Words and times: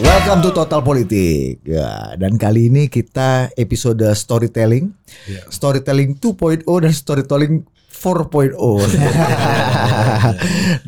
Welcome 0.00 0.40
to 0.40 0.50
Total 0.50 0.80
Politik. 0.80 1.60
Ya, 1.60 2.16
dan 2.16 2.40
kali 2.40 2.72
ini 2.72 2.88
kita 2.88 3.52
episode 3.52 4.00
storytelling. 4.16 4.96
Storytelling 5.52 6.16
2.0 6.16 6.64
dan 6.64 6.92
storytelling 6.92 7.68
4.0. 7.92 8.56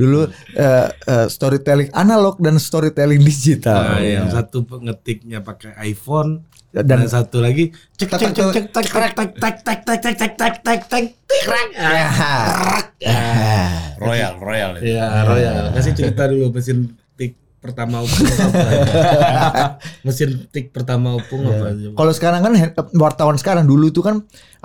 Dulu 0.01 0.21
eh, 0.56 0.88
eh, 0.88 1.26
storytelling 1.28 1.92
analog 1.92 2.40
dan 2.40 2.56
storytelling 2.56 3.21
digital. 3.21 3.96
Nah, 3.96 4.01
yang 4.01 4.33
satu 4.33 4.64
ngetiknya 4.64 5.44
pakai 5.44 5.76
iPhone 5.85 6.49
Dan- 6.72 6.88
dan, 6.88 7.04
satu 7.04 7.44
lagi 7.44 7.69
cek 8.01 8.08
cek 8.08 8.33
cek 8.33 8.49
cek 8.49 8.65
tak 8.72 8.85
tak 8.88 9.13
tak 9.13 9.29
tak 9.37 9.54
tak 9.60 9.76
tak 9.85 9.99
tak 10.01 10.15
tak 10.17 10.33
tak 10.40 10.54
tak 10.65 10.81
tak 10.88 11.03
tikrak. 11.29 11.69
Royal, 14.01 14.40
Royal. 14.40 14.72
Ya, 14.81 15.21
Royal. 15.29 15.69
Kasih 15.76 15.92
cerita 15.92 16.24
dulu 16.24 16.48
mesin 16.48 16.97
pertama 17.62 18.02
opung 18.02 18.27
apa? 18.27 18.59
mesin 20.06 20.50
tik 20.50 20.74
pertama 20.74 21.14
opung 21.14 21.46
apa? 21.46 21.70
Kalau 21.95 22.12
sekarang 22.12 22.41
kan 22.42 22.52
wartawan 22.98 23.38
sekarang 23.38 23.70
dulu 23.70 23.95
tuh 23.95 24.02
kan 24.02 24.16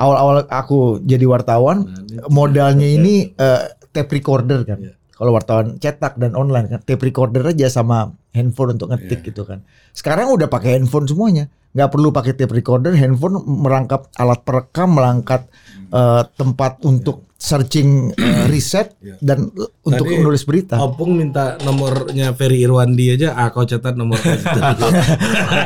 awal-awal 0.02 0.49
aku 0.49 0.98
jadi 1.05 1.30
wartawan 1.30 1.85
modalnya 2.34 2.90
ini 2.90 3.38
eh, 3.38 3.62
tape 3.94 4.18
recorder 4.18 4.66
kan. 4.66 4.81
Kalau 5.13 5.34
wartawan 5.34 5.77
cetak 5.77 6.18
dan 6.18 6.34
online 6.34 6.73
kan 6.73 6.80
tape 6.81 7.05
recorder 7.05 7.45
aja 7.45 7.70
sama 7.70 8.18
handphone 8.34 8.73
untuk 8.77 8.90
ngetik 8.90 9.21
gitu 9.29 9.45
kan. 9.45 9.62
Sekarang 9.93 10.34
udah 10.34 10.49
pakai 10.49 10.82
handphone 10.82 11.05
semuanya. 11.05 11.45
nggak 11.68 11.93
perlu 11.93 12.09
pakai 12.09 12.34
tape 12.34 12.57
recorder, 12.57 12.98
handphone 12.98 13.38
merangkap 13.45 14.09
alat 14.18 14.41
perekam, 14.41 14.98
melangkat 14.98 15.45
eh, 15.93 16.26
tempat 16.34 16.82
untuk 16.82 17.27
searching 17.38 18.18
eh, 18.18 18.46
riset 18.52 18.98
dan 19.22 19.54
eh, 19.54 19.70
untuk 19.86 20.05
Tadi 20.09 20.18
menulis 20.18 20.41
berita. 20.44 20.82
Opung 20.82 21.14
minta 21.14 21.55
nomornya 21.62 22.34
Ferry 22.34 22.66
Irwandi 22.66 23.13
aja, 23.13 23.38
ah 23.38 23.54
kau 23.54 23.62
catat 23.63 23.94
nomor 23.94 24.18
itu. 24.26 24.60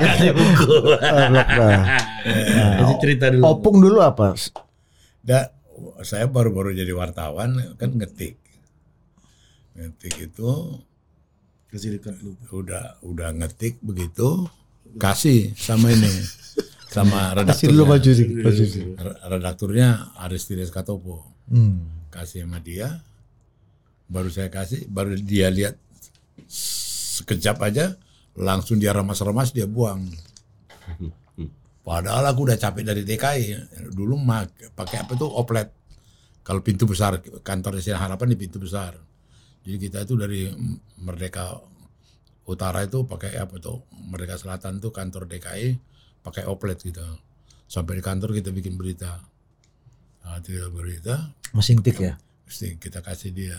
Kasih 0.03 0.31
buku. 0.35 0.75
Kasih 2.77 2.97
cerita 2.99 3.25
dulu. 3.31 3.43
Opung 3.47 3.79
dulu 3.79 4.03
apa? 4.03 4.35
Da, 5.23 5.49
saya 6.03 6.27
baru-baru 6.27 6.75
jadi 6.75 6.91
wartawan 6.91 7.55
kan 7.79 7.95
ngetik. 7.95 8.35
Ngetik 9.71 10.27
itu 10.27 10.51
Kasih 11.71 11.95
dekat 11.95 12.19
lu. 12.19 12.35
udah 12.51 12.99
udah 12.99 13.31
ngetik 13.31 13.79
begitu 13.79 14.43
kasih 14.99 15.55
sama 15.55 15.87
ini 15.87 16.11
sama 16.91 17.31
Kasih 17.47 17.71
dulu 17.71 17.95
baju 17.95 18.11
redakturnya. 18.11 18.67
sih, 18.67 18.83
Redakturnya 19.23 19.87
Aristides 20.19 20.67
Katopo. 20.67 21.30
Hmm. 21.49 22.05
Kasih 22.11 22.43
sama 22.45 22.59
dia. 22.59 23.01
Baru 24.11 24.27
saya 24.27 24.51
kasih, 24.51 24.85
baru 24.91 25.15
dia 25.15 25.47
lihat 25.47 25.79
sekejap 26.51 27.57
aja 27.63 27.95
langsung 28.35 28.75
dia 28.75 28.91
remas-remas 28.91 29.55
dia 29.55 29.63
buang. 29.67 30.11
Padahal 31.81 32.29
aku 32.29 32.45
udah 32.45 32.57
capek 32.59 32.83
dari 32.85 33.01
DKI. 33.07 33.45
Dulu 33.89 34.19
mak- 34.19 34.75
pakai 34.75 35.01
apa 35.07 35.17
tuh 35.17 35.31
oplet. 35.31 35.71
Kalau 36.41 36.61
pintu 36.61 36.85
besar 36.89 37.21
kantor 37.21 37.79
Sinar 37.81 38.01
Harapan 38.01 38.33
di 38.33 38.37
pintu 38.37 38.57
besar. 38.61 38.97
Jadi 39.61 39.77
kita 39.77 40.03
itu 40.03 40.17
dari 40.17 40.49
Merdeka 41.01 41.53
Utara 42.49 42.81
itu 42.81 43.05
pakai 43.05 43.37
apa 43.37 43.61
tuh 43.61 43.85
Merdeka 44.09 44.35
Selatan 44.35 44.81
tuh 44.81 44.89
kantor 44.89 45.29
DKI 45.29 45.77
pakai 46.25 46.49
oplet 46.49 46.77
gitu. 46.81 47.01
Sampai 47.69 47.97
di 47.97 48.03
kantor 48.03 48.33
kita 48.35 48.49
bikin 48.51 48.75
berita. 48.75 49.21
Nah, 50.21 50.39
kita 50.39 50.69
berita, 50.69 51.15
Mesin 51.51 51.81
tik 51.81 51.99
ya. 51.99 52.15
mesti 52.45 52.77
kita 52.77 53.01
kasih 53.01 53.31
dia. 53.31 53.57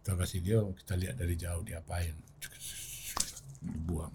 Kita 0.00 0.16
kasih 0.16 0.40
dia, 0.40 0.58
kita 0.74 0.94
lihat 0.96 1.14
dari 1.16 1.34
jauh 1.34 1.62
diapain. 1.62 2.16
Dibuang. 3.60 4.14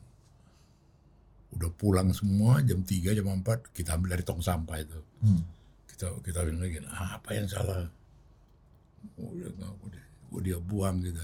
Udah 1.53 1.69
pulang 1.69 2.09
semua 2.11 2.59
jam 2.61 2.81
3, 2.81 3.13
jam 3.13 3.27
4 3.29 3.45
kita 3.71 3.93
ambil 3.93 4.17
dari 4.17 4.23
tong 4.25 4.41
sampah 4.41 4.81
itu. 4.81 4.99
Kita 5.85 6.09
kita 6.25 6.41
bilang 6.41 6.65
lagi, 6.65 6.81
"Ah, 6.89 7.21
apa 7.21 7.29
yang 7.31 7.45
salah? 7.45 7.85
Oh, 9.21 9.29
dia, 9.37 9.51
oh, 10.33 10.39
dia 10.41 10.57
buang 10.57 11.03
gitu. 11.03 11.21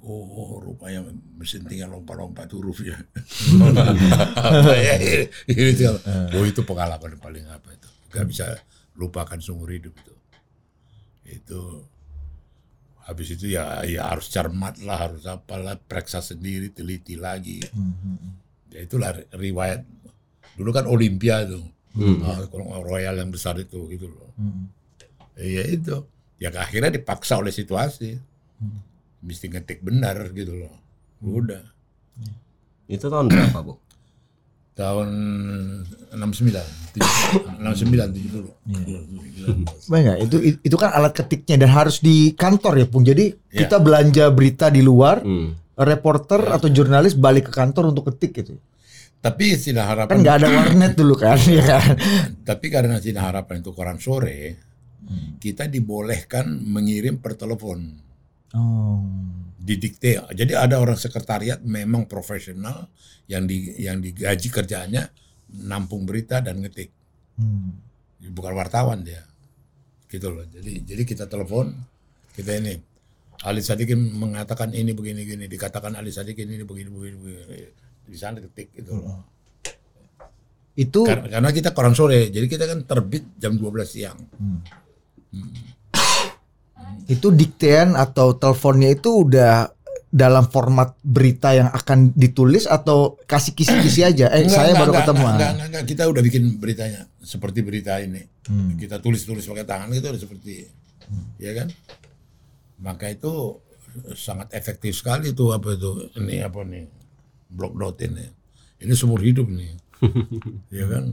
Oh, 0.00 0.22
oh, 0.22 0.50
rupanya 0.62 1.02
mesin 1.34 1.66
tinggal 1.66 1.90
lompat-lompat 1.92 2.46
hurufnya. 2.54 2.94
Apa 4.38 4.72
ya? 4.72 4.94
Itu. 5.50 5.98
Oh 6.32 6.44
itu 6.46 6.62
pengalaman 6.62 7.18
paling 7.18 7.42
apa 7.48 7.74
itu. 7.74 7.90
Gak 8.08 8.26
bisa 8.26 8.46
lupakan 8.94 9.36
seumur 9.36 9.70
hidup 9.70 9.92
itu. 9.92 10.14
Itu 11.26 11.60
habis 13.02 13.30
itu 13.30 13.46
ya 13.48 13.86
ya 13.86 14.10
harus 14.10 14.26
cermat 14.26 14.82
lah, 14.82 14.98
harus 15.06 15.22
apalah, 15.24 15.78
periksa 15.78 16.18
sendiri, 16.18 16.70
teliti 16.70 17.14
lagi. 17.14 17.62
Ya 18.70 18.80
itulah 18.82 19.14
ri- 19.14 19.30
riwayat. 19.32 19.86
Dulu 20.54 20.70
kan 20.70 20.86
Olimpia 20.86 21.44
itu. 21.44 21.60
Ah, 22.20 22.44
kalau 22.46 22.82
Royal 22.82 23.16
yang 23.16 23.30
besar 23.30 23.56
itu 23.56 23.88
gitu 23.88 24.06
loh. 24.06 24.30
Iya 25.36 25.64
itu. 25.66 25.96
Ya 26.36 26.52
akhirnya 26.52 26.92
dipaksa 26.92 27.36
oleh 27.36 27.48
situasi. 27.50 28.20
Mesti 29.22 29.48
ngetik 29.48 29.80
benar 29.80 30.28
gitu 30.30 30.52
loh. 30.54 30.74
Udah. 31.22 31.64
Itu 32.86 33.08
tahun 33.08 33.26
berapa, 33.26 33.58
Bu? 33.60 33.74
Tahun 34.76 35.08
69. 36.12 36.52
69 37.64 38.12
70. 38.12 39.88
Banyak 39.88 40.16
itu 40.28 40.36
itu 40.60 40.76
kan 40.76 40.92
alat 40.92 41.16
ketiknya 41.16 41.64
dan 41.64 41.72
harus 41.72 42.00
di 42.00 42.36
kantor 42.36 42.84
ya 42.84 42.86
Pung. 42.86 43.00
Jadi 43.00 43.32
kita 43.48 43.80
belanja 43.80 44.28
berita 44.28 44.68
di 44.68 44.84
luar, 44.84 45.24
Hmm. 45.24 45.56
reporter 45.76 46.52
atau 46.52 46.68
jurnalis 46.68 47.16
balik 47.16 47.48
ke 47.48 47.56
kantor 47.56 47.92
untuk 47.92 48.12
ketik 48.12 48.32
gitu. 48.36 48.56
Tapi 49.16 49.56
Sinar 49.56 49.88
Kan 49.88 50.12
Harapan 50.12 50.16
nggak 50.22 50.36
ada 50.44 50.48
warnet 50.52 50.92
dulu 50.92 51.14
kan, 51.16 51.40
ya 51.56 51.64
kan. 51.64 51.96
tapi 52.44 52.68
karena 52.68 53.00
Sinar 53.00 53.32
Harapan 53.32 53.64
itu 53.64 53.72
koran 53.72 53.96
sore, 53.98 54.56
kita 55.40 55.66
dibolehkan 55.66 56.46
mengirim 56.62 57.18
per 57.18 57.34
telepon. 57.34 58.05
Oh. 58.54 59.02
didikte. 59.58 60.22
Jadi 60.30 60.52
ada 60.54 60.78
orang 60.78 60.94
sekretariat 60.94 61.58
memang 61.66 62.06
profesional 62.06 62.86
yang 63.26 63.42
di 63.50 63.74
yang 63.82 63.98
digaji 63.98 64.46
kerjaannya 64.46 65.02
nampung 65.66 66.06
berita 66.06 66.38
dan 66.38 66.62
ngetik. 66.62 66.94
Hmm. 67.34 67.74
Bukan 68.30 68.52
wartawan 68.54 69.02
dia. 69.02 69.26
Gitu 70.06 70.30
loh. 70.30 70.46
Jadi 70.46 70.86
jadi 70.86 71.02
kita 71.02 71.26
telepon, 71.26 71.74
kita 72.38 72.62
ini 72.62 72.78
Ali 73.42 73.60
Sadikin 73.60 73.98
mengatakan 74.14 74.70
ini 74.72 74.94
begini 74.94 75.26
gini, 75.26 75.44
dikatakan 75.50 75.98
Ali 75.98 76.14
Sadikin 76.14 76.46
ini 76.46 76.62
begini 76.62 76.88
begini 76.88 77.16
begini. 77.18 77.58
Di 78.06 78.16
sana 78.16 78.38
ketik 78.38 78.70
gitu 78.72 78.94
loh. 78.94 79.26
Itu 80.76 81.08
Kar- 81.08 81.26
Karena 81.26 81.50
kita 81.50 81.74
koran 81.74 81.96
sore, 81.96 82.28
jadi 82.30 82.46
kita 82.46 82.64
kan 82.68 82.84
terbit 82.86 83.34
jam 83.40 83.56
12 83.58 83.82
siang. 83.88 84.18
Itu 87.06 87.28
diktean 87.30 87.94
atau 87.94 88.34
teleponnya 88.34 88.96
itu 88.96 89.28
udah 89.28 89.70
dalam 90.16 90.48
format 90.48 90.96
berita 91.04 91.52
yang 91.52 91.68
akan 91.68 92.16
ditulis 92.16 92.64
atau 92.64 93.20
kasih 93.28 93.52
kisi-kisi 93.52 94.00
aja. 94.00 94.32
Eh 94.32 94.48
Enggak, 94.48 94.56
saya 94.56 94.72
enggak, 94.72 94.80
baru 94.80 94.92
enggak, 94.92 95.04
ketemu. 95.04 95.24
Enggak, 95.26 95.36
enggak, 95.36 95.68
enggak, 95.68 95.84
kita 95.84 96.02
udah 96.08 96.22
bikin 96.24 96.44
beritanya 96.56 97.00
seperti 97.20 97.58
berita 97.60 97.92
ini. 98.00 98.22
Kita 98.80 99.02
tulis-tulis 99.02 99.44
pakai 99.44 99.66
tangan 99.66 99.90
itu 99.92 100.06
udah 100.06 100.22
seperti 100.22 100.52
ya 101.36 101.52
kan? 101.52 101.68
Maka 102.80 103.12
itu 103.12 103.60
sangat 104.16 104.52
efektif 104.52 104.96
sekali 104.96 105.32
tuh 105.32 105.56
apa 105.56 105.72
itu 105.76 106.12
ini 106.20 106.40
apa 106.40 106.64
nih 106.64 106.84
block 107.52 107.74
dot 107.76 107.96
ini. 108.00 108.24
Ini 108.80 108.92
seumur 108.96 109.20
hidup 109.20 109.48
nih. 109.52 109.72
ya 110.80 110.86
kan? 110.88 111.12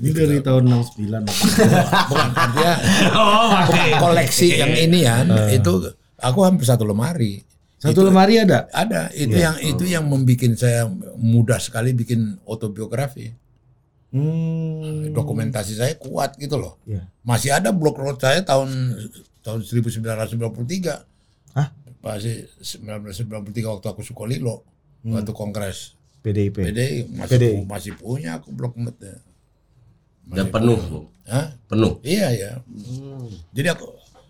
Ini 0.00 0.10
dari 0.10 0.38
tahun 0.42 0.62
69. 0.68 1.06
Bukan 2.10 2.28
artinya 2.34 2.74
oh, 3.14 3.50
bukan 3.70 3.88
koleksi 4.04 4.58
yang 4.58 4.74
ini 4.74 5.06
ya. 5.06 5.22
itu 5.54 5.90
aku 6.18 6.38
hampir 6.44 6.66
satu 6.66 6.82
lemari. 6.84 7.40
Satu 7.80 8.04
lemari 8.04 8.36
ada? 8.36 8.68
Ada, 8.76 9.08
itu 9.16 9.40
yang 9.40 9.56
itu 9.56 9.84
yang 9.88 10.04
membuat 10.04 10.52
saya 10.60 10.84
mudah 11.16 11.56
sekali 11.56 11.96
bikin 11.96 12.36
autobiografi. 12.44 13.32
Hmm. 14.10 15.14
dokumentasi 15.14 15.78
saya 15.78 15.94
kuat 15.94 16.34
gitu 16.34 16.58
loh. 16.58 16.82
Iya. 16.82 17.06
Masih 17.22 17.54
ada 17.54 17.70
blog 17.70 17.94
road 17.94 18.18
saya 18.18 18.42
tahun 18.42 18.98
tahun 19.46 19.62
1993. 19.62 21.54
Hah? 21.54 21.70
Masih 22.02 22.50
1993 22.58 23.70
waktu 23.70 23.86
aku 23.86 24.02
Sukolilo 24.02 24.66
waktu 25.06 25.30
kongres 25.30 25.99
PDIP. 26.20 26.56
PDI 26.60 26.96
masih 27.10 27.36
PDI. 27.36 27.52
pu- 27.56 27.66
masih 27.66 27.92
punya 27.96 28.30
aku 28.36 28.52
blog 28.52 28.76
notnya. 28.76 29.16
Dan 30.30 30.52
penuh. 30.52 31.08
Hah? 31.26 31.56
Penuh. 31.66 31.98
Iya 32.04 32.28
ya. 32.30 32.52
Jadi 33.50 33.68
aku 33.72 33.86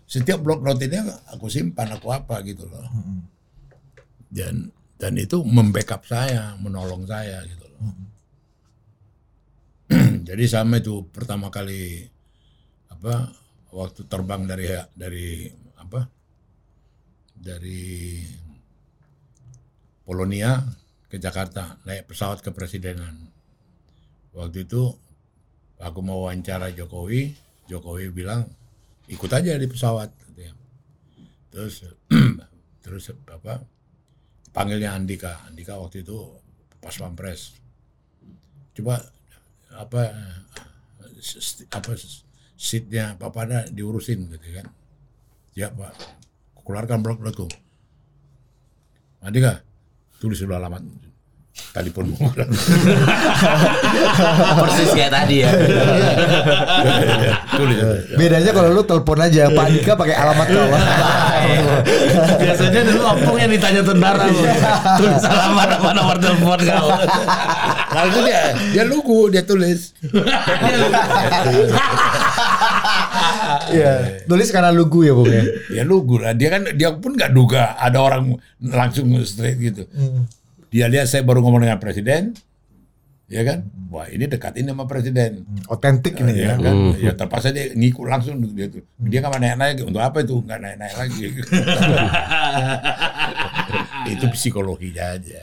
setiap 0.07 0.39
blog 0.39 0.63
note 0.63 0.81
ini 0.81 0.97
aku 1.29 1.47
simpan 1.47 1.91
aku 1.91 2.09
apa 2.09 2.39
gitu 2.43 2.65
loh. 2.65 2.87
Dan 4.31 4.71
dan 4.95 5.13
itu 5.17 5.41
membackup 5.43 6.07
saya, 6.07 6.55
menolong 6.57 7.03
saya 7.03 7.43
gitu 7.43 7.65
loh. 7.67 7.81
Jadi 10.27 10.43
sama 10.47 10.79
itu 10.79 11.03
pertama 11.11 11.51
kali 11.51 12.07
apa 12.87 13.33
waktu 13.71 14.07
terbang 14.07 14.47
dari 14.47 14.67
dari 14.95 15.49
apa? 15.75 16.07
Dari 17.35 18.21
Polonia 20.01 20.61
ke 21.11 21.19
Jakarta 21.19 21.75
naik 21.83 22.07
pesawat 22.07 22.39
kepresidenan. 22.39 23.27
Waktu 24.31 24.63
itu 24.63 24.95
aku 25.75 25.99
mau 25.99 26.23
wawancara 26.23 26.71
Jokowi, 26.71 27.35
Jokowi 27.67 28.07
bilang 28.15 28.47
ikut 29.11 29.27
aja 29.27 29.59
di 29.59 29.67
pesawat. 29.67 30.09
Terus 31.51 31.83
terus 32.83 33.11
apa? 33.27 33.59
Panggilnya 34.55 34.95
Andika, 34.95 35.43
Andika 35.51 35.75
waktu 35.75 36.07
itu 36.07 36.15
pas 36.79 36.95
pampres. 36.95 37.59
Coba 38.71 39.03
apa 39.75 40.15
apa 41.71 41.91
seatnya 42.55 43.19
Pak 43.19 43.31
Pada 43.35 43.67
diurusin 43.67 44.31
gitu 44.31 44.47
kan. 44.55 44.67
Ya 45.51 45.67
Pak, 45.67 45.91
keluarkan 46.63 47.03
blok-blokku. 47.03 47.51
Andika, 49.19 49.59
tulis 50.21 50.37
dulu 50.37 50.53
alamat 51.71 51.87
telepon 51.87 52.35
Persis 54.59 54.91
kayak 54.91 55.11
tadi 55.15 55.47
ya. 55.47 55.51
tulis 57.55 57.79
Bedanya 58.19 58.51
kalau 58.51 58.75
lu 58.75 58.83
telepon 58.83 59.15
aja, 59.23 59.47
Pak 59.47 59.71
Andika 59.71 59.95
pakai 59.95 60.15
alamat 60.19 60.47
kau. 60.51 60.67
Biasanya 62.43 62.81
dulu 62.91 63.01
opung 63.07 63.37
yang 63.39 63.51
ditanya 63.55 63.81
tentara 63.87 64.27
loh. 64.27 64.43
Tulis 64.99 65.23
alamat 65.23 65.69
apa 65.79 65.89
nomor 65.95 66.17
telepon 66.19 66.59
kau. 66.59 66.87
Lalu 67.91 68.07
itu 68.11 68.19
dia 68.27 68.41
dia 68.75 68.83
lugu 68.83 69.31
dia 69.31 69.43
tulis 69.47 69.95
Iya. 73.71 74.27
Tulis 74.27 74.51
karena 74.51 74.71
lugu 74.75 75.07
ya, 75.07 75.13
Bung 75.15 75.31
ya. 75.31 75.43
ya 75.71 75.83
lugu 75.87 76.19
lah 76.19 76.35
dia 76.35 76.51
kan 76.51 76.67
dia 76.75 76.91
pun 76.95 77.15
nggak 77.15 77.31
duga 77.31 77.79
ada 77.79 77.99
orang 78.03 78.35
langsung 78.59 79.07
straight 79.23 79.55
gitu 79.59 79.87
dia 80.71 80.87
lihat 80.87 81.05
saya 81.11 81.21
baru 81.27 81.43
ngomong 81.43 81.67
dengan 81.67 81.77
presiden 81.83 82.31
ya 83.31 83.43
kan 83.47 83.63
wah 83.91 84.07
ini 84.11 84.27
dekat 84.27 84.59
ini 84.59 84.71
sama 84.71 84.87
presiden 84.87 85.47
Otentik 85.71 86.19
ini 86.19 86.35
ya 86.35 86.55
ya. 86.55 86.55
kan 86.59 86.75
ya 86.99 87.11
terpaksa 87.15 87.51
dia 87.55 87.71
ngikut 87.71 88.07
langsung 88.07 88.39
dia 88.55 88.67
tuh 88.67 88.83
dia 88.99 89.23
nggak 89.23 89.31
mau 89.31 89.39
naik 89.39 89.55
naik 89.55 89.75
untuk 89.87 90.03
apa 90.03 90.23
itu 90.23 90.35
nggak 90.43 90.59
naik 90.59 90.77
naik 90.79 90.95
lagi 90.99 91.21
itu 94.15 94.25
psikologinya 94.35 95.15
aja 95.15 95.39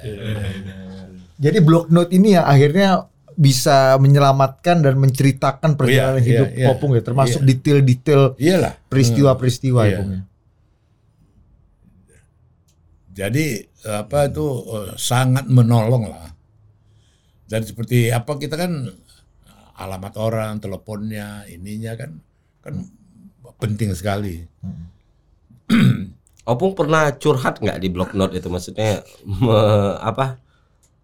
Jadi 1.38 1.58
block 1.62 1.86
note 1.94 2.10
ini 2.10 2.34
yang 2.34 2.44
akhirnya 2.50 3.06
bisa 3.38 3.94
menyelamatkan 4.02 4.82
dan 4.82 4.98
menceritakan 4.98 5.78
perjalanan 5.78 6.18
iya, 6.18 6.26
hidup 6.26 6.48
iya. 6.50 6.66
Popung 6.74 6.98
ya, 6.98 7.02
termasuk 7.06 7.46
Iya. 7.46 7.48
detail-detail 7.54 8.22
iyalah 8.34 8.74
peristiwa-peristiwa 8.90 9.82
ya, 9.86 10.02
Iya. 10.02 10.02
Ya. 10.02 10.18
Jadi 13.18 13.46
apa 13.82 14.30
itu 14.30 14.46
eh, 14.70 14.92
sangat 14.94 15.50
menolong 15.50 16.06
lah. 16.06 16.30
Dan 17.50 17.66
seperti 17.66 18.14
apa 18.14 18.38
kita 18.38 18.54
kan 18.54 18.86
alamat 19.74 20.14
orang, 20.18 20.52
teleponnya, 20.62 21.42
ininya 21.50 21.98
kan 21.98 22.10
kan 22.62 22.74
penting 23.58 23.90
sekali. 23.90 24.46
Opung 26.48 26.72
pernah 26.72 27.12
curhat 27.12 27.60
nggak 27.60 27.78
di 27.82 27.88
blog 27.92 28.14
note 28.16 28.32
itu 28.38 28.48
maksudnya 28.48 29.04
me- 29.26 29.98
apa 30.00 30.40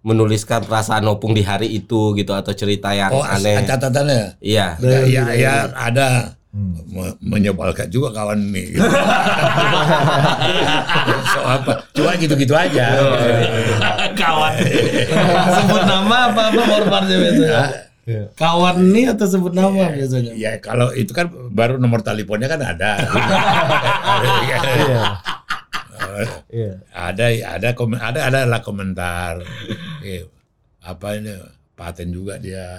menuliskan 0.05 0.65
perasaan 0.65 1.05
Opung 1.09 1.33
di 1.33 1.41
hari 1.45 1.69
itu 1.69 2.13
gitu 2.17 2.33
atau 2.33 2.53
cerita 2.53 2.93
yang 2.93 3.13
Oh, 3.13 3.25
aneh. 3.25 3.65
catatannya. 3.65 4.41
Iya. 4.41 4.77
Ya, 4.81 5.01
ya, 5.05 5.25
ya 5.37 5.55
ada 5.73 6.37
Me- 6.55 7.19
menyebalkan 7.19 7.91
juga 7.91 8.15
kawan 8.15 8.55
nih. 8.55 8.79
so 11.35 11.41
apa? 11.43 11.83
Cuma 11.91 12.15
gitu-gitu 12.15 12.55
aja. 12.55 12.95
Kawan. 14.15 14.55
sebut 15.51 15.83
nama 15.83 16.31
apa 16.31 16.55
apa 16.55 16.63
formatnya 16.63 17.17
biasanya? 17.19 17.63
Kawan 18.39 18.77
nih 18.95 19.11
atau 19.11 19.27
sebut 19.27 19.51
nama 19.51 19.91
biasanya? 19.91 20.31
Ya 20.39 20.55
kalau 20.63 20.95
itu 20.95 21.11
kan 21.11 21.27
baru 21.51 21.75
nomor 21.75 22.07
teleponnya 22.07 22.47
kan 22.47 22.63
ada. 22.63 23.03
Iya. 26.55 26.71
ada 26.95 27.27
ada 27.59 27.69
komen 27.75 27.99
ada 27.99 28.31
ada 28.31 28.47
lah 28.47 28.63
komentar 28.63 29.43
Eh, 29.99 30.23
apa 30.79 31.19
ini 31.19 31.35
paten 31.75 32.09
juga 32.09 32.39
dia 32.39 32.79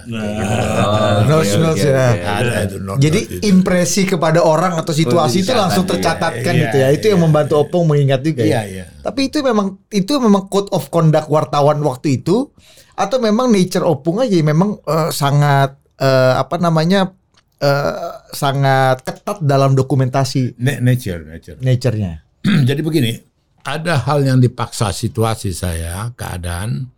notes 1.28 1.84
ya. 1.84 2.16
ada 2.24 2.64
itu 2.64 2.76
note 2.80 2.98
Jadi 2.98 3.20
itu. 3.28 3.52
impresi 3.52 4.08
kepada 4.08 4.40
orang 4.40 4.76
atau 4.80 4.92
situasi 4.92 5.44
itu 5.44 5.52
dicatat, 5.52 5.60
langsung 5.60 5.84
iya. 5.84 5.90
tercatatkan 5.92 6.52
Iya, 6.56 6.62
gitu 6.64 6.76
ya. 6.80 6.88
Itu 6.92 7.06
yang 7.12 7.20
iya. 7.20 7.26
membantu 7.28 7.54
Opung 7.60 7.84
mengingat 7.86 8.20
juga 8.24 8.42
iya 8.42 8.64
ya. 8.64 8.84
iya 8.84 8.84
Tapi 9.04 9.28
itu 9.28 9.44
memang 9.44 9.76
itu 9.92 10.12
memang 10.16 10.48
code 10.48 10.72
of 10.72 10.88
conduct 10.88 11.28
wartawan 11.28 11.78
waktu 11.84 12.18
itu 12.18 12.48
atau 12.96 13.16
memang 13.20 13.52
nature 13.52 13.84
Opung 13.84 14.18
aja 14.18 14.32
memang 14.40 14.80
eh, 14.80 15.10
sangat 15.12 15.76
eh, 16.00 16.34
apa 16.34 16.56
namanya 16.56 17.12
eh, 17.60 17.94
sangat 18.32 19.04
ketat 19.04 19.44
dalam 19.44 19.76
dokumentasi 19.76 20.56
Na- 20.56 20.80
nature 20.80 21.20
nature 21.22 21.60
nature-nya. 21.60 22.24
jadi 22.68 22.80
begini 22.80 23.12
ada 23.60 23.98
hal 23.98 24.22
yang 24.22 24.38
dipaksa 24.38 24.88
situasi 24.88 25.50
saya 25.50 26.08
keadaan 26.14 26.88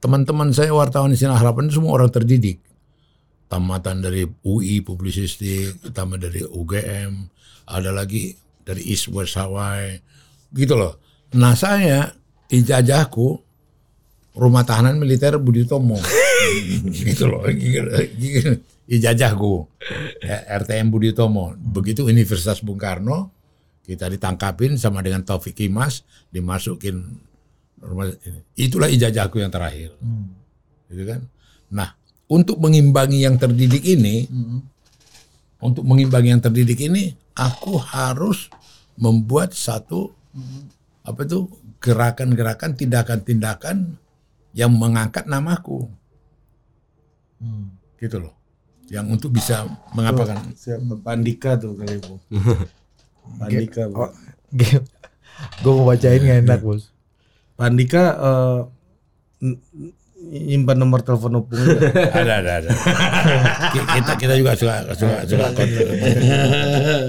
teman-teman 0.00 0.50
saya 0.50 0.72
wartawan 0.72 1.12
di 1.12 1.20
Sinar 1.20 1.38
Harapan 1.38 1.68
semua 1.68 2.00
orang 2.00 2.08
terdidik. 2.08 2.58
Tamatan 3.50 4.00
dari 4.00 4.24
UI 4.46 4.80
publisistik 4.80 5.92
tamat 5.92 6.22
dari 6.24 6.40
UGM 6.46 7.28
ada 7.68 7.90
lagi 7.92 8.34
dari 8.64 8.82
East 8.88 9.12
West 9.12 9.36
Hawaii. 9.36 10.00
Gitu 10.50 10.74
loh. 10.74 10.98
Nah 11.36 11.54
saya 11.54 12.10
ijazahku 12.48 13.38
rumah 14.38 14.64
tahanan 14.64 14.96
militer 14.98 15.36
Budi 15.36 15.68
Tomo. 15.68 16.00
Gitu 16.90 17.26
loh. 17.28 17.44
Ijazahku. 18.90 19.66
RTM 20.48 20.88
Budi 20.88 21.12
Tomo. 21.12 21.54
Begitu 21.58 22.06
Universitas 22.06 22.64
Bung 22.64 22.80
Karno 22.80 23.30
kita 23.90 24.06
ditangkapin 24.06 24.78
sama 24.78 25.02
dengan 25.02 25.26
Taufik 25.26 25.58
Kimas 25.58 26.06
dimasukin 26.30 27.18
rumah 27.80 28.06
ini. 28.08 28.40
itulah 28.56 28.88
ijazahku 28.88 29.40
yang 29.40 29.52
terakhir 29.52 29.96
gitu 30.92 31.02
kan 31.08 31.20
nah 31.72 31.96
untuk 32.30 32.60
mengimbangi 32.60 33.24
yang 33.24 33.36
terdidik 33.40 33.82
ini 33.82 34.28
untuk 35.60 35.84
mengimbangi 35.84 36.28
yang 36.36 36.42
terdidik 36.42 36.80
ini 36.80 37.16
aku 37.36 37.80
harus 37.80 38.52
membuat 39.00 39.56
satu 39.56 40.12
apa 41.04 41.20
itu 41.24 41.48
gerakan-gerakan 41.80 42.76
tindakan-tindakan 42.76 43.96
yang 44.52 44.70
mengangkat 44.74 45.24
namaku 45.24 45.88
gitu 47.96 48.20
loh 48.20 48.40
yang 48.90 49.06
untuk 49.06 49.30
bisa 49.30 49.64
mengapakan 49.94 50.50
Siapa? 50.58 50.98
Pandika 50.98 51.54
tuh 51.54 51.78
kali 51.78 52.02
bu. 52.02 52.18
Pandika. 53.40 53.86
Bu. 53.86 54.10
Gue 55.62 55.72
mau 55.78 55.86
bacain 55.94 56.18
gak 56.18 56.42
enak 56.42 56.60
bos. 56.60 56.90
Pandika 57.60 58.04
eh, 58.16 58.60
n- 59.42 59.60
nyimpan 60.22 60.76
nomor 60.76 61.00
telepon 61.00 61.32
opung 61.38 61.60
ada 62.14 62.32
ada 62.38 62.52
ada 62.58 62.70
Ki- 63.72 63.88
kita 63.90 64.12
kita 64.16 64.34
juga 64.34 64.52
suka 64.54 64.84
suka 64.92 65.24
suka 65.24 65.46
kontak. 65.50 65.88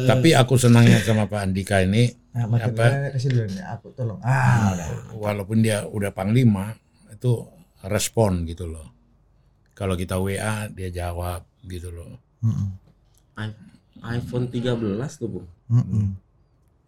tapi 0.05 0.29
aku 0.31 0.55
senangnya 0.55 0.99
sama 0.99 1.25
Pak 1.25 1.41
Andika 1.41 1.79
ini 1.79 2.11
Nah, 2.31 2.47
apa 2.47 3.11
kasih 3.11 3.27
dulu 3.29 3.43
nih, 3.45 3.63
aku 3.69 3.87
tolong. 3.91 4.15
Ah, 4.21 4.71
udah. 4.71 4.87
walaupun 5.13 5.59
dia 5.59 5.83
udah 5.83 6.09
panglima 6.09 6.79
itu 7.09 7.43
respon 7.83 8.43
gitu 8.45 8.65
loh 8.65 8.87
kalau 9.73 9.93
kita 9.93 10.15
WA 10.15 10.67
dia 10.69 10.87
jawab 10.89 11.43
gitu 11.61 11.91
loh 11.91 12.15
I- 13.35 13.59
iPhone 14.15 14.47
13 14.47 14.79
tuh, 15.13 15.27
Bung. 15.29 15.47
Mm-mm. 15.67 16.15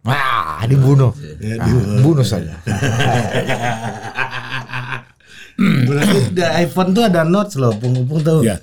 Wah, 0.03 0.59
dibunuh. 0.67 1.15
Ah, 1.59 1.99
bunuh 2.03 2.27
saja. 2.27 2.59
Berarti 5.53 6.33
di 6.33 6.41
iPhone 6.41 6.97
tuh 6.97 7.05
ada 7.05 7.21
notes 7.21 7.61
loh, 7.61 7.77
opung 7.77 8.25
tahu. 8.25 8.41
ya 8.41 8.57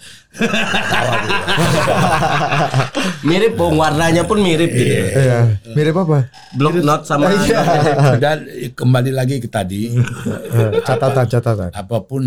Mirip, 3.23 3.55
Bung. 3.55 3.79
Warnanya 3.79 4.27
pun 4.27 4.43
mirip 4.43 4.71
gitu. 4.75 4.91
Iya. 4.91 5.59
Mirip 5.75 5.95
apa? 5.95 6.27
Block 6.59 6.83
note 6.83 7.07
sama 7.07 7.31
dan 8.23 8.43
kembali 8.75 9.15
lagi 9.15 9.39
ke 9.39 9.47
tadi 9.47 9.95
catatan, 10.89 11.27
catatan. 11.31 11.71
apa 11.71 11.97
pun 12.03 12.27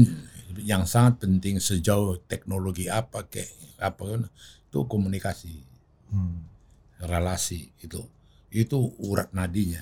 yang 0.63 0.87
sangat 0.87 1.27
penting 1.27 1.59
sejauh 1.59 2.23
teknologi 2.23 2.87
apa 2.87 3.27
kayak 3.27 3.51
apa 3.83 3.99
kan, 4.15 4.21
itu 4.71 4.79
komunikasi 4.87 5.53
relasi 7.03 7.67
itu 7.83 7.99
itu 8.53 8.77
urat 8.99 9.29
nadinya 9.31 9.81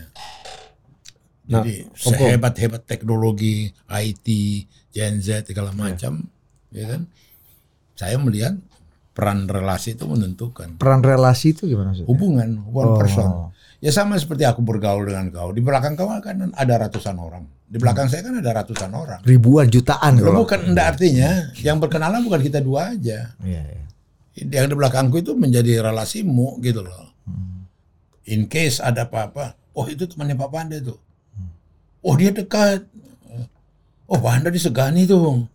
jadi 1.44 1.90
sehebat 1.92 2.56
hebat 2.58 2.84
teknologi 2.86 3.70
IT 3.86 4.28
Gen 4.90 5.20
Z 5.20 5.46
segala 5.46 5.70
macam 5.72 6.24
ya 6.70 6.86
kan 6.88 7.02
saya 7.94 8.16
melihat 8.16 8.56
peran 9.12 9.46
relasi 9.46 9.94
itu 9.94 10.08
menentukan 10.08 10.80
Peran 10.80 11.04
relasi 11.04 11.52
itu 11.52 11.68
gimana 11.68 11.92
maksudnya? 11.92 12.08
hubungan 12.08 12.50
one 12.66 12.88
Oh. 12.88 12.98
person 12.98 13.30
Ya 13.82 13.90
sama 13.90 14.14
seperti 14.14 14.46
aku 14.46 14.62
bergaul 14.62 15.10
dengan 15.10 15.34
kau. 15.34 15.50
Di 15.50 15.58
belakang 15.58 15.98
kau 15.98 16.06
kan 16.22 16.54
ada 16.54 16.86
ratusan 16.86 17.18
orang. 17.18 17.50
Di 17.66 17.82
belakang 17.82 18.06
saya 18.06 18.22
kan 18.22 18.38
ada 18.38 18.54
ratusan 18.54 18.94
orang. 18.94 19.26
Ribuan, 19.26 19.74
jutaan. 19.74 20.22
Lo 20.22 20.30
kalau- 20.30 20.46
bukan 20.46 20.70
enggak 20.70 20.86
artinya 20.94 21.50
yang 21.58 21.82
berkenalan 21.82 22.22
bukan 22.22 22.46
kita 22.46 22.62
dua 22.62 22.94
aja. 22.94 23.34
Iya, 23.42 23.62
iya. 23.66 23.86
Yang 24.38 24.66
di 24.70 24.76
belakangku 24.78 25.18
itu 25.18 25.34
menjadi 25.34 25.82
relasimu 25.82 26.62
gitu 26.62 26.86
loh. 26.86 27.10
In 28.30 28.46
case 28.46 28.78
ada 28.78 29.10
apa-apa, 29.10 29.58
oh 29.74 29.90
itu 29.90 30.06
temannya 30.06 30.38
Pak 30.38 30.50
Panda 30.54 30.78
tuh. 30.78 31.00
Oh 32.06 32.14
dia 32.14 32.30
dekat. 32.30 32.86
Oh 34.06 34.18
Pak 34.22 34.46
Panda 34.46 34.50
disegani 34.54 35.10
tuh. 35.10 35.46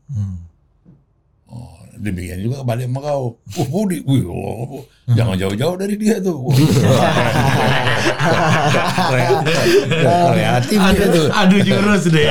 Oh, 1.46 1.78
demikian 1.94 2.42
juga 2.42 2.66
kembali 2.66 2.90
sama 2.90 3.00
kau. 3.06 3.38
Oh 3.38 3.66
Budi, 3.70 4.02
wih, 4.02 4.26
oh, 4.26 4.82
oh, 4.82 4.84
jangan 5.14 5.38
jauh-jauh 5.38 5.78
dari 5.78 5.94
dia 5.94 6.18
tuh. 6.18 6.42
Kreatif, 10.34 10.78
dia 10.90 11.06
tuh. 11.06 11.26
Adu 11.30 11.56
jurus 11.62 12.02
deh. 12.10 12.26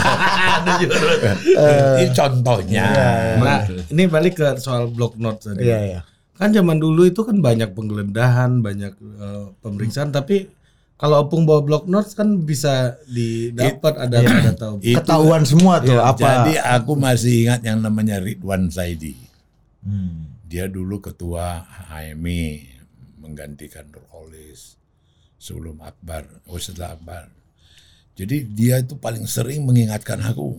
Adu 0.56 0.72
jurus. 0.88 1.18
Ini 2.00 2.04
contohnya. 2.16 2.86
Nah, 3.38 3.60
ini 3.92 4.02
balik 4.08 4.40
ke 4.40 4.56
soal 4.56 4.88
block 4.88 5.20
note 5.20 5.52
tadi. 5.52 5.68
Iya, 5.68 5.78
iya. 5.84 6.00
Kan 6.36 6.52
zaman 6.52 6.76
dulu 6.76 7.08
itu 7.08 7.24
kan 7.24 7.40
banyak 7.40 7.72
penggeledahan, 7.72 8.60
banyak 8.60 8.92
eh, 8.96 9.44
pemeriksaan, 9.60 10.12
tapi 10.12 10.52
kalau 10.96 11.20
opung 11.20 11.44
bawa 11.44 11.60
block 11.60 11.84
notes 11.86 12.12
kan 12.12 12.40
bisa 12.40 12.96
didapat 13.04 13.96
ada 13.96 14.16
ada 14.20 14.52
tahu. 14.52 14.80
Itu- 14.80 14.96
Ketahuan 14.96 15.44
semua 15.44 15.80
tuh 15.80 15.96
apa. 16.00 16.16
Jadi 16.44 16.54
aku 16.56 16.92
masih 16.94 17.34
ingat 17.44 17.60
yang 17.60 17.80
namanya 17.80 18.16
Ridwan 18.16 18.68
Zaidi. 18.68 19.16
Hmm. 19.80 20.28
Dia 20.44 20.68
dulu 20.68 21.00
ketua 21.00 21.64
HMI 21.90 22.76
menggantikan 23.18 23.88
Nurholis 23.88 24.76
sebelum 25.36 25.80
Akbar, 25.80 26.24
oh 26.46 26.56
setelah 26.56 26.94
Akbar. 26.94 27.28
Jadi 28.16 28.48
dia 28.48 28.80
itu 28.80 28.96
paling 28.96 29.28
sering 29.28 29.64
mengingatkan 29.64 30.16
aku, 30.22 30.56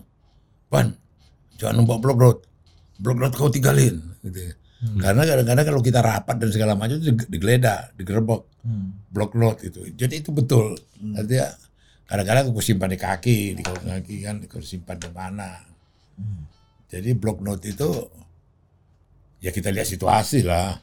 Pan, 0.70 0.94
jangan 1.58 1.82
numpak 1.82 1.98
blok 1.98 2.18
road, 2.18 2.38
blok 2.98 3.18
road 3.18 3.34
kau 3.34 3.50
tinggalin. 3.50 3.98
Gitu. 4.22 4.54
Karena 4.78 5.26
kadang-kadang 5.26 5.66
kalau 5.66 5.82
kita 5.82 6.00
rapat 6.00 6.36
dan 6.38 6.50
segala 6.50 6.78
macam 6.78 6.98
itu 6.98 7.10
dig- 7.10 7.30
digeledah, 7.30 7.98
digerebek, 7.98 8.42
blok 9.10 9.32
road 9.34 9.58
itu. 9.62 9.90
Jadi 9.92 10.22
itu 10.22 10.30
betul. 10.30 10.78
Artinya 11.14 11.50
kadang-kadang 12.06 12.54
aku 12.54 12.62
simpan 12.62 12.94
di 12.94 13.00
kaki, 13.00 13.38
di 13.58 13.64
kaki 13.66 14.16
kan, 14.22 14.38
aku 14.40 14.62
simpan 14.62 14.96
di 14.96 15.10
mana. 15.10 15.50
Jadi 16.88 17.10
blok 17.14 17.42
note 17.42 17.66
itu 17.66 17.90
ya 19.40 19.50
kita 19.50 19.74
lihat 19.74 19.86
situasi 19.86 20.46
lah. 20.46 20.78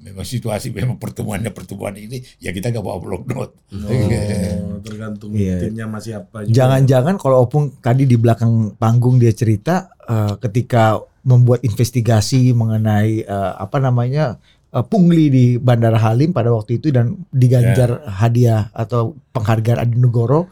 Memang 0.00 0.24
situasi 0.24 0.72
memang 0.72 0.96
pertemuannya 0.96 1.52
pertemuan 1.52 1.92
ini 1.92 2.24
ya 2.38 2.52
kita 2.52 2.72
gak 2.72 2.80
bawa 2.80 2.96
blok 2.96 3.26
note. 3.26 3.52
Oh, 3.74 4.80
tergantung 4.80 5.34
Iya. 5.34 5.66
timnya 5.66 5.84
masih 5.84 6.24
apa. 6.24 6.46
juga. 6.46 6.56
Jangan-jangan 6.56 7.20
kalau 7.20 7.44
Opung 7.44 7.74
tadi 7.76 8.06
di 8.06 8.16
belakang 8.16 8.72
panggung 8.78 9.18
dia 9.18 9.34
cerita 9.34 9.92
eh, 10.08 10.34
ketika 10.40 11.04
membuat 11.24 11.60
investigasi 11.64 12.56
mengenai 12.56 13.24
eh, 13.24 13.52
apa 13.56 13.76
namanya 13.78 14.40
eh, 14.72 14.84
pungli 14.84 15.26
di 15.28 15.46
Bandara 15.60 16.00
Halim 16.00 16.32
pada 16.32 16.52
waktu 16.52 16.80
itu 16.80 16.88
dan 16.92 17.16
diganjar 17.30 18.04
hadiah 18.08 18.72
atau 18.72 19.16
penghargaan 19.32 19.78
Adi 19.84 19.96
Negoro. 20.00 20.48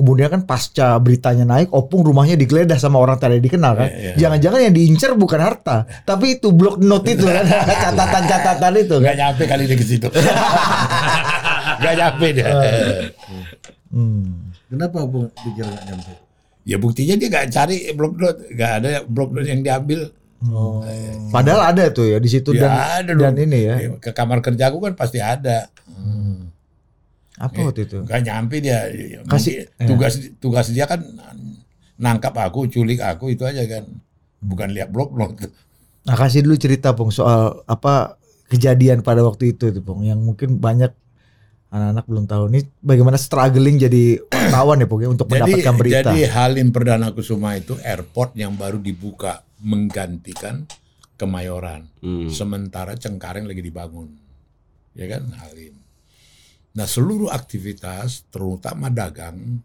Kemudian 0.00 0.32
kan 0.32 0.48
pasca 0.48 0.96
beritanya 0.96 1.44
naik, 1.44 1.68
Opung 1.76 2.00
rumahnya 2.00 2.32
digeledah 2.32 2.80
sama 2.80 2.96
orang 2.96 3.20
tidak 3.20 3.44
dikenal 3.44 3.76
kan. 3.76 3.88
Iya, 3.92 4.00
iya. 4.00 4.12
Jangan-jangan 4.16 4.60
yang 4.64 4.72
diincar 4.72 5.12
bukan 5.12 5.40
harta, 5.44 5.84
tapi 6.08 6.40
itu 6.40 6.56
blok 6.56 6.80
note 6.80 7.04
itu 7.04 7.28
kan, 7.28 7.44
catatan-catatan 7.84 8.72
itu. 8.80 8.96
Gak 8.96 9.16
nyampe 9.20 9.44
kali 9.44 9.68
dia 9.68 9.76
ke 9.76 9.84
situ. 9.84 10.08
gak 11.84 11.94
nyampe 12.00 12.26
dia. 12.32 12.48
Hmm. 13.92 14.54
Kenapa 14.72 15.04
Bung 15.04 15.28
pikir 15.34 15.68
nggak 15.68 15.84
nyampe? 15.90 16.29
Ya 16.62 16.76
buktinya 16.76 17.16
dia 17.16 17.28
gak 17.28 17.48
cari 17.50 17.88
blok 17.92 18.14
note, 18.16 18.40
gak 18.52 18.72
ada 18.84 18.90
blok 19.02 19.32
note 19.32 19.48
yang 19.48 19.60
diambil. 19.60 20.12
Oh. 20.40 20.80
Padahal 21.28 21.68
ada 21.68 21.92
tuh 21.92 22.08
ya 22.08 22.16
di 22.16 22.28
situ 22.28 22.56
Ya 22.56 22.64
dan 22.64 22.72
ada 22.72 23.12
dan 23.12 23.32
dong. 23.36 23.44
ini 23.44 23.58
ya. 23.60 23.74
Ke 23.96 24.12
kamar 24.12 24.40
kerjaku 24.40 24.80
kan 24.80 24.92
pasti 24.94 25.20
ada. 25.20 25.68
Apa 27.40 27.58
waktu 27.64 27.88
itu? 27.88 27.98
Gak 28.04 28.20
nyampe 28.20 28.60
dia. 28.60 28.84
Kasih- 29.24 29.64
Mungkin 29.76 29.88
tugas 29.88 30.14
tugas 30.36 30.66
dia 30.68 30.84
kan 30.84 31.00
nangkap 31.96 32.36
aku, 32.36 32.68
culik 32.68 33.00
aku 33.00 33.32
itu 33.32 33.44
aja 33.44 33.64
kan. 33.64 33.84
Bukan 34.40 34.72
lihat 34.72 34.88
blok 34.88 35.12
note. 35.12 35.48
Nah 36.04 36.16
kasih 36.16 36.44
dulu 36.44 36.56
cerita 36.56 36.92
Pung 36.92 37.12
soal 37.12 37.60
apa 37.64 38.16
kejadian 38.48 39.00
pada 39.00 39.20
waktu 39.20 39.52
itu 39.52 39.68
tuh 39.68 39.80
Pung 39.80 40.00
yang 40.00 40.20
mungkin 40.20 40.56
banyak 40.56 40.92
anak-anak 41.70 42.04
belum 42.10 42.24
tahu 42.26 42.42
ini 42.50 42.60
bagaimana 42.82 43.14
struggling 43.14 43.78
jadi 43.78 44.18
wartawan 44.26 44.82
ya 44.82 44.86
Pung 44.90 45.00
ya 45.06 45.08
untuk 45.08 45.30
Jadi, 45.30 45.38
mendapatkan 45.38 45.74
berita. 45.78 45.98
jadi 46.10 46.26
Halim 46.26 46.74
Perdana 46.74 47.14
Kusuma 47.14 47.54
itu 47.54 47.78
airport 47.86 48.34
yang 48.34 48.58
baru 48.58 48.82
dibuka 48.82 49.46
menggantikan 49.62 50.66
Kemayoran. 51.14 51.84
Hmm. 52.00 52.32
Sementara 52.32 52.96
Cengkareng 52.96 53.44
lagi 53.44 53.60
dibangun. 53.60 54.08
Ya 54.96 55.04
kan 55.04 55.28
Halim. 55.36 55.76
Nah 56.72 56.88
seluruh 56.88 57.28
aktivitas 57.28 58.24
terutama 58.32 58.88
dagang 58.88 59.60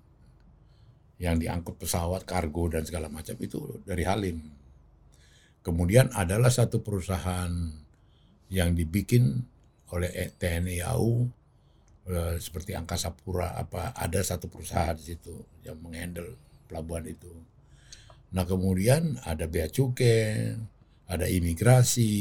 yang 1.16 1.40
diangkut 1.40 1.80
pesawat, 1.80 2.28
kargo 2.28 2.68
dan 2.68 2.84
segala 2.84 3.08
macam 3.08 3.40
itu 3.40 3.80
dari 3.88 4.04
Halim. 4.04 4.44
Kemudian 5.64 6.12
adalah 6.12 6.52
satu 6.52 6.84
perusahaan 6.84 7.50
yang 8.52 8.76
dibikin 8.76 9.42
oleh 9.96 10.12
TNI 10.36 10.84
AU 10.92 11.26
eh, 12.10 12.36
seperti 12.38 12.78
Angkasa 12.78 13.14
Pura 13.14 13.58
apa 13.58 13.94
ada 13.98 14.22
satu 14.22 14.50
perusahaan 14.50 14.94
di 14.94 15.14
situ 15.14 15.34
yang 15.66 15.82
menghandle 15.82 16.38
pelabuhan 16.70 17.06
itu. 17.10 17.32
Nah 18.34 18.44
kemudian 18.44 19.16
ada 19.24 19.46
bea 19.46 19.70
cukai, 19.70 20.58
ada 21.06 21.26
imigrasi, 21.30 22.14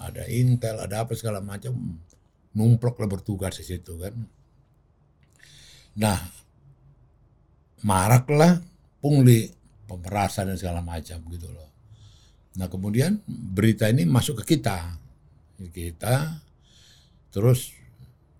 ada 0.00 0.24
intel, 0.28 0.80
ada 0.80 1.04
apa 1.04 1.12
segala 1.14 1.44
macam 1.44 2.00
numplok 2.56 3.02
lah 3.02 3.08
bertugas 3.10 3.60
di 3.60 3.64
situ 3.66 3.92
kan. 4.00 4.14
Nah 6.00 6.18
maraklah 7.84 8.64
pungli 9.04 9.52
pemerasan 9.84 10.48
dan 10.48 10.56
segala 10.56 10.80
macam 10.80 11.20
gitu 11.28 11.52
loh. 11.52 11.68
Nah 12.56 12.70
kemudian 12.70 13.20
berita 13.26 13.90
ini 13.90 14.08
masuk 14.08 14.40
ke 14.42 14.56
kita, 14.56 14.96
kita 15.74 16.40
terus 17.34 17.73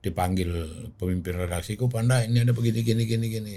dipanggil 0.05 0.53
pemimpin 1.01 1.41
redaksiku 1.41 1.89
Panda 1.89 2.21
ini 2.21 2.45
ada 2.45 2.53
begini 2.53 2.85
gini 2.85 3.09
gini 3.09 3.27
gini. 3.33 3.57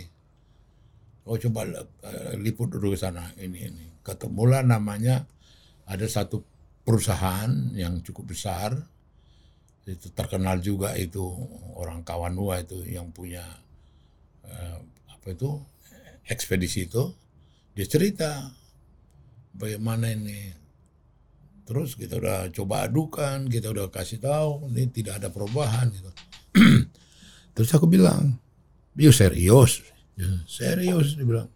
Oh 1.28 1.36
coba 1.36 1.68
eh, 1.68 2.40
liput 2.40 2.72
dulu 2.72 2.96
ke 2.96 3.00
sana 3.04 3.28
ini 3.36 3.68
ini. 3.68 3.86
Ketemulah 4.00 4.64
namanya 4.64 5.28
ada 5.84 6.08
satu 6.08 6.40
perusahaan 6.88 7.52
yang 7.76 8.00
cukup 8.00 8.32
besar 8.32 8.72
itu 9.88 10.08
terkenal 10.16 10.60
juga 10.64 10.96
itu 10.96 11.24
orang 11.76 12.04
Kawanua 12.04 12.64
itu 12.64 12.84
yang 12.88 13.12
punya 13.12 13.44
eh, 14.48 14.80
apa 15.12 15.28
itu 15.36 15.60
ekspedisi 16.28 16.88
itu 16.88 17.12
dia 17.76 17.88
cerita 17.88 18.52
bagaimana 19.56 20.12
ini 20.12 20.52
terus 21.68 22.00
kita 22.00 22.20
udah 22.20 22.48
coba 22.56 22.88
adukan 22.88 23.52
kita 23.52 23.72
udah 23.72 23.92
kasih 23.92 24.24
tahu 24.24 24.72
ini 24.72 24.88
tidak 24.92 25.24
ada 25.24 25.28
perubahan 25.32 25.92
gitu 25.92 26.12
terus 27.56 27.70
aku 27.74 27.86
bilang 27.86 28.38
you 28.98 29.14
serius 29.14 29.82
ya, 30.18 30.28
serius 30.50 31.16
dia 31.16 31.26
bilang 31.26 31.50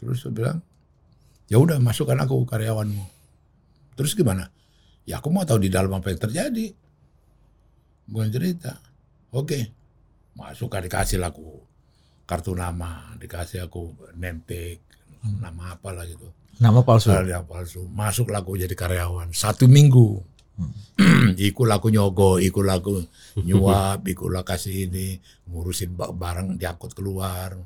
terus 0.00 0.24
dia 0.24 0.32
bilang 0.32 0.58
ya 1.50 1.56
udah 1.60 1.76
masukkan 1.78 2.16
aku 2.20 2.44
karyawanmu 2.48 3.04
terus 3.94 4.16
gimana 4.16 4.48
ya 5.04 5.20
aku 5.20 5.28
mau 5.28 5.44
tahu 5.44 5.62
di 5.62 5.70
dalam 5.72 5.92
apa 5.92 6.12
yang 6.12 6.20
terjadi 6.20 6.66
bukan 8.08 8.28
cerita 8.32 8.80
oke 9.32 9.58
masukkan 10.36 10.80
dikasih 10.84 11.20
aku 11.20 11.60
kartu 12.24 12.54
nama 12.54 13.12
dikasih 13.18 13.66
aku 13.66 13.92
name 14.16 14.40
tag 14.46 14.78
nama 15.20 15.76
apa 15.76 15.92
lah 15.92 16.08
gitu 16.08 16.30
Nama 16.60 16.84
palsu. 16.84 17.08
Karya 17.08 17.40
palsu. 17.40 17.88
Masuk 17.88 18.28
laku 18.28 18.60
jadi 18.60 18.76
karyawan. 18.76 19.32
Satu 19.32 19.64
minggu. 19.64 20.20
ikut 21.50 21.66
laku 21.66 21.88
nyogo, 21.88 22.36
ikut 22.36 22.64
laku 22.64 23.00
nyuap, 23.40 24.04
ikut 24.04 24.28
lah 24.28 24.44
kasih 24.44 24.88
ini. 24.90 25.16
Ngurusin 25.48 25.96
ba- 25.96 26.12
barang 26.12 26.60
diangkut 26.60 26.92
keluar. 26.92 27.56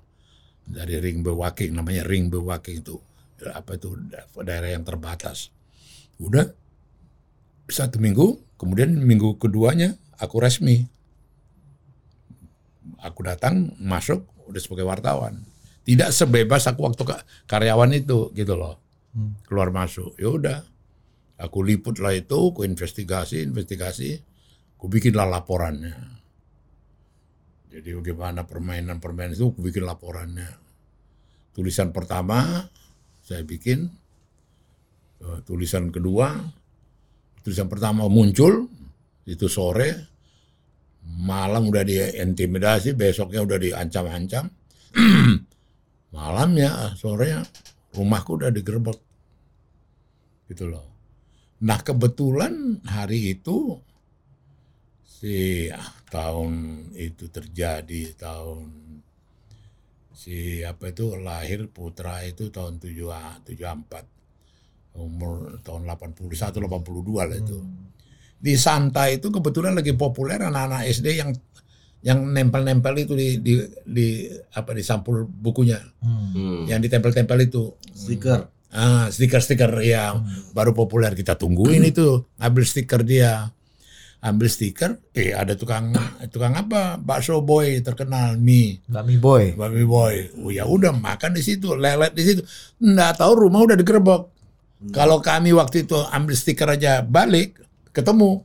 Dari 0.64 0.96
ring 0.96 1.20
bewaking, 1.20 1.76
namanya 1.76 2.06
ring 2.08 2.32
bewaking 2.32 2.80
itu. 2.80 2.96
Apa 3.44 3.76
itu, 3.76 3.92
da- 4.08 4.24
daerah 4.40 4.72
yang 4.72 4.86
terbatas. 4.86 5.52
Udah, 6.16 6.48
satu 7.68 8.00
minggu, 8.00 8.40
kemudian 8.56 8.94
minggu 8.94 9.36
keduanya 9.36 9.98
aku 10.16 10.40
resmi. 10.40 10.88
Aku 13.04 13.20
datang, 13.20 13.76
masuk, 13.76 14.24
udah 14.48 14.60
sebagai 14.60 14.88
wartawan. 14.88 15.44
Tidak 15.84 16.08
sebebas 16.08 16.64
aku 16.64 16.80
waktu 16.88 17.04
ka- 17.04 17.24
karyawan 17.44 17.92
itu, 17.92 18.32
gitu 18.32 18.56
loh 18.56 18.80
keluar 19.46 19.70
masuk. 19.70 20.16
Ya 20.18 20.26
udah, 20.26 20.58
aku 21.38 21.58
liput 21.66 21.98
lah 21.98 22.14
itu, 22.14 22.54
aku 22.54 22.62
investigasi, 22.62 23.42
investigasi, 23.46 24.14
aku 24.78 24.86
bikinlah 24.86 25.26
laporannya. 25.26 26.14
Jadi 27.74 27.90
bagaimana 27.90 28.46
permainan-permainan 28.46 29.34
itu 29.34 29.50
aku 29.50 29.60
bikin 29.66 29.82
laporannya. 29.82 30.46
Tulisan 31.50 31.90
pertama 31.90 32.62
saya 33.18 33.42
bikin, 33.42 33.90
eh, 35.24 35.38
tulisan 35.42 35.90
kedua, 35.90 36.38
tulisan 37.42 37.66
pertama 37.66 38.06
muncul 38.06 38.70
itu 39.26 39.50
sore, 39.50 40.14
malam 41.02 41.66
udah 41.66 41.82
diintimidasi, 41.82 42.94
besoknya 42.94 43.42
udah 43.42 43.58
diancam-ancam, 43.58 44.46
malamnya 46.16 46.94
sorenya 46.94 47.42
rumahku 47.96 48.38
udah 48.38 48.54
digerebek, 48.54 48.98
gitu 50.52 50.70
loh. 50.70 50.93
Nah 51.62 51.78
kebetulan 51.78 52.82
hari 52.82 53.38
itu 53.38 53.78
si 55.06 55.70
ah, 55.70 55.94
tahun 56.10 56.52
itu 56.98 57.30
terjadi 57.30 58.18
tahun 58.18 58.84
si 60.14 60.62
apa 60.62 60.90
itu 60.90 61.14
lahir 61.20 61.68
putra 61.70 62.24
itu 62.26 62.50
tahun 62.50 62.82
7 62.82 63.46
74 63.46 64.94
umur 64.94 65.58
tahun 65.66 65.90
81 65.90 66.64
82 66.64 67.28
lah 67.28 67.36
itu. 67.38 67.58
Di 68.38 68.54
Santa 68.54 69.10
itu 69.10 69.32
kebetulan 69.32 69.74
lagi 69.74 69.96
populer 69.96 70.38
anak-anak 70.38 70.86
SD 70.86 71.18
yang 71.18 71.30
yang 72.04 72.20
nempel-nempel 72.30 72.92
itu 73.00 73.16
di 73.16 73.40
di 73.40 73.54
di 73.88 74.28
apa 74.54 74.76
di 74.76 74.84
sampul 74.84 75.24
bukunya. 75.24 75.80
Hmm. 76.04 76.68
Yang 76.68 76.88
ditempel-tempel 76.88 77.48
itu. 77.48 77.74
Stiker. 77.96 78.44
Ah, 78.74 79.06
stiker-stiker 79.06 79.70
yang 79.86 80.26
baru 80.50 80.74
populer 80.74 81.14
kita 81.14 81.38
tungguin 81.38 81.86
itu, 81.86 82.26
ambil 82.42 82.66
stiker 82.66 83.06
dia. 83.06 83.54
Ambil 84.24 84.48
stiker, 84.48 84.98
eh 85.12 85.36
ada 85.36 85.52
tukang 85.52 85.92
tukang 86.32 86.56
apa? 86.56 86.96
Bakso 86.96 87.44
boy 87.44 87.78
terkenal 87.84 88.40
mie. 88.40 88.82
Bami 88.88 89.20
boy. 89.20 89.52
Babi 89.54 89.84
boy, 89.84 90.14
oh, 90.42 90.50
ya 90.50 90.64
udah 90.64 90.96
makan 90.96 91.36
di 91.36 91.44
situ, 91.44 91.76
lelet 91.76 92.10
di 92.16 92.24
situ. 92.24 92.42
Nggak 92.82 93.20
tahu 93.20 93.46
rumah 93.46 93.62
udah 93.62 93.76
digerebek. 93.78 94.22
Kalau 94.90 95.22
kami 95.22 95.54
waktu 95.54 95.86
itu 95.86 95.94
ambil 96.10 96.34
stiker 96.34 96.66
aja 96.66 97.04
balik, 97.04 97.62
ketemu. 97.94 98.42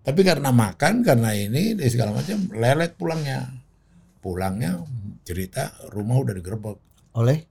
Tapi 0.00 0.20
karena 0.24 0.48
makan, 0.48 1.04
karena 1.04 1.36
ini, 1.36 1.76
segala 1.90 2.14
macam, 2.16 2.48
lelet 2.56 2.96
pulangnya. 2.96 3.50
Pulangnya 4.22 4.80
cerita 5.26 5.76
rumah 5.92 6.20
udah 6.20 6.36
digerebek. 6.36 6.76
Oleh? 7.18 7.49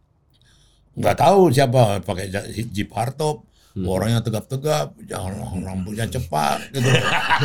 Nggak 1.00 1.16
tahu 1.16 1.48
siapa 1.56 2.04
pakai 2.04 2.28
jeep 2.76 2.92
hardtop, 2.92 3.48
orangnya 3.88 4.20
tegap-tegap, 4.20 4.98
jangan 5.08 5.64
rambutnya 5.64 6.04
cepat 6.10 6.60
gitu. 6.76 6.90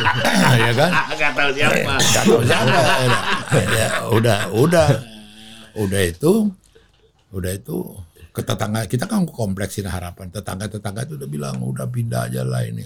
ya 0.64 0.72
kan? 0.74 0.90
Gak 1.14 1.32
tahu 1.36 1.50
siapa. 1.54 1.94
Gak 2.00 2.24
tahu 2.26 2.42
siapa. 2.42 2.80
Ya, 3.54 4.10
udah, 4.10 4.50
udah, 4.50 4.88
udah 5.78 6.02
itu, 6.02 6.50
udah 7.30 7.52
itu 7.54 7.78
ke 8.34 8.42
tetangga 8.42 8.82
kita 8.90 9.06
kan 9.06 9.22
kompleksin 9.30 9.86
harapan. 9.86 10.26
Tetangga 10.34 10.66
tetangga 10.66 11.06
itu 11.06 11.14
udah 11.14 11.28
bilang 11.30 11.62
udah 11.62 11.86
pindah 11.86 12.26
aja 12.26 12.42
lah 12.42 12.66
ini. 12.66 12.82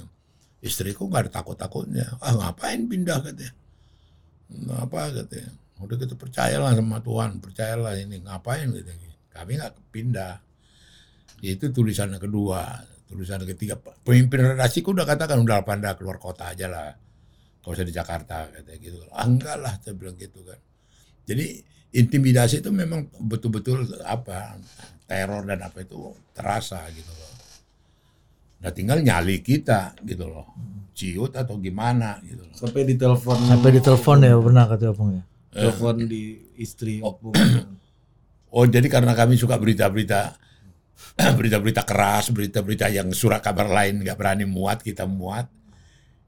Istriku 0.60 1.08
nggak 1.08 1.30
ada 1.30 1.30
takut 1.40 1.56
takutnya 1.56 2.04
ah 2.20 2.34
ngapain 2.36 2.84
pindah? 2.84 3.22
katanya. 3.24 3.54
Apa? 4.84 5.14
katanya. 5.14 5.48
Udah 5.80 5.96
kita 5.96 6.14
percayalah 6.18 6.74
sama 6.76 6.98
Tuhan 7.00 7.40
percayalah 7.40 7.94
ini 7.96 8.20
ngapain? 8.20 8.68
katanya. 8.68 9.08
Kami 9.32 9.50
nggak 9.56 9.72
pindah 9.94 10.34
itu 11.42 11.70
tulisan 11.70 12.10
yang 12.10 12.22
kedua 12.22 12.82
tulisan 13.08 13.40
yang 13.40 13.50
ketiga. 13.56 13.80
Pemimpin 13.80 14.54
redasiku 14.54 14.92
udah 14.92 15.08
katakan 15.08 15.40
udah 15.40 15.64
pindah 15.64 15.96
keluar 15.96 16.20
kota 16.20 16.52
aja 16.52 16.68
lah. 16.68 16.92
Kalau 17.64 17.72
usah 17.74 17.88
di 17.88 17.94
Jakarta 17.96 18.46
katanya 18.52 18.78
gitu. 18.78 19.00
Ah, 19.10 19.24
enggak 19.24 19.56
lah 19.58 19.74
saya 19.80 19.96
bilang 19.96 20.14
gitu 20.20 20.44
kan. 20.44 20.60
Jadi 21.24 21.64
intimidasi 21.96 22.60
itu 22.60 22.68
memang 22.68 23.08
betul-betul 23.16 23.88
apa 24.04 24.60
teror 25.08 25.48
dan 25.48 25.64
apa 25.64 25.80
itu 25.80 26.12
terasa 26.36 26.84
gitu 26.92 27.08
loh. 27.08 27.32
Nah 28.60 28.70
tinggal 28.72 29.00
nyali 29.00 29.40
kita 29.40 29.96
gitu 30.04 30.28
loh. 30.28 30.46
Ciut 30.92 31.32
atau 31.32 31.56
gimana 31.56 32.20
gitu 32.24 32.44
loh. 32.44 32.54
Sampai 32.56 32.84
ditelepon. 32.84 33.36
Sampai 33.48 33.70
ditelepon 33.72 34.18
ya 34.20 34.36
pernah 34.36 34.64
kata 34.68 34.84
Opung 34.92 35.10
ya. 35.16 35.22
Telepon 35.48 36.04
di 36.04 36.36
istri 36.60 37.00
Opung. 37.00 37.32
Oh 38.48 38.64
jadi 38.64 38.88
karena 38.88 39.12
kami 39.12 39.36
suka 39.36 39.60
berita-berita 39.60 40.47
berita-berita 41.38 41.82
keras, 41.86 42.30
berita-berita 42.30 42.90
yang 42.90 43.10
surat 43.14 43.42
kabar 43.42 43.70
lain 43.70 44.02
nggak 44.02 44.18
berani 44.18 44.44
muat 44.46 44.82
kita 44.82 45.06
muat 45.06 45.46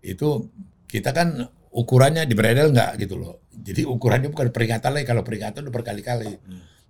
itu 0.00 0.48
kita 0.90 1.12
kan 1.12 1.46
ukurannya 1.70 2.26
di 2.26 2.34
bredel 2.34 2.74
nggak 2.74 2.98
gitu 2.98 3.20
loh. 3.20 3.46
Jadi 3.50 3.86
ukurannya 3.86 4.32
bukan 4.32 4.50
peringatan 4.50 4.90
lagi 4.90 5.06
kalau 5.06 5.22
peringatan 5.22 5.60
udah 5.68 5.74
berkali-kali. 5.74 6.32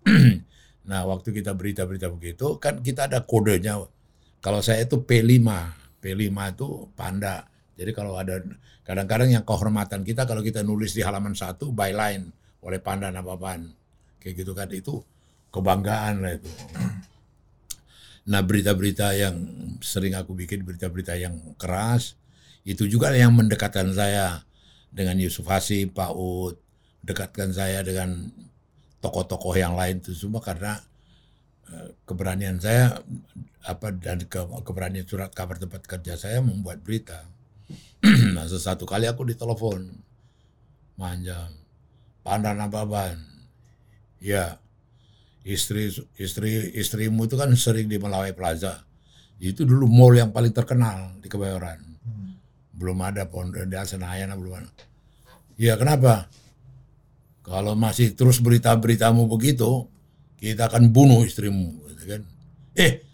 nah 0.90 1.04
waktu 1.04 1.28
kita 1.36 1.52
berita-berita 1.52 2.08
begitu 2.08 2.56
kan 2.56 2.80
kita 2.80 3.10
ada 3.10 3.24
kodenya. 3.24 3.76
Kalau 4.40 4.64
saya 4.64 4.88
itu 4.88 5.04
P5, 5.04 5.44
P5 6.00 6.32
itu 6.32 6.68
panda. 6.96 7.44
Jadi 7.76 7.90
kalau 7.92 8.16
ada 8.16 8.40
kadang-kadang 8.84 9.36
yang 9.36 9.44
kehormatan 9.44 10.00
kita 10.00 10.24
kalau 10.24 10.40
kita 10.40 10.64
nulis 10.64 10.96
di 10.96 11.04
halaman 11.04 11.36
satu 11.36 11.72
byline 11.76 12.32
oleh 12.64 12.80
panda 12.80 13.12
apa-apaan 13.12 13.72
kayak 14.20 14.34
gitu 14.44 14.52
kan 14.52 14.68
itu 14.72 15.00
kebanggaan 15.52 16.24
lah 16.24 16.32
itu. 16.36 16.50
Nah 18.28 18.44
berita-berita 18.44 19.16
yang 19.16 19.36
sering 19.80 20.12
aku 20.12 20.36
bikin 20.36 20.66
berita-berita 20.66 21.16
yang 21.16 21.56
keras 21.56 22.20
itu 22.68 22.84
juga 22.84 23.12
yang 23.16 23.32
mendekatkan 23.32 23.88
saya 23.96 24.44
dengan 24.92 25.16
Yusuf 25.16 25.48
Hasib, 25.48 25.96
Pak 25.96 26.12
Ud, 26.12 26.60
dekatkan 27.00 27.54
saya 27.54 27.80
dengan 27.80 28.28
tokoh-tokoh 29.00 29.56
yang 29.56 29.72
lain 29.72 30.04
itu 30.04 30.12
semua 30.12 30.44
karena 30.44 30.76
eh, 31.72 31.96
keberanian 32.04 32.60
saya 32.60 33.00
apa 33.64 33.92
dan 33.96 34.24
ke, 34.28 34.40
keberanian 34.64 35.08
surat 35.08 35.32
kabar 35.32 35.56
tempat 35.56 35.84
kerja 35.88 36.20
saya 36.20 36.44
membuat 36.44 36.84
berita. 36.84 37.24
nah 38.36 38.44
sesuatu 38.44 38.84
kali 38.84 39.08
aku 39.08 39.28
ditelepon 39.28 39.92
manjam 41.00 41.52
pandan 42.20 42.60
ababan 42.60 43.16
ya 44.20 44.60
istri 45.42 45.88
istri 46.16 46.74
istrimu 46.76 47.24
itu 47.24 47.36
kan 47.36 47.50
sering 47.56 47.88
di 47.88 47.96
Melawai 47.96 48.32
Plaza. 48.36 48.84
Itu 49.40 49.64
dulu 49.64 49.88
mall 49.88 50.20
yang 50.20 50.30
paling 50.30 50.52
terkenal 50.52 51.16
di 51.18 51.28
Kebayoran. 51.28 51.80
Belum 52.76 52.96
ada 53.00 53.24
pondok 53.28 53.64
di 53.64 53.76
Senayan 53.84 54.32
belum 54.36 54.56
ada. 54.60 54.70
Ya 55.56 55.76
kenapa? 55.76 56.28
Kalau 57.40 57.72
masih 57.76 58.12
terus 58.12 58.40
berita-beritamu 58.40 59.24
begitu 59.26 59.88
kita 60.36 60.68
akan 60.68 60.92
bunuh 60.92 61.24
istrimu 61.24 61.76
gitu 61.92 62.16
kan. 62.16 62.22
Eh 62.76 63.04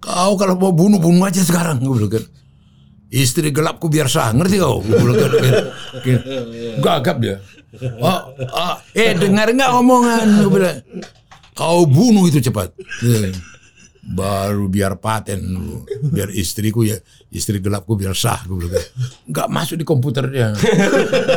kau 0.00 0.36
kalau 0.36 0.56
mau 0.56 0.72
bunuh 0.72 1.00
bunuh 1.00 1.24
aja 1.24 1.40
sekarang 1.40 1.80
gue 1.80 1.92
bilang 1.92 2.12
kan. 2.12 2.24
Istri 3.14 3.54
gelapku 3.54 3.86
biar 3.88 4.08
sah 4.10 4.32
ngerti 4.32 4.56
kau? 4.60 4.80
Gue 4.84 4.96
bilang 5.00 5.16
kan 5.20 5.30
Gitu. 6.00 6.24
gagap 6.80 7.16
dia. 7.20 7.38
Oh, 7.74 8.30
oh, 8.54 8.74
eh 8.94 9.18
dengar 9.18 9.50
nggak 9.50 9.72
omongan? 9.74 10.46
Gue 10.46 10.50
bilang 10.62 10.78
kau 11.54 11.86
bunuh 11.86 12.26
itu 12.26 12.42
cepat 12.42 12.74
Gitu. 13.00 13.30
baru 14.04 14.68
biar 14.68 15.00
paten 15.00 15.40
lu. 15.40 15.80
biar 16.12 16.28
istriku 16.28 16.84
ya 16.84 17.00
istri 17.30 17.56
gelapku 17.56 17.96
biar 17.96 18.12
sah 18.12 18.44
gue 18.44 18.60
bilang 18.60 18.76
kan. 18.76 18.84
nggak 19.24 19.48
masuk 19.48 19.76
di 19.80 19.84
komputernya 19.88 20.52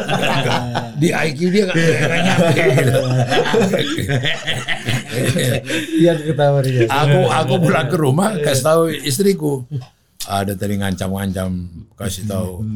di 1.01 1.15
IQ 1.15 1.39
dia 1.47 1.63
nggak 1.63 2.21
nyampe. 2.27 2.63
Iya 5.95 6.11
ketawa 6.19 6.59
dia. 6.59 6.91
aku 6.91 7.19
aku 7.31 7.53
pulang 7.61 7.87
ke 7.87 7.97
rumah 7.97 8.35
kasih 8.37 8.63
tahu 8.65 8.81
istriku 8.91 9.63
ada 10.27 10.51
tadi 10.51 10.75
ngancam-ngancam 10.75 11.49
kasih 11.95 12.27
tahu 12.27 12.67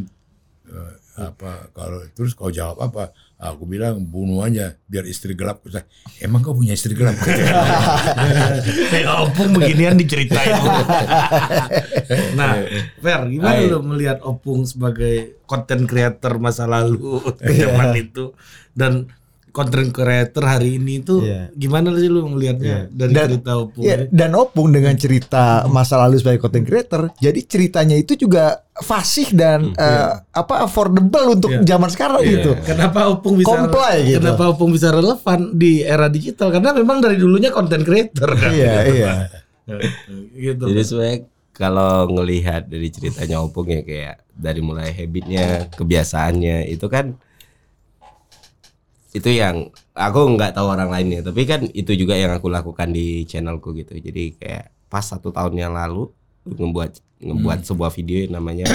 eh, 0.71 0.93
apa 1.21 1.69
kalau 1.77 2.01
terus 2.17 2.33
kau 2.33 2.49
jawab 2.49 2.81
apa? 2.81 3.13
Aku 3.41 3.65
bilang 3.65 4.05
bunuh 4.05 4.45
aja 4.45 4.77
biar 4.85 5.05
istri 5.09 5.33
gelap. 5.33 5.65
Saya 5.65 5.85
emang 6.21 6.45
kau 6.45 6.53
punya 6.53 6.73
istri 6.77 6.93
gelap? 6.93 7.17
Eh, 8.91 9.07
Opung 9.07 9.57
beginian 9.57 9.97
diceritain. 9.97 10.53
nah, 12.37 12.59
Fer, 13.01 13.21
gimana 13.31 13.65
lu 13.65 13.81
melihat 13.81 14.21
Opung 14.21 14.67
sebagai 14.69 15.41
content 15.49 15.89
creator 15.89 16.37
masa 16.37 16.69
lalu 16.69 17.17
zaman 17.61 17.97
itu? 17.97 18.35
Dan 18.77 19.09
content 19.51 19.91
creator 19.91 20.41
hari 20.41 20.75
ini 20.75 20.99
itu 20.99 21.19
Iya. 21.19 21.51
gimana 21.51 21.91
sih 21.93 22.07
lu 22.07 22.23
melihatnya 22.25 22.87
dari 22.89 23.11
Dan- 23.11 23.29
cerita 23.35 23.51
Opung? 23.55 23.83
Ya, 23.83 23.95
dan 24.07 24.31
Opung 24.33 24.71
dengan 24.71 24.95
cerita 24.95 25.43
masa 25.67 25.99
lalu 25.99 26.17
sebagai 26.17 26.39
content 26.39 26.63
creator, 26.63 27.11
jadi 27.17 27.39
ceritanya 27.41 27.93
itu 27.93 28.15
juga 28.15 28.59
fasih 28.73 29.29
dan 29.31 29.75
eh, 29.75 30.11
apa 30.31 30.63
affordable 30.63 31.35
untuk 31.35 31.51
Iya. 31.51 31.67
zaman 31.67 31.89
sekarang 31.89 32.23
gitu. 32.23 32.55
Kenapa 32.63 33.11
Opung 33.11 33.35
bisa 33.35 33.51
Comply 33.51 33.95
gitu. 34.07 34.23
Kenapa 34.23 34.43
Opung 34.49 34.71
bisa 34.71 34.87
relevan 34.89 35.39
di 35.53 35.83
era 35.83 36.07
digital? 36.07 36.49
Karena 36.49 36.71
memang 36.71 36.97
dari 36.97 37.15
dulunya 37.15 37.51
content 37.51 37.83
creator 37.83 38.31
kan. 38.33 38.49
Iya, 38.49 38.73
iya. 38.87 39.11
gitu. 40.33 40.63
Jadi 40.65 40.81
sebenarnya 40.81 41.19
kalau 41.51 42.09
ngelihat 42.09 42.65
dari 42.65 42.87
ceritanya 42.89 43.43
Opung 43.43 43.67
ya 43.67 43.83
kayak 43.83 44.15
dari 44.31 44.59
mulai 44.59 44.89
habitnya, 44.89 45.69
kebiasaannya 45.69 46.65
itu 46.67 46.87
kan 46.87 47.19
itu 49.11 49.27
yang 49.27 49.67
aku 49.91 50.19
nggak 50.39 50.55
tahu 50.55 50.71
orang 50.71 50.87
lainnya 50.87 51.19
tapi 51.19 51.43
kan 51.43 51.67
itu 51.75 51.91
juga 51.99 52.15
yang 52.15 52.31
aku 52.31 52.47
lakukan 52.47 52.91
di 52.95 53.27
channelku 53.27 53.75
gitu. 53.75 53.99
Jadi 53.99 54.39
kayak 54.39 54.71
pas 54.87 55.03
satu 55.03 55.31
tahun 55.35 55.55
yang 55.59 55.73
lalu 55.75 56.07
ngebuat 56.47 57.21
ngebuat 57.21 57.59
sebuah 57.67 57.91
video 57.93 58.27
yang 58.27 58.33
namanya 58.39 58.65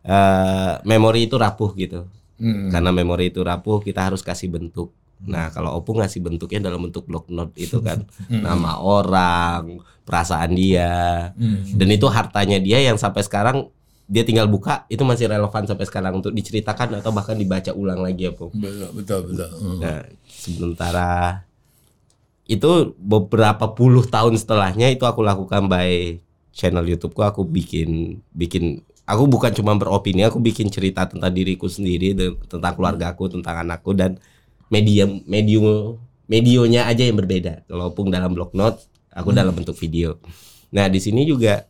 eh 0.00 0.72
memori 0.88 1.28
itu 1.28 1.36
rapuh 1.36 1.72
gitu. 1.76 2.08
Hmm. 2.40 2.72
karena 2.72 2.88
memori 2.88 3.28
itu 3.28 3.44
rapuh 3.44 3.84
kita 3.84 4.08
harus 4.08 4.24
kasih 4.24 4.48
bentuk. 4.48 4.96
Nah 5.28 5.52
kalau 5.52 5.76
opung 5.76 6.00
ngasih 6.00 6.24
bentuknya 6.24 6.72
dalam 6.72 6.88
bentuk 6.88 7.04
block 7.04 7.28
note 7.28 7.52
itu 7.60 7.84
kan. 7.84 8.08
Nama 8.32 8.80
orang 8.80 9.84
perasaan 10.08 10.56
dia. 10.56 11.28
Hmm. 11.36 11.76
dan 11.76 11.88
itu 11.92 12.08
hartanya 12.08 12.56
dia 12.56 12.80
yang 12.80 12.96
sampai 12.96 13.20
sekarang 13.20 13.68
dia 14.10 14.26
tinggal 14.26 14.50
buka 14.50 14.90
itu 14.90 15.06
masih 15.06 15.30
relevan 15.30 15.70
sampai 15.70 15.86
sekarang 15.86 16.18
untuk 16.18 16.34
diceritakan 16.34 16.98
atau 16.98 17.14
bahkan 17.14 17.38
dibaca 17.38 17.70
ulang 17.70 18.02
lagi 18.02 18.26
ya 18.26 18.34
Pung. 18.34 18.50
Betul 18.50 18.90
betul. 18.98 19.20
betul. 19.30 19.48
Hmm. 19.54 19.78
Nah, 19.78 20.02
sementara 20.26 21.46
itu 22.50 22.98
beberapa 22.98 23.70
puluh 23.70 24.02
tahun 24.02 24.34
setelahnya 24.34 24.90
itu 24.90 25.06
aku 25.06 25.22
lakukan 25.22 25.70
by 25.70 26.18
channel 26.50 26.82
YouTubeku 26.82 27.22
aku 27.22 27.46
bikin 27.46 28.18
bikin 28.34 28.82
aku 29.06 29.30
bukan 29.30 29.54
cuma 29.54 29.78
beropini 29.78 30.26
aku 30.26 30.42
bikin 30.42 30.66
cerita 30.66 31.06
tentang 31.06 31.30
diriku 31.30 31.70
sendiri 31.70 32.18
tentang 32.50 32.74
keluargaku 32.74 33.30
tentang 33.30 33.62
anakku 33.62 33.94
dan 33.94 34.18
medium 34.66 35.22
medium 35.30 36.02
medionya 36.26 36.90
aja 36.90 37.06
yang 37.06 37.22
berbeda 37.22 37.62
kalau 37.70 37.94
pun 37.94 38.10
dalam 38.10 38.34
blog 38.34 38.50
note 38.58 38.82
aku 39.14 39.30
dalam 39.30 39.54
bentuk 39.54 39.78
video 39.78 40.18
nah 40.74 40.90
di 40.90 40.98
sini 40.98 41.22
juga 41.22 41.69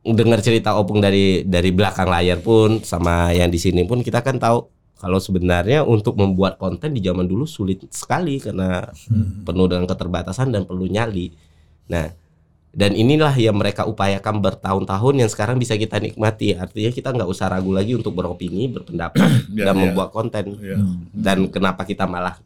dengar 0.00 0.40
cerita 0.40 0.76
opung 0.80 0.98
dari 0.98 1.44
dari 1.44 1.70
belakang 1.72 2.08
layar 2.08 2.40
pun 2.40 2.80
sama 2.80 3.36
yang 3.36 3.52
di 3.52 3.60
sini 3.60 3.84
pun 3.84 4.00
kita 4.00 4.24
kan 4.24 4.40
tahu 4.40 4.64
kalau 5.00 5.16
sebenarnya 5.16 5.80
untuk 5.84 6.16
membuat 6.20 6.60
konten 6.60 6.92
di 6.92 7.00
zaman 7.00 7.24
dulu 7.24 7.48
sulit 7.48 7.88
sekali 7.88 8.36
karena 8.36 8.84
penuh 9.48 9.64
dengan 9.64 9.88
keterbatasan 9.88 10.52
dan 10.52 10.68
perlu 10.68 10.84
nyali. 10.84 11.32
Nah, 11.88 12.12
dan 12.70 12.92
inilah 12.92 13.32
yang 13.40 13.56
mereka 13.56 13.88
upayakan 13.88 14.44
bertahun-tahun 14.44 15.14
yang 15.24 15.30
sekarang 15.32 15.56
bisa 15.56 15.80
kita 15.80 15.96
nikmati. 15.96 16.52
Artinya 16.52 16.92
kita 16.92 17.08
nggak 17.16 17.32
usah 17.32 17.48
ragu 17.48 17.72
lagi 17.72 17.96
untuk 17.96 18.12
beropini, 18.12 18.68
berpendapat 18.68 19.24
Ya, 19.56 19.72
dan 19.72 19.74
ya. 19.74 19.80
membuat 19.88 20.12
konten. 20.12 20.60
Ya. 20.60 20.76
Dan 21.16 21.48
kenapa 21.48 21.88
kita 21.88 22.04
malah 22.04 22.36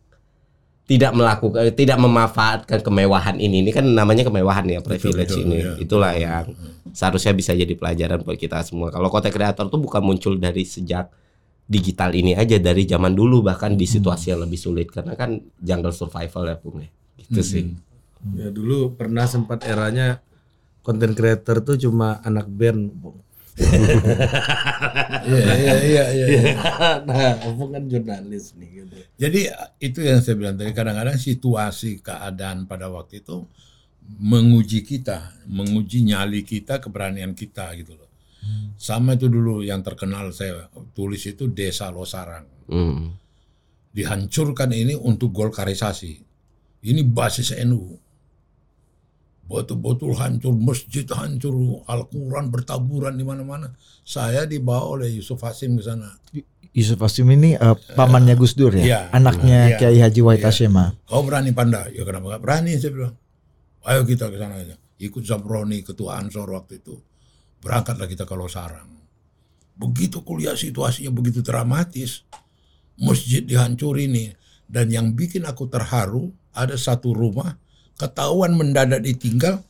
tidak 0.85 1.17
melakukan 1.17 1.73
tidak 1.73 1.97
memanfaatkan 1.97 2.81
kemewahan 2.85 3.41
ini 3.41 3.65
ini 3.65 3.71
kan 3.73 3.89
namanya 3.89 4.29
kemewahan 4.29 4.69
ya 4.69 4.85
privilege 4.85 5.33
betul, 5.33 5.45
ini 5.49 5.57
ya. 5.65 5.73
itulah 5.81 6.13
yang 6.13 6.53
seharusnya 6.93 7.33
bisa 7.33 7.57
jadi 7.57 7.73
pelajaran 7.73 8.21
buat 8.21 8.37
kita 8.37 8.61
semua 8.63 8.93
kalau 8.93 9.09
konten 9.09 9.33
kreator 9.33 9.73
tuh 9.73 9.81
bukan 9.81 10.05
muncul 10.05 10.37
dari 10.37 10.63
sejak 10.69 11.09
digital 11.65 12.13
ini 12.13 12.37
aja 12.37 12.61
dari 12.61 12.85
zaman 12.85 13.17
dulu 13.17 13.41
bahkan 13.41 13.73
di 13.73 13.89
situasi 13.89 14.37
yang 14.37 14.45
lebih 14.45 14.61
sulit 14.61 14.93
karena 14.93 15.17
kan 15.17 15.41
jungle 15.57 15.97
survival 15.97 16.45
ya 16.53 16.57
Bung 16.61 16.85
ya. 16.85 16.91
gitu 17.17 17.41
sih 17.41 17.65
Ya 18.33 18.49
dulu 18.49 18.97
pernah 18.97 19.29
sempat 19.29 19.69
eranya 19.69 20.25
konten 20.81 21.13
creator 21.13 21.61
tuh 21.61 21.77
cuma 21.77 22.25
anak 22.25 22.49
band. 22.49 22.89
Bung. 22.97 23.21
Iya 25.25 25.75
iya 25.87 26.05
iya 26.11 26.39
nah, 27.07 27.39
Opung 27.49 27.71
kan 27.73 27.87
jurnalis 27.87 28.53
nih 28.59 28.83
gitu. 28.83 28.95
Jadi 29.17 29.41
itu 29.81 29.99
yang 30.03 30.21
saya 30.21 30.35
bilang 30.37 30.59
tadi 30.59 30.75
kadang-kadang 30.75 31.17
situasi 31.17 32.03
keadaan 32.03 32.67
pada 32.69 32.91
waktu 32.91 33.23
itu 33.25 33.47
menguji 34.05 34.85
kita, 34.85 35.33
menguji 35.49 36.05
nyali 36.05 36.45
kita, 36.45 36.83
keberanian 36.83 37.33
kita 37.33 37.73
gitu 37.79 37.97
loh. 37.97 38.11
Sama 38.77 39.17
itu 39.17 39.33
dulu 39.33 39.65
yang 39.65 39.81
terkenal 39.81 40.29
saya 40.35 40.69
tulis 40.93 41.25
itu 41.25 41.49
Desa 41.49 41.89
Losarang. 41.89 42.45
Hmm. 42.69 43.17
Dihancurkan 43.95 44.75
ini 44.75 44.93
untuk 44.99 45.33
golkarisasi. 45.33 46.21
Ini 46.85 47.01
basis 47.07 47.57
NU. 47.65 47.97
Betul-betul 49.45 50.17
hancur, 50.17 50.57
masjid 50.57 51.05
hancur, 51.13 51.85
Al-Quran 51.85 52.49
bertaburan 52.49 53.13
di 53.13 53.25
mana-mana. 53.29 53.77
Saya 54.01 54.49
dibawa 54.49 54.97
oleh 54.97 55.21
Yusuf 55.21 55.45
Hasim 55.45 55.77
ke 55.77 55.85
sana. 55.85 56.17
Yusuf 56.73 56.97
Hasim 57.05 57.29
ini 57.29 57.53
eh, 57.55 57.77
pamannya 57.93 58.35
Gus 58.41 58.57
Dur 58.57 58.73
ya, 58.73 58.85
Iya. 58.85 59.01
anaknya 59.13 59.77
Iya. 59.77 59.77
Kiai 59.79 59.99
Haji 60.01 60.21
Wahid 60.25 60.43
ah. 60.49 60.91
Kau 61.07 61.23
berani 61.23 61.53
panda? 61.53 61.87
Ya 61.93 62.03
kenapa 62.09 62.35
gak 62.35 62.43
berani? 62.43 62.73
Saya 62.81 62.93
bilang. 62.97 63.15
Ayo 63.85 64.03
kita 64.09 64.33
ke 64.33 64.41
sana 64.41 64.57
aja. 64.57 64.75
Ikut 64.97 65.23
Zamroni, 65.29 65.85
ketua 65.85 66.17
Ansor 66.17 66.49
waktu 66.49 66.81
itu. 66.81 66.97
Berangkatlah 67.61 68.09
kita 68.09 68.25
ke 68.25 68.33
Losarang. 68.33 68.89
Begitu 69.77 70.25
kuliah 70.25 70.57
situasinya 70.57 71.13
begitu 71.13 71.45
dramatis. 71.45 72.25
Masjid 72.97 73.45
dihancurin 73.45 74.09
nih. 74.09 74.31
Dan 74.65 74.89
yang 74.89 75.13
bikin 75.13 75.45
aku 75.45 75.69
terharu, 75.69 76.33
ada 76.57 76.73
satu 76.81 77.13
rumah, 77.13 77.61
ketahuan 77.99 78.55
mendadak 78.59 79.03
ditinggal, 79.03 79.63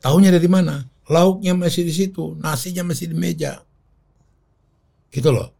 tahunya 0.00 0.30
dari 0.34 0.48
mana? 0.48 0.86
Lauknya 1.10 1.52
masih 1.58 1.84
di 1.86 1.92
situ, 1.92 2.38
nasinya 2.38 2.94
masih 2.94 3.10
di 3.10 3.16
meja. 3.18 3.60
Gitu 5.12 5.28
loh. 5.28 5.52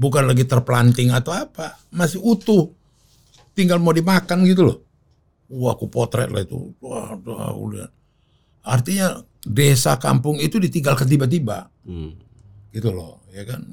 Bukan 0.00 0.24
lagi 0.24 0.48
terplanting 0.48 1.12
atau 1.12 1.34
apa, 1.34 1.76
masih 1.92 2.20
utuh. 2.22 2.72
Tinggal 3.52 3.82
mau 3.82 3.92
dimakan 3.92 4.46
gitu 4.48 4.62
loh. 4.64 4.78
Wah, 5.50 5.74
aku 5.74 5.90
potret 5.90 6.30
lah 6.30 6.46
itu. 6.46 6.72
Wah, 6.78 7.18
wah, 7.18 7.50
udah. 7.52 7.88
Artinya 8.64 9.18
desa 9.44 9.96
kampung 9.96 10.36
itu 10.36 10.60
ditinggalkan 10.60 11.08
tiba-tiba 11.08 11.72
Hmm. 11.80 12.12
gitu 12.70 12.92
loh 12.92 13.24
ya 13.32 13.40
kan 13.48 13.64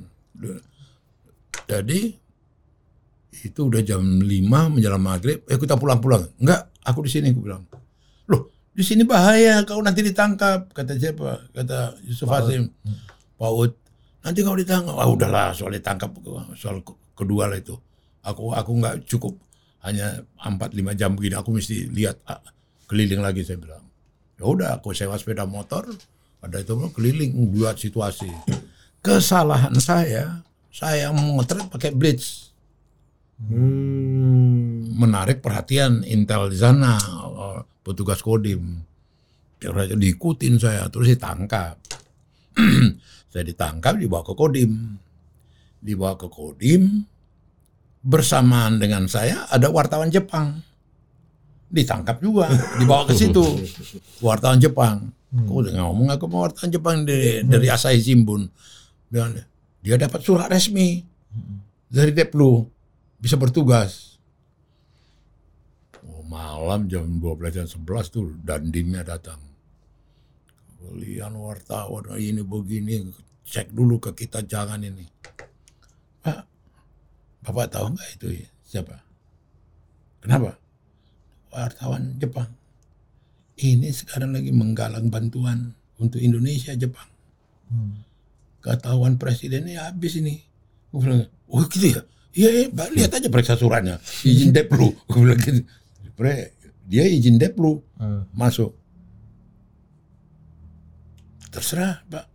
jadi 1.67 2.15
itu 3.43 3.59
udah 3.67 3.81
jam 3.83 3.99
5 3.99 4.23
menjelang 4.73 5.03
maghrib 5.03 5.43
eh 5.43 5.59
kita 5.59 5.75
pulang-pulang 5.75 6.23
enggak 6.39 6.71
aku 6.87 7.03
di 7.03 7.11
sini 7.11 7.35
aku 7.35 7.43
bilang 7.43 7.67
di 8.77 8.85
sini 8.85 9.01
bahaya 9.01 9.65
kau 9.65 9.81
nanti 9.81 10.05
ditangkap 10.05 10.69
kata 10.69 11.01
siapa? 11.01 11.49
Kata 11.49 11.97
Yusuf 12.05 12.29
Hasim. 12.29 12.69
Paut 13.33 13.73
nanti 14.21 14.45
kau 14.45 14.53
ditangkap. 14.53 14.93
Ah 14.93 15.09
udahlah 15.09 15.49
soal 15.57 15.73
ditangkap 15.73 16.13
soal 16.53 16.85
ke- 16.85 16.93
kedua 17.17 17.49
lah 17.49 17.57
itu. 17.57 17.73
Aku 18.21 18.53
aku 18.53 18.71
nggak 18.77 19.09
cukup. 19.09 19.33
Hanya 19.81 20.21
4 20.37 20.77
5 20.77 20.93
jam 20.93 21.17
begini 21.17 21.33
aku 21.33 21.57
mesti 21.57 21.89
lihat 21.89 22.21
ah, 22.29 22.37
keliling 22.85 23.25
lagi 23.25 23.41
saya 23.41 23.57
bilang. 23.57 23.81
Ya 24.37 24.45
udah 24.45 24.69
aku 24.77 24.93
sewa 24.93 25.17
sepeda 25.17 25.49
motor 25.49 25.89
ada 26.45 26.61
itu 26.61 26.77
keliling 26.93 27.33
buat 27.49 27.81
situasi. 27.81 28.29
Kesalahan 29.01 29.73
saya 29.81 30.45
saya 30.69 31.09
memotret 31.09 31.65
pakai 31.73 31.97
blitz. 31.97 32.53
Hmm. 33.37 34.97
menarik 34.97 35.45
perhatian 35.45 36.01
intel 36.01 36.49
di 36.49 36.57
sana 36.57 36.97
petugas 37.87 38.19
kodim. 38.19 38.83
Kira 39.57 39.87
diikutin 39.87 40.59
saya 40.59 40.91
terus 40.91 41.07
ditangkap. 41.15 41.79
Saya 43.27 43.43
ditangkap 43.43 43.99
dibawa 43.99 44.23
ke 44.23 44.33
kodim. 44.33 44.97
Dibawa 45.83 46.15
ke 46.15 46.25
kodim 46.31 47.05
bersamaan 48.07 48.79
dengan 48.79 49.03
saya 49.11 49.45
ada 49.51 49.67
wartawan 49.67 50.07
Jepang. 50.07 50.63
Ditangkap 51.67 52.23
juga 52.23 52.47
dibawa 52.79 53.03
ke 53.03 53.13
situ. 53.13 53.43
Wartawan 54.23 54.57
Jepang. 54.63 55.11
Aku 55.27 55.59
udah 55.59 55.75
ngomong 55.75 56.07
aku 56.15 56.25
mau 56.31 56.47
wartawan 56.47 56.71
Jepang 56.71 57.03
dari, 57.03 57.43
dari 57.43 57.67
Asahi 57.67 57.99
Shimbun. 57.99 58.47
Bilang, 59.11 59.35
dia 59.83 59.99
dapat 59.99 60.23
surat 60.23 60.47
resmi. 60.47 61.03
Dari 61.91 62.15
Deplu 62.15 62.63
bisa 63.19 63.35
bertugas 63.35 64.16
malam 66.27 66.91
jam 66.91 67.07
12 67.07 67.55
jam 67.55 67.67
11 67.67 68.13
tuh 68.13 68.35
dandimnya 68.43 69.01
datang. 69.01 69.39
Kalian 70.77 71.33
wartawan 71.35 72.15
ini 72.19 72.43
begini 72.43 73.07
cek 73.47 73.71
dulu 73.71 73.97
ke 73.97 74.11
kita 74.13 74.43
jangan 74.43 74.83
ini. 74.83 75.07
Pak 76.21 76.43
Bapak 77.47 77.67
tahu 77.71 77.95
nggak 77.95 78.09
itu 78.19 78.27
ya? 78.43 78.49
siapa? 78.67 78.95
Kenapa? 80.19 80.59
Wartawan 81.55 82.19
Jepang. 82.19 82.51
Ini 83.57 83.89
sekarang 83.89 84.35
lagi 84.35 84.51
menggalang 84.51 85.07
bantuan 85.07 85.71
untuk 85.97 86.19
Indonesia 86.19 86.75
Jepang. 86.75 87.07
Ketahuan 88.59 89.15
presidennya 89.15 89.87
habis 89.87 90.19
ini. 90.19 90.43
Gue 90.91 90.99
bilang 91.07 91.23
oh 91.47 91.63
gitu 91.71 91.95
ya? 91.95 92.01
Iya 92.37 92.49
iya 92.53 92.85
lihat 92.93 93.11
aja 93.17 93.31
periksa 93.31 93.55
suratnya. 93.55 93.97
Izin 94.27 94.51
deplu 94.51 94.91
gue 95.07 95.19
bilang 95.23 95.39
gitu 95.39 95.63
Bre, 96.17 96.57
dia 96.89 97.05
izin 97.05 97.37
deplu 97.37 97.77
masuk. 98.33 98.73
Terserah 101.53 102.01
pak. 102.09 102.25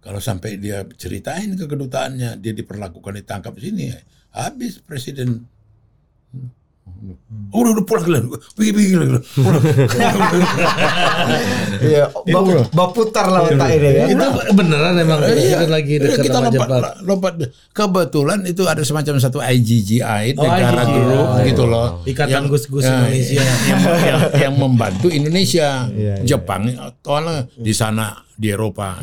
Kalau 0.00 0.24
sampai 0.24 0.56
dia 0.56 0.88
ceritain 0.96 1.52
ke 1.52 1.68
kedutaannya 1.68 2.40
dia 2.40 2.56
diperlakukan 2.56 3.20
ditangkap 3.20 3.52
di 3.60 3.62
sini 3.68 3.84
habis 4.32 4.80
presiden 4.80 5.44
Oh, 7.48 7.64
udah, 7.64 7.72
udah 7.74 7.84
pulang 7.84 8.04
Glenn. 8.04 8.24
Pergi, 8.52 8.70
pergi 8.70 8.88
Glenn. 8.92 9.12
Pulang. 9.22 9.62
Iya, 11.78 12.10
bap, 12.10 12.44
bap 12.68 12.90
putar 12.90 13.26
lah 13.28 13.46
otak 13.46 13.70
ini 13.70 13.88
ya. 13.94 14.04
Itu 14.10 14.26
beneran 14.52 14.98
emang 14.98 15.22
Iya, 15.22 15.62
lagi 15.64 15.94
iya, 15.94 16.02
dekat 16.10 16.24
kita 16.26 16.38
lompat, 16.40 16.66
Jepang. 16.66 16.80
lompat. 17.06 17.32
Kebetulan 17.70 18.38
itu 18.44 18.62
ada 18.64 18.82
semacam 18.82 19.14
satu 19.16 19.38
IGGI 19.38 20.34
Oh, 20.34 20.42
negara 20.42 20.82
IGGI. 20.82 20.92
dulu 20.92 21.18
Oh, 21.20 21.38
gitu 21.40 21.64
loh. 21.64 21.88
Ikatan 22.02 22.34
Yang- 22.34 22.46
Gus-Gus 22.50 22.82
ya, 22.82 22.90
Indonesia. 22.98 23.38
Yang, 23.38 23.58
yang, 24.02 24.20
yang 24.40 24.54
membantu 24.56 25.06
Indonesia. 25.08 25.68
Iya, 25.88 26.14
iya. 26.18 26.26
Jepang 26.26 26.62
soalnya 26.98 27.46
di 27.54 27.72
sana 27.72 28.06
di 28.30 28.48
Eropa. 28.48 28.98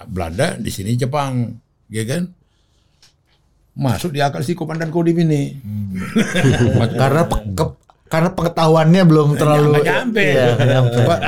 Belanda 0.00 0.54
di 0.54 0.70
sini 0.70 0.94
Jepang, 0.94 1.50
ya 1.88 2.06
kan? 2.06 2.22
Masuk 3.78 4.10
di 4.10 4.18
akal 4.18 4.42
si 4.42 4.52
komandan 4.52 4.90
Kodim 4.90 5.22
ini. 5.22 5.54
Karena 7.00 7.22
pe- 7.24 7.46
ke- 7.48 7.76
karena 8.08 8.32
pengetahuannya 8.32 9.02
belum 9.04 9.36
terlalu 9.36 9.68
Nggak 9.70 9.84
nyampe. 9.86 10.24
Nggak 10.32 10.66
nyampe. 10.66 10.96
Bapak, 10.98 11.20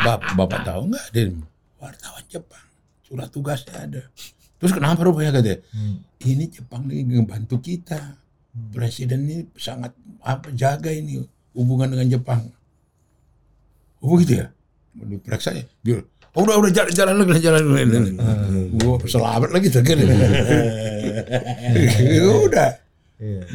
bapak, 0.00 0.30
bapak 0.34 0.60
tahu 0.64 0.82
nggak, 0.88 1.04
Din? 1.12 1.30
Wartawan 1.76 2.24
Jepang, 2.26 2.64
surat 3.02 3.28
tugasnya 3.28 3.76
ada. 3.78 4.02
Terus 4.56 4.72
kenapa 4.72 5.04
rupanya 5.04 5.36
katanya? 5.36 5.60
Ini 6.18 6.44
Jepang 6.48 6.88
nih 6.88 7.04
ngebantu 7.04 7.60
kita. 7.60 8.16
Presiden 8.72 9.28
ini 9.28 9.36
sangat 9.54 9.92
apa 10.18 10.48
jaga 10.50 10.88
ini 10.88 11.20
hubungan 11.52 11.92
dengan 11.92 12.08
Jepang. 12.08 12.48
Oh 14.00 14.16
gitu 14.16 14.40
ya? 14.40 14.48
Diperiksa 14.94 15.52
ya? 15.52 15.64
Dia, 15.82 16.00
oh, 16.34 16.42
udah 16.42 16.56
udah 16.58 16.70
jalan 16.70 16.92
jalan 16.92 17.14
lagi 17.20 17.40
jalan 17.40 17.62
lagi. 17.64 17.98
Gua 18.76 18.96
selamat 19.00 19.50
lagi 19.50 19.66
tuh 19.68 19.82
kan. 19.86 19.98
udah. 22.44 22.70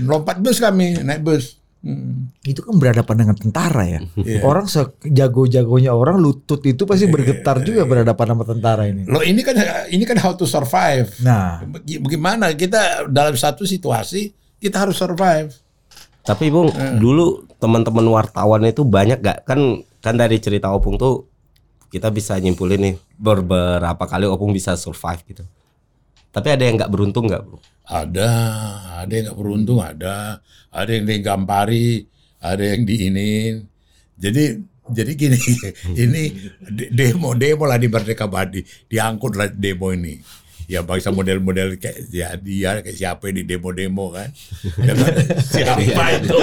Lompat 0.01 0.39
bus 0.39 0.57
kami, 0.57 0.97
naik 0.99 1.21
bus. 1.21 1.59
Hmm. 1.79 2.27
Itu 2.43 2.59
kan 2.59 2.75
berhadapan 2.75 3.23
dengan 3.23 3.35
tentara 3.39 3.87
ya. 3.87 3.99
Iya. 4.17 4.43
Orang 4.43 4.67
sejago-jagonya 4.67 5.95
orang 5.95 6.19
lutut 6.19 6.59
itu 6.65 6.83
pasti 6.83 7.07
bergetar 7.07 7.63
juga 7.63 7.87
berhadapan 7.87 8.35
sama 8.35 8.43
tentara 8.43 8.83
ini. 8.83 9.07
Loh 9.07 9.23
ini 9.23 9.39
kan 9.39 9.55
ini 9.87 10.03
kan 10.03 10.19
how 10.19 10.35
to 10.35 10.43
survive. 10.43 11.07
Nah, 11.23 11.63
Baga- 11.63 11.99
Bagaimana 12.03 12.51
kita 12.51 13.07
dalam 13.07 13.31
satu 13.33 13.63
situasi 13.63 14.27
kita 14.59 14.75
harus 14.75 14.99
survive. 14.99 15.55
Tapi 16.19 16.51
Bung, 16.51 16.67
dulu 16.99 17.47
teman-teman 17.57 18.03
wartawan 18.11 18.59
itu 18.67 18.83
banyak 18.83 19.23
gak 19.23 19.47
kan 19.47 19.59
kan 20.03 20.19
dari 20.19 20.35
cerita 20.37 20.67
Opung 20.69 20.99
tuh 20.99 21.28
kita 21.89 22.13
bisa 22.13 22.37
nyimpulin 22.37 22.79
nih 22.79 22.95
beberapa 23.17 24.05
kali 24.05 24.29
Opung 24.29 24.53
bisa 24.53 24.77
survive 24.77 25.21
gitu. 25.25 25.43
Tapi 26.29 26.47
ada 26.53 26.61
yang 26.61 26.77
nggak 26.77 26.93
beruntung 26.93 27.25
nggak, 27.25 27.41
Bung? 27.41 27.61
Ada, 27.89 28.29
ada 29.01 29.09
yang 29.09 29.33
nggak 29.33 29.39
beruntung, 29.41 29.81
ada, 29.81 30.37
ada 30.69 30.89
yang 30.93 31.09
digampari, 31.09 32.05
ada 32.37 32.61
yang 32.61 32.85
diinin. 32.85 33.65
Jadi 34.13 34.61
jadi 34.89 35.11
gini, 35.13 35.37
ini 36.05 36.23
de- 36.69 36.89
demo 36.93 37.33
demo 37.33 37.65
lah 37.65 37.81
di 37.81 37.89
Merdeka 37.89 38.29
Badi, 38.29 38.61
diangkut 38.85 39.33
lah 39.33 39.49
demo 39.49 39.89
ini. 39.89 40.21
Ya 40.69 40.85
bangsa 40.85 41.09
model-model 41.09 41.81
kayak 41.81 42.13
ya 42.13 42.37
dia 42.37 42.77
kayak 42.85 42.93
siapa 42.93 43.33
ini 43.33 43.41
demo-demo 43.41 44.13
kan. 44.13 44.29
siapa 45.49 46.05
itu? 46.21 46.37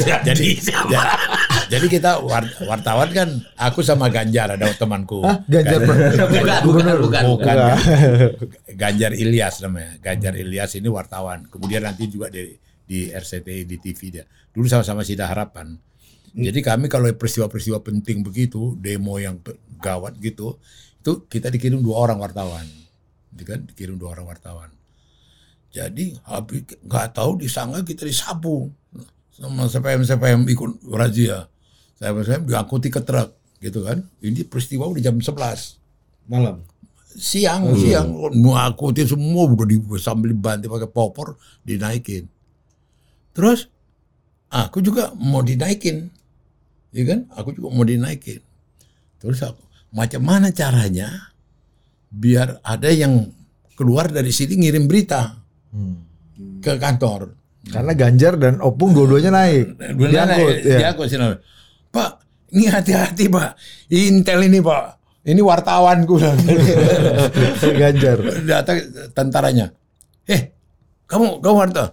jadi 0.00 0.48
ya- 0.88 1.12
jadi 1.66 1.86
kita 1.86 2.10
war- 2.20 2.54
wartawan 2.64 3.08
kan 3.10 3.28
aku 3.54 3.80
sama 3.80 4.06
Ganjar 4.08 4.54
ada 4.54 4.66
temanku. 4.72 5.22
Hah? 5.22 5.42
Ganjar 5.46 5.82
Ganjar- 5.82 6.62
Gubernur? 6.62 6.98
bukan, 7.02 7.24
bukan. 7.36 7.54
Enggak. 7.56 7.78
Ganjar 8.74 9.12
Ilyas 9.12 9.60
namanya. 9.60 9.98
Ganjar 9.98 10.34
Ilyas 10.34 10.74
ini 10.74 10.88
wartawan. 10.88 11.46
Kemudian 11.46 11.82
nanti 11.82 12.06
juga 12.06 12.30
di 12.30 12.54
di 12.86 13.10
RCTI 13.10 13.66
di 13.66 13.76
TV 13.76 14.00
dia. 14.10 14.24
Dulu 14.54 14.66
sama-sama 14.66 15.02
Sida 15.02 15.26
Harapan. 15.26 15.74
Jadi 16.36 16.60
kami 16.60 16.86
kalau 16.86 17.08
peristiwa-peristiwa 17.10 17.80
penting 17.80 18.20
begitu, 18.20 18.76
demo 18.76 19.16
yang 19.16 19.40
gawat 19.80 20.20
gitu, 20.20 20.60
itu 21.00 21.12
kita 21.26 21.48
dikirim 21.48 21.80
dua 21.80 22.04
orang 22.04 22.20
wartawan. 22.20 22.66
Gitu 23.32 23.42
kan 23.42 23.64
dikirim 23.64 23.96
dua 23.96 24.12
orang 24.12 24.28
wartawan. 24.28 24.70
Jadi 25.72 26.16
habis 26.24 26.64
nggak 26.80 27.12
tahu 27.12 27.40
disangka 27.40 27.84
kita 27.84 28.04
disapu 28.04 28.68
sama 29.28 29.68
CPM 29.68 30.04
CPM 30.04 30.40
ikut 30.48 30.70
razia. 30.88 31.44
CPM 31.96 32.22
CPM 32.22 32.42
diangkuti 32.44 32.88
ke 32.92 33.00
truk 33.00 33.32
gitu 33.58 33.82
kan. 33.82 34.04
Ini 34.20 34.44
peristiwa 34.46 34.84
udah 34.86 35.00
jam 35.00 35.16
11 35.16 35.32
Malam. 36.28 36.60
siang 37.16 37.72
siang 37.78 38.12
ngangkutin 38.34 39.08
semua 39.08 39.48
udah 39.48 39.64
di 39.64 39.80
sambil 39.96 40.36
dibantu 40.36 40.68
pakai 40.68 40.90
popor 40.90 41.40
dinaikin 41.64 42.28
terus 43.32 43.72
aku 44.52 44.84
juga 44.84 45.16
mau 45.16 45.40
dinaikin 45.40 46.12
ya 46.92 47.02
kan 47.08 47.24
aku 47.32 47.56
juga 47.56 47.72
mau 47.72 47.88
dinaikin 47.88 48.44
terus 49.16 49.40
aku 49.40 49.64
macam 49.96 50.20
mana 50.28 50.52
caranya 50.52 51.32
biar 52.12 52.60
ada 52.60 52.92
yang 52.92 53.32
keluar 53.72 54.12
dari 54.12 54.28
sini 54.28 54.60
ngirim 54.60 54.84
berita 54.84 55.40
ke 56.60 56.76
kantor 56.76 57.32
Karena 57.66 57.98
Ganjar 57.98 58.38
dan 58.38 58.62
Opung 58.62 58.94
dua-duanya 58.94 59.34
naik. 59.34 59.74
Benar, 59.74 60.06
Diangkut. 60.30 60.54
ya. 60.62 60.78
diangkut. 60.86 61.08
Pak, 61.96 62.10
ini 62.52 62.68
hati-hati 62.68 63.24
Pak. 63.32 63.56
Intel 63.88 64.44
ini 64.44 64.60
Pak. 64.60 64.84
Ini 65.26 65.40
wartawanku. 65.42 66.20
Ganjar. 67.80 68.18
Datang 68.46 68.78
tentaranya. 69.10 69.72
Eh, 70.28 70.52
kamu 71.08 71.40
kamu 71.42 71.56
wartawan? 71.56 71.90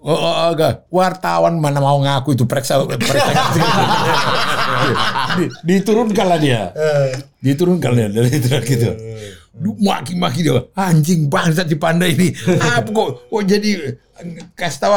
Oh, 0.00 0.16
oh, 0.16 0.34
oh. 0.56 0.72
Wartawan 0.88 1.60
mana 1.60 1.76
mau 1.82 2.00
ngaku 2.00 2.32
itu 2.32 2.44
periksa 2.48 2.80
periksa. 2.84 3.20
Di- 5.36 5.52
Diturunkan 5.66 6.26
lah 6.30 6.38
dia. 6.40 6.72
Diturunkan 7.42 7.90
dia 7.92 8.08
dari 8.08 8.32
itu 8.32 8.48
gitu. 8.64 8.90
Maki-maki 9.60 10.40
dia. 10.46 10.62
Anjing 10.72 11.28
bangsa 11.28 11.68
di 11.68 11.76
pandai 11.76 12.16
ini. 12.16 12.32
Apa 12.56 12.88
kok 12.88 13.28
kok 13.28 13.42
jadi 13.44 13.70
kasih 14.56 14.78
tahu. 14.80 14.92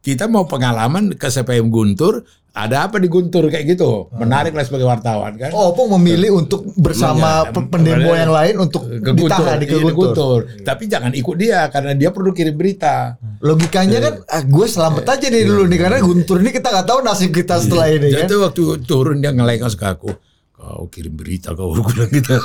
Kita 0.00 0.24
mau 0.24 0.48
pengalaman 0.48 1.12
ke 1.18 1.28
CPM 1.28 1.68
Guntur. 1.68 2.24
Ada 2.56 2.88
apa 2.88 2.96
di 2.96 3.04
Guntur 3.06 3.52
kayak 3.52 3.68
gitu. 3.68 4.08
Menarik 4.16 4.56
lah 4.56 4.64
sebagai 4.64 4.88
wartawan 4.88 5.36
kan. 5.36 5.52
Oh, 5.52 5.76
Opung 5.76 5.92
memilih 5.92 6.40
untuk 6.40 6.64
bersama 6.72 7.44
Iya, 7.44 7.52
pe- 7.52 7.68
pendemo 7.68 8.10
iya. 8.10 8.24
yang 8.24 8.32
lain 8.32 8.54
untuk 8.58 8.80
ke 8.88 9.10
ditahan 9.12 9.60
di 9.60 9.68
iya, 9.68 9.76
ke 9.76 9.84
di 9.84 9.92
Guntur. 9.92 10.38
Tapi 10.64 10.82
jangan 10.88 11.12
ikut 11.12 11.36
dia 11.36 11.68
karena 11.68 11.92
dia 11.92 12.08
perlu 12.08 12.32
kirim 12.32 12.56
berita. 12.56 13.20
Logikanya 13.38 13.98
kan 14.00 14.14
ah, 14.24 14.40
gue 14.40 14.66
selamat 14.66 15.04
aja 15.04 15.26
nih 15.28 15.44
dulu 15.44 15.68
nih 15.68 15.78
karena 15.78 15.98
Guntur 16.00 16.40
ini 16.40 16.48
kita 16.48 16.72
nggak 16.72 16.86
tahu 16.86 16.98
nasib 17.04 17.30
kita 17.30 17.60
setelah 17.60 17.92
ini 17.92 18.08
kan. 18.08 18.24
Jadi 18.24 18.34
waktu 18.34 18.62
turun 18.82 19.20
dia 19.20 19.30
ngelengos 19.30 19.76
ke 19.76 19.84
aku. 19.84 20.10
Kau 20.56 20.88
kirim 20.88 21.12
berita 21.12 21.52
kau 21.52 21.76
bilang 21.76 22.08
gitu. 22.08 22.32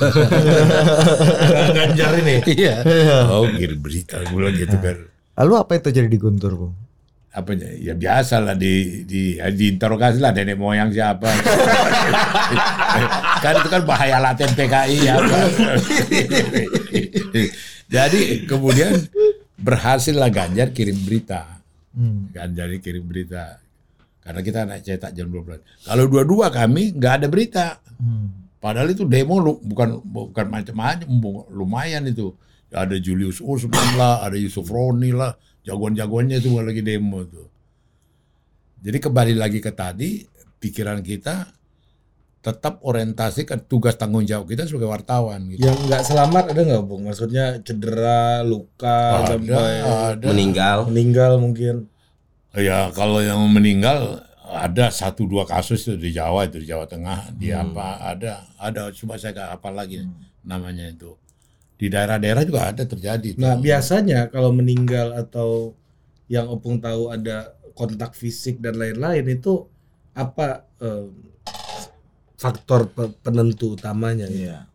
Ganjar 1.71 2.12
ini. 2.19 2.36
Iya. 2.45 2.76
Kau 3.26 3.47
kirim 3.47 3.80
berita 3.80 4.19
bilang 4.28 4.54
gitu 4.54 4.76
kan. 4.76 5.08
Lalu 5.39 5.54
apa 5.56 5.71
yang 5.74 5.84
terjadi 5.84 6.08
di 6.08 6.19
Guntur, 6.19 6.52
Bung? 6.54 6.74
Apa 7.31 7.55
ya 7.55 7.71
ya 7.79 7.93
biasa 7.95 8.43
lah 8.43 8.59
di 8.59 9.07
di 9.07 9.39
diinterogasi 9.39 10.19
lah 10.19 10.35
nenek 10.35 10.59
moyang 10.59 10.91
siapa. 10.91 11.31
kan 13.43 13.53
itu 13.55 13.69
kan 13.71 13.87
bahaya 13.87 14.19
laten 14.19 14.51
PKI 14.51 14.97
ya. 14.99 15.15
Jadi 17.87 18.43
kemudian 18.43 18.99
berhasil 19.55 20.11
lah 20.11 20.27
Ganjar 20.27 20.75
kirim 20.75 20.99
berita. 21.07 21.63
Ganjar 22.35 22.67
kirim 22.83 23.07
berita. 23.07 23.63
Karena 24.21 24.41
kita 24.45 24.59
naik 24.67 24.83
cetak 24.85 25.11
jam 25.15 25.31
12. 25.31 25.87
Kalau 25.87 26.05
dua-dua 26.11 26.51
kami 26.51 26.93
nggak 26.93 27.13
ada 27.23 27.27
berita. 27.31 27.65
Padahal 28.61 28.93
itu 28.93 29.09
demo 29.09 29.41
bukan 29.41 30.05
bukan 30.05 30.45
macam-macam, 30.45 31.09
lumayan 31.49 32.05
itu. 32.05 32.29
Ada 32.71 33.01
Julius 33.01 33.41
Usman 33.43 33.99
lah, 33.99 34.23
ada 34.23 34.37
Yusuf 34.37 34.69
Roni 34.71 35.11
lah, 35.11 35.35
jagoan-jagoannya 35.65 36.38
semua 36.41 36.65
lagi 36.65 36.82
demo 36.82 37.21
tuh. 37.26 37.47
Jadi 38.82 38.97
kembali 38.97 39.34
lagi 39.38 39.62
ke 39.62 39.69
tadi, 39.69 40.26
pikiran 40.58 41.06
kita 41.06 41.54
tetap 42.41 42.82
orientasi 42.82 43.45
ke 43.45 43.54
tugas 43.69 43.93
tanggung 43.93 44.26
jawab 44.26 44.50
kita 44.50 44.65
sebagai 44.65 44.89
wartawan 44.89 45.45
gitu. 45.54 45.62
Yang 45.62 45.78
nggak 45.86 46.04
selamat 46.10 46.43
ada 46.58 46.62
nggak 46.65 46.84
bung? 46.89 47.06
Maksudnya 47.06 47.62
cedera, 47.62 48.41
luka, 48.41 49.21
ada, 49.21 49.38
sampai 49.38 49.74
ada. 49.86 50.26
Meninggal. 50.34 50.78
meninggal 50.89 51.32
mungkin. 51.38 51.86
Ya 52.58 52.89
kalau 52.97 53.21
yang 53.21 53.39
meninggal 53.54 54.26
ada 54.52 54.91
satu 54.91 55.24
dua 55.30 55.47
kasus 55.47 55.88
itu 55.88 55.95
di 55.95 56.12
Jawa 56.12 56.50
itu 56.50 56.60
di 56.60 56.67
Jawa 56.67 56.84
Tengah 56.84 57.32
di 57.32 57.56
apa 57.56 58.04
ada 58.04 58.43
ada 58.60 58.91
cuma 58.91 59.15
saya 59.15 59.32
nggak 59.32 59.52
apa 59.56 59.69
lagi 59.71 60.04
namanya 60.43 60.91
itu 60.91 61.15
di 61.81 61.89
daerah-daerah 61.89 62.45
juga 62.45 62.69
ada 62.69 62.85
terjadi. 62.85 63.33
Nah 63.35 63.57
tuh. 63.57 63.65
biasanya 63.65 64.29
kalau 64.29 64.53
meninggal 64.53 65.17
atau 65.17 65.73
yang 66.29 66.45
opung 66.45 66.77
tahu 66.77 67.09
ada 67.09 67.57
kontak 67.73 68.13
fisik 68.13 68.61
dan 68.61 68.77
lain-lain 68.77 69.25
itu 69.31 69.65
apa 70.13 70.69
eh, 70.77 71.09
faktor 72.37 72.85
pe- 72.87 73.17
penentu 73.19 73.73
utamanya? 73.73 74.27
Iya. 74.27 74.69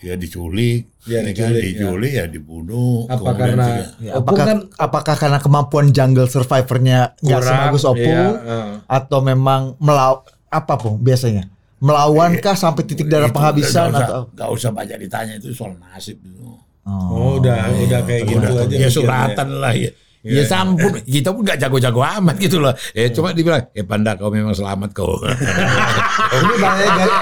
ya 0.00 0.16
diculik, 0.16 0.88
Ya, 1.04 1.20
ya, 1.20 1.28
kan? 1.28 1.52
diculik, 1.52 1.62
diculik 1.70 2.12
ya. 2.14 2.24
dibunuh. 2.24 3.04
Apa 3.04 3.30
karena 3.30 3.64
juga- 3.68 3.88
Ya, 4.00 4.12
Opung 4.16 4.32
apakah 4.32 4.44
kan 4.46 4.58
apakah 4.74 5.14
karena 5.14 5.38
kemampuan 5.38 5.86
jungle 5.90 6.24
survivornya 6.24 6.98
nggak 7.20 7.40
sebagus 7.42 7.84
Opung 7.84 8.00
iya, 8.00 8.32
eh. 8.40 8.70
atau 8.88 9.18
memang 9.20 9.76
melaw 9.76 10.24
apa 10.48 10.74
pun 10.74 10.96
biasanya 10.98 11.52
melawankah 11.80 12.54
sampai 12.54 12.84
titik 12.84 13.08
darah 13.08 13.28
Itu 13.28 13.36
penghabisan 13.36 13.88
nggak 13.88 13.96
usah, 13.96 14.04
atau 14.06 14.20
nggak 14.36 14.50
usah 14.52 14.70
banyak 14.70 14.96
ditanya 15.00 15.32
itu 15.40 15.48
soal 15.50 15.74
nasib 15.76 16.20
itu. 16.20 16.44
Oh, 16.84 17.36
udah 17.36 17.70
udah 17.76 18.00
kayak 18.04 18.22
gitu 18.24 18.40
Udah, 18.40 18.64
aja. 18.66 18.76
ya 18.76 18.88
suratan 18.88 19.48
lah 19.58 19.72
ya. 19.72 19.90
Ya 20.20 20.44
sampun, 20.44 21.00
kita 21.08 21.32
pun 21.32 21.40
gak 21.40 21.56
jago-jago 21.56 22.04
amat 22.04 22.36
gitu 22.36 22.60
loh. 22.60 22.76
Ya 22.92 23.08
cuma 23.08 23.32
dibilang, 23.32 23.72
eh 23.72 23.80
panda 23.80 24.12
kau 24.20 24.28
memang 24.28 24.52
selamat 24.52 24.92
kau. 24.92 25.16
ini 26.36 26.54
bahaya 26.60 26.88
garis, 26.92 27.16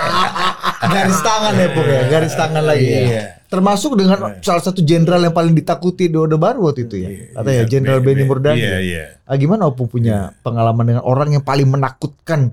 garis 0.82 1.18
tangan 1.22 1.54
ya 1.54 1.68
Pung 1.70 1.86
ya 1.86 2.02
garis 2.10 2.34
tangan 2.34 2.64
lagi 2.66 2.86
ya. 2.86 3.00
Iya. 3.06 3.24
termasuk 3.48 3.96
dengan 3.96 4.36
salah 4.44 4.60
satu 4.60 4.84
jenderal 4.84 5.24
yang 5.24 5.32
paling 5.32 5.56
ditakuti 5.56 6.12
di 6.12 6.20
Orde 6.20 6.36
Baru 6.36 6.68
waktu 6.68 6.84
itu 6.84 7.00
ya 7.00 7.08
kata 7.32 7.48
ya 7.48 7.62
Jenderal 7.64 8.04
Benny 8.04 8.28
Murdani 8.28 8.60
Iya, 8.60 8.76
ya. 8.76 8.78
iya. 8.84 9.04
Ah, 9.24 9.40
gimana 9.40 9.64
Opung 9.72 9.88
punya 9.88 10.36
pengalaman 10.44 10.84
dengan 10.84 11.00
orang 11.00 11.32
yang 11.32 11.40
paling 11.40 11.64
menakutkan 11.64 12.52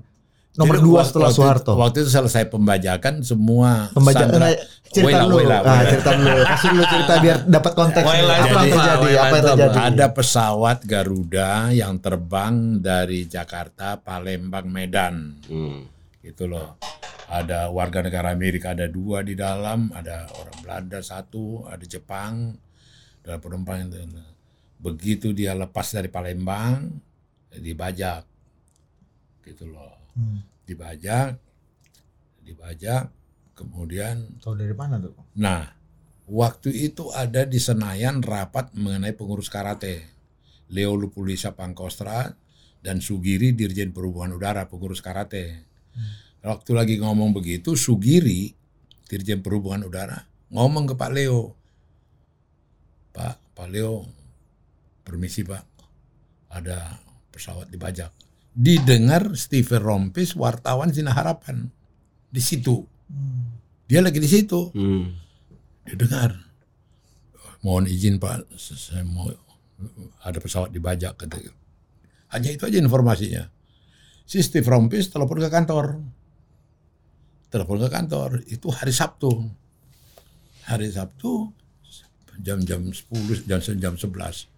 nomor 0.56 0.76
Jadi 0.80 0.86
dua 0.88 1.00
setelah 1.04 1.28
waktu 1.28 1.38
Soeharto 1.38 1.72
Itu, 1.72 1.80
waktu 1.84 1.96
itu 2.02 2.10
selesai 2.10 2.44
pembajakan 2.48 3.14
semua 3.20 3.92
Pembajakan 3.92 4.28
sandera- 4.32 4.48
nah, 4.48 4.76
cerita 4.86 5.08
Wela, 5.12 5.22
dulu. 5.28 5.36
wela, 5.36 5.56
ah, 5.56 5.62
wela. 5.62 5.90
cerita 5.92 6.10
dulu. 6.16 6.30
Kasih 6.46 6.68
dulu 6.72 6.84
cerita 6.88 7.12
biar 7.20 7.38
dapat 7.44 7.72
konteks. 7.76 8.06
Wela 8.06 8.32
apa 8.32 8.40
itu 8.40 8.56
yang 8.56 8.64
terjadi? 8.72 9.04
Wela 9.04 9.20
Apa 9.20 9.36
yang 9.36 9.44
terjadi? 9.44 9.78
Ada 9.92 10.06
pesawat 10.16 10.78
Garuda 10.88 11.50
yang 11.76 11.94
terbang 12.00 12.54
dari 12.80 13.20
Jakarta, 13.28 13.88
Palembang, 14.00 14.66
Medan. 14.70 15.14
Hmm. 15.44 15.84
Gitu 16.24 16.44
loh. 16.48 16.80
Ada 17.26 17.68
warga 17.74 18.06
negara 18.06 18.30
Amerika 18.32 18.72
ada 18.72 18.86
dua 18.86 19.20
di 19.20 19.34
dalam, 19.34 19.90
ada 19.92 20.30
orang 20.38 20.56
Belanda 20.62 20.98
satu, 21.02 21.66
ada 21.66 21.82
Jepang, 21.82 22.54
dalam 23.20 23.40
penumpang 23.42 23.90
itu. 23.90 23.98
Begitu 24.78 25.34
dia 25.34 25.52
lepas 25.52 25.90
dari 25.90 26.06
Palembang, 26.06 26.86
dibajak, 27.50 28.22
gitu 29.42 29.66
loh. 29.66 29.95
Hmm. 30.16 30.40
Dibajak, 30.64 31.38
dibajak, 32.42 33.12
kemudian 33.52 34.40
Tahu 34.40 34.56
dari 34.56 34.72
mana 34.72 34.96
tuh? 34.98 35.14
Nah, 35.36 35.70
waktu 36.26 36.72
itu 36.72 37.12
ada 37.12 37.44
di 37.46 37.60
Senayan 37.60 38.24
rapat 38.24 38.72
mengenai 38.74 39.14
pengurus 39.14 39.52
karate. 39.52 40.16
Leo 40.66 40.98
Lupulisa 40.98 41.54
Pangkostra 41.54 42.34
dan 42.82 42.98
Sugiri 42.98 43.54
Dirjen 43.54 43.94
Perhubungan 43.94 44.34
Udara 44.34 44.66
pengurus 44.66 44.98
karate. 44.98 45.62
Waktu 46.42 46.70
lagi 46.74 46.94
ngomong 46.98 47.34
begitu, 47.34 47.78
Sugiri 47.78 48.54
Dirjen 49.06 49.42
Perhubungan 49.42 49.86
Udara 49.86 50.26
ngomong 50.50 50.90
ke 50.90 50.94
Pak 50.94 51.10
Leo. 51.14 51.54
Pak, 53.14 53.56
Pak 53.56 53.68
Leo, 53.70 54.04
permisi 55.06 55.46
Pak, 55.46 55.64
ada 56.52 57.00
pesawat 57.32 57.70
dibajak. 57.72 58.12
Didengar 58.56 59.36
Steven 59.36 59.82
Rompis, 59.84 60.32
wartawan 60.32 60.88
Sinar 60.88 61.12
Harapan 61.12 61.68
di 62.32 62.40
situ. 62.40 62.88
Dia 63.84 64.00
lagi 64.00 64.16
di 64.16 64.24
situ 64.26 64.72
Hmm. 64.72 65.12
didengar. 65.84 66.40
Mohon 67.60 67.84
izin 67.92 68.16
Pak, 68.16 68.48
saya 68.56 69.04
mau 69.04 69.28
ada 70.24 70.38
pesawat 70.40 70.72
dibajak 70.72 71.20
kata. 71.20 71.36
Hanya 72.32 72.50
itu 72.50 72.64
aja 72.64 72.80
informasinya. 72.80 73.44
Si 74.24 74.40
Steve 74.40 74.66
Rompis 74.66 75.12
telepon 75.12 75.38
ke 75.38 75.52
kantor. 75.52 76.00
Telepon 77.52 77.78
ke 77.78 77.88
kantor, 77.92 78.42
itu 78.48 78.72
hari 78.72 78.90
Sabtu. 78.90 79.30
Hari 80.66 80.90
Sabtu 80.90 81.52
jam-jam 82.42 82.88
10, 82.90 83.46
jam 83.46 83.60
jam 83.62 83.94
11. 83.94 84.48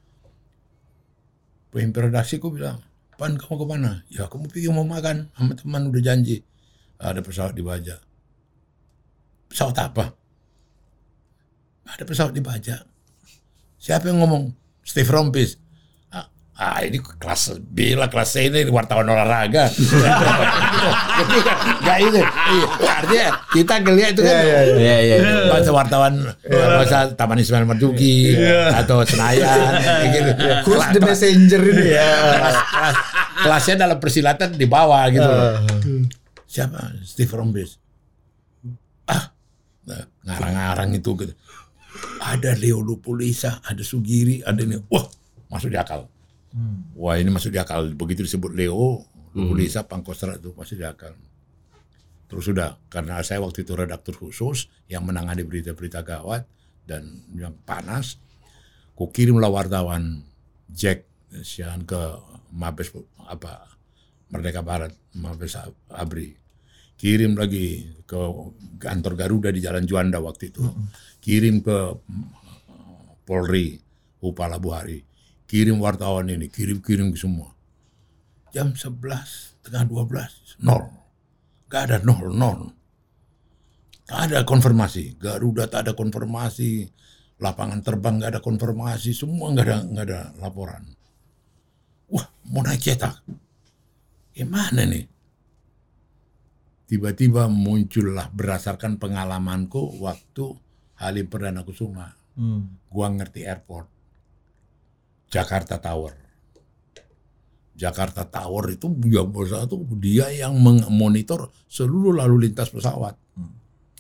Pemimpin 1.69 2.09
redaksiku 2.09 2.49
bilang, 2.49 2.81
Pan 3.19 3.35
kamu 3.35 3.55
ke 3.59 3.67
mana? 3.67 3.93
Ya 4.07 4.31
kamu 4.31 4.47
pikir 4.47 4.71
mau 4.71 4.87
makan 4.87 5.27
sama 5.35 5.53
teman 5.59 5.91
udah 5.91 6.03
janji. 6.03 6.47
Ada 7.03 7.19
pesawat 7.19 7.59
dibajak. 7.59 7.99
Pesawat 9.51 9.77
apa? 9.83 10.15
ada 11.89 12.05
pesawat 12.05 12.37
dibajak. 12.37 12.85
Siapa 13.81 14.13
yang 14.13 14.21
ngomong? 14.21 14.53
Steve 14.85 15.09
Rompis. 15.09 15.57
Ah, 16.59 16.83
ini 16.83 16.99
kelas 16.99 17.55
B 17.63 17.95
lah, 17.95 18.11
kelas 18.11 18.29
C 18.29 18.51
ini 18.51 18.67
wartawan 18.67 19.07
olahraga. 19.07 19.71
Gak 21.87 21.99
itu. 22.03 22.19
Iya, 22.19 22.67
Artinya 22.83 23.27
kita 23.49 23.75
ngeliat 23.79 24.11
itu 24.11 24.23
kan 24.23 24.37
Iya 24.43 24.61
iya. 24.75 24.97
iya. 24.99 25.17
bahasa 25.47 25.71
wartawan 25.71 26.35
bahasa 26.51 27.15
Taman 27.15 27.39
Ismail 27.39 27.63
Marzuki 27.63 28.35
atau 28.75 29.07
Senayan 29.07 29.79
gitu. 30.11 30.31
Who's 30.67 30.87
the 30.91 30.99
messenger 30.99 31.63
ini 31.63 31.95
ya? 31.95 32.07
kelas, 32.35 32.57
kelas- 32.67 33.03
kelasnya 33.39 33.75
dalam 33.79 33.99
persilatan 33.99 34.49
di 34.53 34.67
bawah 34.67 35.07
gitu. 35.09 35.31
Siapa? 36.43 36.91
Steve 37.01 37.31
Rombis. 37.31 37.79
Ah, 39.07 39.31
nah, 39.87 40.05
ngarang-ngarang 40.27 40.91
itu 40.93 41.11
gitu. 41.17 41.33
Ada 42.19 42.59
Leo 42.59 42.83
Lupulisa, 42.83 43.63
ada 43.63 43.81
Sugiri, 43.81 44.43
ada 44.43 44.59
ini. 44.59 44.75
Wah, 44.91 45.07
masuk 45.49 45.71
di 45.71 45.79
akal. 45.79 46.11
Wah, 46.97 47.21
ini 47.21 47.29
masuk 47.29 47.53
di 47.53 47.61
akal. 47.61 47.93
Begitu 47.93 48.25
disebut 48.25 48.57
Leo 48.57 49.05
Lupulisa, 49.37 49.85
Pangkostra 49.85 50.41
itu 50.41 50.57
masuk 50.57 50.77
di 50.81 50.87
akal. 50.87 51.13
Terus 52.29 52.45
sudah, 52.45 52.77
karena 52.93 53.25
saya 53.25 53.41
waktu 53.41 53.65
itu 53.65 53.73
redaktur 53.73 54.13
khusus 54.13 54.69
yang 54.89 55.05
menangani 55.09 55.49
berita-berita 55.49 56.05
gawat 56.05 56.45
dan 56.85 57.25
yang 57.33 57.57
panas, 57.65 58.21
ku 58.93 59.09
kirimlah 59.09 59.49
wartawan 59.49 60.25
Jack 60.69 61.09
Sian 61.41 61.89
ke 61.89 61.97
Mabes 62.53 62.93
apa 63.25 63.69
Merdeka 64.29 64.61
Barat, 64.61 64.93
Mabes 65.17 65.57
Abri. 65.89 66.37
Kirim 66.99 67.39
lagi 67.39 67.95
ke 68.05 68.19
kantor 68.83 69.15
Garuda 69.15 69.49
di 69.55 69.63
Jalan 69.63 69.87
Juanda 69.87 70.19
waktu 70.21 70.51
itu. 70.53 70.67
Kirim 71.23 71.65
ke 71.65 71.95
Polri, 73.25 73.79
Upala 74.21 74.59
Buhari. 74.61 75.08
Kirim 75.49 75.81
wartawan 75.81 76.29
ini, 76.29 76.53
kirim-kirim 76.53 77.17
semua. 77.17 77.57
Jam 78.53 78.77
11, 78.77 79.65
tengah 79.65 79.89
12, 79.89 80.61
nol. 80.61 80.93
Gak 81.73 81.89
ada 81.89 81.97
nol, 82.05 82.37
nol. 82.37 82.77
Gak 84.05 84.29
ada 84.29 84.45
konfirmasi. 84.45 85.17
Garuda 85.17 85.65
tak 85.65 85.89
ada 85.89 85.93
konfirmasi. 85.97 86.93
Lapangan 87.41 87.81
terbang 87.81 88.21
gak 88.21 88.37
ada 88.37 88.41
konfirmasi. 88.45 89.17
Semua 89.17 89.49
gak 89.57 89.65
ada, 89.65 89.79
gak 89.89 90.05
ada 90.05 90.21
laporan. 90.37 90.85
Wah, 92.13 92.29
mau 92.53 92.61
naik 92.61 92.85
cetak. 92.85 93.25
Gimana 94.37 94.85
nih? 94.85 95.09
Tiba-tiba 96.89 97.49
muncullah 97.53 98.33
berdasarkan 98.33 98.97
pengalamanku 98.97 100.01
waktu 100.01 100.57
Halim 101.01 101.29
Perdana 101.29 101.65
Kusuma. 101.65 102.17
Hmm. 102.37 102.81
Gua 102.89 103.13
ngerti 103.13 103.45
airport. 103.45 103.98
Jakarta 105.29 105.77
Tower. 105.77 106.17
Jakarta 107.79 108.27
Tower 108.27 108.75
itu 108.75 108.91
dia 108.99 109.23
itu 109.23 109.77
dia 110.03 110.27
yang 110.35 110.59
memonitor 110.59 111.53
seluruh 111.71 112.11
lalu 112.17 112.51
lintas 112.51 112.75
pesawat. 112.75 113.15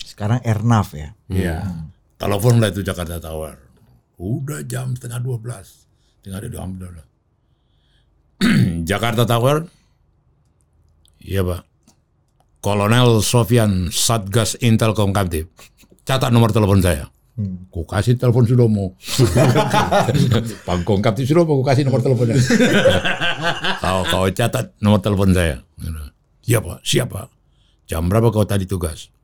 Sekarang 0.02 0.42
Airnav 0.42 0.90
ya. 0.96 1.14
Iya. 1.30 1.86
Telepon 2.18 2.58
lah 2.58 2.74
itu 2.74 2.82
Jakarta 2.82 3.22
Tower. 3.22 3.54
Udah 4.18 4.66
jam 4.66 4.98
setengah 4.98 5.22
12. 5.22 6.26
Tinggal 6.26 6.42
ada 6.42 6.50
diambil 6.50 6.90
lah. 6.98 7.06
Jakarta 8.90 9.22
Tower. 9.22 9.70
Iya 11.22 11.46
pak. 11.46 11.62
Kolonel 12.58 13.22
Sofian 13.22 13.94
Satgas 13.94 14.58
Intelkom 14.58 15.14
Kamtib. 15.14 15.46
Catat 16.02 16.34
nomor 16.34 16.50
telepon 16.50 16.82
saya. 16.82 17.06
Hmm. 17.38 17.70
Ku 17.70 17.86
kasih 17.86 18.18
telepon 18.18 18.42
Sudomo. 18.50 18.98
Pangkong 20.66 20.98
Kamtib 20.98 21.22
Sudomo, 21.22 21.62
ku 21.62 21.62
kasih 21.62 21.86
nomor 21.86 22.02
teleponnya. 22.02 22.34
kau 23.82 24.02
kau 24.10 24.26
catat 24.34 24.74
nomor 24.82 24.98
telepon 24.98 25.30
saya. 25.30 25.62
Iya 26.42 26.58
pak, 26.58 26.82
siap 26.82 27.14
pak. 27.14 27.30
Jam 27.86 28.10
berapa 28.10 28.34
kau 28.34 28.42
tadi 28.42 28.66
tugas? 28.66 29.14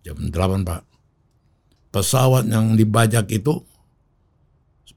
Jam 0.00 0.16
8 0.16 0.64
pak. 0.64 0.88
Pesawat 1.92 2.48
yang 2.48 2.80
dibajak 2.80 3.28
itu 3.28 3.60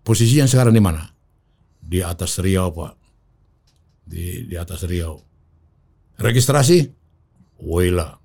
posisinya 0.07 0.47
sekarang 0.47 0.71
di 0.71 0.79
mana? 0.79 1.11
Di 1.83 1.99
atas 1.99 2.39
Riau 2.39 2.71
pak. 2.71 2.95
Di 4.07 4.47
di 4.47 4.55
atas 4.55 4.87
Riau. 4.87 5.19
Registrasi? 6.15 6.87
Wela. 7.59 8.15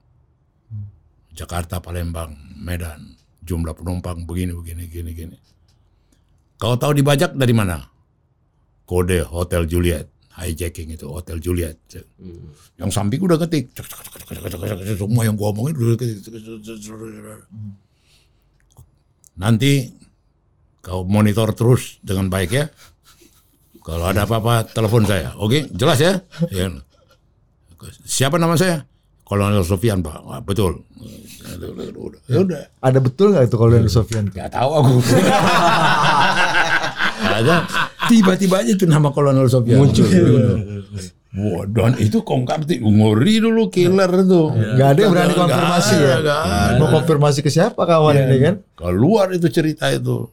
Jakarta, 1.35 1.83
Palembang, 1.83 2.33
Medan. 2.63 3.16
Jumlah 3.47 3.79
penumpang 3.79 4.27
begini, 4.27 4.51
begini, 4.53 4.91
gini, 4.91 5.11
gini. 5.15 5.37
Kau 6.59 6.75
tahu 6.75 6.99
dibajak 6.99 7.39
dari 7.39 7.55
mana? 7.55 7.79
Kode 8.83 9.23
Hotel 9.23 9.71
Juliet. 9.71 10.11
Hijacking 10.37 10.93
itu 10.93 11.07
Hotel 11.09 11.41
Juliet. 11.41 11.81
Yang 12.77 12.91
samping 12.93 13.23
udah 13.25 13.41
ketik. 13.41 13.73
Semua 14.99 15.25
yang 15.25 15.39
gua 15.39 15.55
omongin 15.55 15.79
udah 15.79 15.97
ketik. 15.97 16.27
Nanti 19.37 19.95
kau 20.85 21.07
monitor 21.09 21.55
terus 21.57 22.03
dengan 22.05 22.29
baik 22.29 22.51
ya. 22.53 22.67
Kalau 23.87 24.11
ada 24.11 24.27
apa-apa 24.27 24.67
telepon 24.67 25.07
saya. 25.07 25.39
Oke, 25.39 25.71
jelas 25.71 26.03
ya? 26.03 26.19
ya. 26.51 26.69
Siapa 28.03 28.37
nama 28.37 28.59
saya? 28.59 28.83
Kolonel 29.27 29.67
Sofian, 29.67 30.07
Pak. 30.07 30.23
Wah, 30.23 30.39
betul. 30.39 30.87
Ya 32.31 32.39
udah. 32.47 32.63
Ada 32.79 32.99
betul 33.03 33.35
nggak 33.35 33.51
itu 33.51 33.57
kalau 33.59 33.71
dari 33.75 33.91
Sofian? 33.91 34.31
Gak 34.31 34.55
tahu 34.55 34.71
aku. 34.71 34.93
Ada 37.37 37.67
tiba-tiba 38.07 38.63
aja 38.63 38.73
tuh 38.79 38.87
nama 38.87 39.11
Kolonel 39.11 39.51
Sofian 39.51 39.83
muncul. 39.83 40.07
Wah, 41.37 41.69
dan 41.69 42.01
itu 42.01 42.25
kongkapti 42.25 42.81
ngori 42.81 43.45
dulu 43.45 43.69
killer 43.69 44.09
itu. 44.09 44.43
Nggak 44.57 44.89
ada 44.89 45.01
yang 45.05 45.13
berani 45.13 45.35
konfirmasi 45.37 45.95
ada, 46.01 46.01
ya. 46.01 46.17
nggak 46.25 46.41
ada. 46.41 46.79
Mau 46.81 46.89
konfirmasi 46.89 47.39
ke 47.45 47.51
siapa 47.53 47.83
kawan 47.85 48.15
ini 48.17 48.37
kan? 48.41 48.55
Keluar 48.73 49.29
itu 49.37 49.51
cerita 49.53 49.93
itu. 49.93 50.33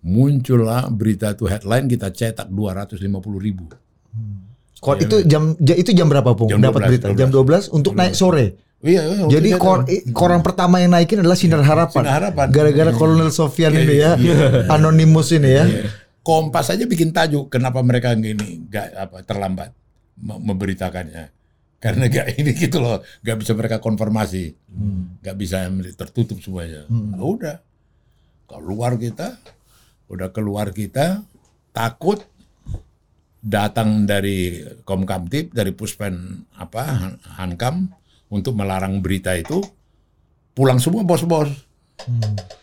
Muncullah 0.00 0.88
berita 0.88 1.36
itu 1.36 1.44
headline 1.44 1.84
kita 1.84 2.08
cetak 2.08 2.48
250 2.48 2.96
ribu. 3.36 3.68
Kor 4.80 4.96
itu 4.96 5.22
jam 5.22 5.54
ja- 5.58 5.76
itu 5.76 5.92
jam 5.92 6.08
berapa 6.08 6.32
pung? 6.32 6.48
Jam 6.48 6.58
Dapat 6.58 6.80
12, 6.82 6.88
berita 6.88 7.06
jam 7.12 7.28
12 7.28 7.68
untuk 7.68 7.92
naik 7.92 8.16
sore. 8.16 8.56
Iya, 8.80 9.04
iya, 9.04 9.24
Jadi 9.28 9.48
itu 9.52 9.60
kor 9.60 9.84
koran 10.10 10.40
pertama 10.40 10.80
yang 10.80 10.88
naikin 10.90 11.20
adalah 11.20 11.36
Sinar 11.36 11.60
Harapan. 11.60 12.00
Sinar 12.00 12.16
Harapan. 12.16 12.46
Gara-gara 12.48 12.90
Kolonel 12.90 13.28
Sofian 13.28 13.76
ini 13.76 14.00
ya, 14.00 14.16
anonimus 14.66 15.30
ini 15.30 15.50
ya. 15.52 15.64
Kompas 16.20 16.68
aja 16.68 16.84
bikin 16.84 17.12
tajuk 17.12 17.48
kenapa 17.48 17.80
mereka 17.80 18.12
gini 18.12 18.64
nggak 18.66 18.86
apa 18.94 19.16
terlambat 19.20 19.76
me- 20.16 20.40
memberitakannya. 20.42 21.28
Karena 21.76 22.08
gak 22.08 22.36
ini 22.36 22.52
gitu 22.52 22.76
loh, 22.76 23.00
nggak 23.20 23.36
bisa 23.36 23.52
mereka 23.52 23.80
konfirmasi, 23.80 24.52
nggak 25.20 25.32
bisa 25.34 25.64
tertutup 25.94 26.36
semuanya. 26.38 26.84
Nah, 26.88 27.20
udah, 27.20 27.56
keluar 28.44 28.96
kita, 28.96 29.40
udah 30.06 30.28
keluar 30.28 30.72
kita, 30.72 31.24
takut 31.70 32.20
datang 33.40 34.04
dari 34.04 34.52
Komkamtib, 34.84 35.50
dari 35.50 35.72
Puspen 35.72 36.14
apa 36.54 36.82
Han- 36.84 37.18
Hankam 37.40 37.88
untuk 38.28 38.52
melarang 38.52 39.00
berita 39.00 39.32
itu, 39.32 39.64
pulang 40.52 40.76
semua 40.76 41.00
bos-bos. 41.02 41.48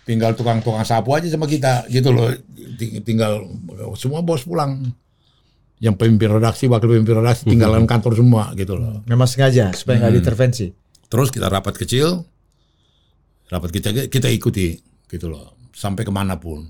Tinggal 0.01 0.33
tukang-tukang 0.33 0.81
sapu 0.81 1.13
aja 1.13 1.29
sama 1.29 1.45
kita 1.45 1.85
gitu 1.89 2.09
loh. 2.09 2.33
Ting- 2.77 3.05
tinggal 3.05 3.45
semua 3.93 4.21
bos 4.21 4.41
pulang. 4.41 4.81
Yang 5.77 5.93
pemimpin 6.01 6.33
redaksi 6.33 6.65
wakil 6.65 6.89
pemimpin 6.89 7.21
redaksi 7.21 7.45
tinggalan 7.45 7.85
kantor 7.85 8.17
semua 8.17 8.49
gitu 8.57 8.73
loh. 8.73 9.05
Memang 9.05 9.29
sengaja 9.29 9.69
supaya 9.77 10.01
nggak 10.01 10.13
diintervensi. 10.13 10.67
terus 11.07 11.29
kita 11.31 11.47
rapat 11.47 11.77
kecil 11.77 12.25
rapat 13.47 13.69
kita 13.71 14.09
kita 14.09 14.27
ikuti 14.27 14.73
gitu 15.05 15.29
loh. 15.29 15.55
Sampai 15.69 16.01
ke 16.01 16.09
mana 16.09 16.35
pun 16.35 16.65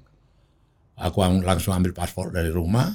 aku 0.93 1.23
ang- 1.23 1.41
langsung 1.41 1.71
ambil 1.71 1.95
paspor 1.95 2.29
dari 2.29 2.51
rumah 2.51 2.91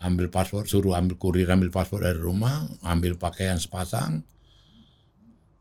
ambil 0.00 0.32
paspor 0.32 0.64
suruh 0.64 0.96
ambil 0.96 1.20
kurir 1.20 1.48
ambil 1.48 1.68
paspor 1.68 2.04
dari 2.04 2.16
rumah 2.16 2.64
ambil 2.84 3.20
pakaian 3.20 3.60
sepasang 3.60 4.24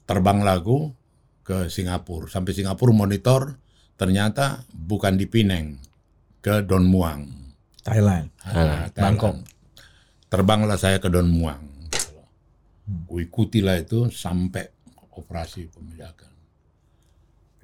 terbang 0.07 0.41
lagu 0.41 0.95
ke 1.43 1.67
Singapura 1.67 2.31
sampai 2.31 2.55
Singapura 2.55 2.95
monitor 2.95 3.59
ternyata 3.99 4.63
bukan 4.71 5.19
di 5.19 5.27
Pineng 5.27 5.75
ke 6.39 6.63
Don 6.63 6.87
Muang 6.87 7.39
Thailand. 7.83 8.27
Ah, 8.45 8.91
Bangkok. 8.91 9.41
Terbanglah 10.29 10.77
saya 10.77 11.01
ke 11.01 11.09
Don 11.09 11.25
Muang. 11.25 11.57
loh. 12.13 12.29
Kuikutilah 13.09 13.81
itu 13.81 14.13
sampai 14.13 14.69
operasi 15.17 15.71
pemilakan. 15.73 16.29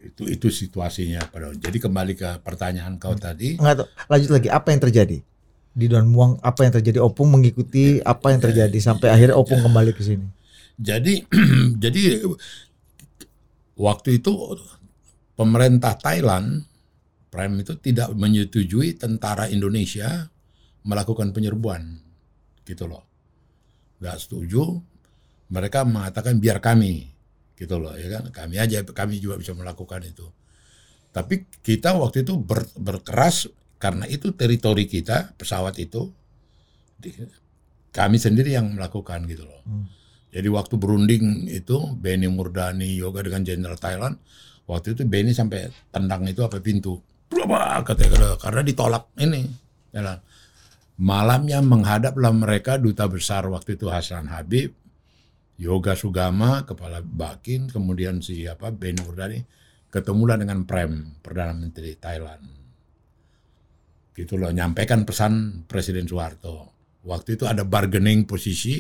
Itu 0.01 0.26
itu 0.30 0.49
situasinya 0.49 1.30
pada. 1.30 1.53
Jadi 1.53 1.78
kembali 1.78 2.13
ke 2.17 2.30
pertanyaan 2.41 2.97
kau 2.97 3.13
tadi. 3.13 3.57
Nggak 3.57 3.76
tahu. 3.86 3.88
Lanjut 4.09 4.32
lagi 4.34 4.49
apa 4.49 4.67
yang 4.73 4.82
terjadi 4.82 5.17
di 5.76 5.91
Don 5.91 6.07
Muang? 6.07 6.39
Apa 6.39 6.63
yang 6.63 6.73
terjadi? 6.80 7.03
Opung 7.03 7.36
mengikuti 7.36 7.99
apa 7.99 8.32
yang 8.32 8.39
terjadi 8.39 8.78
sampai 8.80 9.11
akhirnya 9.11 9.36
Opung 9.36 9.59
kembali 9.59 9.91
ke 9.91 10.01
sini. 10.01 10.26
Jadi 10.80 11.28
jadi 11.84 12.23
waktu 13.76 14.23
itu 14.23 14.32
pemerintah 15.36 15.99
Thailand 15.99 16.63
Prime 17.28 17.59
itu 17.59 17.76
tidak 17.84 18.15
menyetujui 18.15 18.95
tentara 18.95 19.51
Indonesia 19.51 20.32
melakukan 20.88 21.36
penyerbuan 21.36 21.99
gitu 22.63 22.88
loh. 22.88 23.03
Gak 23.99 24.23
setuju. 24.23 24.80
Mereka 25.51 25.84
mengatakan 25.84 26.39
biar 26.39 26.63
kami 26.63 27.11
gitu 27.59 27.76
loh 27.76 27.91
ya 27.99 28.07
kan. 28.19 28.32
Kami 28.32 28.55
aja 28.55 28.80
kami 28.88 29.19
juga 29.19 29.36
bisa 29.36 29.51
melakukan 29.51 30.07
itu. 30.07 30.23
Tapi 31.11 31.43
kita 31.59 31.99
waktu 31.99 32.23
itu 32.23 32.39
ber- 32.39 32.71
berkeras 32.80 33.51
karena 33.86 34.10
itu 34.10 34.34
teritori 34.34 34.90
kita 34.90 35.38
pesawat 35.38 35.78
itu 35.78 36.10
di- 36.98 37.14
kami 37.94 38.18
sendiri 38.18 38.58
yang 38.58 38.74
melakukan 38.74 39.30
gitu 39.30 39.46
loh. 39.46 39.62
Jadi 40.34 40.48
waktu 40.50 40.74
berunding 40.82 41.46
itu 41.46 41.94
Benny 41.94 42.26
Murdani 42.26 42.98
yoga 42.98 43.22
dengan 43.22 43.46
Jenderal 43.46 43.78
Thailand, 43.78 44.18
waktu 44.66 44.98
itu 44.98 45.06
Benny 45.06 45.38
sampai 45.38 45.70
tendang 45.94 46.26
itu 46.26 46.42
apa 46.42 46.58
pintu. 46.58 46.98
Berapa 47.30 47.86
katanya 47.86 48.34
karena 48.42 48.66
ditolak 48.66 49.06
ini. 49.22 49.46
Ya. 49.94 50.18
Malamnya 50.98 51.62
menghadaplah 51.62 52.34
mereka 52.34 52.82
duta 52.82 53.06
besar 53.06 53.46
waktu 53.48 53.78
itu 53.78 53.88
Hasan 53.88 54.28
Habib, 54.34 54.74
Yoga 55.62 55.94
Sugama, 55.94 56.66
kepala 56.66 57.06
Bakin, 57.06 57.70
kemudian 57.70 58.20
si 58.20 58.50
apa 58.50 58.74
Benny 58.74 59.00
Murdani 59.06 59.40
ketemulah 59.94 60.36
dengan 60.36 60.68
Prem, 60.68 61.22
Perdana 61.24 61.54
Menteri 61.56 61.96
Thailand. 61.96 62.64
Gitu 64.16 64.39
loh, 64.39 64.49
nyampaikan 64.49 65.03
pesan 65.03 65.63
Presiden 65.68 66.07
Soeharto. 66.07 66.72
Waktu 67.03 67.36
itu 67.36 67.43
ada 67.45 67.68
bargaining 67.68 68.24
posisi, 68.24 68.80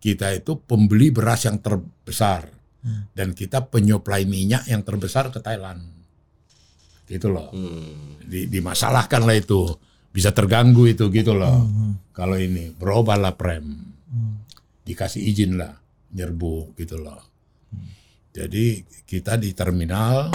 kita 0.00 0.32
itu 0.32 0.64
pembeli 0.64 1.12
beras 1.12 1.44
yang 1.44 1.60
terbesar 1.60 2.48
dan 3.12 3.36
kita 3.36 3.68
penyuplai 3.68 4.24
minyak 4.24 4.64
yang 4.66 4.80
terbesar 4.80 5.28
ke 5.28 5.38
Thailand. 5.44 5.84
Gitu 7.04 7.28
loh. 7.28 7.52
Di, 8.24 8.48
dimasalahkan 8.48 9.20
lah 9.28 9.36
itu. 9.36 9.68
Bisa 10.10 10.34
terganggu 10.34 10.90
itu 10.90 11.06
gitu 11.12 11.36
loh. 11.36 11.68
Kalau 12.16 12.40
ini 12.40 12.72
berubahlah 12.72 13.36
prem. 13.36 13.92
Dikasih 14.82 15.22
izin 15.22 15.60
lah 15.60 15.76
nyerbu 16.16 16.74
gitu 16.74 16.98
loh. 16.98 17.20
Jadi 18.30 18.82
kita 19.06 19.36
di 19.38 19.50
terminal 19.54 20.30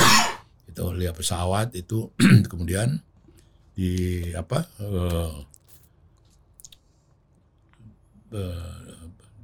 itu 0.67 0.83
lihat 0.95 1.15
pesawat 1.15 1.71
itu 1.79 2.11
kemudian 2.51 2.99
di 3.75 3.91
apa 4.31 4.63
eh, 4.79 5.33
eh, 8.31 8.95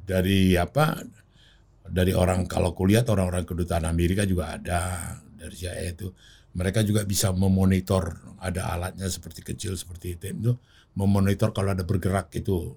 dari 0.02 0.56
apa 0.56 1.00
dari 1.84 2.16
orang 2.16 2.48
kalau 2.48 2.72
kulihat 2.72 3.12
orang-orang 3.12 3.44
kedutaan 3.44 3.84
Amerika 3.84 4.24
juga 4.24 4.56
ada 4.56 4.80
dari 5.36 5.52
CIA 5.54 5.92
itu. 5.92 6.08
Mereka 6.52 6.84
juga 6.84 7.04
bisa 7.04 7.32
memonitor 7.32 8.12
ada 8.40 8.72
alatnya 8.72 9.08
seperti 9.08 9.40
kecil 9.42 9.76
seperti 9.76 10.16
itu 10.16 10.26
itu 10.30 10.52
memonitor 10.94 11.52
kalau 11.52 11.72
ada 11.72 11.84
bergerak 11.84 12.28
itu 12.34 12.76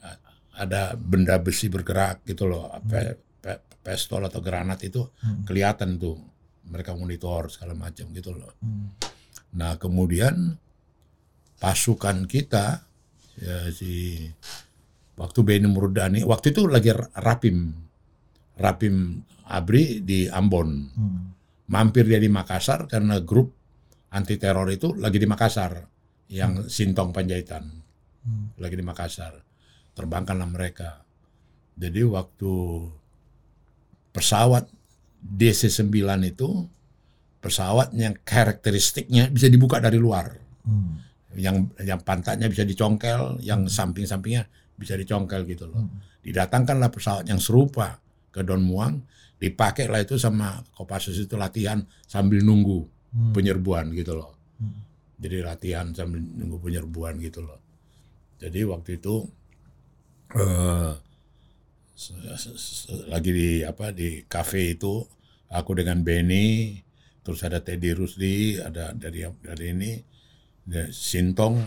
A- 0.00 0.20
ada 0.56 0.96
benda 0.96 1.36
besi 1.36 1.68
bergerak 1.68 2.24
gitu 2.24 2.48
loh 2.48 2.72
pe, 2.82 3.12
pe- 3.38 3.60
pistol 3.84 4.24
atau 4.24 4.40
granat 4.40 4.80
itu 4.82 5.04
kelihatan 5.44 5.96
tuh. 5.96 6.16
Mereka 6.66 6.92
monitor 6.92 7.46
segala 7.46 7.76
macam 7.76 8.10
gitu 8.10 8.32
loh. 8.32 8.56
Nah 9.52 9.76
kemudian 9.76 10.56
pasukan 11.56 12.28
kita 12.28 12.84
ya 13.36 13.68
si 13.72 14.24
waktu 15.16 15.40
Benny 15.44 15.68
Murdani 15.68 16.24
waktu 16.24 16.52
itu 16.52 16.68
lagi 16.68 16.92
rapim 17.16 17.72
rapim 18.56 19.20
Abri 19.46 20.02
di 20.02 20.26
Ambon. 20.26 20.90
Mampir 21.66 22.06
dia 22.06 22.22
di 22.22 22.30
Makassar 22.30 22.86
karena 22.86 23.18
grup 23.18 23.50
anti 24.14 24.38
teror 24.38 24.70
itu 24.70 24.94
lagi 24.94 25.18
di 25.18 25.26
Makassar 25.26 25.82
yang 26.30 26.66
Sintong 26.66 27.10
Panjaitan. 27.10 27.66
Lagi 28.58 28.74
di 28.74 28.84
Makassar 28.86 29.34
terbangkanlah 29.94 30.46
mereka. 30.46 31.02
Jadi 31.76 32.02
waktu 32.06 32.54
pesawat 34.14 34.66
DC-9 35.22 35.90
itu 36.26 36.48
pesawat 37.42 37.94
yang 37.94 38.14
karakteristiknya 38.22 39.30
bisa 39.30 39.46
dibuka 39.46 39.78
dari 39.78 39.98
luar 40.00 40.34
yang 41.36 41.68
yang 41.82 42.00
pantatnya 42.02 42.48
bisa 42.48 42.64
dicongkel 42.64 43.40
yang 43.44 43.68
samping-sampingnya 43.68 44.48
bisa 44.76 44.96
dicongkel 44.96 45.44
gitu 45.48 45.68
loh. 45.70 45.84
Didatangkanlah 46.24 46.90
pesawat 46.90 47.24
yang 47.30 47.38
serupa 47.38 48.00
ke 48.34 48.42
Don 48.44 48.60
Muang 48.64 49.00
dipakailah 49.36 50.00
itu 50.04 50.16
sama 50.16 50.64
Kopassus 50.74 51.16
itu 51.20 51.36
latihan 51.36 51.84
sambil 52.08 52.40
nunggu 52.44 52.88
penyerbuan 53.32 53.92
gitu 53.96 54.16
loh. 54.16 54.36
Jadi 55.16 55.40
latihan 55.40 55.92
sambil 55.96 56.20
nunggu 56.20 56.60
penyerbuan 56.60 57.16
gitu 57.20 57.40
loh. 57.44 57.60
Jadi 58.36 58.60
waktu 58.68 59.00
itu 59.00 59.24
eh 60.36 60.92
se- 61.96 63.08
lagi 63.08 63.30
di 63.32 63.50
apa 63.64 63.88
di 63.96 64.28
kafe 64.28 64.76
itu 64.76 65.00
aku 65.48 65.70
dengan 65.80 66.04
Benny 66.04 66.76
terus 67.24 67.42
ada 67.42 67.58
Teddy 67.58 67.90
Rusdi, 67.90 68.60
ada 68.62 68.94
dari 68.94 69.26
dari 69.42 69.66
ini, 69.74 69.98
ada 70.66 70.90
Sintong, 70.90 71.62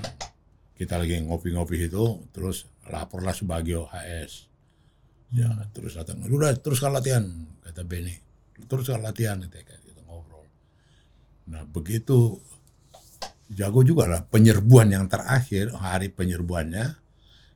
kita 0.75 0.99
lagi 0.99 1.15
ngopi-ngopi 1.23 1.87
itu, 1.87 2.27
terus 2.35 2.67
laporlah 2.91 3.31
Subagio 3.31 3.87
HS. 3.87 4.51
Ya, 5.31 5.47
terus 5.71 5.95
datang, 5.95 6.19
udah 6.25 6.51
teruskan 6.59 6.91
latihan, 6.91 7.23
kata 7.63 7.87
Benny. 7.87 8.17
Teruskan 8.67 8.99
latihan, 8.99 9.39
kita 9.39 9.63
kita 9.63 10.01
ngobrol. 10.03 10.43
Nah, 11.47 11.63
begitu 11.63 12.43
jago 13.49 13.81
juga 13.81 14.05
lah 14.09 14.21
penyerbuan 14.27 14.91
yang 14.91 15.05
terakhir, 15.07 15.71
hari 15.79 16.11
penyerbuannya, 16.11 16.97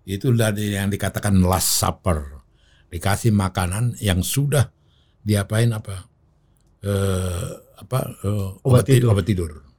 itu 0.07 0.31
dari 0.31 0.75
yang 0.75 0.87
dikatakan 0.87 1.43
last 1.43 1.79
supper. 1.79 2.39
Dikasih 2.93 3.33
makanan 3.33 3.97
yang 3.99 4.21
sudah 4.21 4.69
diapain 5.25 5.73
apa? 5.73 6.07
Eh, 6.83 7.51
apa 7.81 7.99
eh, 8.21 8.49
Obat 8.63 8.85
tidur. 8.85 9.11
obat 9.17 9.25
tidur. 9.25 9.72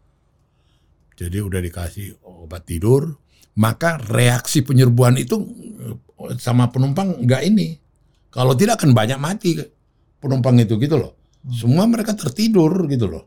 Jadi 1.14 1.38
udah 1.38 1.60
dikasih 1.62 2.18
obat 2.26 2.66
tidur, 2.66 3.14
maka 3.58 4.02
reaksi 4.02 4.66
penyerbuan 4.66 5.14
itu 5.14 5.36
eh, 5.82 6.34
sama 6.38 6.70
penumpang 6.70 7.22
nggak 7.22 7.42
ini. 7.46 7.78
Kalau 8.34 8.58
tidak 8.58 8.82
akan 8.82 8.90
banyak 8.92 9.18
mati 9.22 9.54
penumpang 10.18 10.58
itu 10.58 10.74
gitu 10.82 10.98
loh. 10.98 11.14
Semua 11.44 11.84
mereka 11.86 12.16
tertidur 12.16 12.88
gitu 12.90 13.06
loh. 13.06 13.24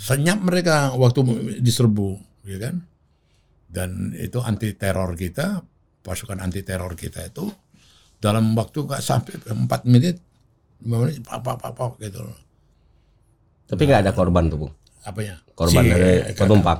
Senyap 0.00 0.40
mereka 0.40 0.96
waktu 0.96 1.22
diserbu, 1.60 2.08
ya 2.48 2.56
kan? 2.56 2.82
Dan 3.70 4.16
itu 4.16 4.40
anti 4.42 4.74
teror 4.74 5.14
kita, 5.14 5.62
pasukan 6.02 6.40
anti 6.40 6.64
teror 6.64 6.96
kita 6.96 7.28
itu 7.28 7.46
dalam 8.18 8.52
waktu 8.56 8.84
nggak 8.84 9.02
sampai 9.04 9.38
4 9.44 9.54
menit, 9.86 10.18
5 10.82 11.02
menit, 11.04 11.20
pak, 11.22 11.40
pak, 11.40 11.56
pak, 11.60 11.72
pak, 11.76 11.92
gitu 12.02 12.20
loh. 12.24 12.38
Tapi 13.70 13.82
nggak 13.86 14.02
ada 14.08 14.12
korban 14.16 14.50
tuh, 14.50 14.66
Bung. 14.66 14.74
Apanya? 15.02 15.40
Korban 15.52 15.82
Si- 15.82 15.90
dari 15.90 16.12
kagak. 16.22 16.36
penumpang. 16.38 16.78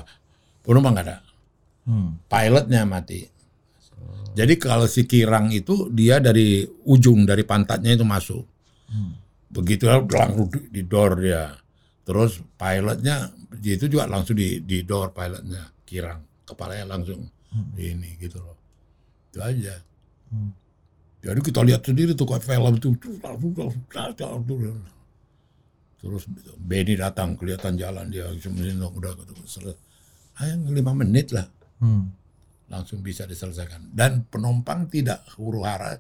Penumpang 0.60 0.92
nggak 0.92 1.06
ada. 1.06 1.16
Hmm. 1.84 2.10
Pilotnya 2.24 2.82
mati. 2.84 3.20
Jadi 4.30 4.54
kalau 4.56 4.86
si 4.86 5.04
Kirang 5.04 5.50
itu 5.50 5.90
dia 5.90 6.22
dari 6.22 6.62
ujung 6.86 7.26
dari 7.26 7.42
pantatnya 7.42 7.92
itu 7.92 8.06
masuk. 8.06 8.46
Begitu 9.50 9.90
langsung 9.90 10.46
di- 10.46 10.70
di 10.70 10.82
door 10.84 11.18
dia. 11.18 11.50
Terus 12.02 12.38
pilotnya 12.54 13.26
dia 13.52 13.74
itu 13.74 13.86
juga 13.86 14.06
langsung 14.06 14.34
di 14.34 14.62
di 14.62 14.82
door 14.82 15.10
pilotnya 15.10 15.66
Kirang. 15.82 16.22
Kepalanya 16.46 16.94
langsung 16.94 17.26
di 17.74 17.90
ini 17.90 18.14
gitu 18.16 18.38
loh. 18.38 18.54
Itu 19.28 19.38
aja. 19.40 19.74
Jadi 21.20 21.40
kita 21.42 21.60
lihat 21.60 21.82
sendiri 21.82 22.14
tuh 22.14 22.24
kayak 22.24 22.46
film 22.46 22.74
tuh. 22.76 22.94
Terus 26.00 26.24
Benny 26.56 26.96
datang 26.96 27.36
kelihatan 27.36 27.76
jalan 27.76 28.08
dia 28.08 28.24
sebenarnya 28.32 28.88
udah 28.88 29.12
selesai. 29.44 29.78
Ayo 30.38 30.56
lima 30.66 30.92
menit 30.94 31.30
lah 31.30 31.44
Hmm. 31.76 32.12
langsung 32.68 33.00
bisa 33.00 33.24
diselesaikan 33.24 33.90
dan 33.90 34.24
penumpang 34.24 34.84
tidak 34.86 35.24
huru 35.34 35.64
hara 35.64 35.96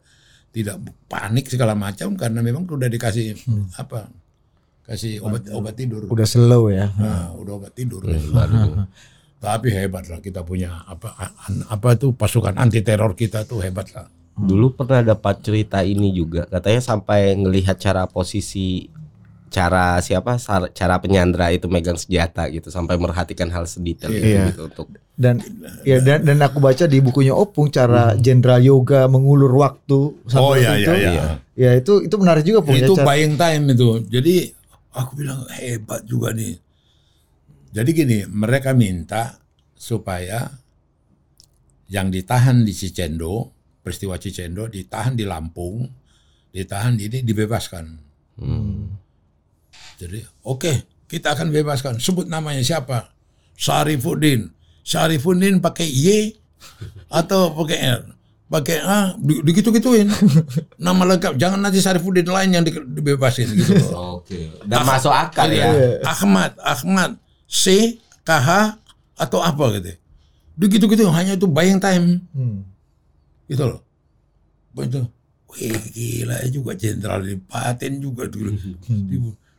tidak 0.50 0.76
panik 1.06 1.44
segala 1.44 1.72
macam 1.72 2.12
karena 2.14 2.40
memang 2.40 2.62
sudah 2.62 2.84
dikasih 2.86 3.32
apa 3.74 4.12
kasih 4.84 5.18
obat 5.20 5.48
obat 5.50 5.72
tidur 5.74 6.04
Udah 6.04 6.24
slow 6.24 6.68
ya. 6.68 6.92
nah, 6.92 7.32
udah 7.32 7.52
obat 7.56 7.72
tidur 7.72 8.04
Baru. 8.04 8.84
tapi 9.40 9.72
hebat 9.72 10.04
lah 10.04 10.20
kita 10.20 10.40
punya 10.40 10.84
apa 10.84 11.16
an- 11.16 11.64
apa 11.66 11.96
itu 11.96 12.12
pasukan 12.12 12.52
anti 12.54 12.80
teror 12.80 13.12
kita 13.14 13.44
tuh 13.44 13.60
hebat 13.60 13.88
lah 13.90 14.04
Dulu 14.30 14.72
pernah 14.74 15.00
dapat 15.06 15.40
cerita 15.40 15.80
ini 15.80 16.12
juga, 16.12 16.44
katanya 16.46 16.80
sampai 16.80 17.34
ngelihat 17.34 17.76
cara 17.76 18.04
posisi 18.04 18.84
cara 19.50 19.98
siapa 19.98 20.38
cara 20.70 20.96
penyandra 20.96 21.50
itu 21.50 21.66
megang 21.66 21.94
senjata 21.94 22.46
gitu 22.48 22.70
sampai 22.70 22.94
merhatikan 22.94 23.50
hal 23.50 23.66
sedetail 23.66 24.08
itu 24.08 24.26
Iya. 24.30 24.44
gitu 24.48 24.62
untuk 24.66 24.86
Dan 25.12 25.36
ya 25.82 25.98
dan 25.98 26.22
dan 26.22 26.38
aku 26.40 26.58
baca 26.58 26.86
di 26.86 26.96
bukunya 26.98 27.34
Opung 27.34 27.68
cara 27.68 28.14
Jenderal 28.14 28.62
Yoga 28.62 29.04
mengulur 29.04 29.52
waktu 29.52 30.16
sampai 30.24 30.40
oh 30.40 30.54
ya 30.54 30.70
waktu 30.70 30.80
ya 30.80 30.86
itu. 30.86 31.12
ya 31.12 31.24
Ya 31.52 31.70
itu 31.74 31.92
itu 32.00 32.14
menarik 32.14 32.40
juga 32.42 32.62
Pung 32.62 32.72
ya, 32.72 32.86
itu 32.86 32.94
cara- 32.94 33.04
buying 33.04 33.34
time 33.34 33.64
itu. 33.68 33.90
Jadi 34.06 34.34
aku 34.90 35.10
bilang 35.14 35.44
hebat 35.52 36.00
juga 36.04 36.32
nih. 36.32 36.56
Jadi 37.70 37.90
gini 37.92 38.18
mereka 38.24 38.72
minta 38.72 39.36
supaya 39.74 40.48
yang 41.86 42.08
ditahan 42.08 42.62
di 42.62 42.70
Cicendo 42.70 43.50
peristiwa 43.78 44.14
Cicendo 44.14 44.66
ditahan 44.66 45.12
di 45.12 45.22
Lampung 45.22 45.84
ditahan 46.48 46.94
di 46.94 47.06
ini 47.06 47.18
dibebaskan 47.20 47.84
jadi 50.00 50.24
oke 50.40 50.72
kita 51.04 51.34
akan 51.34 51.50
bebaskan. 51.50 51.98
Sebut 51.98 52.24
namanya 52.24 52.62
siapa? 52.62 53.10
Syarifuddin. 53.54 54.48
Syarifuddin 54.80 55.58
pakai 55.58 55.84
Y 55.84 56.32
atau 57.06 57.52
pakai 57.52 57.78
R? 57.82 58.02
Pakai 58.46 58.78
A 58.78 59.14
di- 59.14 59.42
digitu-gituin. 59.42 60.06
Nama 60.86 61.02
lengkap. 61.14 61.34
Jangan 61.34 61.58
nanti 61.60 61.78
Syarifuddin 61.78 62.24
lain 62.24 62.50
yang 62.50 62.64
di- 62.64 62.72
dibebasin 62.72 63.50
gitu 63.52 63.74
loh. 63.90 63.90
Oke. 64.22 64.54
Dan 64.64 64.82
masuk 64.82 65.10
akal 65.10 65.50
ya. 65.50 65.98
Ahmad 66.06 66.54
Ahmad. 66.58 67.18
C 67.50 67.98
KH 68.22 68.78
atau 69.18 69.42
apa 69.42 69.64
gitu. 69.76 69.90
Begitu-gitu 70.54 71.10
hanya 71.10 71.34
itu 71.34 71.44
buying 71.44 71.82
time. 71.82 72.22
Hmm. 72.30 72.62
gitu 73.50 73.66
loh. 73.66 73.82
Itu 74.78 75.10
wih 75.50 75.74
gila 75.90 76.38
juga. 76.46 76.78
Jenderal 76.78 77.26
dipaten 77.26 77.98
juga 77.98 78.30
dulu. 78.30 78.54
Di- 78.86 79.49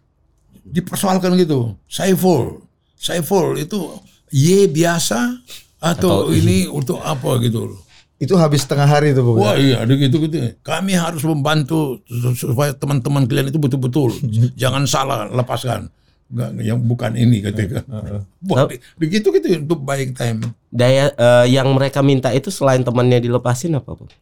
dipersoalkan 0.66 1.34
gitu 1.38 1.74
Saiful 1.90 2.62
Saiful 2.96 3.58
itu 3.58 3.98
Y 4.32 4.70
biasa 4.70 5.42
atau, 5.82 6.30
Atau 6.30 6.34
ini 6.34 6.70
untuk 6.70 7.02
apa 7.02 7.42
gitu 7.42 7.74
loh 7.74 7.82
Itu 8.22 8.38
habis 8.38 8.62
setengah 8.62 8.86
hari 8.86 9.18
itu 9.18 9.26
Pung. 9.26 9.42
Wah 9.42 9.58
iya, 9.58 9.82
ada 9.82 9.98
gitu-gitu. 9.98 10.54
Kami 10.62 10.94
harus 10.94 11.26
membantu 11.26 12.06
supaya 12.38 12.70
teman-teman 12.70 13.26
kalian 13.26 13.50
itu 13.50 13.58
betul-betul 13.58 14.14
jangan 14.62 14.86
salah 14.86 15.26
lepaskan. 15.26 15.90
Enggak, 16.30 16.50
yang 16.62 16.80
bukan 16.86 17.18
ini 17.18 17.42
ketika. 17.42 17.82
Wah, 18.54 18.70
di- 18.70 18.78
begitu 19.02 19.34
gitu 19.34 19.66
untuk 19.66 19.82
buying 19.82 20.14
time. 20.14 20.54
Daya 20.70 21.10
eh, 21.12 21.46
yang 21.50 21.74
mereka 21.74 22.06
minta 22.06 22.30
itu 22.30 22.54
selain 22.54 22.86
temannya 22.86 23.26
dilepasin 23.26 23.74
apa, 23.74 23.90
Bung? 23.90 24.14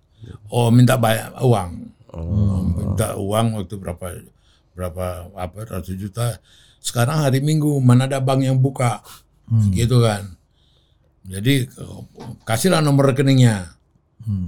Oh, 0.48 0.72
minta 0.72 0.96
bayar 0.96 1.36
uang. 1.44 1.92
Oh, 2.16 2.64
minta 2.72 3.20
uang 3.20 3.60
waktu 3.60 3.76
berapa 3.78 4.06
berapa 4.80 5.06
apa 5.36 5.68
ratus 5.68 6.00
juta. 6.00 6.40
Sekarang 6.80 7.20
hari 7.20 7.44
Minggu 7.44 7.76
mana 7.84 8.08
ada 8.08 8.24
bank 8.24 8.40
yang 8.40 8.56
buka. 8.56 9.04
Gitu 9.76 10.00
kan. 10.00 10.24
Jadi 11.28 11.68
kasihlah 12.48 12.80
nomor 12.80 13.12
rekeningnya. 13.12 13.76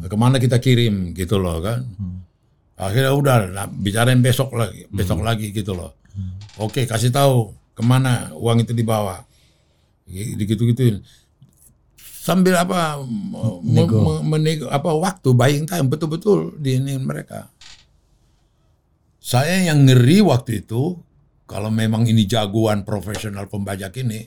Ke 0.07 0.15
mana 0.15 0.39
kita 0.39 0.55
kirim 0.57 1.11
gitu 1.11 1.35
loh 1.35 1.59
kan. 1.59 1.83
Akhirnya 2.79 3.11
udah 3.11 3.35
nah, 3.51 3.67
bicarain 3.67 4.17
besok 4.17 4.55
lagi, 4.55 4.87
besok 4.89 5.19
lagi 5.21 5.51
gitu 5.51 5.75
loh. 5.75 5.91
Oke, 6.57 6.87
kasih 6.87 7.11
tahu 7.11 7.51
ke 7.75 7.83
mana 7.83 8.31
uang 8.33 8.63
itu 8.63 8.71
dibawa. 8.71 9.27
Gitu 10.07 10.63
gituin. 10.65 11.03
Sambil 12.21 12.55
apa 12.55 13.01
me- 13.01 13.59
me- 14.01 14.23
menego 14.23 14.65
apa 14.69 14.93
waktu 14.93 15.29
buying 15.31 15.65
time 15.65 15.89
betul-betul 15.89 16.55
di 16.55 16.77
ini 16.77 16.95
mereka. 16.95 17.50
Saya 19.21 19.61
yang 19.63 19.85
ngeri 19.85 20.17
waktu 20.19 20.65
itu 20.65 20.97
kalau 21.45 21.69
memang 21.69 22.03
ini 22.03 22.25
jagoan 22.25 22.81
profesional 22.81 23.45
pembajak 23.45 23.93
ini 24.01 24.25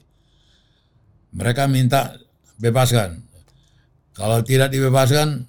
mereka 1.34 1.66
minta 1.66 2.14
bebaskan. 2.57 3.18
Kalau 4.14 4.38
tidak 4.40 4.70
dibebaskan 4.70 5.42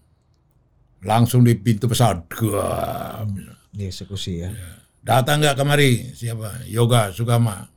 langsung 1.05 1.45
di 1.45 1.53
pintu 1.53 1.85
pesawat. 1.85 2.25
Gua. 2.25 3.21
Dieksekusi 3.69 4.41
ya. 4.41 4.49
Datang 5.05 5.37
nggak 5.37 5.53
kemari? 5.53 6.09
Siapa? 6.09 6.65
Yoga 6.65 7.13
Sugama 7.13 7.69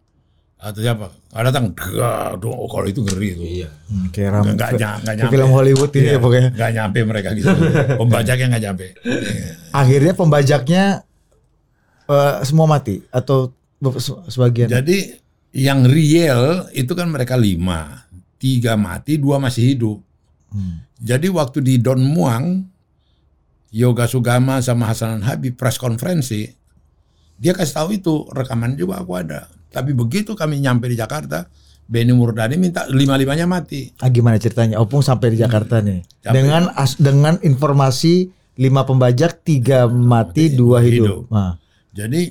atau 0.57 0.81
siapa? 0.81 1.13
Nggak 1.29 1.45
datang. 1.45 1.65
Gua. 1.77 2.33
Aduh, 2.33 2.49
oh, 2.49 2.65
kalau 2.65 2.89
itu 2.89 3.05
ngeri 3.05 3.29
itu. 3.29 3.45
Iya. 3.45 3.69
Hmm, 3.93 4.09
Kayak 4.09 4.31
ram- 4.33 4.57
kayak 4.57 5.05
nyampe. 5.05 5.29
film 5.29 5.51
Hollywood 5.53 5.93
ini 5.93 6.01
Iya, 6.01 6.13
ya 6.17 6.19
pokoknya. 6.25 6.49
Nggak 6.57 6.73
nyampe 6.73 6.99
mereka 7.05 7.29
gitu. 7.37 7.49
Pembajaknya 8.01 8.47
nggak 8.49 8.63
nyampe. 8.65 8.87
Akhirnya 9.77 10.13
pembajaknya 10.17 10.85
eh, 12.09 12.35
semua 12.45 12.67
mati 12.67 13.05
atau 13.13 13.53
sebagian. 14.29 14.73
Jadi 14.73 15.15
yang 15.55 15.87
real 15.87 16.67
itu 16.75 16.93
kan 16.93 17.09
mereka 17.09 17.39
lima, 17.39 18.09
tiga 18.37 18.75
mati, 18.75 19.17
dua 19.17 19.39
masih 19.39 19.77
hidup. 19.77 19.99
Hmm. 20.51 20.83
Jadi 20.99 21.31
waktu 21.31 21.63
di 21.63 21.75
Don 21.79 22.03
Muang, 22.03 22.67
Yoga 23.71 24.09
Sugama 24.09 24.59
sama 24.65 24.91
Hasanan 24.91 25.23
Habib 25.23 25.55
press 25.55 25.79
konferensi, 25.79 26.49
dia 27.39 27.55
kasih 27.55 27.75
tahu 27.75 27.89
itu 27.95 28.15
rekaman 28.35 28.75
juga 28.75 28.99
aku 28.99 29.13
ada. 29.15 29.47
Tapi 29.69 29.93
begitu 29.93 30.33
kami 30.35 30.59
nyampe 30.59 30.89
di 30.89 30.97
Jakarta, 30.97 31.47
Benny 31.89 32.13
Murdani 32.13 32.61
minta 32.61 32.85
lima-limanya 32.89 33.49
mati. 33.49 33.89
Ah, 34.01 34.13
gimana 34.13 34.37
ceritanya? 34.37 34.77
Opung 34.81 35.01
sampai 35.01 35.33
di 35.33 35.39
Jakarta 35.41 35.81
nih. 35.81 36.05
Sampai. 36.21 36.35
Dengan 36.35 36.63
as, 36.77 37.01
dengan 37.01 37.41
informasi 37.41 38.29
lima 38.59 38.83
pembajak, 38.85 39.41
tiga 39.47 39.87
mati, 39.87 40.53
dua 40.53 40.83
hidup. 40.83 41.05
hidup. 41.05 41.21
Nah, 41.31 41.57
Jadi 41.99 42.31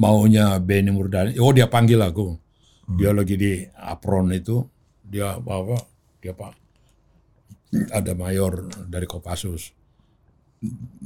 maunya 0.00 0.56
Benny 0.56 0.88
Murdani. 0.88 1.36
Oh 1.36 1.52
dia 1.52 1.68
panggil 1.68 2.00
aku. 2.00 2.32
Dia 2.96 3.12
lagi 3.12 3.36
di 3.36 3.60
apron 3.76 4.32
itu. 4.32 4.64
Dia 5.04 5.36
apa 5.36 5.52
apa? 5.60 5.78
Dia 6.24 6.32
pak 6.32 6.56
ada 7.92 8.12
mayor 8.16 8.68
dari 8.88 9.04
Kopassus. 9.04 9.72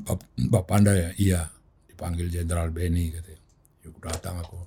Bap, 0.06 0.20
Bapak 0.36 0.74
Anda 0.78 0.92
ya? 0.94 1.10
Iya. 1.18 1.42
Dipanggil 1.90 2.30
Jenderal 2.30 2.70
Benny 2.70 3.10
katanya. 3.10 3.42
Ya 3.82 3.88
datang 3.98 4.36
aku. 4.38 4.58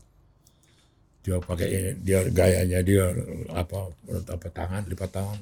Dia 1.24 1.40
pakai 1.40 1.96
dia 2.04 2.24
gayanya 2.32 2.80
dia 2.84 3.12
apa 3.56 3.92
apa 4.28 4.48
tangan 4.52 4.84
lipat 4.92 5.12
tangan. 5.12 5.40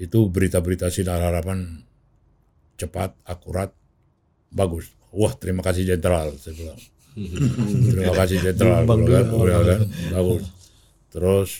Itu 0.00 0.32
berita-berita 0.32 0.88
sinar 0.88 1.20
harapan 1.20 1.84
cepat, 2.80 3.12
akurat, 3.28 3.70
bagus. 4.50 4.90
Wah 5.12 5.32
terima 5.36 5.60
kasih 5.60 5.84
jenderal 5.84 6.32
saya 6.40 6.56
bilang. 6.56 6.80
terima 7.92 8.14
kasih 8.16 8.40
jenderal 8.40 8.88
kan, 8.88 9.04
kan, 9.04 9.24
bagus. 10.16 10.44
Terus 11.12 11.50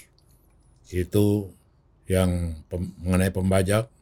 itu 0.88 1.52
yang 2.08 2.56
pem- 2.72 2.96
mengenai 3.04 3.28
pembajak 3.28 3.92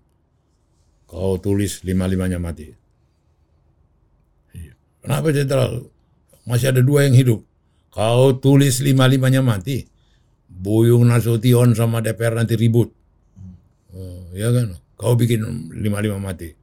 kau 1.11 1.35
tulis 1.43 1.83
lima 1.83 2.07
limanya 2.07 2.39
mati. 2.39 2.71
Iya. 4.55 4.79
Kenapa 5.03 5.35
jenderal? 5.35 5.91
Masih 6.47 6.71
ada 6.71 6.83
dua 6.87 7.11
yang 7.11 7.19
hidup. 7.19 7.43
Kau 7.91 8.39
tulis 8.39 8.79
lima 8.79 9.11
limanya 9.11 9.43
mati. 9.43 9.91
Buyung 10.47 11.11
Nasution 11.11 11.75
sama 11.75 11.99
DPR 11.99 12.39
nanti 12.39 12.55
ribut. 12.55 12.95
Oh, 13.91 14.31
ya 14.31 14.55
kan? 14.55 14.79
Kau 14.95 15.19
bikin 15.19 15.43
lima 15.75 15.99
lima 15.99 16.23
mati. 16.23 16.55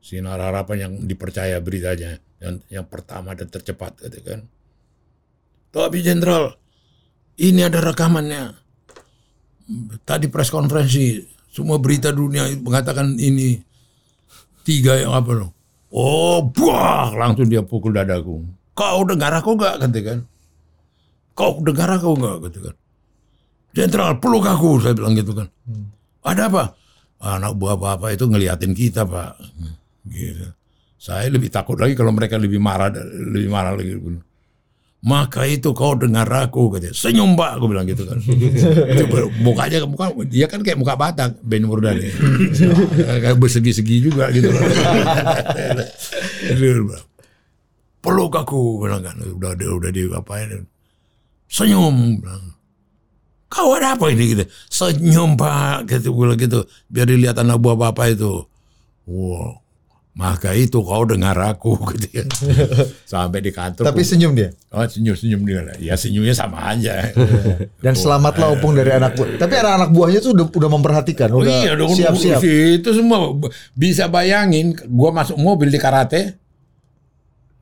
Sinar 0.00 0.40
harapan 0.40 0.88
yang 0.88 0.92
dipercaya 1.04 1.60
beritanya 1.60 2.16
yang 2.40 2.56
yang 2.72 2.86
pertama 2.88 3.36
dan 3.36 3.52
tercepat 3.52 4.00
gitu 4.00 4.24
kan. 4.24 4.40
Tapi 5.70 6.00
jenderal, 6.02 6.56
ini 7.38 7.60
ada 7.62 7.78
rekamannya. 7.84 8.56
Tadi 10.02 10.26
press 10.26 10.50
konferensi 10.50 11.20
semua 11.52 11.78
berita 11.78 12.10
dunia 12.10 12.48
mengatakan 12.58 13.14
ini 13.20 13.60
tiga 14.66 14.98
yang 14.98 15.14
apa 15.14 15.30
loh. 15.36 15.50
Oh, 15.90 16.42
buah 16.42 17.14
langsung 17.14 17.50
dia 17.50 17.62
pukul 17.62 17.94
dadaku. 17.94 18.42
Kau 18.74 19.02
dengar 19.02 19.34
aku 19.34 19.58
enggak 19.58 19.82
kata 19.82 20.00
kan? 20.00 20.18
Kau 21.34 21.58
dengar 21.60 21.90
aku 21.90 22.14
enggak 22.14 22.36
kata 22.46 22.58
kan? 22.70 22.76
Jenderal 23.70 24.18
peluk 24.18 24.46
aku 24.46 24.82
saya 24.82 24.94
bilang 24.94 25.14
gitu 25.14 25.34
kan. 25.34 25.46
Ada 26.26 26.50
apa? 26.50 26.74
Anak 27.20 27.58
buah 27.58 27.76
bapak 27.76 28.16
itu 28.16 28.24
ngeliatin 28.26 28.72
kita 28.74 29.06
pak. 29.06 29.38
Gitu. 30.06 30.46
Saya 31.00 31.32
lebih 31.32 31.48
takut 31.48 31.80
lagi 31.80 31.96
kalau 31.96 32.12
mereka 32.12 32.36
lebih 32.36 32.60
marah, 32.60 32.92
lebih 32.92 33.48
marah 33.48 33.72
lagi. 33.72 33.96
Maka 35.00 35.48
itu 35.48 35.72
kau 35.72 35.96
dengar 35.96 36.28
aku 36.28 36.76
katanya. 36.76 36.92
Senyum 36.92 37.32
pak, 37.32 37.56
aku 37.56 37.72
bilang 37.72 37.88
gitu 37.88 38.04
kan. 38.04 38.20
Itu 38.92 39.08
mukanya 39.40 39.88
muka 39.88 40.12
dia 40.28 40.44
kan 40.44 40.60
kayak 40.60 40.76
muka 40.76 40.92
Batak 40.92 41.40
Ben 41.40 41.64
Murdani. 41.64 42.04
kayak 43.00 43.40
bersegi-segi 43.40 44.04
juga 44.04 44.28
gitu. 44.28 44.52
Peluk 48.04 48.32
aku 48.36 48.84
bilang 48.84 49.00
kan. 49.00 49.16
Udah 49.24 49.56
udah, 49.56 49.68
udah 49.80 49.88
di 49.88 50.04
apain. 50.12 50.68
Senyum 51.48 52.20
bilang. 52.20 52.60
Kau 53.48 53.72
ada 53.80 53.96
apa 53.96 54.12
ini 54.12 54.36
gitu? 54.36 54.44
Senyum 54.68 55.32
pak, 55.32 55.88
gitu 55.88 56.12
gue 56.12 56.36
gitu. 56.44 56.60
Biar 56.92 57.08
dilihat 57.08 57.40
anak 57.40 57.56
buah 57.56 57.88
bapak 57.88 58.20
itu. 58.20 58.44
Wow. 59.08 59.69
Maka 60.20 60.52
itu 60.52 60.84
kau 60.84 61.08
dengar 61.08 61.32
aku 61.40 61.80
gitu 61.96 62.20
ya. 62.20 62.24
Sampai 63.08 63.40
di 63.40 63.48
kantor. 63.48 63.88
Tapi 63.88 64.04
senyum 64.04 64.36
dia. 64.36 64.52
Oh 64.68 64.84
senyum-senyum 64.84 65.40
dia. 65.48 65.64
Ya 65.80 65.96
senyumnya 65.96 66.36
sama 66.36 66.76
aja. 66.76 67.08
Dan 67.84 67.96
selamatlah 67.96 68.52
opung 68.52 68.76
dari 68.76 68.92
anak 68.92 69.16
buah. 69.16 69.40
Tapi 69.40 69.54
anak-anak 69.56 69.90
buahnya 69.96 70.20
tuh 70.20 70.36
udah, 70.36 70.46
udah 70.52 70.70
memperhatikan, 70.76 71.32
Oh 71.32 71.40
udah 71.40 71.64
iya 71.64 71.72
dong. 71.72 71.88
siap-siap. 71.96 72.44
Itu 72.44 72.92
semua 72.92 73.32
bisa 73.72 74.12
bayangin. 74.12 74.76
Gua 74.92 75.08
masuk 75.08 75.40
mobil 75.40 75.72
di 75.72 75.80
karate. 75.80 76.36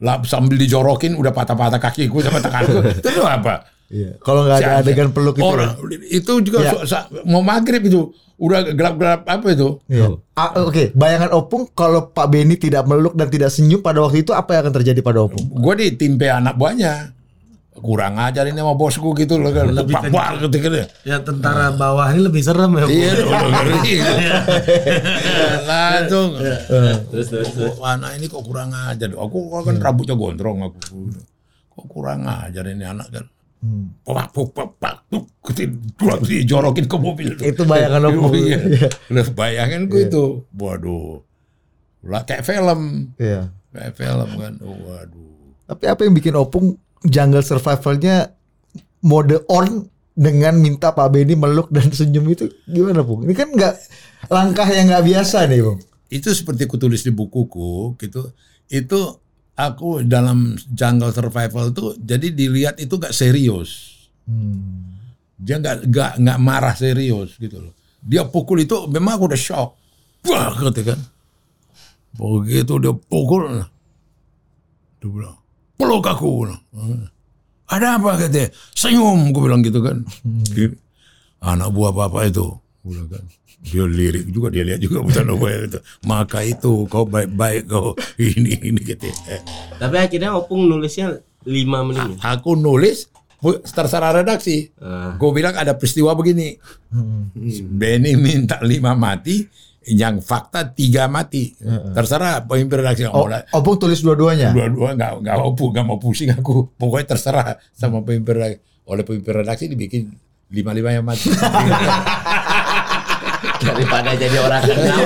Lah, 0.02 0.18
sambil 0.26 0.58
dijorokin 0.58 1.14
udah 1.14 1.34
patah-patah 1.34 1.78
kaki 1.82 2.06
gue 2.06 2.22
sama 2.22 2.38
tanganku. 2.38 2.82
itu 3.02 3.22
apa? 3.22 3.66
Iya. 3.88 4.20
Kalau 4.20 4.44
nggak 4.44 4.58
ada 4.58 4.72
adegan 4.78 5.10
peluk 5.10 5.36
itu. 5.36 5.44
Orang 5.44 5.80
itu 6.04 6.32
juga 6.44 6.58
Ya. 6.60 6.72
so- 6.84 7.08
mau 7.24 7.40
maghrib 7.40 7.80
itu 7.80 8.12
udah 8.36 8.70
gelap-gelap 8.70 9.24
apa 9.24 9.46
itu? 9.48 9.80
Iya. 9.88 10.12
Ah, 10.32 10.60
Oke, 10.62 10.92
bayangan 10.92 11.32
opung 11.32 11.66
kalau 11.68 12.06
Pak 12.06 12.28
Beni 12.28 12.54
tidak 12.54 12.84
meluk 12.84 13.16
dan 13.16 13.26
tidak 13.26 13.48
senyum 13.48 13.80
pada 13.80 13.98
waktu 13.98 14.22
itu 14.22 14.30
apa 14.30 14.54
yang 14.54 14.68
akan 14.68 14.74
terjadi 14.76 15.00
pada 15.00 15.24
opung? 15.24 15.40
Gue 15.42 15.74
ditimpe 15.74 16.28
anak 16.28 16.54
buahnya. 16.54 17.16
Kurang 17.78 18.18
ajar 18.18 18.42
ini 18.42 18.58
sama 18.58 18.74
bosku 18.74 19.14
gitu 19.14 19.38
loh 19.38 19.54
kan. 19.54 19.70
Lebih. 19.70 19.94
Wah, 20.10 20.34
gitu 20.36 20.56
gitu. 20.58 20.82
Ya 21.06 21.22
tentara 21.22 21.70
bawah 21.70 22.10
ini 22.10 22.26
lebih 22.26 22.42
serem 22.42 22.74
ya. 22.74 22.84
Iya, 22.84 23.12
ngeri. 23.22 23.94
Langsung. 25.70 26.30
Terus 27.08 27.26
terus 27.28 27.48
terus. 27.48 27.74
Anak 27.78 28.18
ini 28.18 28.26
kok 28.26 28.42
kurang 28.42 28.74
ajar. 28.74 29.08
Aku 29.10 29.38
kan 29.62 29.78
rambutnya 29.78 30.14
gondrong 30.14 30.58
aku. 30.66 30.78
Kok 31.70 31.86
kurang 31.86 32.26
ajar 32.26 32.66
ini 32.66 32.82
anak 32.82 33.08
kan. 33.10 33.24
Tuh, 35.08 35.24
dua 35.98 36.14
dijorokin 36.22 36.86
ke 36.86 36.96
mobil. 37.00 37.34
tuh. 37.34 37.44
Itu 37.48 37.62
bayangan 37.66 38.06
opung. 38.12 38.34
Iya. 38.36 38.88
Lah 39.10 39.28
bayangin 39.34 39.90
gue 39.90 40.06
itu. 40.06 40.46
Waduh. 40.54 41.24
Lah 42.06 42.22
kayak 42.22 42.46
film. 42.46 43.12
Iya. 43.18 43.50
Kayak 43.74 43.94
film 43.98 44.28
kan. 44.38 44.54
Oh, 44.62 44.78
waduh. 44.86 45.56
Tapi 45.68 45.84
apa 45.90 46.00
yang 46.06 46.14
bikin 46.14 46.34
opung 46.38 46.78
jungle 47.04 47.42
survivalnya 47.42 48.32
mode 49.02 49.42
on 49.50 49.90
dengan 50.18 50.58
minta 50.58 50.90
Pak 50.90 51.14
Beni 51.14 51.38
meluk 51.38 51.70
dan 51.70 51.94
senyum 51.94 52.26
itu 52.26 52.50
gimana 52.66 53.06
Pung? 53.06 53.22
Ini 53.22 53.34
kan 53.38 53.54
nggak 53.54 53.74
langkah 54.26 54.66
yang 54.66 54.90
nggak 54.90 55.06
biasa 55.06 55.46
nih 55.46 55.62
Bung. 55.62 55.78
itu 56.08 56.32
seperti 56.32 56.64
ku 56.64 56.80
tulis 56.80 57.04
di 57.04 57.12
bukuku 57.12 57.94
gitu 58.00 58.32
itu 58.72 58.98
aku 59.58 60.06
dalam 60.06 60.54
jungle 60.70 61.10
survival 61.10 61.74
tuh 61.74 61.98
jadi 61.98 62.30
dilihat 62.30 62.78
itu 62.78 62.94
gak 62.94 63.10
serius. 63.10 63.98
Dia 65.38 65.58
nggak 65.58 65.90
nggak 65.90 66.12
nggak 66.22 66.38
marah 66.38 66.74
serius 66.78 67.34
gitu 67.42 67.58
loh. 67.58 67.74
Dia 67.98 68.22
pukul 68.22 68.62
itu 68.62 68.86
memang 68.86 69.18
aku 69.18 69.34
udah 69.34 69.40
shock. 69.40 69.74
Wah 70.30 70.54
gitu 70.54 70.86
kan. 70.86 70.98
Begitu 72.14 72.72
dia 72.78 72.94
pukul 72.94 73.66
dia 74.98 75.08
bilang 75.10 75.38
peluk 75.78 76.06
aku. 76.06 76.50
Ada 77.68 78.00
apa 78.00 78.18
katanya? 78.18 78.48
Senyum 78.74 79.30
gue 79.30 79.42
bilang 79.42 79.62
gitu 79.62 79.82
kan. 79.82 80.02
Gitu. 80.54 80.74
anak 81.38 81.70
buah 81.70 81.94
bapak 81.94 82.34
itu 82.34 82.46
gue 82.82 82.90
bilang 82.90 83.08
kan 83.10 83.22
dia 83.60 83.82
lirik 83.82 84.26
juga 84.26 84.48
dia 84.48 84.62
lihat 84.62 84.78
juga 84.78 85.00
bukan 85.00 85.24
apa 85.28 85.46
itu. 85.50 85.78
Maka 86.02 86.38
itu 86.42 86.72
kau 86.86 87.04
baik-baik 87.04 87.66
kau 87.66 87.92
ini 88.16 88.54
ini 88.64 88.80
gitu 88.80 89.10
Tapi 89.74 89.96
akhirnya 89.96 90.32
Opung 90.32 90.64
nulisnya 90.64 91.18
5 91.42 91.50
menit. 91.84 92.18
aku 92.18 92.54
nulis 92.54 93.10
terserah 93.64 94.10
redaksi. 94.12 94.70
Ah. 94.76 95.14
gue 95.14 95.30
bilang 95.30 95.54
ada 95.54 95.72
peristiwa 95.72 96.10
begini. 96.12 96.58
Benny 97.64 98.14
minta 98.14 98.58
lima 98.60 98.92
mati 98.92 99.46
yang 99.84 100.18
fakta 100.18 100.68
tiga 100.68 101.06
mati. 101.06 101.54
Terserah 101.94 102.42
pemimpin 102.42 102.78
redaksi 102.78 103.06
Oh, 103.06 103.14
mau 103.16 103.28
lah 103.28 103.46
opung 103.50 103.76
tulis 103.76 103.98
dua-duanya. 103.98 104.50
dua-dua 104.50 104.92
nggak 104.92 105.12
nggak 105.22 105.36
mau 105.36 105.52
pu- 105.52 105.70
nggak 105.70 105.86
mau 105.86 105.96
pusing 105.96 106.30
aku. 106.30 106.74
Pokoknya 106.74 107.06
terserah 107.08 107.46
sama 107.70 108.02
pemimpin 108.02 108.34
redaksi. 108.34 108.58
Oleh 108.84 109.02
pemimpin 109.02 109.32
redaksi 109.36 109.64
dibikin 109.66 110.12
lima 110.48 110.72
lima 110.72 110.90
yang 110.90 111.04
mati 111.04 111.28
Daripada 113.68 114.10
jadi 114.16 114.36
orang 114.40 114.62
kenal. 114.64 114.98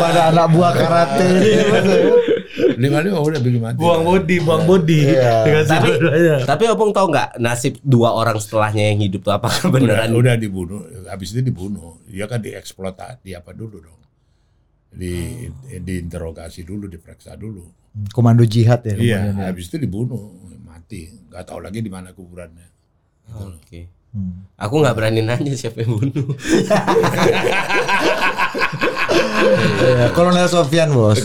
Pada 0.00 0.20
anak 0.32 0.46
buah 0.54 0.72
karate. 0.72 1.28
lima 2.76 2.98
lima 3.00 3.18
udah 3.20 3.40
bikin 3.40 3.60
mati 3.62 3.78
Buang 3.80 4.02
body, 4.04 4.36
buang 4.44 4.64
body. 4.68 5.00
Iya. 5.12 5.64
Tapi 5.66 5.90
tapi 6.44 6.62
Opung 6.68 6.92
tahu 6.92 7.10
nggak 7.12 7.40
nasib 7.40 7.78
dua 7.80 8.12
orang 8.12 8.36
setelahnya 8.40 8.92
yang 8.92 9.00
hidup 9.08 9.24
tuh 9.24 9.32
apakah 9.34 9.68
udah, 9.68 9.72
beneran? 9.72 10.08
udah 10.12 10.34
dibunuh 10.36 10.80
habis 11.08 11.32
itu 11.32 11.40
dibunuh 11.44 12.00
dia 12.08 12.28
kan 12.28 12.40
dieksploitasi 12.40 13.36
apa 13.36 13.52
dulu 13.56 13.76
dong 13.80 14.00
di 14.92 15.48
diinterogasi 15.72 16.64
dulu 16.64 16.88
diperiksa 16.88 17.36
dulu 17.36 17.64
Komando 18.12 18.44
jihad 18.48 18.84
ya. 18.88 18.96
iya 18.96 19.18
ya. 19.32 19.52
habis 19.52 19.68
itu 19.68 19.76
dibunuh 19.80 20.32
mati 20.64 21.08
nggak 21.28 21.44
tahu 21.44 21.60
lagi 21.64 21.80
di 21.84 21.88
mana 21.92 22.12
kuburannya 22.12 22.68
Oke. 23.32 23.88
Aku 24.56 24.78
nggak 24.78 24.94
berani 24.94 25.20
nanya 25.20 25.52
siapa 25.52 25.82
yang 25.82 25.96
bunuh. 25.96 26.36
Iya, 29.82 29.90
Ya, 29.98 30.06
Kolonel 30.12 30.46
Sofian 30.46 30.94
bos. 30.94 31.18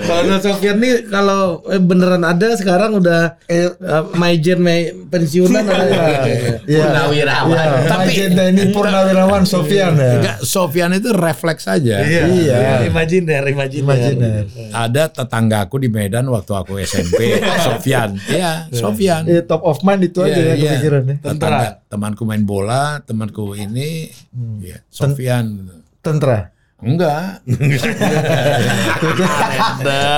Kalau 0.00 0.36
Sofian 0.40 0.80
nih 0.80 1.04
kalau 1.06 1.60
eh, 1.66 1.76
beneran 1.76 2.24
ada 2.24 2.56
sekarang 2.56 2.96
udah 2.96 3.36
Eh, 3.44 3.68
uh, 3.68 4.08
Maijen 4.14 4.58
Mai 4.58 4.88
pensiunan 5.04 5.60
ada 5.60 5.84
ya. 6.24 6.56
Purnawirawan. 6.64 7.52
Iya, 7.52 7.84
Tapi- 7.84 8.02
Magenda 8.06 8.42
ini 8.48 8.72
Purnawirawan 8.72 9.44
Sofian 9.44 9.92
ya. 9.94 10.12
Enggak, 10.16 10.36
Sofian 10.40 10.90
itu 10.94 11.12
refleks 11.12 11.68
aja. 11.68 12.00
Iya. 12.00 12.88
Imajiner, 12.88 13.44
imajiner. 13.44 13.84
Imajiner. 13.84 14.44
Ada 14.72 15.12
tetanggaku 15.12 15.76
di 15.78 15.88
Medan 15.88 16.24
waktu 16.26 16.52
aku 16.54 16.80
SMP, 16.80 17.36
Sofian. 17.66 18.16
Iya, 18.24 18.72
Sofian. 18.72 19.28
Eh, 19.28 19.44
top 19.44 19.60
of 19.62 19.84
mind 19.84 20.02
itu 20.02 20.24
aja 20.24 20.40
Iya, 20.44 20.50
ya 20.50 20.54
iya. 20.54 20.70
kepikirannya. 20.74 21.16
Tetangga, 21.18 21.68
temanku 21.86 22.22
main 22.22 22.42
bola, 22.42 23.00
temanku 23.00 23.52
ini, 23.54 24.12
ya, 24.60 24.78
Sofian. 24.86 25.68
Tentara. 25.98 26.52
Enggak. 26.76 27.40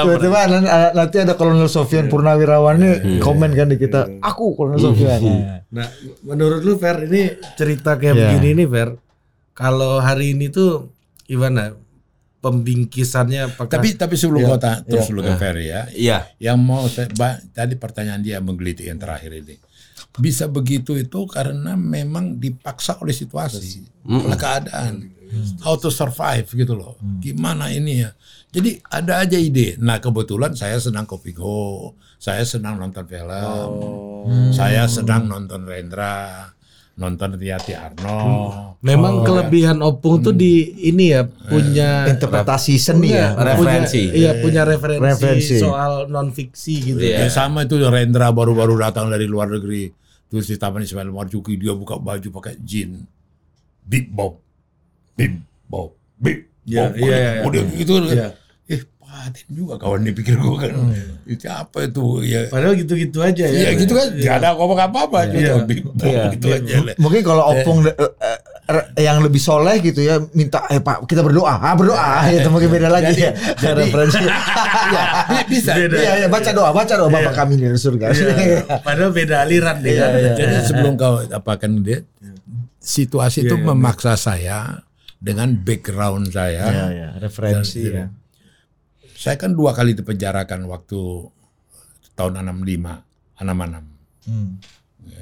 Tiba-tiba 0.03 0.39
nan- 0.51 0.67
nanti 0.93 1.17
ada 1.17 1.35
Kolonel 1.35 1.69
Sofian 1.69 2.07
Purnawirawan 2.07 2.77
nih 2.77 2.95
komen 3.19 3.53
kan 3.53 3.69
di 3.69 3.77
kita, 3.77 4.19
aku 4.19 4.55
Kolonel 4.55 4.81
Sofian. 4.81 5.21
Nah, 5.69 5.87
menurut 6.23 6.63
lu 6.63 6.75
Fer 6.75 7.07
ini 7.07 7.31
cerita 7.55 7.95
kayak 7.95 8.13
Iya. 8.13 8.23
begini 8.33 8.49
nih 8.57 8.69
Fer. 8.69 8.89
Kalau 9.53 9.99
hari 9.99 10.33
ini 10.33 10.49
tuh 10.49 10.91
gimana? 11.23 11.73
Pembingkisannya 12.37 13.41
apakah 13.49 13.73
Tapi 13.73 13.95
tapi 13.95 14.15
sebelum 14.15 14.39
Iya. 14.41 14.49
kota 14.49 14.71
terus 14.81 15.07
dulu 15.07 15.19
ke 15.21 15.35
Ferry 15.35 15.67
ya. 15.67 15.83
Iya. 15.91 16.19
Yang 16.39 16.59
mau 16.61 16.85
saya 16.87 17.11
ba- 17.13 17.43
tadi 17.49 17.75
pertanyaan 17.75 18.23
dia 18.23 18.39
menggelitik 18.39 18.87
yang 18.87 18.97
terakhir 18.97 19.35
ini. 19.35 19.59
Bisa 20.17 20.47
begitu 20.47 20.95
itu 20.95 21.25
karena 21.27 21.75
memang 21.75 22.37
dipaksa 22.37 22.97
oleh 22.99 23.13
situasi, 23.13 23.85
oleh 24.03 24.35
keadaan. 24.35 25.13
How 25.61 25.75
to 25.75 25.91
survive 25.91 26.47
gitu 26.47 26.73
loh. 26.73 26.97
Gimana 27.19 27.69
ini 27.69 28.01
ya. 28.01 28.15
Jadi 28.49 28.81
ada 28.87 29.21
aja 29.21 29.37
ide. 29.37 29.75
Nah 29.77 29.99
kebetulan 29.99 30.55
saya 30.55 30.79
senang 30.79 31.05
kopi 31.05 31.31
go, 31.31 31.93
saya 32.17 32.41
senang 32.43 32.79
nonton 32.79 33.05
film, 33.05 33.71
saya 34.51 34.87
sedang 34.87 35.27
nonton 35.27 35.67
Rendra, 35.67 36.49
nonton 36.97 37.37
Riyati 37.37 37.75
Arno. 37.75 38.23
memang 38.81 39.27
kelebihan 39.27 39.83
Opung 39.83 40.23
tuh 40.23 40.31
di 40.31 40.63
ini 40.87 41.11
ya 41.11 41.27
punya 41.27 42.07
Interpretasi 42.07 42.79
seni 42.79 43.11
ya. 43.11 43.35
punya- 43.35 43.45
Referensi. 43.53 44.03
iya, 44.15 44.39
punya 44.39 44.63
referensi, 44.63 45.03
Referensi. 45.03 45.57
soal 45.59 46.07
non 46.07 46.31
fiksi 46.31 46.75
gitu. 46.87 47.03
Iya. 47.03 47.27
Ya 47.27 47.29
sama 47.29 47.67
itu 47.67 47.77
Rendra 47.83 48.31
baru-baru 48.31 48.79
datang 48.79 49.11
dari 49.11 49.27
luar 49.27 49.51
negeri. 49.51 49.91
Terus 50.27 50.47
di 50.51 50.57
Taman 50.59 50.83
Ismail 50.83 51.11
Marzuki 51.15 51.55
dia 51.55 51.73
buka 51.73 51.97
baju 51.99 52.29
pakai 52.43 52.59
jin. 52.63 53.07
Big 53.87 54.11
Bob. 54.11 54.43
Big 55.15 55.39
Bob. 55.71 55.95
Iya, 56.67 56.91
Bob. 56.91 56.99
iya, 56.99 57.17
iya, 57.17 57.31
iya. 57.39 57.43
Udah 57.47 57.63
gitu. 57.79 57.93
Iya. 58.11 58.29
Eh 58.67 58.83
paten 58.99 59.47
juga 59.55 59.75
kawan 59.79 60.03
dipikir 60.03 60.35
gue 60.35 60.57
kan. 60.59 60.75
Itu 61.31 61.47
apa 61.47 61.79
itu 61.87 62.05
ya. 62.27 62.51
Padahal 62.51 62.75
gitu-gitu 62.75 63.19
aja 63.23 63.45
ya. 63.47 63.71
Ya 63.71 63.79
gitu 63.79 63.95
kan. 63.95 64.09
Gak 64.19 64.35
ada 64.43 64.59
ngomong 64.59 64.81
apa-apa. 64.83 65.31
Iya. 65.31 65.63
Gitu. 65.63 65.91
Iya. 66.03 66.23
gitu 66.35 66.47
aja. 66.51 66.75
Mungkin 66.99 67.23
kalau 67.23 67.43
opung 67.55 67.87
eh, 67.87 67.95
eh, 67.95 68.36
yang 68.97 69.19
lebih 69.19 69.39
soleh 69.39 69.79
gitu 69.79 70.01
ya 70.01 70.19
minta 70.33 70.67
eh 70.67 70.79
Pak 70.79 71.07
kita 71.07 71.23
berdoa 71.23 71.55
ah 71.55 71.73
berdoa 71.73 72.27
ya 72.27 72.35
itu 72.41 72.49
mungkin 72.49 72.67
beda 72.69 72.89
lagi 72.89 73.15
ya 73.15 73.31
referensi 73.79 74.19
ya 74.19 74.35
Bi- 75.29 75.47
Bisa. 75.55 75.79
iya 75.79 76.13
iya 76.19 76.27
baca 76.27 76.51
doa 76.51 76.71
baca 76.71 76.93
doa 76.93 77.07
bapak 77.07 77.35
kami 77.37 77.55
di 77.57 77.67
surga 77.73 78.11
Iya. 78.11 78.83
Padahal 78.83 79.11
beda 79.11 79.43
aliran 79.43 79.79
deh 79.79 79.95
kan. 79.95 80.11
Jadi 80.35 80.57
sebelum 80.65 80.93
kau 80.95 81.23
apakan 81.23 81.81
dia, 81.81 82.03
situasi 82.79 83.45
itu 83.45 83.55
memaksa 83.57 84.15
saya 84.15 84.83
dengan 85.17 85.55
background 85.57 86.29
saya. 86.29 86.67
Iya, 86.67 86.85
iya, 86.91 87.09
referensi 87.17 87.83
Dan- 87.83 87.95
ya. 87.95 88.07
Saya 89.17 89.37
kan 89.37 89.53
dua 89.53 89.73
kali 89.73 89.95
dipenjarakan 89.95 90.67
waktu 90.67 91.01
tahun 92.15 92.33
65, 92.43 93.03
66. 93.37 93.85
Hmm. 94.27 94.51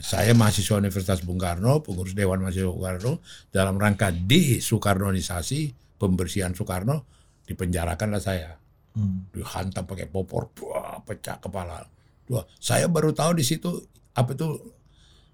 Saya 0.01 0.33
mahasiswa 0.33 0.81
Universitas 0.81 1.21
Bung 1.21 1.37
Karno, 1.37 1.85
pengurus 1.85 2.17
Dewan 2.17 2.41
Mahasiswa 2.41 2.73
Bung 2.73 2.85
Karno, 2.85 3.13
dalam 3.53 3.77
rangka 3.77 4.13
di 4.13 4.61
Soekarnoisasi, 4.61 5.75
pembersihan 6.01 6.57
Soekarno, 6.57 7.05
dipenjarakanlah 7.45 8.23
saya. 8.23 8.57
Hmm. 8.95 9.29
Dihantam 9.35 9.85
pakai 9.85 10.09
popor, 10.09 10.55
wah, 10.65 11.03
pecah 11.05 11.37
kepala. 11.43 11.85
Wah, 12.31 12.45
saya 12.57 12.89
baru 12.89 13.13
tahu 13.13 13.37
di 13.37 13.45
situ 13.45 13.69
apa 14.17 14.33
itu 14.33 14.49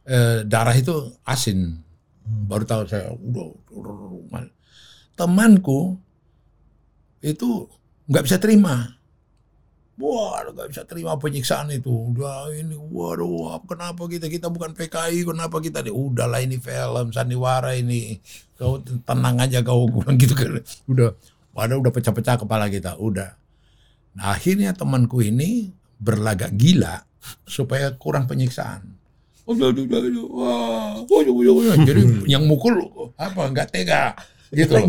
eh, 0.09 0.43
darah 0.43 0.75
itu 0.75 1.15
asin. 1.23 1.79
Baru 2.27 2.67
tahu 2.67 2.87
saya 2.87 3.11
udah 3.15 3.55
temanku 5.15 5.99
itu 7.21 7.69
nggak 8.09 8.25
bisa 8.25 8.39
terima. 8.41 9.00
Wah, 10.01 10.41
nggak 10.49 10.69
bisa 10.73 10.83
terima 10.89 11.13
penyiksaan 11.15 11.69
itu. 11.71 11.93
Udah 11.93 12.49
ini, 12.51 12.73
waduh, 12.73 13.53
apa- 13.53 13.69
kenapa 13.69 14.09
kita 14.09 14.27
kita 14.27 14.49
bukan 14.49 14.73
PKI, 14.73 15.29
kenapa 15.29 15.61
kita 15.61 15.85
di 15.85 15.93
udahlah 15.93 16.41
ini 16.41 16.57
film 16.57 17.13
sandiwara 17.13 17.77
ini. 17.77 18.17
Kau 18.57 18.81
tenang 18.81 19.37
aja 19.39 19.61
kau 19.61 19.85
bilang 19.87 20.17
gitu 20.17 20.33
kan. 20.33 20.57
Udah, 20.89 21.13
padahal 21.53 21.85
udah 21.85 21.93
pecah-pecah 21.93 22.41
kepala 22.41 22.73
kita, 22.73 22.97
udah. 22.97 23.37
Nah, 24.17 24.33
akhirnya 24.33 24.73
temanku 24.73 25.21
ini 25.21 25.69
berlagak 26.01 26.57
gila 26.57 27.05
supaya 27.45 27.93
kurang 27.95 28.25
penyiksaan. 28.25 28.97
Jadi 31.85 32.01
yang 32.25 32.47
mukul 32.47 32.79
apa 33.15 33.43
nggak 33.51 33.69
tega 33.69 34.15
gitu. 34.51 34.79
loh. 34.79 34.87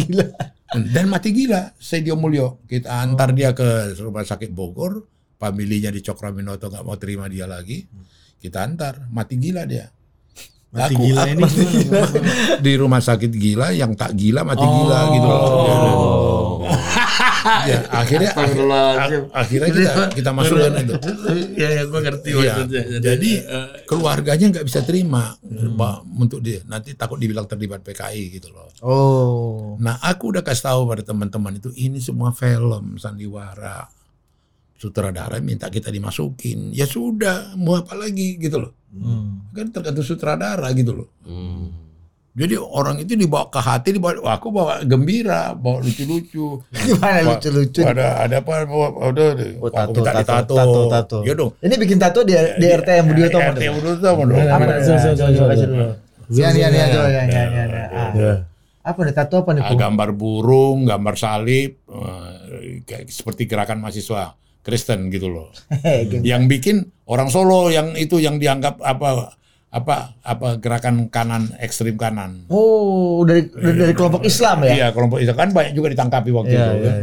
Dan 0.72 1.12
mati 1.12 1.36
gila 1.36 1.76
Sedio 1.76 2.16
Mulyo. 2.16 2.64
Kita 2.64 3.04
antar 3.04 3.36
dia 3.36 3.52
ke 3.52 3.92
rumah 4.00 4.24
sakit 4.24 4.56
Bogor, 4.56 5.04
familinya 5.36 5.92
di 5.92 6.00
Cokraminoto 6.00 6.72
nggak 6.72 6.86
mau 6.88 6.96
terima 6.96 7.28
dia 7.28 7.44
lagi. 7.44 7.84
Kita 8.40 8.64
antar, 8.64 9.12
mati 9.12 9.36
gila 9.36 9.68
dia. 9.68 9.92
Mati 10.72 10.96
Aku- 10.96 11.04
gila 11.04 11.22
ini 11.28 11.44
gimana? 11.44 12.20
di 12.64 12.74
rumah 12.80 13.04
sakit 13.04 13.32
gila 13.36 13.76
yang 13.76 13.92
tak 14.00 14.16
gila 14.16 14.48
mati 14.48 14.64
gila 14.64 15.00
gitu 15.12 15.28
loh. 15.28 15.44
Ya, 17.64 17.80
akhirnya 17.90 18.32
Astagfirullahaladzim. 18.32 19.22
akhirnya 19.32 19.70
kita 19.70 19.92
kita 20.14 20.30
masukkan 20.32 20.72
itu. 20.78 20.94
Iya, 21.54 21.70
ya, 21.72 21.84
gue 21.86 22.00
ngerti 22.02 22.30
Iya. 22.30 22.38
maksudnya. 22.38 22.84
Jadi 23.00 23.32
keluarganya 23.86 24.46
nggak 24.50 24.66
bisa 24.66 24.80
terima 24.82 25.36
Ba- 25.74 26.02
untuk 26.04 26.40
dia 26.40 26.62
nanti 26.66 26.94
takut 26.94 27.18
dibilang 27.18 27.46
terlibat 27.46 27.82
PKI 27.82 28.24
gitu 28.32 28.50
loh. 28.50 28.70
oh 28.82 29.76
Nah 29.78 29.98
aku 30.00 30.30
udah 30.30 30.42
kasih 30.42 30.68
tahu 30.68 30.86
pada 30.86 31.02
teman-teman 31.02 31.58
itu 31.58 31.70
ini 31.74 31.98
semua 31.98 32.30
film 32.30 32.96
sandiwara. 32.96 33.90
Sutradara 34.74 35.38
minta 35.38 35.68
kita 35.68 35.88
dimasukin. 35.88 36.72
Ya 36.72 36.86
sudah, 36.86 37.54
mau 37.54 37.76
apa 37.76 37.94
lagi 37.94 38.36
gitu 38.36 38.58
loh. 38.58 38.74
Hmm. 38.90 39.46
Kan 39.52 39.70
tergantung 39.70 40.02
sutradara 40.02 40.66
gitu 40.72 40.98
loh. 40.98 41.10
Hmm. 41.22 41.70
Jadi 42.32 42.56
orang 42.56 42.96
itu 43.04 43.20
dibawa 43.20 43.52
ke 43.52 43.60
hati, 43.60 43.92
dibawa, 43.92 44.24
wah, 44.24 44.40
aku 44.40 44.56
bawa 44.56 44.80
gembira, 44.88 45.52
bawa 45.52 45.84
lucu-lucu. 45.84 46.64
gimana 46.88 47.28
lucu-lucu 47.28 47.84
Ada 47.84 48.24
ada 48.24 48.36
apa? 48.40 48.64
Ada, 48.64 49.26
Oh, 49.60 49.68
aku 49.68 49.68
tato, 49.68 49.92
minta 50.00 50.12
tato, 50.16 50.24
ditato. 50.24 50.56
tato, 50.56 50.82
tato. 50.88 51.18
Ya 51.28 51.34
dong. 51.36 51.52
ini 51.60 51.76
bikin 51.76 52.00
tato 52.00 52.24
di 52.24 52.32
di 52.32 52.66
RT 52.72 52.88
yang 52.88 53.08
Budi 53.12 53.22
Utomo 53.28 53.50
RT. 53.52 53.62
Budi 53.76 53.90
Utomo 54.00 54.22
dong. 54.32 54.40
Apa? 54.48 54.64
Coba, 54.80 54.98
coba, 55.12 55.30
coba, 55.36 55.48
kasih 55.52 55.68
dulu. 55.68 55.88
Iya 56.32 56.48
iya 56.56 56.68
iya 56.72 56.86
coba, 56.88 57.08
ya 57.12 57.24
ya 57.28 57.44
ya. 57.44 57.64
ya. 57.68 57.84
Ah. 57.92 58.12
Ya. 58.16 58.34
Apa 58.82 59.00
nih 59.04 59.14
tato 59.14 59.36
apa 59.44 59.52
nih? 59.52 59.62
Ah, 59.68 59.76
gambar 59.76 60.10
burung, 60.16 60.88
gambar 60.88 61.16
salib, 61.20 61.84
eh, 61.86 62.82
kayak 62.88 63.12
seperti 63.12 63.44
gerakan 63.44 63.84
mahasiswa 63.84 64.40
Kristen 64.64 65.12
gitu 65.12 65.28
loh. 65.28 65.52
Hehe, 65.68 66.08
yang 66.32 66.48
bikin 66.48 66.88
orang 67.12 67.28
Solo 67.28 67.68
yang 67.68 67.92
itu 68.00 68.24
yang 68.24 68.40
dianggap 68.40 68.80
apa 68.80 69.36
apa 69.72 70.20
apa 70.20 70.60
gerakan 70.60 71.08
kanan 71.08 71.56
ekstrim 71.64 71.96
kanan. 71.96 72.44
Oh 72.52 73.24
dari 73.24 73.48
dari, 73.48 73.88
dari 73.88 73.94
kelompok 73.96 74.28
Islam 74.28 74.68
ya? 74.68 74.74
Iya 74.76 74.88
kelompok 74.92 75.24
itu 75.24 75.32
kan 75.32 75.56
banyak 75.56 75.72
juga 75.72 75.88
ditangkapi 75.96 76.30
waktu 76.36 76.52
Iya, 76.52 76.66
itu. 76.68 76.76
iya, 76.76 76.94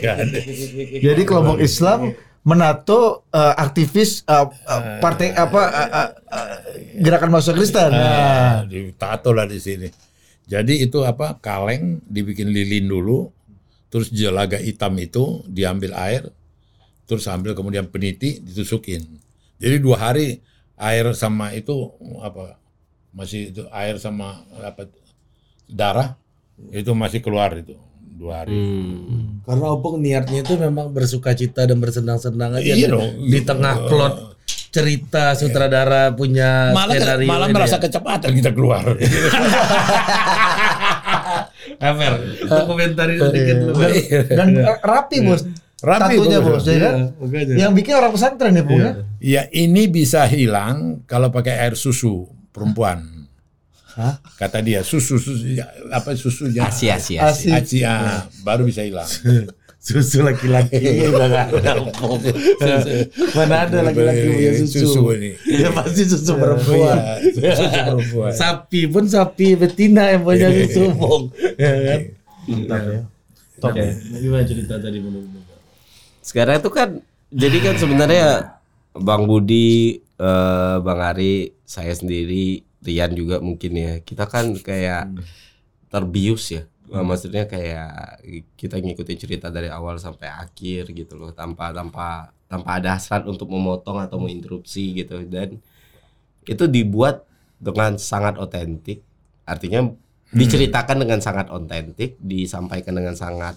kan. 0.00 0.16
iya. 0.32 1.04
Jadi 1.12 1.22
kelompok 1.28 1.60
Islam 1.60 2.16
menato 2.42 3.28
eh, 3.30 3.54
aktivis 3.54 4.24
eh, 4.24 4.48
eh, 4.48 4.82
partai 5.04 5.36
apa 5.36 5.60
eh, 5.68 5.90
eh, 5.92 6.10
eh, 6.32 6.56
gerakan 7.04 7.28
mahasiswa 7.28 7.52
Kristen. 7.52 7.90
Nah, 7.92 8.64
ditato 8.64 9.30
lah 9.36 9.44
di 9.44 9.60
sini. 9.60 9.92
Jadi 10.48 10.80
itu 10.88 11.04
apa 11.04 11.36
kaleng 11.36 12.00
dibikin 12.08 12.48
lilin 12.48 12.88
dulu, 12.88 13.28
terus 13.92 14.08
jelaga 14.08 14.56
hitam 14.56 14.96
itu 14.98 15.44
diambil 15.46 15.92
air, 16.00 16.32
terus 17.04 17.28
ambil 17.28 17.52
kemudian 17.52 17.86
peniti 17.92 18.40
ditusukin. 18.40 19.04
Jadi 19.60 19.76
dua 19.78 20.00
hari 20.00 20.40
air 20.82 21.06
sama 21.14 21.54
itu 21.54 21.94
apa 22.18 22.58
masih 23.14 23.54
itu 23.54 23.62
air 23.70 23.96
sama 24.02 24.42
apa 24.58 24.88
darah 25.70 26.18
itu 26.74 26.90
masih 26.92 27.22
keluar 27.22 27.54
itu 27.54 27.76
dua 28.12 28.44
hari. 28.44 28.54
Hmm. 28.54 29.42
Karena 29.42 29.66
Opung 29.72 29.98
niatnya 29.98 30.46
itu 30.46 30.54
memang 30.54 30.94
bersuka 30.94 31.34
cita 31.34 31.66
dan 31.66 31.82
bersenang-senang 31.82 32.60
aja 32.60 32.70
Iya 32.70 32.86
Dan 32.86 32.94
dong. 32.94 33.10
di 33.26 33.40
tengah 33.42 33.74
plot 33.88 34.14
cerita 34.72 35.34
sutradara 35.34 36.14
punya 36.14 36.70
Malah 36.72 36.96
skenario 36.96 37.28
malah 37.28 37.48
ini 37.50 37.54
merasa 37.56 37.76
ya. 37.76 37.82
kecepatan 37.82 38.30
kita 38.32 38.50
keluar. 38.54 38.84
Amer, 41.82 42.12
itu 42.38 42.62
komentarin 42.68 43.18
sedikit 43.18 43.56
lu. 43.58 43.72
Dan, 43.74 44.54
dan 44.54 44.70
eh, 44.70 44.78
rapi 44.78 45.18
bos. 45.26 45.42
Rapi, 45.82 46.14
Tatunya 46.14 46.38
bos. 46.38 46.62
bos, 46.62 46.66
ya 46.70 46.78
kan? 46.78 46.94
makanya. 47.18 47.54
Yang 47.58 47.72
bikin 47.82 47.94
orang 47.98 48.12
pesantren 48.14 48.54
ya, 48.54 48.62
Bung 48.62 48.78
ya? 48.78 48.92
Ya 49.18 49.42
ini 49.50 49.90
bisa 49.90 50.22
hilang 50.30 51.02
kalau 51.10 51.34
pakai 51.34 51.58
air 51.58 51.74
susu 51.74 52.30
perempuan. 52.54 53.26
Hah? 53.98 54.22
Kata 54.38 54.62
dia 54.62 54.86
susu 54.86 55.18
susu 55.18 55.58
ya, 55.58 55.66
apa 55.92 56.14
susunya 56.14 56.64
Asia, 56.70 56.96
Asia, 56.96 57.20
Asi. 57.28 57.50
Aci, 57.52 57.78
ah, 57.84 58.24
baru 58.40 58.64
bisa 58.64 58.86
hilang. 58.86 59.04
Susu 59.82 60.22
laki-laki 60.22 60.78
udah 61.10 61.26
nggak 61.50 61.58
ada. 61.58 61.74
Mana 63.34 63.66
ada 63.66 63.82
laki-laki 63.82 64.30
punya 64.30 64.52
susu? 64.62 64.78
Susu 64.86 65.00
ini. 65.18 65.34
Ya 65.42 65.74
pasti 65.74 66.06
susu 66.06 66.38
perempuan. 66.38 67.18
Iya, 67.18 67.50
susu 67.58 67.78
perempuan. 67.90 68.30
Sapi 68.30 68.86
pun 68.86 69.10
sapi 69.10 69.58
betina 69.58 70.06
yang 70.14 70.22
punya 70.22 70.54
susu 70.54 70.86
Opung. 70.86 71.34
Ya 71.58 71.74
kan? 71.82 72.00
Mantap 72.46 72.82
ya. 72.86 73.00
Top. 73.58 73.74
Gimana 74.22 74.46
cerita 74.46 74.78
tadi 74.78 75.02
menurut 75.02 75.41
Sekarang 76.22 76.62
itu 76.62 76.70
kan 76.70 77.02
jadi 77.32 77.58
kan 77.58 77.74
sebenarnya 77.76 78.56
Bang 78.92 79.24
Budi, 79.24 79.98
eh, 79.98 80.76
Bang 80.84 81.00
Ari, 81.00 81.56
saya 81.64 81.92
sendiri, 81.96 82.62
Rian 82.84 83.12
juga 83.16 83.40
mungkin 83.40 83.72
ya. 83.74 83.92
Kita 84.04 84.28
kan 84.28 84.54
kayak 84.56 85.10
terbius 85.88 86.44
ya. 86.52 86.62
Nah, 86.92 87.00
Maksudnya 87.00 87.48
kayak 87.48 88.20
kita 88.54 88.76
ngikutin 88.76 89.18
cerita 89.18 89.48
dari 89.48 89.72
awal 89.72 89.96
sampai 89.96 90.28
akhir 90.28 90.92
gitu 90.92 91.16
loh 91.16 91.32
tanpa 91.32 91.72
tanpa 91.72 92.36
tanpa 92.52 92.68
ada 92.76 93.00
hasrat 93.00 93.24
untuk 93.24 93.48
memotong 93.48 93.96
atau 93.96 94.20
menginterupsi 94.20 94.92
gitu 95.00 95.24
dan 95.24 95.56
itu 96.44 96.64
dibuat 96.68 97.24
dengan 97.56 97.96
sangat 97.96 98.36
otentik. 98.36 99.00
Artinya 99.48 99.88
diceritakan 100.36 101.00
dengan 101.00 101.24
sangat 101.24 101.48
otentik, 101.48 102.20
disampaikan 102.20 102.92
dengan 102.92 103.16
sangat 103.16 103.56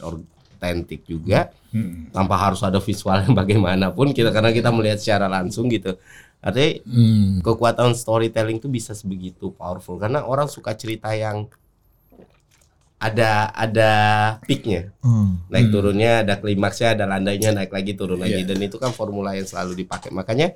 otentik 0.56 1.04
juga 1.04 1.52
Hmm. 1.76 2.08
tanpa 2.10 2.40
harus 2.40 2.64
ada 2.64 2.80
visual 2.80 3.20
yang 3.20 3.36
bagaimanapun 3.36 4.16
kita 4.16 4.32
karena 4.32 4.50
kita 4.50 4.72
melihat 4.72 4.96
secara 4.96 5.28
langsung 5.28 5.68
gitu. 5.68 6.00
Artinya 6.40 6.80
Hmm. 6.88 7.44
kekuatan 7.44 7.92
storytelling 7.92 8.64
itu 8.64 8.72
bisa 8.72 8.96
sebegitu 8.96 9.52
powerful 9.52 10.00
karena 10.00 10.24
orang 10.24 10.48
suka 10.48 10.72
cerita 10.72 11.12
yang 11.12 11.52
ada 12.96 13.52
ada 13.52 13.92
peaknya 14.48 14.96
Hmm. 15.04 15.44
naik 15.52 15.68
turunnya 15.68 16.24
ada 16.24 16.40
klimaksnya 16.40 16.96
ada 16.96 17.04
landainya 17.06 17.52
naik 17.52 17.70
lagi 17.70 17.92
turun 17.94 18.18
lagi 18.18 18.42
Iya. 18.42 18.48
dan 18.48 18.60
itu 18.64 18.80
kan 18.80 18.96
formula 18.96 19.36
yang 19.36 19.44
selalu 19.44 19.84
dipakai 19.84 20.10
makanya 20.10 20.56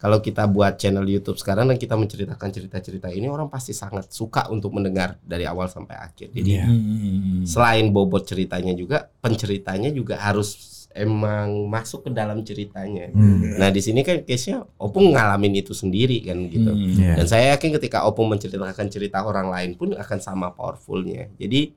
kalau 0.00 0.18
kita 0.18 0.48
buat 0.48 0.74
channel 0.74 1.04
YouTube 1.04 1.36
sekarang 1.36 1.68
dan 1.68 1.76
kita 1.76 1.92
menceritakan 1.92 2.48
cerita-cerita 2.48 3.12
ini 3.12 3.28
orang 3.28 3.46
pasti 3.46 3.70
sangat 3.70 4.08
suka 4.08 4.48
untuk 4.48 4.72
mendengar 4.72 5.20
dari 5.20 5.44
awal 5.44 5.68
sampai 5.68 5.94
akhir 5.94 6.32
jadi 6.32 6.64
Hmm. 6.64 7.44
selain 7.44 7.92
bobot 7.92 8.24
ceritanya 8.24 8.72
juga 8.72 9.12
penceritanya 9.20 9.92
juga 9.92 10.16
harus 10.16 10.56
emang 10.90 11.68
masuk 11.68 12.08
ke 12.08 12.10
dalam 12.10 12.42
ceritanya 12.42 13.12
Hmm. 13.12 13.60
nah 13.60 13.68
di 13.68 13.78
sini 13.78 14.00
kan 14.00 14.24
case-nya 14.24 14.64
Opung 14.74 15.12
ngalamin 15.12 15.60
itu 15.60 15.70
sendiri 15.70 16.18
kan 16.24 16.48
gitu 16.48 16.72
Hmm. 16.72 16.96
Iya. 16.98 17.14
dan 17.20 17.26
saya 17.28 17.44
yakin 17.54 17.76
ketika 17.76 18.02
Opung 18.02 18.26
menceritakan 18.26 18.88
cerita 18.88 19.22
orang 19.22 19.52
lain 19.52 19.76
pun 19.76 19.92
akan 19.92 20.18
sama 20.18 20.50
powerfulnya. 20.50 21.28
Jadi 21.36 21.76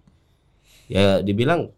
ya 0.88 1.20
dibilang 1.20 1.70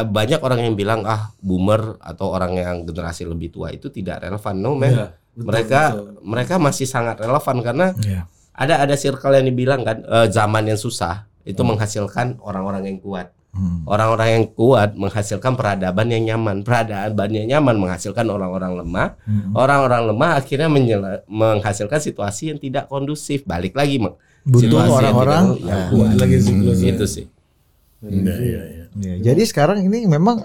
banyak 0.00 0.40
orang 0.40 0.64
yang 0.64 0.72
bilang 0.72 1.04
ah 1.04 1.28
boomer 1.38 2.00
atau 2.00 2.32
orang 2.32 2.56
yang 2.56 2.76
generasi 2.88 3.28
lebih 3.28 3.52
tua 3.52 3.68
itu 3.68 3.92
tidak 3.92 4.24
relevan. 4.24 4.56
No 4.56 4.72
man. 4.72 4.88
Iya, 4.88 5.06
betul, 5.36 5.44
mereka 5.44 5.80
betul. 5.92 6.06
mereka 6.24 6.54
masih 6.56 6.86
sangat 6.88 7.20
relevan 7.20 7.56
karena 7.60 7.86
Iya. 8.00 8.24
ada 8.56 8.74
ada 8.80 8.96
circle 8.96 9.36
yang 9.36 9.44
dibilang 9.44 9.84
kan 9.84 10.00
eh, 10.00 10.26
zaman 10.32 10.64
yang 10.64 10.80
susah 10.80 11.28
itu 11.44 11.60
menghasilkan 11.60 12.40
orang-orang 12.40 12.88
yang 12.88 12.98
kuat. 12.98 13.28
Hmm. 13.52 13.84
Orang-orang 13.84 14.28
yang 14.32 14.44
kuat 14.48 14.96
menghasilkan 14.96 15.52
peradaban 15.52 16.08
yang 16.08 16.24
nyaman. 16.24 16.64
Peradaban 16.64 17.28
yang 17.36 17.44
nyaman 17.52 17.76
menghasilkan 17.76 18.24
orang-orang 18.24 18.80
lemah. 18.80 19.20
Hmm. 19.28 19.52
Orang-orang 19.52 20.08
lemah 20.08 20.40
akhirnya 20.40 20.72
menyela- 20.72 21.20
menghasilkan 21.28 22.00
situasi 22.00 22.48
yang 22.48 22.56
tidak 22.56 22.88
kondusif. 22.88 23.44
Balik 23.44 23.76
lagi. 23.76 24.00
Butuh 24.48 24.72
yang 24.72 24.88
orang-orang. 24.88 25.44
yang 25.60 25.68
Nah, 25.68 25.86
kuat. 25.92 26.10
Lagi 26.16 26.36
siklusnya. 26.40 26.96
Itu 26.96 27.04
sih. 27.04 27.28
Iya, 28.02 28.34
iya, 28.34 28.62
iya. 28.66 28.84
Iya, 28.92 29.14
Jadi 29.32 29.42
sekarang 29.46 29.86
ini 29.86 30.04
memang 30.04 30.42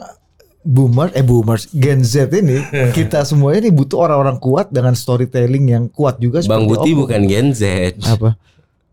boomer 0.62 1.12
eh 1.16 1.24
boomers 1.24 1.72
Gen 1.72 2.04
Z 2.04 2.28
ini 2.32 2.60
kita 2.98 3.24
semua 3.24 3.56
ini 3.56 3.72
butuh 3.72 4.04
orang-orang 4.04 4.38
kuat 4.38 4.68
dengan 4.68 4.94
storytelling 4.94 5.66
yang 5.68 5.84
kuat 5.88 6.20
juga 6.20 6.44
Bang 6.44 6.68
Oppo. 6.68 6.84
bukan 6.84 7.24
Gen 7.28 7.56
Z. 7.56 7.96
apa? 8.04 8.36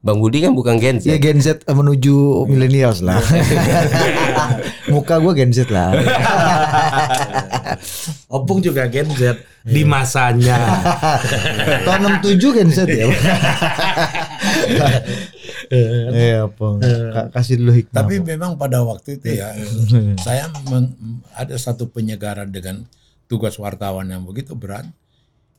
Bang 0.04 0.20
Budi 0.20 0.44
kan 0.44 0.52
bukan 0.52 0.76
Gen 0.76 1.00
Z. 1.00 1.08
Ya 1.08 1.16
Gen 1.16 1.40
Z 1.40 1.64
eh, 1.64 1.72
menuju 1.72 2.44
millennials 2.44 3.00
lah. 3.00 3.24
Muka 4.92 5.16
gua 5.16 5.32
Gen 5.32 5.48
Z 5.48 5.72
lah. 5.72 5.96
Opung 8.36 8.60
juga 8.60 8.84
Gen 8.84 9.08
Z 9.16 9.40
di 9.64 9.80
masanya. 9.80 10.60
Tahun 11.88 12.20
67 12.20 12.36
Gen 12.52 12.68
Z 12.68 12.84
ya. 12.84 13.08
Iya, 16.11 16.43
Pong. 16.49 16.79
Ka- 16.81 17.31
Kasih 17.31 17.57
dulu 17.57 17.72
hikmah. 17.72 17.97
Tapi 17.97 18.14
memang 18.18 18.55
pada 18.55 18.81
waktu 18.81 19.16
itu 19.16 19.35
ya 19.35 19.53
saya 20.18 20.47
meng- 20.64 20.95
ada 21.31 21.55
satu 21.55 21.87
penyegaran 21.87 22.49
dengan 22.49 22.87
tugas 23.25 23.57
wartawan 23.57 24.07
yang 24.07 24.22
begitu 24.22 24.53
berat. 24.53 24.87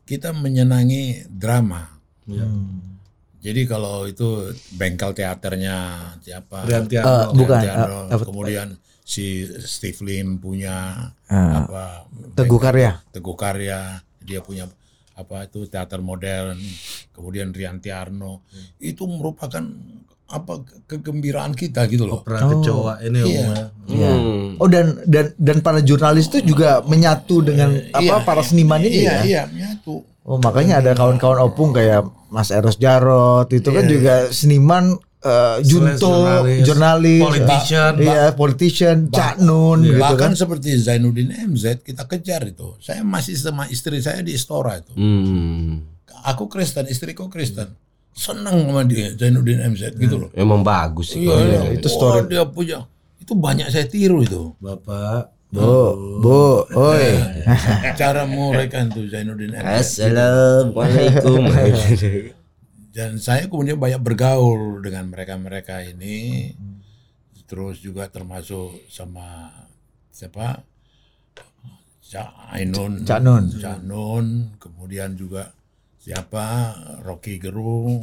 Kita 0.03 0.31
menyenangi 0.31 1.25
drama. 1.27 1.89
Hmm. 2.25 2.97
Jadi 3.39 3.61
kalau 3.63 4.05
itu 4.05 4.49
bengkel 4.71 5.13
teaternya 5.13 5.77
siapa? 6.19 6.63
Riantiano. 6.63 7.05
Eh, 7.05 7.25
bukan, 7.35 7.59
Riantiano. 7.59 7.99
eh, 8.03 8.13
apa- 8.13 8.25
Kemudian 8.25 8.67
si 9.01 9.25
Steve 9.59 10.01
Lim 10.03 10.37
punya 10.37 10.97
Ah, 11.23 11.51
apa? 11.59 11.83
Teguh 12.33 12.57
bengkel- 12.57 12.61
Karya. 12.63 12.91
Teguh 13.11 13.35
Karya. 13.35 13.79
Dia 14.19 14.41
punya 14.41 14.65
apa 15.13 15.45
itu 15.45 15.65
teater 15.65 16.01
modern. 16.01 16.57
Kemudian 17.11 17.49
Rianti 17.49 17.87
Arno. 17.87 18.41
Itu 18.77 19.05
merupakan 19.05 19.61
apa 20.25 20.57
kegembiraan 20.85 21.53
kita 21.53 21.85
gitu 21.85 22.03
loh. 22.03 22.21
Opera 22.21 22.41
kecoa 22.43 22.97
ini 23.01 23.19
Iya. 23.21 23.49
Om, 23.85 23.93
ya. 23.93 24.11
Hmm. 24.11 24.47
Oh 24.57 24.65
dan 24.65 24.97
dan 25.05 25.37
dan 25.37 25.57
para 25.61 25.79
jurnalis 25.79 26.27
itu 26.27 26.41
juga 26.43 26.81
menyatu 26.81 27.39
dengan 27.39 27.77
apa 27.93 28.01
Iya, 28.01 28.15
para 28.21 28.41
seniman 28.41 28.81
ini 28.81 29.05
Iya, 29.05 29.11
ya. 29.11 29.17
iya, 29.21 29.41
menyatu. 29.45 30.01
Oh 30.25 30.41
makanya 30.41 30.81
ada 30.81 30.91
kawan-kawan 30.91 31.37
opung 31.39 31.69
kayak 31.69 32.01
Mas 32.27 32.49
Eros 32.49 32.75
Jarot 32.75 33.45
itu 33.47 33.69
kan 33.69 33.85
juga 33.85 34.33
seniman 34.33 34.97
eh, 35.21 35.57
junto 35.61 36.09
jurnalis, 36.09 36.61
jurnalis, 36.65 37.21
politician, 37.21 37.91
iya 37.97 38.23
politician, 38.33 38.97
Cak 39.09 39.37
Nun 39.39 39.85
gitu 39.85 40.01
Bahkan 40.01 40.33
kan. 40.33 40.33
seperti 40.33 40.73
Zainuddin 40.75 41.29
MZ 41.29 41.81
kita 41.81 42.05
kejar 42.05 42.41
itu. 42.45 42.73
Saya 42.77 43.05
masih 43.05 43.37
sama 43.37 43.69
istri 43.69 44.01
saya 44.01 44.25
di 44.25 44.33
Istora 44.33 44.81
itu. 44.81 44.89
Hmm. 44.97 45.85
Aku 46.25 46.49
Kristen, 46.49 46.89
istriku 46.89 47.29
Kristen. 47.29 47.69
Senang 48.15 48.63
sama 48.63 48.87
dia 48.87 49.11
Zainuddin 49.11 49.59
MZ 49.75 49.99
gitu 49.99 50.15
loh. 50.25 50.29
Emang 50.31 50.63
bagus 50.63 51.11
sih. 51.11 51.27
Iya, 51.27 51.35
iya. 51.35 51.59
itu 51.75 51.87
story. 51.91 52.23
Oh, 52.23 52.27
dia 52.31 52.43
punya. 52.47 52.87
Itu 53.19 53.35
banyak 53.35 53.67
saya 53.67 53.85
tiru 53.91 54.23
itu. 54.23 54.55
Bapak. 54.63 55.35
Bu, 55.51 55.95
bu, 56.23 56.63
oi. 56.75 57.11
Cara 57.99 58.23
mereka 58.23 58.87
itu 58.87 59.11
Zainuddin 59.11 59.51
MZ. 59.51 59.67
Assalamualaikum. 59.67 61.43
Dan 62.95 63.19
saya 63.19 63.51
kemudian 63.51 63.75
banyak 63.75 63.99
bergaul 63.99 64.79
dengan 64.79 65.11
mereka-mereka 65.11 65.83
ini. 65.83 66.55
Terus 67.45 67.83
juga 67.83 68.07
termasuk 68.07 68.87
sama 68.87 69.51
siapa? 70.15 70.63
Cak 72.05 72.55
Ainun. 72.55 73.03
Cak 73.03 73.19
Nun. 73.19 73.43
Cak 73.51 73.83
Nun. 73.83 74.55
Kemudian 74.55 75.19
juga 75.19 75.51
siapa? 76.05 76.45
Rocky 77.01 77.41
Gerung. 77.41 77.97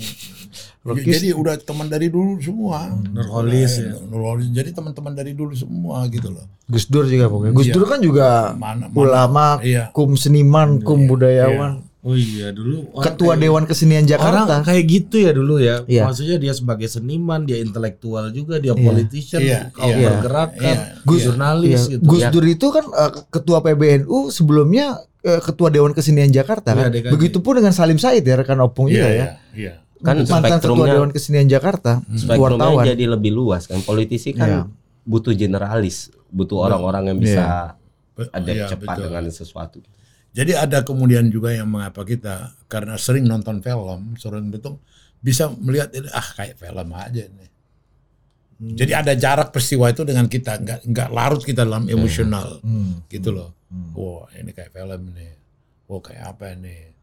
Rocky- 0.82 1.06
Jadi 1.08 1.30
udah 1.30 1.54
teman 1.56 1.86
dari 1.86 2.10
dulu 2.10 2.34
semua. 2.36 2.90
Nurholis 2.90 3.78
ya. 3.78 3.94
Nurholis. 4.02 4.50
Jadi 4.50 4.74
teman-teman 4.74 5.14
dari 5.14 5.32
dulu 5.32 5.54
semua 5.54 6.02
gitu 6.10 6.28
loh. 6.28 6.42
Gus 6.66 6.90
Dur 6.90 7.06
juga 7.06 7.30
pokoknya. 7.30 7.54
Gus 7.54 7.66
Iya. 7.68 7.74
Dur 7.74 7.84
kan 7.86 8.00
juga 8.02 8.28
Mana- 8.52 8.90
mana- 8.90 8.92
ulama, 8.92 9.46
Iya. 9.62 9.94
kum 9.94 10.18
seniman, 10.18 10.82
kum 10.82 11.06
budayawan, 11.06 11.86
Oh 12.02 12.18
iya 12.18 12.50
dulu 12.50 12.90
orang 12.92 13.04
ketua 13.06 13.30
kayak- 13.30 13.42
Dewan 13.46 13.62
Kesenian 13.62 14.02
Orang 14.02 14.10
Jakarta. 14.10 14.54
kayak 14.66 14.84
gitu 14.90 15.16
ya 15.22 15.30
dulu 15.30 15.54
ya. 15.56 15.86
Iya. 15.86 16.02
Maksudnya 16.02 16.34
dia 16.34 16.50
sebagai 16.50 16.90
seniman, 16.90 17.46
dia 17.46 17.62
intelektual 17.62 18.34
juga, 18.34 18.58
dia 18.58 18.74
politician, 18.74 19.38
Iya, 19.38 19.70
kalau 19.70 19.94
iya. 19.94 20.10
pergerakan, 20.10 20.76
Iya. 20.82 20.98
Gus- 21.06 21.22
jurnalis 21.22 21.78
Iya. 21.78 21.90
gitu. 21.94 22.02
Gus 22.02 22.22
Ya. 22.26 22.30
Dur 22.34 22.42
itu 22.44 22.66
kan 22.68 22.84
eh, 22.84 23.10
ketua 23.30 23.62
PBNU 23.62 24.18
sebelumnya 24.28 24.98
ketua 25.22 25.70
Dewan 25.70 25.94
Kesenian 25.94 26.28
Jakarta 26.28 26.74
Iya, 26.74 26.82
kan. 26.82 26.90
DKJ. 26.90 27.10
Begitupun 27.10 27.52
dengan 27.58 27.70
Salim 27.70 27.96
Said 27.96 28.22
ya 28.22 28.34
rekan 28.34 28.58
opung 28.58 28.90
juga 28.90 29.06
ya. 29.06 29.14
Iya, 29.14 29.28
iya. 29.54 29.72
Kan 30.02 30.26
Mantan 30.26 30.58
ketua 30.58 30.86
Dewan 30.88 31.10
Kesenian 31.10 31.46
Jakarta, 31.46 32.02
spektrumnya 32.10 32.58
wartawan. 32.58 32.84
jadi 32.84 33.04
lebih 33.06 33.30
luas 33.30 33.70
kan. 33.70 33.78
Politisi 33.80 34.34
kan 34.34 34.48
Iya. 34.48 34.62
butuh 35.02 35.30
generalis, 35.32 36.10
butuh 36.26 36.66
orang-orang 36.66 37.14
yang 37.14 37.18
bisa 37.18 37.78
Be- 38.12 38.26
adapt 38.28 38.50
iya, 38.52 38.66
cepat 38.66 38.86
betul. 38.92 39.02
dengan 39.06 39.24
sesuatu. 39.28 39.78
Jadi 40.32 40.52
ada 40.52 40.80
kemudian 40.80 41.28
juga 41.28 41.52
yang 41.52 41.68
mengapa 41.68 42.02
kita 42.02 42.56
karena 42.66 42.96
sering 42.96 43.22
nonton 43.22 43.60
film, 43.60 44.16
sering 44.16 44.48
betul 44.48 44.80
bisa 45.20 45.46
melihat 45.54 45.92
ini 45.92 46.08
ah 46.10 46.24
kayak 46.34 46.56
film 46.56 46.88
aja 46.90 47.22
nih. 47.22 47.48
Jadi 48.62 48.92
ada 48.94 49.12
jarak 49.18 49.50
peristiwa 49.50 49.90
itu 49.90 50.06
dengan 50.06 50.30
kita, 50.30 50.62
nggak 50.62 50.80
nggak 50.86 51.08
larut 51.10 51.42
kita 51.42 51.66
dalam 51.66 51.90
emosional, 51.90 52.62
gitu 53.10 53.34
loh. 53.34 53.50
Wah 53.98 54.30
ini 54.38 54.54
kayak 54.54 54.70
film 54.70 55.10
nih, 55.18 55.34
wah 55.90 55.98
kayak 55.98 56.24
apa 56.30 56.54
nih. 56.54 56.94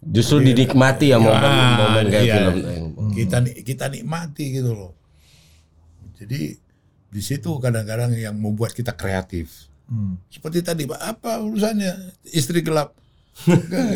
Justru 0.00 0.40
dinikmati 0.40 1.12
ya 1.12 1.20
momen-momen 1.20 2.04
kayak 2.08 2.24
iya. 2.24 2.34
film. 2.40 2.56
Kita 3.12 3.36
ni- 3.44 3.60
kita 3.60 3.84
nikmati 3.92 4.44
gitu 4.56 4.72
loh. 4.72 4.92
Jadi 6.16 6.56
di 7.12 7.22
situ 7.24 7.50
kadang-kadang 7.60 8.16
yang 8.16 8.36
membuat 8.36 8.72
kita 8.72 8.96
kreatif. 8.96 9.68
Seperti 10.32 10.64
tadi, 10.64 10.82
apa 10.88 11.44
urusannya 11.44 12.16
istri 12.32 12.64
gelap? 12.64 12.96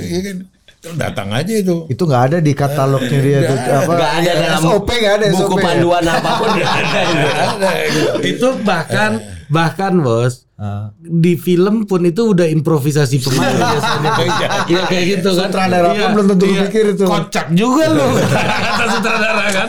Iya 0.05 0.21
kan? 0.21 0.39
Datang 0.81 1.29
aja 1.31 1.53
itu. 1.53 1.85
Itu 1.87 2.03
nggak 2.05 2.23
ada 2.27 2.39
di 2.39 2.53
katalognya 2.53 3.19
dia 3.19 3.39
tuh 3.45 3.57
apa? 3.61 3.93
Gak 3.95 4.13
ada 4.17 4.31
dalam 4.35 4.61
SOP 4.61 4.89
nggak 4.91 5.15
ada 5.15 5.27
buku 5.29 5.45
SOP. 5.53 5.61
panduan 5.61 6.05
apa 6.17 6.31
pun 6.37 6.49
nggak 6.51 6.73
ada. 6.73 7.71
itu 8.23 8.49
bahkan 8.63 9.11
bahkan 9.47 9.95
bos 9.99 10.49
Ah. 10.61 10.93
di 11.01 11.41
film 11.41 11.89
pun 11.89 12.05
itu 12.05 12.37
udah 12.37 12.45
improvisasi 12.45 13.17
pemain 13.19 13.49
biasanya. 13.57 14.13
Iya 14.69 14.83
kayak 14.85 15.05
gitu 15.09 15.29
kan. 15.33 15.49
Sutradara 15.49 15.89
pun 15.91 16.09
belum 16.13 16.27
tentu 16.29 16.45
kepikir 16.47 16.85
itu. 16.93 17.05
Kocak 17.09 17.47
juga 17.51 17.85
lu 17.89 18.05
kata 18.69 18.85
sutradara 18.93 19.45
kan. 19.49 19.69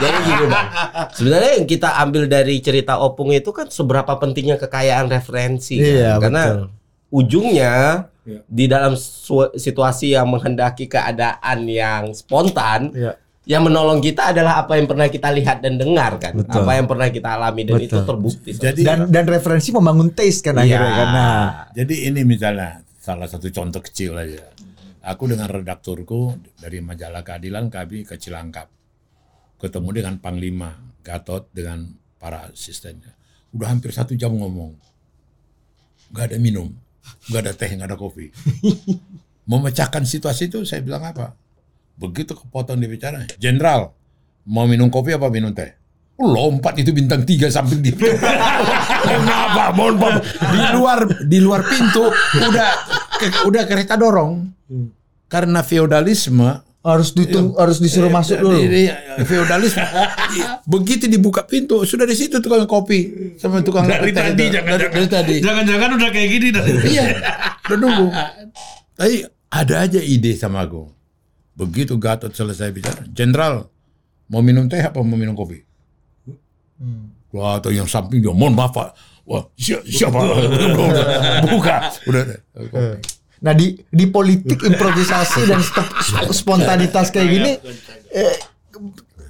Jadi 0.00 0.18
gini 0.24 0.44
bang, 0.48 0.66
sebenarnya 1.12 1.50
yang 1.60 1.66
kita 1.68 1.88
ambil 2.00 2.24
dari 2.24 2.56
cerita 2.58 2.96
Opung 2.96 3.36
itu 3.36 3.52
kan 3.52 3.68
seberapa 3.68 4.16
pentingnya 4.16 4.56
kekayaan 4.56 5.12
referensi, 5.12 5.76
kan? 5.76 5.84
Iya, 5.92 6.10
karena 6.16 6.42
betul. 6.48 6.64
ujungnya 7.12 7.72
Iya. 8.30 8.40
di 8.46 8.64
dalam 8.66 8.94
situasi 9.54 10.14
yang 10.14 10.30
menghendaki 10.30 10.86
keadaan 10.86 11.66
yang 11.66 12.14
spontan, 12.14 12.94
Iya. 12.94 13.18
yang 13.50 13.66
menolong 13.66 13.98
kita 13.98 14.30
adalah 14.30 14.62
apa 14.62 14.78
yang 14.78 14.86
pernah 14.86 15.10
kita 15.10 15.34
lihat 15.34 15.58
dan 15.58 15.74
dengar 15.74 16.22
kan, 16.22 16.38
Betul. 16.38 16.62
apa 16.62 16.72
yang 16.78 16.86
pernah 16.86 17.08
kita 17.10 17.28
alami 17.34 17.62
dan 17.66 17.76
itu 17.82 17.98
Betul. 17.98 18.06
terbukti. 18.06 18.50
Jadi 18.54 18.80
Dan 18.86 19.10
dan 19.10 19.24
referensi 19.26 19.74
membangun 19.74 20.14
taste 20.14 20.46
kan 20.46 20.54
Iya. 20.54 20.62
akhirnya 20.62 20.92
kan. 20.94 21.08
Nah, 21.10 21.42
Jadi 21.74 21.94
ini 22.06 22.20
misalnya 22.22 22.78
salah 22.96 23.26
satu 23.26 23.50
contoh 23.50 23.82
kecil 23.82 24.14
aja. 24.14 24.46
Aku 25.00 25.24
dengan 25.26 25.48
redakturku 25.48 26.36
dari 26.60 26.78
majalah 26.84 27.24
keadilan 27.24 27.72
kami 27.72 28.04
ke 28.04 28.20
Cilangkap. 28.20 28.68
Ketemu 29.56 29.88
dengan 29.96 30.14
Panglima 30.20 30.76
Gatot 31.00 31.48
dengan 31.50 31.88
para 32.20 32.52
asistennya. 32.52 33.16
Udah 33.56 33.72
hampir 33.72 33.90
satu 33.90 34.12
jam 34.12 34.36
ngomong. 34.36 34.76
Gak 36.12 36.30
ada 36.30 36.38
minum, 36.38 36.68
gak 37.26 37.40
ada 37.40 37.52
teh, 37.52 37.70
gak 37.70 37.86
ada 37.86 37.94
kopi. 37.94 38.30
Memecahkan 39.50 40.02
situasi 40.02 40.46
itu 40.46 40.62
saya 40.62 40.80
bilang 40.80 41.02
apa? 41.02 41.34
Begitu 41.94 42.32
kepotong 42.32 42.76
dia 42.76 42.86
bicara, 42.86 43.26
Jenderal, 43.36 43.92
mau 44.44 44.64
minum 44.64 44.88
kopi 44.88 45.12
apa 45.12 45.26
minum 45.26 45.50
teh? 45.50 45.76
lompat 46.20 46.76
itu 46.76 46.92
bintang 46.92 47.24
tiga 47.24 47.48
sambil 47.48 47.80
dia 47.80 47.96
Pak, 49.56 49.72
mohon 49.72 49.96
maaf 49.96 50.20
di 50.36 50.60
luar 50.76 50.98
di 51.24 51.38
luar 51.40 51.64
pintu 51.64 52.12
udah 52.36 52.70
ke- 53.16 53.40
udah 53.48 53.64
kereta 53.64 53.96
dorong 53.96 54.52
karena 55.26 55.64
feodalisme 55.64 56.60
harus 56.80 57.12
ditung, 57.12 57.52
harus 57.60 57.76
disuruh 57.76 58.08
masuk 58.08 58.40
dulu. 58.40 58.56
Jadi, 58.56 58.88
feodalisme 59.28 59.84
begitu 60.72 61.12
dibuka 61.12 61.44
pintu 61.44 61.84
sudah 61.84 62.08
di 62.08 62.16
situ 62.16 62.40
tukang 62.40 62.64
kopi 62.64 63.36
sama 63.36 63.60
tukang 63.60 63.84
Dari 63.84 64.16
tadi, 64.16 64.48
itu. 64.48 64.56
jangan-jangan. 64.56 64.96
dari 64.96 65.08
tadi 65.12 65.34
Jangan-jangan 65.44 65.88
udah 66.00 66.08
kayak 66.08 66.28
gini 66.32 66.48
dari 66.48 66.70
iya 66.88 67.04
udah 67.68 67.76
nunggu 67.76 68.06
tapi 68.96 69.28
ada 69.52 69.74
aja 69.84 70.00
ide 70.00 70.32
sama 70.40 70.64
aku 70.64 70.88
begitu 71.52 72.00
Gatot 72.00 72.32
selesai 72.32 72.72
bicara 72.72 73.04
jenderal 73.12 73.68
mau 74.32 74.40
minum 74.40 74.64
teh 74.64 74.80
apa 74.80 75.04
mau 75.04 75.20
minum 75.20 75.36
kopi 75.36 75.60
Wah, 77.30 77.60
atau 77.62 77.70
yang 77.70 77.86
samping 77.86 78.18
dia, 78.18 78.34
mohon 78.34 78.58
maaf 78.58 78.74
Pak. 78.74 78.90
Wah, 79.22 79.46
siapa? 79.54 79.86
siapa? 80.00 80.18
Buka. 81.46 81.76
Udah. 82.10 82.24
Nah 83.40 83.52
di 83.52 83.72
di 83.82 84.04
politik 84.06 84.60
improvisasi 84.68 85.40
dan 85.44 85.58
sp- 85.58 85.96
sp- 85.98 86.32
spontanitas 86.34 87.08
kayak 87.08 87.28
gini 87.28 87.52
eh, 88.10 88.36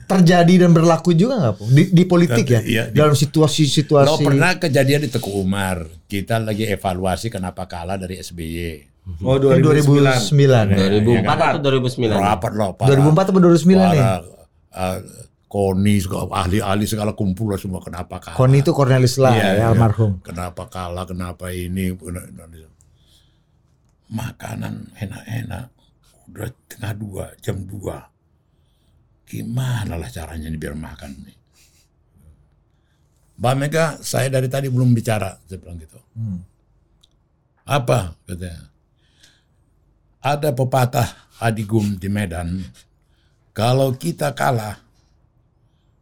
terjadi 0.05 0.67
dan 0.67 0.71
berlaku 0.71 1.15
juga 1.15 1.39
nggak 1.39 1.55
Pung? 1.55 1.71
di, 1.71 1.83
di 1.89 2.03
politik 2.03 2.43
ya 2.45 2.61
Iya, 2.61 2.85
dalam 2.91 3.15
situasi-situasi 3.15 4.09
Lo 4.09 4.19
pernah 4.19 4.59
kejadian 4.59 5.01
di 5.01 5.09
Teguh 5.09 5.35
Umar. 5.37 5.87
Kita 6.05 6.39
lagi 6.39 6.67
evaluasi 6.67 7.29
kenapa 7.29 7.65
kalah 7.65 7.95
dari 7.95 8.19
SBY. 8.19 8.91
Oh 9.23 9.39
Yang 9.39 9.87
2009 9.87 10.31
2004 11.07 11.31
atau 11.57 11.61
2009? 11.63 12.11
Rapat 12.13 12.53
loh. 12.53 12.71
para- 12.75 12.91
2004 12.91 13.23
atau 13.25 13.41
2009 13.41 13.71
nih 13.71 13.79
para, 13.79 14.15
uh, 14.73 14.99
Koni, 15.47 15.99
segala 15.99 16.31
ahli-ahli 16.37 16.87
segala 16.87 17.11
kumpul 17.11 17.51
lah 17.51 17.59
semua 17.59 17.79
kenapa 17.79 18.19
kalah. 18.19 18.39
Koni 18.39 18.63
itu 18.63 18.71
Cornelis 18.71 19.15
lah 19.17 19.31
Iya, 19.33 19.43
ya 19.43 19.51
iya. 19.53 19.65
almarhum 19.69 20.19
Kenapa 20.21 20.67
kalah, 20.67 21.03
kenapa 21.05 21.51
ini. 21.51 21.91
Makanan 24.11 24.95
enak-enak. 24.99 25.71
Udah 26.31 26.51
tengah 26.67 26.95
dua, 26.95 27.25
jam 27.39 27.63
dua. 27.67 28.11
Gimana 29.27 29.95
lah 29.95 30.11
caranya 30.11 30.51
nih 30.51 30.59
biar 30.59 30.75
makan 30.75 31.11
nih. 31.23 31.39
Mbak 33.41 33.55
Mega, 33.57 33.85
saya 34.03 34.29
dari 34.29 34.51
tadi 34.51 34.69
belum 34.69 34.93
bicara. 34.93 35.39
Saya 35.47 35.59
bilang 35.63 35.79
gitu. 35.79 35.97
Apa? 37.65 38.19
Katanya. 38.27 38.69
Ada 40.21 40.53
pepatah 40.53 41.09
Adigum 41.41 41.97
di 41.97 42.13
Medan. 42.13 42.61
Kalau 43.57 43.97
kita 43.97 44.37
kalah, 44.37 44.77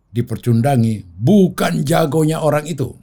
dipercundangi 0.09 1.05
bukan 1.05 1.85
jagonya 1.85 2.41
orang 2.41 2.65
itu 2.65 2.97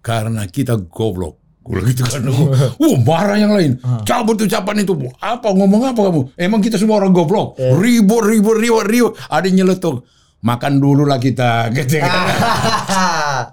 karena 0.00 0.46
kita 0.46 0.78
goblok 0.78 1.37
gue 1.68 1.80
gitu 1.92 2.02
kan. 2.08 2.24
Wah 2.80 2.96
marah 3.04 3.36
yang 3.36 3.52
lain. 3.52 3.76
Cabut 4.08 4.40
ucapan 4.40 4.80
itu. 4.80 4.96
Apa? 5.20 5.52
Ngomong 5.52 5.92
apa 5.92 6.00
kamu? 6.08 6.20
Emang 6.40 6.64
kita 6.64 6.80
semua 6.80 7.04
orang 7.04 7.12
goblok. 7.12 7.60
Ribut 7.60 8.24
ribut 8.24 8.56
ribut 8.56 8.88
ribut. 8.88 9.12
Ada 9.28 9.52
nyeletuk 9.52 10.08
makan 10.40 10.80
dulu 10.80 11.04
lah 11.04 11.20
kita. 11.20 11.68
Gitu. 11.76 12.00
Kan 12.04 13.52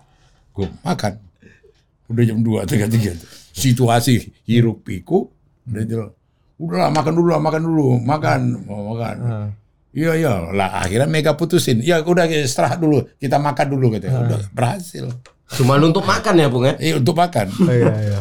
gue 0.56 0.68
makan. 0.88 1.14
Udah 2.08 2.24
jam 2.24 2.40
dua 2.40 2.64
tiga 2.64 2.88
tiga. 2.88 3.12
Situasi 3.52 4.24
hiruk 4.48 4.88
pikuk 4.88 5.36
udah 5.68 5.84
jelas 5.84 6.12
udahlah 6.56 6.88
makan 6.88 7.14
dulu 7.20 7.28
lah 7.36 7.42
makan 7.44 7.62
dulu. 7.68 7.88
Makan. 8.00 8.40
Mau 8.64 8.96
makan. 8.96 9.16
Iya 9.96 10.12
iya. 10.16 10.34
Lah 10.52 10.84
akhirnya 10.84 11.08
Mega 11.08 11.36
putusin. 11.36 11.84
Ya 11.84 12.00
udah 12.00 12.28
istirahat 12.28 12.80
dulu, 12.80 13.04
kita 13.20 13.40
makan 13.40 13.68
dulu 13.72 13.96
katanya. 13.96 14.24
Udah 14.24 14.40
berhasil. 14.56 15.12
Cuma 15.54 15.78
untuk 15.78 16.02
makan 16.02 16.42
ya, 16.42 16.48
Bung 16.50 16.66
ya? 16.66 16.74
Iya 16.82 16.94
untuk 16.98 17.14
makan. 17.14 17.54
iya, 17.70 17.94
iya. 18.02 18.20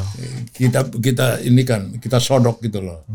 Kita 0.53 0.85
kita 0.93 1.41
ini 1.41 1.65
kan 1.65 1.97
kita 1.97 2.21
sodok 2.21 2.61
gitu 2.61 2.85
loh. 2.85 3.09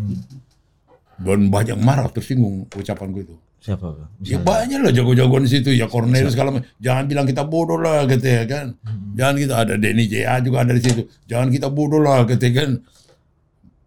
Dan 1.20 1.52
banyak 1.54 1.78
marah 1.78 2.10
tersinggung 2.10 2.66
ucapan 2.74 3.12
gue 3.14 3.24
itu. 3.28 3.36
siapa 3.60 3.92
Bang? 3.92 4.08
Ya 4.24 4.40
banyak 4.40 4.80
lah 4.88 4.92
jago-jagoan 4.96 5.44
di 5.44 5.52
situ 5.52 5.76
ya 5.76 5.86
Cornelius 5.92 6.32
segala 6.32 6.56
macam. 6.56 6.64
Jangan 6.80 7.04
bilang 7.12 7.28
kita 7.28 7.44
bodoh 7.44 7.76
lah 7.76 8.08
gitu 8.08 8.24
ya 8.24 8.48
kan. 8.48 8.72
Jangan 9.20 9.36
kita 9.36 9.54
ada 9.68 9.74
Denny 9.76 10.08
JA 10.08 10.40
juga 10.40 10.64
ada 10.64 10.72
di 10.72 10.82
situ. 10.82 11.04
Jangan 11.28 11.52
kita 11.52 11.68
bodoh 11.68 12.00
lah 12.00 12.24
gitu 12.24 12.40
ya 12.40 12.64
kan. 12.64 12.72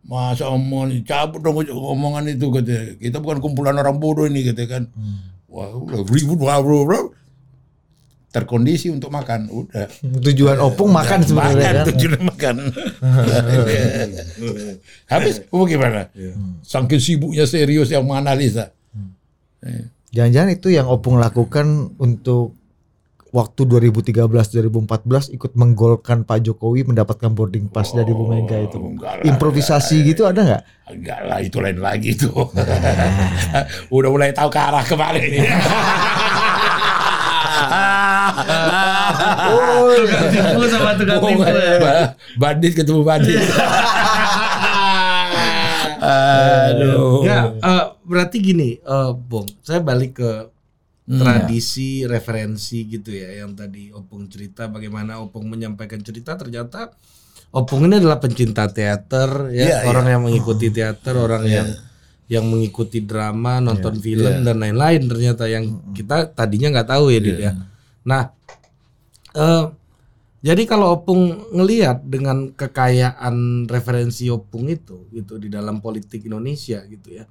Masa 0.05 0.53
omong 0.53 0.93
cabut 1.09 1.41
dong 1.41 1.57
omongan 1.73 2.37
itu 2.37 2.53
gitu. 2.53 2.69
ya. 2.69 2.83
Kita 3.01 3.17
bukan 3.25 3.41
kumpulan 3.41 3.73
orang 3.81 3.97
bodoh 3.97 4.29
ini 4.29 4.45
gitu 4.45 4.61
ya 4.61 4.69
kan. 4.79 4.93
Wah, 5.49 5.73
udah 5.73 6.05
ribut 6.09 6.41
wah, 6.41 6.61
bro, 6.61 6.85
bro. 6.85 7.01
Terkondisi 8.33 8.89
untuk 8.89 9.13
makan, 9.13 9.45
udah. 9.53 9.93
tujuan 10.25 10.57
opung 10.57 10.89
makan 10.89 11.21
sebenarnya 11.21 11.53
Makan 11.53 11.77
kan 11.77 11.87
tujuan 11.93 12.21
makan. 12.25 12.55
Habis, 15.05 15.45
oh 15.53 15.69
gimana? 15.69 16.09
Saking 16.65 16.97
sibuknya 16.97 17.45
serius 17.45 17.93
yang 17.93 18.09
menganalisa. 18.09 18.73
jangan-jangan 20.17 20.51
itu 20.57 20.69
yang 20.73 20.89
opung 20.89 21.21
lakukan 21.21 21.93
untuk 22.01 22.57
waktu 23.33 23.65
2013-2014 23.65 25.33
ikut 25.33 25.53
menggolkan 25.57 26.29
Pak 26.29 26.39
Jokowi 26.45 26.85
mendapatkan 26.85 27.33
boarding 27.33 27.73
pass 27.73 27.97
dari 27.97 28.13
Bu 28.13 28.29
Mega 28.29 28.61
itu 28.61 28.77
Oh, 28.77 28.93
enggak 28.93 29.21
lah, 29.21 29.25
improvisasi 29.25 30.05
gitu 30.05 30.29
ada 30.29 30.41
nggak 30.45 30.63
Enggak 30.93 31.21
lah, 31.25 31.39
itu 31.41 31.57
lain 31.57 31.81
lagi 31.81 32.13
itu. 32.13 32.29
Udah 33.97 34.09
mulai 34.13 34.37
tahu 34.37 34.53
ke 34.53 34.61
arah 34.61 34.85
ke 34.85 34.93
mana 34.93 35.17
tukang 39.95 40.27
tipu 40.31 40.63
sama 40.67 40.91
tukang 40.95 41.21
tipu 41.21 41.43
ya. 41.45 41.77
Ba- 41.79 42.11
bandit 42.37 42.73
ketemu 42.75 43.01
bandit. 43.03 43.37
Aduh. 46.03 47.23
Ya, 47.23 47.55
eh, 47.55 47.85
berarti 48.03 48.37
gini, 48.43 48.77
eh, 48.77 49.11
Bung, 49.15 49.47
saya 49.63 49.79
balik 49.79 50.19
ke 50.19 50.31
tradisi 51.03 52.07
referensi 52.07 52.87
gitu 52.87 53.11
ya 53.11 53.43
yang 53.43 53.59
tadi 53.59 53.91
Opung 53.91 54.31
cerita 54.31 54.71
bagaimana 54.71 55.19
Opung 55.19 55.51
menyampaikan 55.51 55.99
cerita 55.99 56.39
ternyata 56.39 56.95
Opung 57.53 57.85
ini 57.85 57.99
adalah 57.99 58.17
pencinta 58.17 58.71
teater 58.71 59.51
ya, 59.53 59.67
Iya, 59.67 59.77
orang 59.85 60.07
yang 60.09 60.23
mengikuti 60.25 60.73
teater, 60.73 61.15
orang 61.19 61.45
yang 61.45 61.69
yang 62.31 62.49
mengikuti 62.49 63.05
drama, 63.05 63.61
nonton 63.61 63.99
film 64.01 64.41
dan 64.41 64.57
lain-lain 64.57 65.05
ternyata 65.05 65.45
yang 65.51 65.65
kita 65.93 66.33
tadinya 66.33 66.81
nggak 66.81 66.89
tahu 66.89 67.13
ya, 67.13 67.21
Dit 67.21 67.37
ya. 67.37 67.53
Nah, 68.05 68.31
Eh, 69.33 69.67
jadi 70.43 70.63
kalau 70.69 71.01
Opung 71.01 71.49
ngelihat 71.55 72.05
dengan 72.05 72.53
kekayaan 72.53 73.65
referensi 73.71 74.29
Opung 74.29 74.69
itu 74.69 75.09
gitu 75.09 75.41
di 75.41 75.49
dalam 75.49 75.81
politik 75.81 76.27
Indonesia 76.29 76.85
gitu 76.85 77.09
ya. 77.17 77.25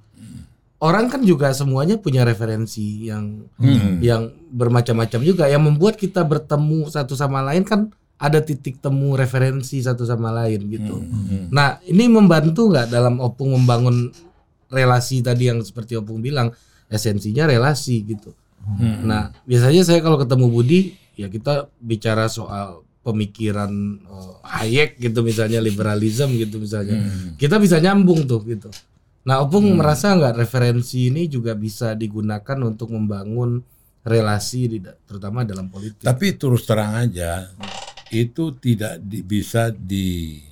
Orang 0.82 1.06
kan 1.06 1.22
juga 1.22 1.54
semuanya 1.54 1.94
punya 1.94 2.26
referensi 2.26 3.06
yang 3.06 3.46
Hmm. 3.54 4.02
yang 4.02 4.34
bermacam-macam 4.50 5.20
juga 5.22 5.46
yang 5.46 5.62
membuat 5.62 5.94
kita 5.94 6.26
bertemu 6.26 6.90
satu 6.90 7.14
sama 7.14 7.38
lain 7.46 7.62
kan 7.62 7.86
ada 8.18 8.42
titik 8.42 8.82
temu 8.82 9.14
referensi 9.14 9.78
satu 9.78 10.02
sama 10.02 10.34
lain 10.34 10.66
gitu. 10.74 10.98
Hmm. 10.98 11.54
Nah, 11.54 11.78
ini 11.86 12.10
membantu 12.10 12.66
nggak 12.66 12.90
dalam 12.90 13.22
Opung 13.22 13.54
membangun 13.54 14.10
relasi 14.74 15.22
tadi 15.22 15.46
yang 15.46 15.62
seperti 15.62 15.94
Opung 15.94 16.18
bilang 16.18 16.50
esensinya 16.90 17.46
relasi 17.46 18.02
gitu. 18.02 18.34
Hmm. 18.62 19.04
Nah, 19.04 19.34
biasanya 19.44 19.82
saya 19.82 20.00
kalau 20.00 20.16
ketemu 20.16 20.46
Budi 20.48 20.80
ya 21.18 21.26
kita 21.28 21.68
bicara 21.82 22.30
soal 22.30 22.86
pemikiran 23.02 23.70
eh, 23.98 24.34
Hayek 24.46 25.02
gitu 25.02 25.26
misalnya 25.26 25.58
liberalism 25.58 26.34
gitu 26.38 26.62
misalnya. 26.62 27.02
Hmm. 27.02 27.34
Kita 27.34 27.58
bisa 27.58 27.82
nyambung 27.82 28.24
tuh 28.30 28.42
gitu. 28.46 28.70
Nah, 29.22 29.42
Opung 29.42 29.70
merasa 29.78 30.14
nggak 30.18 30.34
referensi 30.34 31.10
ini 31.10 31.30
juga 31.30 31.54
bisa 31.54 31.94
digunakan 31.94 32.58
untuk 32.66 32.90
membangun 32.90 33.62
relasi 34.02 34.66
di, 34.66 34.78
terutama 35.06 35.46
dalam 35.46 35.70
politik. 35.70 36.02
Tapi 36.02 36.34
terus 36.34 36.66
terang 36.66 37.06
aja 37.06 37.46
itu 38.10 38.52
tidak 38.58 38.98
di- 38.98 39.24
bisa 39.24 39.70
di 39.70 40.42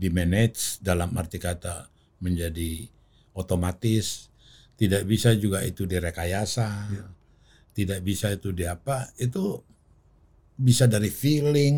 di 0.00 0.08
manage 0.08 0.80
dalam 0.80 1.12
arti 1.16 1.36
kata 1.36 1.88
menjadi 2.24 2.88
otomatis 3.36 4.29
tidak 4.80 5.04
bisa 5.04 5.36
juga 5.36 5.60
itu 5.60 5.84
direkayasa 5.84 6.88
tidak 7.70 8.00
bisa 8.00 8.32
itu 8.32 8.50
di 8.50 8.64
apa 8.64 9.12
itu 9.14 9.60
bisa 10.56 10.84
dari 10.84 11.08
feeling 11.08 11.76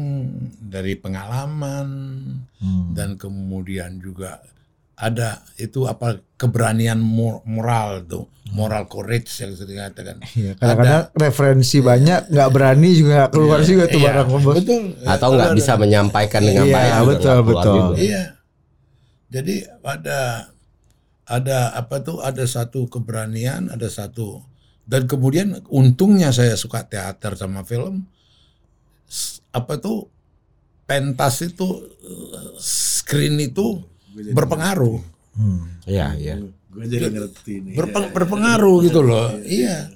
dari 0.59 0.95
pengalaman 0.95 1.89
Hmm. 2.59 2.95
dan 2.95 3.15
kemudian 3.15 3.99
juga 3.99 4.39
ada 4.95 5.43
itu 5.57 5.83
apa 5.83 6.15
keberanian 6.37 6.95
mor- 6.97 7.43
moral 7.43 8.03
tuh 8.05 8.31
moral 8.51 8.87
courage 8.87 9.31
yang 9.37 9.51
sering 9.53 9.79
katakan 9.81 10.23
Iya, 10.33 10.55
kadang-kadang 10.55 11.05
referensi 11.13 11.79
banyak 11.79 12.31
nggak 12.31 12.51
berani 12.51 12.91
juga 12.93 13.27
keluar 13.27 13.63
juga 13.63 13.87
tuh 13.87 13.99
Iya, 13.99 14.07
barang 14.09 14.29
bos. 14.33 14.55
betul 14.55 14.83
Atau 15.03 15.29
nggak 15.33 15.53
bisa 15.53 15.73
menyampaikan 15.75 16.39
dengan 16.41 16.67
Iya, 16.67 16.75
baik. 16.77 16.93
betul, 17.09 17.39
betul. 17.43 17.75
juga. 17.75 17.97
Iya. 17.99 18.25
Jadi 19.29 19.55
ada 19.83 20.21
ada 21.33 21.73
apa 21.73 22.05
tuh 22.05 22.21
ada 22.21 22.45
satu 22.45 22.85
keberanian, 22.93 23.73
ada 23.73 23.89
satu 23.89 24.45
dan 24.85 25.09
kemudian 25.09 25.65
untungnya 25.73 26.29
saya 26.29 26.53
suka 26.61 26.85
teater 26.85 27.33
sama 27.41 27.65
film 27.65 28.05
apa 29.53 29.81
tuh 29.81 30.13
pentas 30.85 31.41
itu 31.41 31.89
screen 32.61 33.41
itu 33.41 33.81
berpengaruh. 34.13 35.01
Hmm. 35.33 35.81
Iya, 35.89 36.13
iya. 36.21 36.37
Gue 36.69 36.85
jadi 36.89 37.09
ngerti 37.09 37.55
nih. 37.65 37.75
Berpeng- 37.77 38.13
berpengaruh 38.13 38.77
gitu 38.85 39.01
loh. 39.01 39.33
Iya 39.41 39.89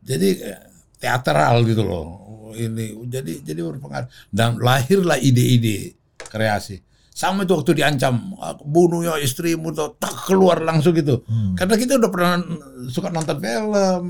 jadi 0.00 0.28
eh, 0.42 0.60
teateral 1.02 1.66
gitu 1.66 1.82
loh. 1.82 2.06
Ini 2.54 2.98
jadi 3.06 3.32
jadi 3.42 3.60
berpengaruh. 3.62 4.10
Dan 4.30 4.58
lahirlah 4.58 5.18
ide-ide 5.18 5.94
kreasi 6.18 6.82
sama 7.20 7.44
itu 7.44 7.52
waktu 7.52 7.76
diancam 7.76 8.32
"Aku 8.34 8.64
bunuh 8.64 9.04
ya 9.04 9.14
istrimu 9.16 9.68
tuh 9.70 9.92
tak 9.94 10.24
keluar 10.24 10.56
langsung 10.60 10.94
gitu 10.94 11.20
karena 11.52 11.76
kita 11.76 11.94
udah 11.94 12.08
pernah 12.08 12.40
suka 12.88 13.08
nonton 13.08 13.36
film 13.36 14.06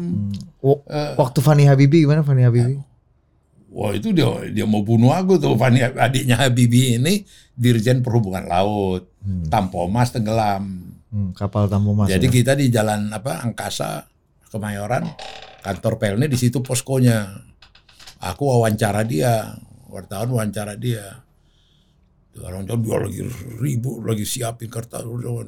Wo- 0.61 0.86
Eh. 0.86 1.16
Waktu 1.16 1.38
Fani 1.40 1.64
Habibi 1.64 2.04
gimana 2.04 2.22
Fani 2.22 2.44
Habibi? 2.44 2.78
wah 3.68 3.90
itu 3.90 4.11
dia 4.11 4.26
dia 4.48 4.62
mau 4.62 4.80
bunuh 4.80 5.11
aku 5.11 5.34
tuh 5.36 5.54
Fani 5.54 5.82
adiknya 5.82 6.38
Habibie 6.38 6.96
ini 6.96 7.26
dirjen 7.52 7.98
perhubungan 8.00 8.44
laut 8.44 9.11
Tampomas 9.46 10.11
tenggelam 10.11 10.86
Hmm, 11.11 11.34
kapal 11.34 11.66
tamu 11.66 11.90
mas. 11.90 12.06
Jadi 12.06 12.22
ya. 12.24 12.32
kita 12.32 12.52
di 12.54 12.70
jalan 12.70 13.11
apa 13.11 13.42
Angkasa 13.42 14.06
Kemayoran 14.46 15.11
kantor 15.58 15.98
Pelni 15.98 16.24
di 16.24 16.38
situ 16.38 16.62
poskonya. 16.62 17.26
Aku 18.22 18.46
wawancara 18.46 19.02
dia, 19.02 19.58
wartawan 19.88 20.30
wawancara 20.30 20.78
dia. 20.78 21.18
Orang 22.39 22.62
tuh 22.62 22.78
dia 22.78 22.95
lagi 22.95 23.26
ribut, 23.59 24.07
lagi 24.07 24.22
siapin 24.22 24.70
kertas. 24.70 25.03
Udah, 25.03 25.43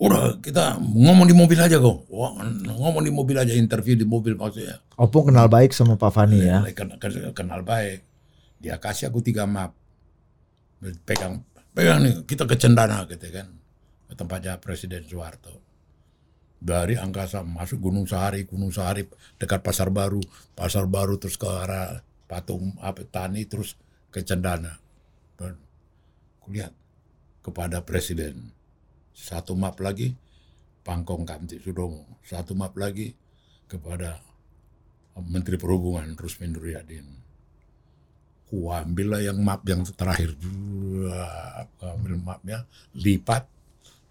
udah, 0.00 0.40
kita 0.40 0.80
ngomong 0.80 1.28
di 1.28 1.36
mobil 1.36 1.60
aja 1.60 1.76
kok. 1.76 2.08
Wah, 2.08 2.40
ngomong 2.64 3.04
di 3.04 3.12
mobil 3.12 3.36
aja, 3.36 3.52
interview 3.52 3.92
di 3.92 4.08
mobil 4.08 4.40
maksudnya. 4.40 4.80
Opung 4.96 5.28
kenal 5.28 5.52
baik 5.52 5.76
sama 5.76 6.00
Pak 6.00 6.10
Fani 6.16 6.40
ya. 6.40 6.64
Kenal, 6.72 6.96
kenal 7.36 7.60
baik. 7.60 8.00
Dia 8.56 8.80
kasih 8.80 9.12
aku 9.12 9.20
tiga 9.20 9.44
map. 9.44 9.76
Pegang, 11.04 11.44
pegang 11.76 12.00
nih, 12.00 12.24
kita 12.24 12.48
ke 12.48 12.56
Cendana 12.56 13.04
gitu 13.04 13.28
kan. 13.28 13.52
Ke 14.08 14.14
tempatnya 14.16 14.56
Presiden 14.56 15.04
Soeharto. 15.04 15.60
Dari 16.64 16.96
Angkasa 16.96 17.44
masuk 17.44 17.84
Gunung 17.84 18.08
Sahari, 18.08 18.48
Gunung 18.48 18.72
Sahari 18.72 19.04
dekat 19.36 19.60
Pasar 19.60 19.92
Baru, 19.92 20.24
Pasar 20.56 20.88
Baru 20.88 21.20
terus 21.20 21.36
ke 21.36 21.44
arah 21.44 22.00
Patung 22.24 22.72
apa 22.80 23.04
Tani 23.04 23.44
terus 23.44 23.76
ke 24.08 24.24
Cendana. 24.24 24.83
Kulihat 26.44 26.72
kepada 27.40 27.80
Presiden. 27.80 28.52
Satu 29.16 29.56
map 29.56 29.80
lagi 29.80 30.12
Pangkong 30.84 31.24
Kamti 31.24 31.56
Sudomo. 31.56 32.20
Satu 32.20 32.52
map 32.52 32.76
lagi 32.76 33.16
kepada 33.64 34.20
Menteri 35.24 35.56
Perhubungan 35.56 36.12
Rusmin 36.12 36.52
Nuryadin. 36.52 37.06
Ku 38.44 38.68
ambillah 38.68 39.24
yang 39.24 39.40
map 39.40 39.64
yang 39.64 39.88
terakhir. 39.96 40.36
Ambil 41.80 42.20
mapnya, 42.20 42.68
lipat, 42.92 43.48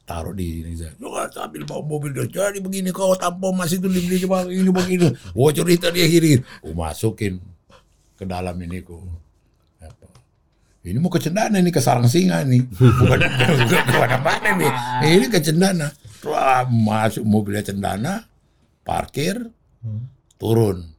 taruh 0.09 0.33
di 0.33 0.65
ini. 0.65 0.73
saya. 0.73 0.97
Wah, 1.05 1.29
sambil 1.29 1.69
bawa 1.69 1.85
mobil 1.85 2.17
dia. 2.17 2.25
Jadi 2.25 2.59
begini 2.59 2.89
kau 2.89 3.13
tampon 3.13 3.53
masih 3.53 3.77
itu 3.77 3.87
dibeli 3.87 4.17
cuma 4.25 4.41
ini 4.49 4.71
begini. 4.73 5.07
Wah 5.37 5.53
cerita 5.53 5.93
dia 5.93 6.09
kiri. 6.09 6.41
Ku 6.65 6.73
masukin 6.73 7.37
ke 8.17 8.25
dalam 8.25 8.57
ini 8.57 8.81
ku. 8.81 8.99
Ini 10.83 10.99
mau 10.99 11.07
ke 11.07 11.23
Cendana 11.23 11.55
ini 11.63 11.71
ke 11.71 11.79
Sarang 11.79 12.11
Singa 12.11 12.43
nih. 12.43 12.59
Bukan 12.67 13.19
bukan 13.23 13.83
ke 13.87 13.95
mana-mana 13.95 14.49
nih. 14.59 14.71
Ini 15.15 15.25
ke 15.31 15.39
Cendana. 15.39 15.87
Wah, 16.27 16.67
masuk 16.67 17.23
mobilnya 17.23 17.63
Cendana, 17.63 18.27
parkir, 18.83 19.47
turun. 20.35 20.91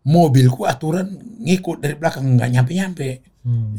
Mobilku 0.00 0.64
aturan 0.64 1.12
ngikut 1.44 1.84
dari 1.84 1.92
belakang 1.92 2.24
nggak 2.40 2.50
nyampe-nyampe. 2.56 3.08
Hmm. 3.44 3.76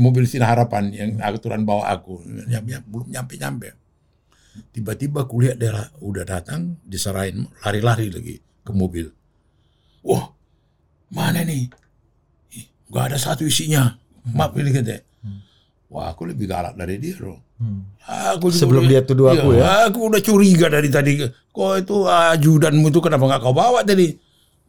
Mobil 0.00 0.24
Sinar 0.24 0.56
Harapan 0.56 0.88
yang 0.88 1.10
aturan 1.20 1.68
bawa 1.68 1.92
aku 1.92 2.24
nyampe, 2.24 2.80
belum 2.88 3.12
nyampe-nyampe. 3.12 3.68
Tiba-tiba 4.72 5.28
kulihat 5.28 5.60
dia 5.60 5.92
udah 6.00 6.24
datang, 6.24 6.80
diserahin 6.88 7.44
lari-lari 7.60 8.08
lagi 8.08 8.36
ke 8.64 8.72
mobil. 8.72 9.12
Wah, 10.00 10.32
mana 11.12 11.44
nih? 11.44 11.68
Nggak 12.90 13.04
ada 13.12 13.18
satu 13.20 13.46
isinya. 13.46 13.96
Maaf 14.32 14.56
ini 14.56 14.72
kata. 14.72 15.04
Wah, 15.94 16.10
aku 16.10 16.26
lebih 16.26 16.50
galak 16.50 16.74
dari 16.74 16.98
dia 16.98 17.14
loh. 17.22 17.38
Hmm. 17.54 17.86
Aku 18.34 18.50
juga 18.50 18.66
Sebelum 18.66 18.84
dia 18.90 19.06
tuduh 19.06 19.30
aku 19.30 19.54
Iya, 19.54 19.62
ya. 19.62 19.70
Aku 19.86 20.10
udah 20.10 20.18
curiga 20.18 20.66
dari 20.66 20.90
tadi. 20.90 21.22
Kok 21.54 21.70
itu 21.86 21.96
ajudanmu 22.10 22.90
itu 22.90 22.98
kenapa 22.98 23.24
nggak 23.30 23.40
kau 23.46 23.54
bawa 23.54 23.86
tadi? 23.86 24.10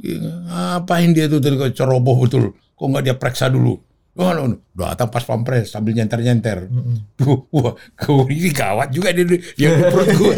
Iya, 0.05 0.21
Ngapain 0.45 1.09
dia 1.17 1.25
tuh 1.25 1.41
tadi 1.41 1.57
ceroboh 1.73 2.13
betul? 2.21 2.53
Kok 2.77 2.85
nggak 2.85 3.03
dia 3.09 3.15
periksa 3.17 3.49
dulu? 3.49 3.73
Oh, 4.15 4.31
no, 4.31 4.47
no. 4.47 4.55
Datang 4.71 5.11
pas 5.11 5.25
pampres 5.27 5.73
sambil 5.75 5.91
nyenter-nyenter. 5.97 6.71
Wah, 7.57 7.73
kau 7.99 8.23
ini 8.31 8.47
gawat 8.53 8.93
juga 8.93 9.11
dia, 9.11 9.27
dia 9.27 9.69
di 9.75 9.83
perut 9.91 10.07
gue. 10.13 10.35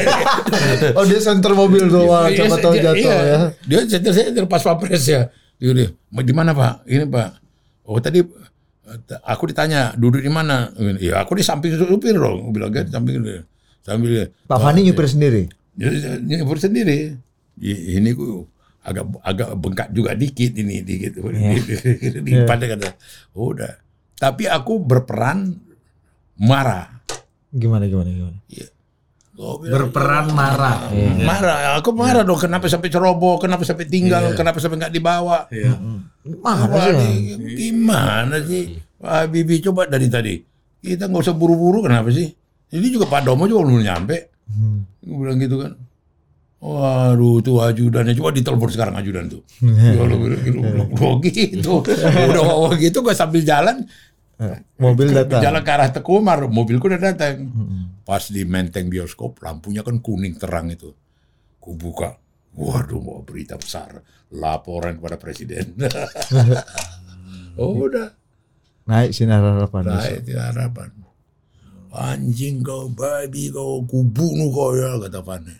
Oh 0.97 1.05
dia 1.05 1.19
center 1.21 1.53
mobil 1.53 1.85
tuh, 1.85 2.09
wah 2.09 2.25
Iya, 2.25 2.47
siapa 2.47 2.57
tahu 2.57 2.73
jatuh 2.73 3.11
iya. 3.11 3.21
ya. 3.21 3.37
Dia 3.69 3.79
center 3.85 4.11
saya 4.15 4.45
pas 4.49 4.63
pampres 4.65 5.03
ya. 5.05 5.29
Dia, 5.61 5.71
dia, 5.77 5.87
"Ma, 6.09 6.25
di 6.25 6.33
mana 6.33 6.57
pak? 6.57 6.89
Ini 6.89 7.05
pak. 7.05 7.46
Oh 7.87 7.97
tadi 7.97 8.19
eh, 8.19 8.99
aku 9.23 9.47
ditanya 9.47 9.95
duduk 9.95 10.19
di 10.19 10.27
mana? 10.27 10.69
Ya 10.97 11.19
aku 11.19 11.33
di 11.33 11.43
samping 11.43 11.73
supir 11.73 12.13
dong. 12.13 12.43
Aku 12.43 12.51
bilang 12.51 12.69
kan 12.69 12.83
di 12.83 12.91
samping 12.91 13.23
dia. 13.23 13.41
Sambil 13.79 14.09
dia. 14.11 14.25
Pak 14.43 14.59
Fani 14.59 14.83
nyupir 14.83 15.07
sendiri. 15.07 15.47
Dia 15.71 15.89
nyebur 16.19 16.59
sendiri. 16.59 17.15
I- 17.57 17.95
Ini 17.95 18.09
ku 18.11 18.43
agak 18.83 19.03
agak 19.21 19.49
bengkak 19.55 19.89
juga 19.89 20.11
dikit 20.11 20.51
ini 20.53 20.79
dikit. 20.79 21.15
Di, 21.15 21.59
di, 22.19 22.31
pada 22.43 22.67
kata, 22.67 22.87
"Oh, 23.31 23.51
udah. 23.51 23.79
Tapi 24.13 24.43
aku 24.45 24.79
berperan 24.79 25.55
marah. 26.35 26.99
Gimana 27.49 27.87
gimana 27.87 28.09
gimana. 28.09 28.37
Bilang, 28.47 29.61
Berperan 29.61 30.33
marah. 30.33 30.89
marah. 31.21 31.77
Aku 31.77 31.93
marah 31.93 32.25
dong. 32.25 32.41
Kenapa 32.41 32.65
sampai 32.65 32.89
ceroboh? 32.89 33.37
Kenapa 33.37 33.61
sampai 33.61 33.85
tinggal? 33.85 34.33
Kenapa 34.33 34.57
sampai 34.57 34.81
nggak 34.81 34.93
dibawa? 34.93 35.45
Iya. 35.47 35.77
Mana 36.43 36.75
sih? 36.79 36.93
nih, 36.93 37.17
gimana 37.55 38.37
sih? 38.43 38.63
Wah, 38.99 39.25
Bibi 39.29 39.63
coba 39.63 39.87
dari 39.87 40.07
tadi. 40.11 40.35
Kita 40.81 41.07
nggak 41.07 41.23
usah 41.23 41.35
buru-buru 41.35 41.85
kenapa 41.85 42.11
sih? 42.11 42.27
Ini 42.67 42.87
juga 42.91 43.07
Pak 43.07 43.23
Domo 43.23 43.47
juga 43.47 43.63
belum 43.67 43.83
nyampe. 43.83 44.17
Hmm. 44.51 44.83
Gue 45.03 45.17
bilang 45.23 45.39
gitu 45.39 45.55
kan. 45.63 45.73
Waduh 46.57 47.37
tuh 47.45 47.61
ajudannya 47.61 48.17
coba 48.17 48.33
ditelepon 48.33 48.69
sekarang 48.73 48.95
ajudan 48.97 49.29
tuh. 49.29 49.41
Ya 49.95 50.01
lu 50.03 50.17
gitu. 51.29 51.85
Udah 51.85 52.43
oh, 52.43 52.73
gitu 52.75 53.05
gue 53.05 53.13
sambil 53.13 53.45
jalan 53.45 53.85
Mobil 54.77 55.09
datang. 55.09 55.41
jalan 55.41 55.61
ke 55.65 55.71
arah 55.73 55.89
Tekumar, 55.89 56.45
mobilku 56.45 56.85
udah 56.85 57.01
datang. 57.01 57.49
Pas 58.05 58.21
di 58.29 58.45
menteng 58.45 58.85
bioskop, 58.85 59.41
lampunya 59.41 59.81
kan 59.81 59.97
kuning 59.97 60.37
terang 60.37 60.69
itu. 60.69 60.93
Ku 61.57 61.73
buka, 61.73 62.13
waduh 62.57 62.97
mau 62.99 63.21
berita 63.21 63.53
besar, 63.55 64.01
laporan 64.33 64.97
kepada 64.97 65.21
presiden. 65.21 65.77
oh 67.61 67.85
udah, 67.85 68.09
Naik 68.87 69.11
sinar 69.13 69.43
harapan. 69.43 69.83
naik 69.93 70.23
di 70.23 70.33
harapan. 70.33 70.89
Anjing 71.91 72.61
kau, 72.61 72.87
babi 72.91 73.49
kau, 73.49 73.81
ku 73.83 74.03
bunuh 74.05 74.49
kau 74.51 74.71
ya, 74.75 74.95
kata 75.01 75.19
Fane. 75.23 75.55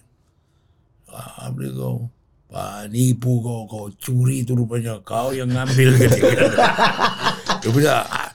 Abdi 1.42 1.72
kau, 1.74 2.08
penipu 2.48 3.42
kau, 3.42 3.66
kau 3.66 3.86
curi 3.98 4.46
itu 4.46 4.54
rupanya, 4.54 5.02
kau 5.02 5.34
yang 5.34 5.50
ngambil. 5.50 5.98
Dia 7.64 7.70
bilang, 7.74 8.06
"Ah, 8.06 8.30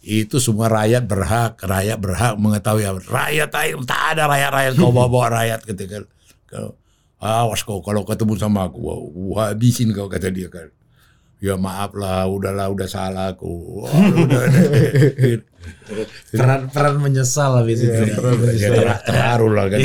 itu 0.00 0.38
semua 0.40 0.70
rakyat 0.70 1.04
berhak, 1.04 1.60
rakyat 1.60 1.98
berhak 1.98 2.34
mengetahui 2.38 2.84
apa. 2.88 3.00
Rakyat 3.04 3.48
tak 3.84 4.00
ada 4.16 4.24
rakyat-rakyat 4.30 4.72
kau 4.78 4.88
bawa 4.88 5.28
rakyat 5.28 5.60
ketika 5.66 5.98
kau 6.48 6.72
awas 7.18 7.60
kau 7.62 7.80
kalau 7.80 8.02
ketemu 8.02 8.34
sama 8.34 8.66
aku, 8.66 8.78
wah, 8.78 8.98
wah, 9.28 9.46
habisin 9.48 9.90
kau 9.90 10.06
kata 10.06 10.28
dia 10.28 10.46
kan. 10.46 10.70
Ya 11.38 11.54
maaf 11.54 11.94
lah, 11.94 12.26
udahlah, 12.26 12.66
udah 12.66 12.86
salah 12.86 13.30
aku. 13.30 13.86
Udah, 13.86 14.42
udah. 14.42 15.38
peran 16.34 16.66
peran 16.66 16.98
menyesal 16.98 17.62
habis 17.62 17.78
itu. 17.78 17.94
ya. 17.94 18.18
Ya, 18.56 18.68
ter- 18.74 19.02
terharu 19.06 19.54
lah 19.54 19.70
kan. 19.70 19.78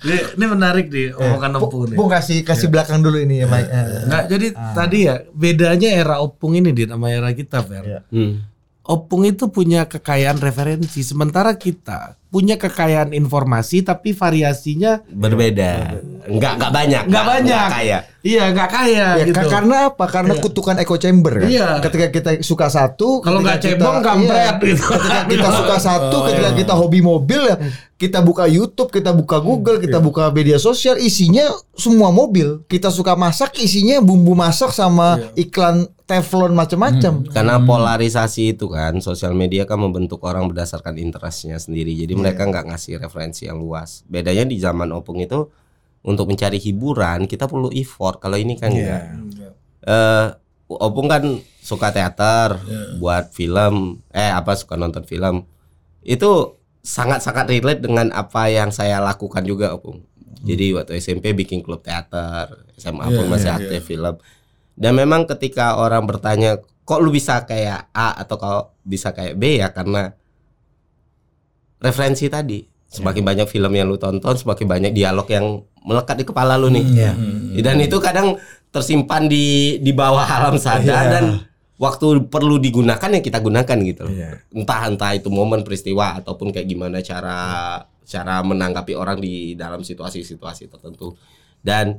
Ini, 0.00 0.16
ini 0.34 0.44
menarik 0.46 0.86
nih 0.88 1.14
omongan 1.14 1.50
Opung 1.58 1.82
nih. 1.86 1.96
Bung 1.96 2.10
kasih 2.10 2.42
kasih 2.42 2.68
belakang 2.68 3.00
dulu 3.00 3.18
ini 3.18 3.42
ya, 3.42 3.46
Mike. 3.46 3.70
Eh, 3.70 3.86
Nah, 4.06 4.22
jadi 4.26 4.46
tadi 4.74 4.98
ya 5.06 5.22
bedanya 5.30 5.88
era 5.92 6.16
Opung 6.18 6.56
ini 6.56 6.74
di 6.74 6.86
nama 6.86 7.06
era 7.06 7.30
kita, 7.30 7.62
Fer. 7.62 7.84
Iya. 7.86 8.00
Hmm. 8.10 8.49
Opung 8.82 9.22
itu 9.22 9.46
punya 9.46 9.84
kekayaan 9.84 10.40
referensi, 10.40 11.04
sementara 11.04 11.54
kita 11.54 12.16
punya 12.26 12.56
kekayaan 12.56 13.10
informasi 13.10 13.82
tapi 13.82 14.14
variasinya 14.14 15.02
Berbeda. 15.04 16.00
Enggak 16.24 16.52
enggak 16.56 16.72
banyak. 16.72 17.02
nggak 17.04 17.26
banyak. 17.28 17.68
kaya. 17.70 17.98
Iya, 18.20 18.44
nggak 18.50 18.70
kaya 18.70 19.06
Ya, 19.16 19.24
gitu. 19.26 19.36
ka- 19.36 19.50
karena 19.50 19.76
apa? 19.90 20.04
Karena 20.06 20.32
kutukan 20.34 20.76
echo 20.76 20.96
chamber 20.96 21.44
kan. 21.44 21.48
Iya. 21.48 21.68
Ketika 21.80 22.06
kita 22.08 22.30
suka 22.40 22.66
satu, 22.68 23.20
Kalau 23.20 23.40
ketika 23.40 23.44
nggak 23.44 23.58
kita- 23.60 23.70
cebong, 23.76 23.96
kampret 24.00 24.40
iya. 24.56 24.64
gitu. 24.64 24.84
Ketika 24.86 25.20
kita 25.28 25.48
suka 25.60 25.76
satu, 25.76 26.16
ketika 26.24 26.50
kita 26.54 26.72
hobi 26.72 27.00
mobil 27.00 27.40
ya, 27.44 27.56
kita 27.94 28.18
buka 28.20 28.44
YouTube, 28.46 28.90
kita 28.90 29.10
buka 29.10 29.36
Google, 29.38 29.76
kita 29.76 29.98
buka 29.98 30.30
media 30.30 30.56
sosial, 30.56 30.96
isinya 30.96 31.44
semua 31.74 32.08
mobil. 32.08 32.64
Kita 32.64 32.88
suka 32.88 33.12
masak, 33.12 33.58
isinya 33.58 33.98
bumbu 33.98 34.32
masak 34.32 34.70
sama 34.70 35.20
iklan 35.34 35.84
teflon 36.10 36.58
macam-macam. 36.58 37.22
Karena 37.30 37.62
polarisasi 37.62 38.58
itu 38.58 38.66
kan, 38.66 38.98
sosial 38.98 39.30
media 39.30 39.62
kan 39.62 39.78
membentuk 39.78 40.18
orang 40.26 40.50
berdasarkan 40.50 40.98
interestnya 40.98 41.54
sendiri. 41.62 41.94
Jadi 41.94 42.18
mereka 42.18 42.50
nggak 42.50 42.66
ngasih 42.74 42.98
referensi 42.98 43.46
yang 43.46 43.62
luas. 43.62 44.02
Bedanya 44.10 44.42
di 44.42 44.58
zaman 44.58 44.90
Opung 44.90 45.22
itu 45.22 45.46
untuk 46.02 46.26
mencari 46.26 46.58
hiburan 46.58 47.30
kita 47.30 47.46
perlu 47.46 47.70
effort. 47.70 48.18
Kalau 48.18 48.34
ini 48.34 48.58
kan 48.58 48.74
enggak. 48.74 49.02
Eh, 49.86 50.28
Opung 50.70 51.06
kan 51.06 51.22
suka 51.62 51.94
teater, 51.94 52.58
buat 52.98 53.30
film, 53.30 54.02
eh 54.10 54.30
apa 54.34 54.58
suka 54.58 54.74
nonton 54.74 55.06
film. 55.06 55.46
Itu 56.02 56.58
sangat-sangat 56.82 57.46
relate 57.46 57.86
dengan 57.86 58.10
apa 58.10 58.50
yang 58.50 58.74
saya 58.74 58.98
lakukan 58.98 59.46
juga, 59.46 59.74
Opung. 59.78 60.02
Jadi 60.40 60.72
waktu 60.72 60.96
SMP 60.98 61.36
bikin 61.36 61.60
klub 61.60 61.84
teater, 61.84 62.64
SMA 62.80 63.12
pun 63.12 63.28
masih 63.28 63.52
aktif 63.52 63.84
film. 63.86 64.16
Dan 64.80 64.96
memang 64.96 65.28
ketika 65.28 65.76
orang 65.76 66.08
bertanya, 66.08 66.56
kok 66.88 67.00
lu 67.04 67.12
bisa 67.12 67.44
kayak 67.44 67.92
A 67.92 68.16
atau 68.16 68.40
kok 68.40 68.64
bisa 68.80 69.12
kayak 69.12 69.36
B 69.36 69.60
ya 69.60 69.68
karena 69.76 70.16
referensi 71.80 72.32
tadi. 72.32 72.64
Semakin 72.90 73.22
banyak 73.22 73.46
film 73.46 73.70
yang 73.70 73.86
lu 73.86 74.00
tonton, 74.00 74.34
semakin 74.34 74.66
banyak 74.66 74.92
dialog 74.96 75.28
yang 75.30 75.62
melekat 75.86 76.18
di 76.18 76.24
kepala 76.26 76.58
lu 76.58 76.72
nih. 76.74 76.82
Iya. 76.82 77.12
Dan 77.62 77.78
itu 77.84 78.02
kadang 78.02 78.34
tersimpan 78.74 79.30
di 79.30 79.78
di 79.78 79.92
bawah 79.94 80.26
alam 80.26 80.58
sadar 80.58 81.06
Iya. 81.06 81.12
dan 81.12 81.24
waktu 81.78 82.26
perlu 82.26 82.58
digunakan 82.58 83.08
ya 83.14 83.20
kita 83.22 83.38
gunakan 83.38 83.78
gitu 83.86 84.08
loh. 84.08 84.14
Iya. 84.16 84.42
Entah 84.50 84.90
entah 84.90 85.12
itu 85.14 85.30
momen 85.30 85.62
peristiwa 85.62 86.18
ataupun 86.18 86.50
kayak 86.50 86.66
gimana 86.66 86.98
cara 86.98 87.38
cara 88.02 88.42
menanggapi 88.42 88.98
orang 88.98 89.22
di 89.22 89.54
dalam 89.54 89.86
situasi-situasi 89.86 90.66
tertentu. 90.66 91.14
Dan 91.62 91.94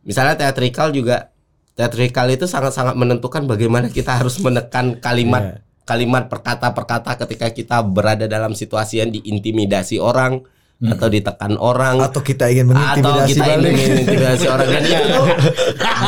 misalnya 0.00 0.38
teatrikal 0.38 0.96
juga 0.96 1.28
teatrikal 1.74 2.28
itu 2.28 2.44
sangat-sangat 2.44 2.94
menentukan 2.94 3.48
bagaimana 3.48 3.88
kita 3.88 4.20
harus 4.20 4.36
menekan 4.40 5.00
kalimat 5.00 5.64
kalimat 5.82 6.30
perkata 6.30 6.70
perkata 6.70 7.18
ketika 7.18 7.50
kita 7.50 7.82
berada 7.82 8.30
dalam 8.30 8.54
situasi 8.54 9.02
yang 9.02 9.10
diintimidasi 9.10 9.98
orang 9.98 10.46
atau 10.82 11.06
ditekan 11.06 11.54
orang. 11.62 12.02
Atau 12.02 12.22
kita 12.26 12.50
ingin 12.50 12.74
atau 12.74 13.22
mengintimidasi 13.22 13.38
kita 13.38 13.44
balik. 13.46 13.70
ingin 13.70 13.90
mengintimidasi 13.94 14.46
orang. 14.50 14.68
Dan 14.68 14.82
itu 14.82 14.98
tuh 15.14 15.26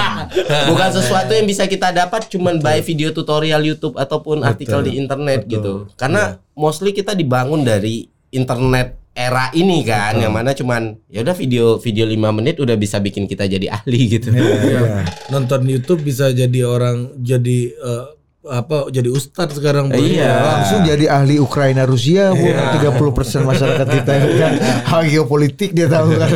bukan 0.74 0.90
sesuatu 0.90 1.30
yang 1.30 1.46
bisa 1.46 1.64
kita 1.70 1.94
dapat 1.94 2.26
cuman 2.26 2.58
by 2.58 2.82
video 2.82 3.14
tutorial 3.14 3.62
YouTube 3.62 3.94
ataupun 3.94 4.42
artikel 4.42 4.82
di 4.82 4.98
internet 4.98 5.46
gitu. 5.46 5.86
Karena 5.94 6.42
mostly 6.58 6.90
kita 6.90 7.14
dibangun 7.14 7.62
dari 7.62 8.10
internet 8.34 8.98
era 9.14 9.46
ini 9.52 9.80
kan 9.80 10.18
yang 10.18 10.30
mana 10.30 10.50
cuman 10.50 10.98
ya 11.06 11.22
udah 11.22 11.32
video 11.32 11.78
video 11.78 12.02
5 12.04 12.18
menit 12.34 12.58
udah 12.58 12.74
bisa 12.74 12.98
bikin 12.98 13.24
kita 13.24 13.46
jadi 13.46 13.70
ahli 13.72 14.00
gitu 14.12 14.28
Iya. 14.28 15.06
nonton 15.32 15.64
YouTube 15.64 16.02
bisa 16.02 16.28
jadi 16.28 16.60
orang 16.62 17.14
jadi 17.16 17.58
eh, 17.72 18.06
apa 18.44 18.90
jadi 18.90 19.08
ustadz 19.08 19.56
sekarang. 19.56 19.88
Iya. 19.88 20.28
Langsung 20.36 20.84
jadi 20.84 21.08
ahli 21.08 21.38
Ukraina 21.38 21.82
Rusia, 21.82 22.28
Bu. 22.30 22.44
30% 22.44 23.00
masyarakat 23.40 23.86
kita 23.88 24.10
yang 24.12 24.32
kan 24.34 24.52
hal 24.90 25.02
geopolitik 25.02 25.72
dia 25.72 25.88
tahu 25.88 26.12
kan. 26.12 26.28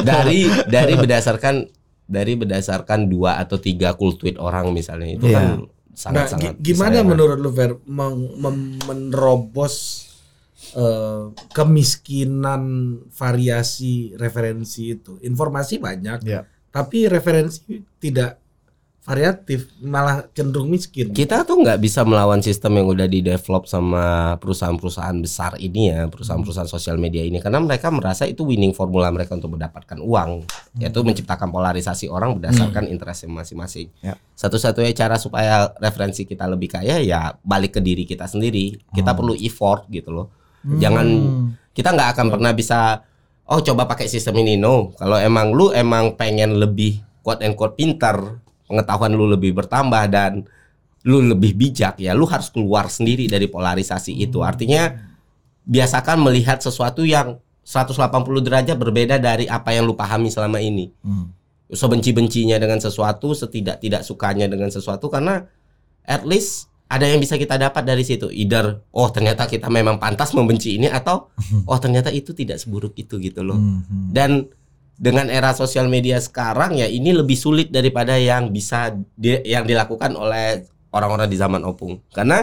dari 0.00 0.46
dari 0.64 0.94
berdasarkan 0.94 1.66
dari 2.04 2.34
berdasarkan 2.34 3.06
dua 3.06 3.38
atau 3.38 3.56
tiga 3.56 3.94
cool 3.94 4.14
tweet 4.14 4.36
orang 4.36 4.70
misalnya 4.70 5.10
itu 5.10 5.26
Iya. 5.26 5.34
kan 5.34 5.46
Nah, 5.90 5.98
sangat-sangat 5.98 6.54
gi- 6.54 6.70
gimana 6.70 7.02
menurut 7.02 7.36
lu 7.36 7.50
Fer 7.50 7.76
meng- 7.82 8.30
mem- 8.36 8.78
menerobos 8.80 10.06
eh, 10.72 11.22
kemiskinan 11.50 12.62
variasi 13.10 14.14
referensi 14.14 14.92
itu? 14.92 15.18
Informasi 15.20 15.76
banyak, 15.76 16.18
Iya. 16.22 16.46
tapi 16.68 17.06
referensi 17.06 17.60
tidak 17.96 18.38
variatif, 19.00 19.66
malah 19.80 20.28
cenderung 20.30 20.68
miskin. 20.68 21.10
kita 21.10 21.42
tuh 21.42 21.58
nggak 21.58 21.80
bisa 21.80 22.04
melawan 22.04 22.38
sistem 22.38 22.78
yang 22.78 22.86
udah 22.86 23.08
di 23.08 23.24
develop 23.24 23.64
sama 23.64 24.36
perusahaan-perusahaan 24.36 25.16
besar 25.18 25.56
ini 25.56 25.88
ya 25.88 26.06
perusahaan-perusahaan 26.06 26.68
sosial 26.68 26.94
media 26.94 27.24
ini 27.24 27.40
karena 27.40 27.58
mereka 27.58 27.88
merasa 27.88 28.22
itu 28.24 28.44
winning 28.44 28.70
formula 28.70 29.08
mereka 29.08 29.34
untuk 29.34 29.56
mendapatkan 29.56 29.98
uang 29.98 30.44
yaitu 30.78 31.00
menciptakan 31.00 31.48
polarisasi 31.48 32.06
orang 32.06 32.38
berdasarkan 32.38 32.86
interest 32.86 33.24
masing-masing 33.26 33.88
Ya. 33.98 34.14
satu-satunya 34.36 34.92
cara 34.92 35.16
supaya 35.16 35.72
referensi 35.76 36.22
kita 36.22 36.44
lebih 36.44 36.68
kaya 36.70 37.00
ya 37.00 37.34
balik 37.40 37.72
ke 37.72 37.82
diri 37.82 38.04
kita 38.04 38.28
sendiri 38.28 38.78
kita 38.92 39.10
perlu 39.10 39.32
effort 39.34 39.88
gitu 39.88 40.12
loh 40.12 40.28
jangan 40.64 41.06
kita 41.72 41.96
nggak 41.96 42.10
akan 42.16 42.26
pernah 42.28 42.52
bisa 42.52 43.00
oh 43.50 43.60
coba 43.60 43.90
pakai 43.90 44.06
sistem 44.06 44.40
ini. 44.40 44.54
No. 44.56 44.94
Kalau 44.94 45.18
emang 45.18 45.50
lu 45.50 45.74
emang 45.74 46.14
pengen 46.14 46.56
lebih 46.56 47.02
quote 47.26 47.42
and 47.42 47.58
quote 47.58 47.74
pintar 47.74 48.38
pengetahuan 48.70 49.12
lu 49.12 49.26
lebih 49.26 49.52
bertambah 49.58 50.06
dan 50.08 50.46
lu 51.02 51.24
lebih 51.24 51.56
bijak 51.58 51.98
ya 51.98 52.12
lu 52.12 52.28
harus 52.28 52.52
keluar 52.54 52.86
sendiri 52.86 53.26
dari 53.26 53.50
polarisasi 53.50 54.14
itu. 54.22 54.40
Artinya 54.46 54.94
biasakan 55.66 56.22
melihat 56.22 56.62
sesuatu 56.62 57.02
yang 57.02 57.42
180 57.66 57.98
derajat 58.46 58.76
berbeda 58.78 59.20
dari 59.20 59.46
apa 59.50 59.74
yang 59.74 59.86
lu 59.86 59.94
pahami 59.98 60.30
selama 60.30 60.62
ini. 60.62 60.90
Sebenci-bencinya 61.70 62.58
dengan 62.58 62.82
sesuatu 62.82 63.30
setidak 63.30 63.78
tidak 63.78 64.02
sukanya 64.02 64.50
dengan 64.50 64.74
sesuatu 64.74 65.06
karena 65.06 65.46
at 66.02 66.26
least 66.26 66.69
ada 66.90 67.06
yang 67.06 67.22
bisa 67.22 67.38
kita 67.38 67.54
dapat 67.54 67.86
dari 67.86 68.02
situ. 68.02 68.26
Either 68.28 68.82
oh 68.90 69.06
ternyata 69.08 69.46
kita 69.46 69.70
memang 69.70 69.96
pantas 69.96 70.34
membenci 70.34 70.74
ini 70.74 70.90
atau 70.90 71.30
oh 71.70 71.78
ternyata 71.78 72.10
itu 72.10 72.34
tidak 72.34 72.58
seburuk 72.58 72.98
itu 72.98 73.16
gitu 73.16 73.46
loh. 73.46 73.54
Dan 74.10 74.50
dengan 75.00 75.30
era 75.30 75.54
sosial 75.54 75.86
media 75.86 76.18
sekarang 76.18 76.76
ya 76.76 76.84
ini 76.84 77.14
lebih 77.14 77.32
sulit 77.32 77.70
daripada 77.70 78.18
yang 78.18 78.50
bisa 78.50 78.90
di- 79.14 79.40
yang 79.46 79.64
dilakukan 79.64 80.12
oleh 80.12 80.66
orang-orang 80.90 81.30
di 81.30 81.38
zaman 81.38 81.62
opung. 81.62 82.02
Karena 82.10 82.42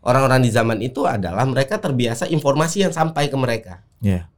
orang-orang 0.00 0.40
di 0.40 0.48
zaman 0.48 0.78
itu 0.78 1.02
adalah 1.04 1.42
mereka 1.44 1.76
terbiasa 1.76 2.30
informasi 2.30 2.86
yang 2.86 2.94
sampai 2.94 3.26
ke 3.26 3.36
mereka. 3.36 3.82
Iya. 3.98 4.30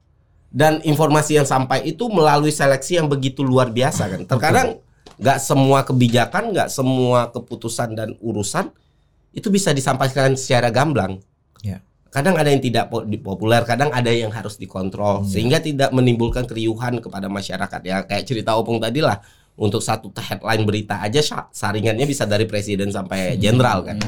dan 0.51 0.83
informasi 0.83 1.39
yang 1.39 1.47
sampai 1.47 1.87
itu 1.87 2.11
melalui 2.11 2.51
seleksi 2.51 2.99
yang 2.99 3.07
begitu 3.07 3.47
luar 3.47 3.71
biasa 3.71 4.11
kan. 4.11 4.21
Terkadang 4.27 4.83
nggak 5.15 5.39
semua 5.39 5.87
kebijakan 5.87 6.51
nggak 6.51 6.67
semua 6.67 7.31
keputusan 7.31 7.95
dan 7.95 8.19
urusan 8.19 8.73
itu 9.31 9.49
bisa 9.49 9.71
disampaikan 9.71 10.35
secara 10.35 10.69
gamblang 10.69 11.19
Iya. 11.61 11.79
kadang 12.09 12.35
ada 12.35 12.49
yang 12.49 12.59
tidak 12.59 12.89
populer, 13.21 13.63
kadang 13.63 13.93
ada 13.93 14.09
yang 14.09 14.33
harus 14.33 14.57
dikontrol 14.57 15.23
sehingga 15.25 15.61
tidak 15.61 15.93
menimbulkan 15.93 16.43
keriuhan 16.45 16.99
kepada 16.99 17.29
masyarakat 17.29 17.81
ya 17.85 18.03
kayak 18.03 18.25
cerita 18.25 18.57
Opung 18.57 18.81
tadi 18.81 18.99
lah 18.99 19.21
untuk 19.55 19.79
satu 19.79 20.09
headline 20.17 20.65
berita 20.65 20.99
aja 20.99 21.21
sa- 21.21 21.47
saringannya 21.53 22.03
bisa 22.05 22.25
dari 22.25 22.49
presiden 22.49 22.89
sampai 22.89 23.37
jenderal 23.37 23.85
kan. 23.85 24.01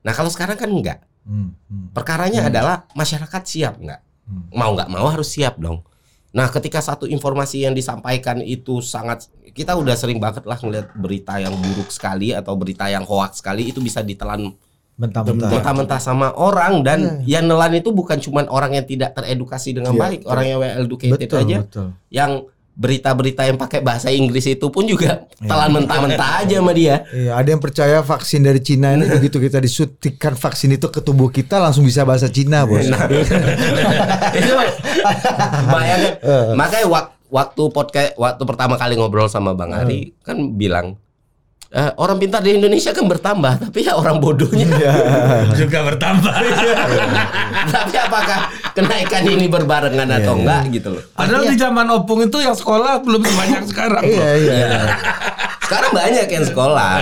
Nah 0.00 0.12
kalau 0.12 0.30
sekarang 0.30 0.54
kan 0.54 0.70
enggak. 0.70 0.98
Hmm, 1.22 1.54
hmm. 1.68 1.90
Perkaranya 1.92 2.46
adalah 2.46 2.86
masyarakat 2.94 3.42
siap 3.44 3.78
nggak? 3.78 4.00
Hmm. 4.26 4.46
Mau 4.54 4.72
nggak 4.72 4.88
mau 4.88 5.06
harus 5.06 5.28
siap 5.28 5.58
dong. 5.58 5.82
Nah, 6.32 6.48
ketika 6.48 6.80
satu 6.80 7.04
informasi 7.04 7.68
yang 7.68 7.76
disampaikan 7.76 8.40
itu 8.40 8.80
sangat 8.80 9.28
kita 9.52 9.76
udah 9.76 9.92
sering 9.92 10.16
banget 10.16 10.48
lah 10.48 10.56
ngeliat 10.56 10.88
berita 10.96 11.36
yang 11.36 11.52
buruk 11.52 11.92
sekali 11.92 12.32
atau 12.32 12.56
berita 12.56 12.88
yang 12.88 13.04
hoax 13.04 13.44
sekali 13.44 13.68
itu 13.68 13.84
bisa 13.84 14.00
ditelan 14.00 14.48
Mentah-mentah. 14.96 15.48
mentah-mentah 15.48 16.00
sama 16.00 16.32
orang 16.36 16.80
dan 16.84 17.24
yang 17.24 17.44
nelan 17.44 17.76
itu 17.76 17.92
bukan 17.92 18.16
cuman 18.16 18.48
orang 18.48 18.76
yang 18.76 18.84
tidak 18.88 19.12
teredukasi 19.12 19.76
dengan 19.76 19.92
Iya, 19.92 20.00
baik, 20.00 20.20
orang 20.24 20.44
yang 20.48 20.58
well 20.60 20.74
educated 20.84 21.28
Betul, 21.28 21.40
aja. 21.44 21.58
betul. 21.64 21.86
Yang 22.08 22.30
berita-berita 22.72 23.44
yang 23.44 23.54
pakai 23.54 23.78
bahasa 23.78 24.08
Inggris 24.08 24.46
itu 24.46 24.66
pun 24.66 24.82
juga 24.82 25.28
Iya. 25.36 25.44
telan 25.44 25.70
mentah-mentah 25.72 26.30
aja 26.40 26.56
sama 26.56 26.72
dia. 26.72 27.04
Iya, 27.08 27.32
ada 27.34 27.48
yang 27.48 27.58
percaya 27.58 28.00
vaksin 28.00 28.40
dari 28.40 28.58
Cina 28.58 28.92
ini 28.92 29.04
begitu 29.06 29.36
kita 29.36 29.58
disuntikan 29.58 30.32
vaksin 30.32 30.72
itu 30.72 30.86
ke 30.86 30.98
tubuh 30.98 31.28
kita 31.28 31.58
langsung 31.58 31.82
bisa 31.82 32.02
bahasa 32.02 32.26
Cina, 32.26 32.64
Bos. 32.64 32.88
Nah, 32.88 33.04
itu 34.32 34.52
bayangin. 35.68 36.12
Makanya 36.54 36.86
wak- 36.88 37.12
waktu 37.28 37.62
podcast 37.68 38.12
waktu 38.14 38.42
pertama 38.42 38.74
kali 38.76 38.94
ngobrol 38.94 39.24
sama 39.24 39.52
Bang 39.52 39.72
Ari 39.72 40.12
kan 40.20 40.36
bilang 40.52 41.00
"Eh, 41.72 41.90
orang 41.96 42.20
pintar 42.20 42.44
di 42.44 42.52
Indonesia 42.52 42.92
kan 42.92 43.08
bertambah, 43.08 43.52
tapi 43.64 43.80
ya 43.80 43.96
orang 43.96 44.20
bodohnya. 44.20 44.68
juga 45.60 45.78
bertambah. 45.88 46.34
tapi 47.72 47.94
apakah 47.96 48.38
kenaikan 48.76 49.24
ini 49.24 49.48
berbarengan 49.48 50.08
atau 50.20 50.36
enggak 50.36 50.68
gitu 50.68 50.88
loh. 50.92 51.02
Padahal 51.16 51.48
di 51.48 51.56
zaman 51.56 51.88
Opung 51.88 52.20
itu 52.20 52.38
yang 52.38 52.52
sekolah 52.52 53.00
belum 53.00 53.24
sebanyak 53.24 53.62
sekarang. 53.72 54.04
Iya, 54.04 54.20
loh. 54.20 54.34
iya. 54.36 54.68
Sekarang 55.64 55.90
banyak 55.96 56.26
yang 56.28 56.44
sekolah, 56.44 56.94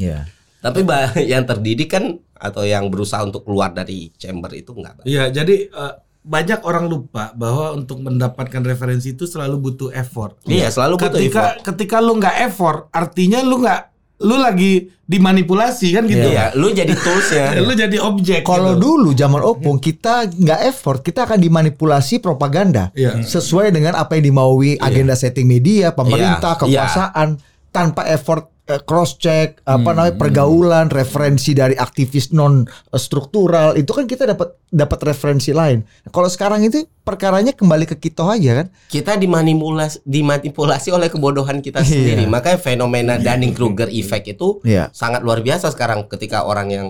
Iya. 0.00 0.18
tapi 0.58 0.80
yang 1.28 1.44
terdidik 1.44 1.92
kan 1.92 2.04
atau 2.32 2.64
yang 2.64 2.88
berusaha 2.88 3.20
untuk 3.20 3.44
keluar 3.44 3.76
dari 3.76 4.08
chamber 4.16 4.56
itu 4.56 4.72
enggak. 4.72 5.04
Iya, 5.04 5.28
jadi 5.28 5.68
eh, 5.68 5.94
banyak 6.24 6.60
orang 6.60 6.88
lupa 6.88 7.32
bahwa 7.32 7.72
untuk 7.72 8.00
mendapatkan 8.00 8.60
referensi 8.60 9.12
itu 9.12 9.24
selalu 9.24 9.56
butuh 9.58 9.90
effort. 9.92 10.36
Iya, 10.44 10.68
selalu 10.68 10.96
butuh 10.96 11.08
ketika 11.12 11.42
effort. 11.56 11.64
ketika 11.66 11.96
lu 12.00 12.16
nggak 12.16 12.36
effort, 12.44 12.80
artinya 12.92 13.40
lu 13.40 13.60
nggak 13.60 13.80
lu 14.18 14.34
lagi 14.34 14.90
dimanipulasi 15.08 15.94
kan 15.94 16.04
gitu. 16.04 16.28
Iya, 16.28 16.52
lu 16.58 16.68
jadi 16.74 16.90
toolsnya. 16.92 17.56
lu 17.66 17.72
jadi 17.72 17.96
objek. 18.02 18.42
Kalau 18.44 18.76
gitu. 18.76 18.82
dulu 18.82 19.10
zaman 19.14 19.40
Opung 19.40 19.78
kita 19.78 20.26
nggak 20.28 20.60
effort, 20.68 21.00
kita 21.00 21.24
akan 21.24 21.38
dimanipulasi 21.40 22.20
propaganda 22.20 22.90
Iya. 22.92 23.22
sesuai 23.24 23.70
dengan 23.72 23.96
apa 23.96 24.18
yang 24.18 24.34
dimaui 24.34 24.76
agenda 24.76 25.14
setting 25.14 25.46
media, 25.46 25.94
pemerintah, 25.94 26.58
Iya, 26.58 26.60
kekuasaan 26.60 27.28
tanpa 27.70 28.04
effort 28.06 28.48
cross 28.84 29.16
check 29.16 29.64
apa 29.64 29.96
namanya 29.96 30.20
pergaulan, 30.20 30.92
referensi 30.92 31.56
dari 31.56 31.72
aktivis 31.72 32.36
non 32.36 32.68
eh, 32.68 33.00
struktural 33.00 33.80
itu 33.80 33.88
kan 33.96 34.04
kita 34.04 34.28
dapat 34.28 34.60
dapat 34.68 34.98
referensi 35.08 35.56
lain. 35.56 35.80
Kalau 36.12 36.28
sekarang 36.28 36.60
itu 36.60 36.84
perkaranya 37.00 37.56
kembali 37.56 37.88
ke 37.88 37.96
kita 37.96 38.28
aja 38.28 38.60
kan. 38.60 38.66
kita 38.92 39.16
dimanipulasi 39.16 40.04
dimanipulasi 40.04 40.92
oleh 40.92 41.08
kebodohan 41.08 41.64
kita 41.64 41.80
Iya. 41.80 41.88
sendiri. 41.88 42.24
Makanya 42.28 42.60
fenomena 42.60 43.16
Dunning-Kruger 43.16 43.88
effect 43.88 44.28
itu 44.28 44.60
Iya. 44.60 44.92
sangat 44.92 45.24
luar 45.24 45.40
biasa 45.40 45.72
sekarang 45.72 46.04
ketika 46.04 46.44
orang 46.44 46.68
yang 46.68 46.86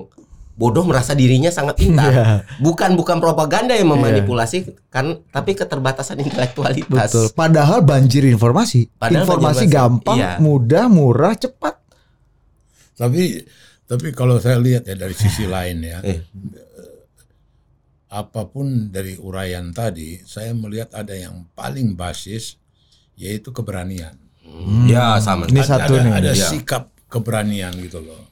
bodoh 0.59 0.82
merasa 0.82 1.14
dirinya 1.14 1.55
sangat 1.55 1.78
pintar. 1.78 2.10
Iya. 2.10 2.24
Bukan 2.59 2.98
bukan 2.98 3.22
propaganda 3.22 3.78
yang 3.78 3.94
memanipulasi 3.94 4.90
kan 4.90 5.22
tapi 5.30 5.55
keterbatasan 5.55 6.18
intelektualitas. 6.18 7.14
Betul. 7.14 7.26
Padahal 7.30 7.86
banjir 7.86 8.26
informasi. 8.26 8.90
Padahal 8.98 9.22
informasi 9.22 9.64
banjir 9.70 9.78
gampang, 9.78 10.18
Iya. 10.18 10.30
mudah, 10.43 10.90
murah, 10.90 11.39
cepat. 11.39 11.78
Tapi 12.98 13.47
tapi 13.86 14.10
kalau 14.10 14.43
saya 14.43 14.59
lihat 14.59 14.85
ya 14.85 14.98
dari 14.98 15.14
sisi 15.14 15.47
lain 15.47 15.78
ya, 15.80 16.02
Eh. 16.02 16.20
apa 18.10 18.48
pun 18.51 18.90
dari 18.90 19.14
uraian 19.20 19.70
tadi, 19.70 20.18
saya 20.26 20.51
melihat 20.56 20.90
ada 20.93 21.12
yang 21.14 21.47
paling 21.55 21.94
basis 21.94 22.59
yaitu 23.14 23.55
keberanian. 23.55 24.16
Ya 24.90 25.20
sama. 25.22 25.47
Ini 25.47 25.60
ada, 25.60 25.70
satu 25.86 25.93
ada, 25.97 26.02
nih. 26.02 26.12
ada 26.18 26.30
Iya. 26.35 26.48
sikap 26.51 26.90
keberanian 27.06 27.72
gitu 27.78 28.01
loh. 28.01 28.28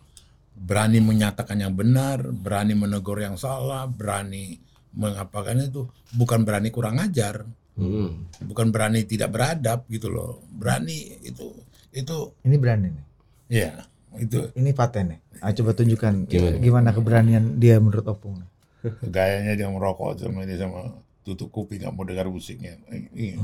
Berani 0.57 0.99
menyatakan 0.99 1.61
yang 1.61 1.73
benar, 1.73 2.25
berani 2.27 2.73
menegur 2.73 3.21
yang 3.21 3.37
salah, 3.37 3.85
berani 3.85 4.57
mengapakan 4.91 5.61
itu 5.63 5.85
bukan 6.13 6.43
berani 6.43 6.69
kurang 6.71 6.97
ajar, 6.97 7.45
Hmm. 7.77 8.25
bukan 8.41 8.73
berani 8.73 9.05
tidak 9.05 9.31
beradab 9.31 9.85
gitu 9.87 10.09
loh. 10.09 10.41
Berani 10.49 10.97
itu 11.21 11.53
itu 11.93 12.17
Ini 12.43 12.57
berani 12.57 12.89
nih. 12.89 13.05
ya 13.53 13.71
itu 14.17 14.49
Ini 14.53 14.73
paten 14.73 15.13
nih. 15.13 15.21
Ah, 15.39 15.53
coba 15.53 15.77
tunjukkan 15.77 16.25
Gimana? 16.25 16.57
gimana, 16.57 16.89
keberanian 16.91 17.45
dia 17.57 17.77
menurut 17.77 18.09
Opung. 18.09 18.41
gayanya 19.05 19.53
dia 19.53 19.69
merokok 19.69 20.17
sama 20.17 20.43
dia 20.43 20.57
sama 20.57 20.89
tutup 21.21 21.51
kuping 21.51 21.83
nggak 21.83 21.93
mau 21.93 22.03
dengar 22.03 22.27
musiknya. 22.27 22.81
Ini- 23.13 23.37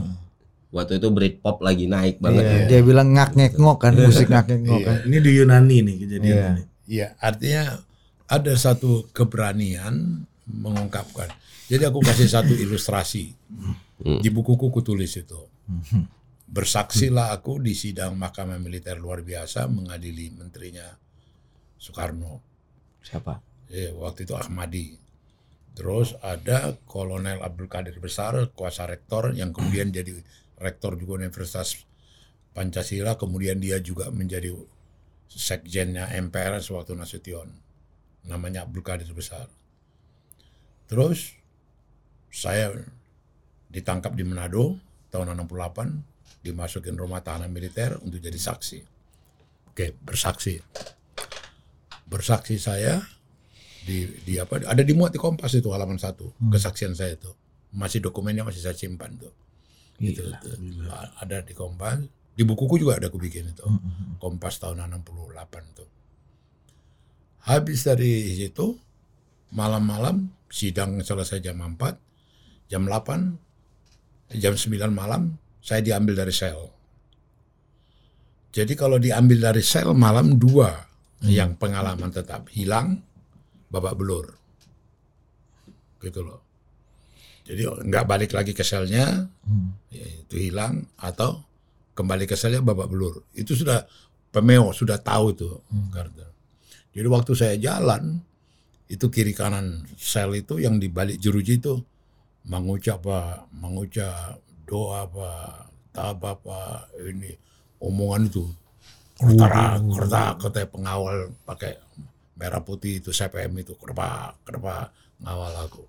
Waktu 0.72 0.96
itu 0.96 1.08
Britpop 1.12 1.60
lagi 1.60 1.84
naik 1.84 2.16
banget. 2.16 2.42
Iya, 2.42 2.56
ya. 2.56 2.66
Dia 2.66 2.80
bilang 2.80 3.12
ngak 3.12 3.36
ngek 3.36 3.52
ngok 3.54 3.76
kan, 3.76 3.92
musik 3.92 4.24
ngak 4.26 4.48
ngek 4.48 4.60
ngok 4.64 4.80
Iya. 4.80 4.86
kan. 4.88 4.96
ini 5.04 5.16
di 5.18 5.30
Yunani 5.36 5.76
nih 5.82 5.96
kejadian 6.00 6.32
Iya. 6.32 6.48
ini. 6.48 6.62
Iya, 6.86 7.14
artinya 7.22 7.80
ada 8.26 8.52
satu 8.56 9.06
keberanian 9.12 10.26
mengungkapkan. 10.48 11.30
Jadi 11.70 11.82
aku 11.86 12.02
kasih 12.02 12.28
satu 12.28 12.52
ilustrasi. 12.52 13.32
Di 14.02 14.28
bukuku 14.28 14.68
kutulis 14.72 15.14
itu. 15.14 15.40
Bersaksilah 16.52 17.32
aku 17.32 17.62
di 17.62 17.72
sidang 17.72 18.18
Mahkamah 18.18 18.60
Militer 18.60 19.00
luar 19.00 19.24
biasa 19.24 19.70
mengadili 19.70 20.28
menterinya 20.34 20.84
Soekarno. 21.80 22.42
Siapa? 23.00 23.40
Eh, 23.72 23.94
waktu 23.96 24.28
itu 24.28 24.34
Ahmadi. 24.36 25.00
Terus 25.72 26.12
ada 26.20 26.76
Kolonel 26.84 27.40
Abdul 27.40 27.72
Qadir 27.72 27.96
Besar, 27.96 28.52
kuasa 28.52 28.84
rektor 28.84 29.32
yang 29.32 29.56
kemudian 29.56 29.88
jadi 29.88 30.12
rektor 30.60 31.00
juga 31.00 31.24
Universitas 31.24 31.88
Pancasila, 32.52 33.16
kemudian 33.16 33.56
dia 33.56 33.80
juga 33.80 34.12
menjadi 34.12 34.52
sekjennya 35.32 36.12
MPR 36.12 36.60
sewaktu 36.60 36.92
Nasution. 36.92 37.48
Namanya 38.28 38.68
Abdul 38.68 38.84
Qadir 38.84 39.10
Besar. 39.16 39.48
Terus 40.86 41.34
saya 42.28 42.72
ditangkap 43.72 44.12
di 44.12 44.22
Manado 44.22 44.76
tahun 45.08 45.32
68, 45.36 46.44
dimasukin 46.44 46.96
rumah 46.96 47.24
tahanan 47.24 47.48
militer 47.48 47.96
untuk 48.04 48.20
jadi 48.20 48.36
saksi. 48.36 48.80
Oke, 49.72 49.96
bersaksi. 50.04 50.60
Bersaksi 52.04 52.60
saya 52.60 53.00
di 53.82 54.06
di 54.22 54.38
apa 54.38 54.62
ada 54.62 54.82
dimuat 54.86 55.10
di 55.10 55.18
Kompas 55.18 55.58
itu 55.58 55.66
halaman 55.74 55.98
satu 55.98 56.30
kesaksian 56.38 56.94
saya 56.94 57.18
itu 57.18 57.30
masih 57.74 57.98
dokumennya 57.98 58.46
masih 58.46 58.62
saya 58.62 58.78
simpan 58.78 59.18
tuh 59.18 59.34
gitu 59.98 60.22
tuh. 60.38 60.54
ada 61.18 61.42
di 61.42 61.50
Kompas 61.50 61.98
di 62.32 62.42
bukuku 62.48 62.80
juga 62.80 62.96
ada 62.96 63.12
aku 63.12 63.20
bikin 63.20 63.52
itu. 63.52 63.66
Kompas 64.16 64.56
tahun 64.56 64.88
68 64.88 65.76
tuh. 65.76 65.88
Habis 67.42 67.84
dari 67.84 68.32
situ 68.38 68.78
malam-malam 69.52 70.30
sidang 70.48 71.02
selesai 71.02 71.42
jam 71.42 71.60
4 71.60 72.70
jam 72.72 72.88
8 72.88 74.40
jam 74.40 74.54
9 74.56 74.72
malam 74.94 75.36
saya 75.60 75.84
diambil 75.84 76.24
dari 76.24 76.32
sel. 76.32 76.72
Jadi 78.52 78.72
kalau 78.76 79.00
diambil 79.00 79.52
dari 79.52 79.64
sel 79.64 79.92
malam 79.96 80.36
dua 80.36 80.72
yang 81.24 81.56
pengalaman 81.56 82.12
tetap 82.12 82.48
hilang 82.52 83.00
babak 83.72 83.96
belur. 83.96 84.26
Gitu 86.00 86.20
loh. 86.20 86.40
Jadi 87.42 87.66
nggak 87.66 88.06
balik 88.06 88.30
lagi 88.36 88.54
ke 88.54 88.62
selnya, 88.62 89.26
ya, 89.90 90.06
itu 90.22 90.36
hilang 90.38 90.86
atau 90.94 91.42
kembali 91.92 92.24
ke 92.24 92.36
selnya 92.36 92.64
babak 92.64 92.88
belur. 92.88 93.24
Itu 93.32 93.52
sudah 93.52 93.84
pemeo 94.32 94.72
sudah 94.72 94.98
tahu 95.00 95.36
itu. 95.36 95.48
Karena- 95.92 96.30
Jadi 96.92 97.08
waktu 97.08 97.32
saya 97.32 97.56
jalan 97.56 98.20
itu 98.84 99.08
kiri 99.08 99.32
kanan 99.32 99.88
sel 99.96 100.36
itu 100.36 100.60
yang 100.60 100.76
di 100.76 100.92
balik 100.92 101.16
jeruji 101.16 101.56
itu 101.56 101.80
mengucap 102.44 103.00
apa, 103.06 103.48
mengucap 103.56 104.36
doa 104.68 105.08
apa, 105.08 105.30
tabah 105.92 106.36
apa, 106.36 106.60
ini 107.08 107.32
omongan 107.80 108.28
itu 108.28 108.44
kerta 109.16 109.78
kerta 109.78 110.22
kata 110.36 110.60
pengawal 110.66 111.30
pakai 111.46 111.78
merah 112.36 112.58
putih 112.60 112.98
itu 112.98 113.14
CPM 113.14 113.54
itu 113.62 113.78
ke 113.78 113.86
depan 113.88 114.34
ke 114.42 114.50
depan 114.58 114.90
ngawal 115.22 115.54
aku 115.62 115.84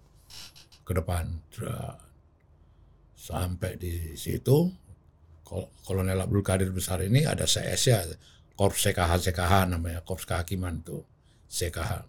ke 0.86 0.94
depan 0.94 1.26
sampai 3.16 3.80
di 3.80 4.14
situ 4.14 4.70
Kolonel 5.84 6.18
Abdul 6.18 6.42
Qadir 6.42 6.72
besar 6.74 7.04
ini 7.04 7.28
ada 7.28 7.44
CS 7.46 7.82
ya 7.86 8.00
Korps 8.56 8.90
CKH 8.90 9.30
CKH 9.30 9.54
namanya 9.70 10.02
Korps 10.02 10.26
Kehakiman 10.26 10.82
tuh 10.82 11.04
CKH 11.52 12.08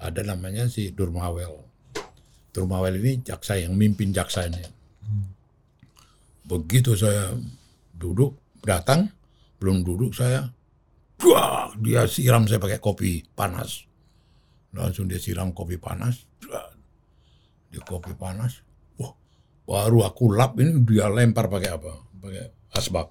ada 0.00 0.20
namanya 0.24 0.66
si 0.66 0.90
Durmawel 0.90 1.70
Turmawel 2.50 2.98
ini 2.98 3.22
jaksa 3.22 3.58
yang 3.58 3.78
mimpin 3.78 4.10
jaksa 4.10 4.50
ini. 4.50 4.62
Begitu 6.50 6.98
saya 6.98 7.30
duduk, 7.94 8.58
datang, 8.66 9.06
belum 9.62 9.86
duduk 9.86 10.10
saya, 10.10 10.50
wah, 11.22 11.70
dia 11.78 12.10
siram 12.10 12.50
saya 12.50 12.58
pakai 12.58 12.82
kopi 12.82 13.22
panas. 13.38 13.86
Langsung 14.74 15.06
dia 15.06 15.22
siram 15.22 15.54
kopi 15.54 15.78
panas, 15.78 16.26
dia 17.70 17.82
kopi 17.86 18.18
panas, 18.18 18.66
wah, 18.98 19.14
baru 19.62 20.10
aku 20.10 20.34
lap 20.34 20.58
ini 20.58 20.82
dia 20.82 21.06
lempar 21.06 21.46
pakai 21.46 21.70
apa? 21.70 21.92
Pakai 22.18 22.59
asbak. 22.72 23.08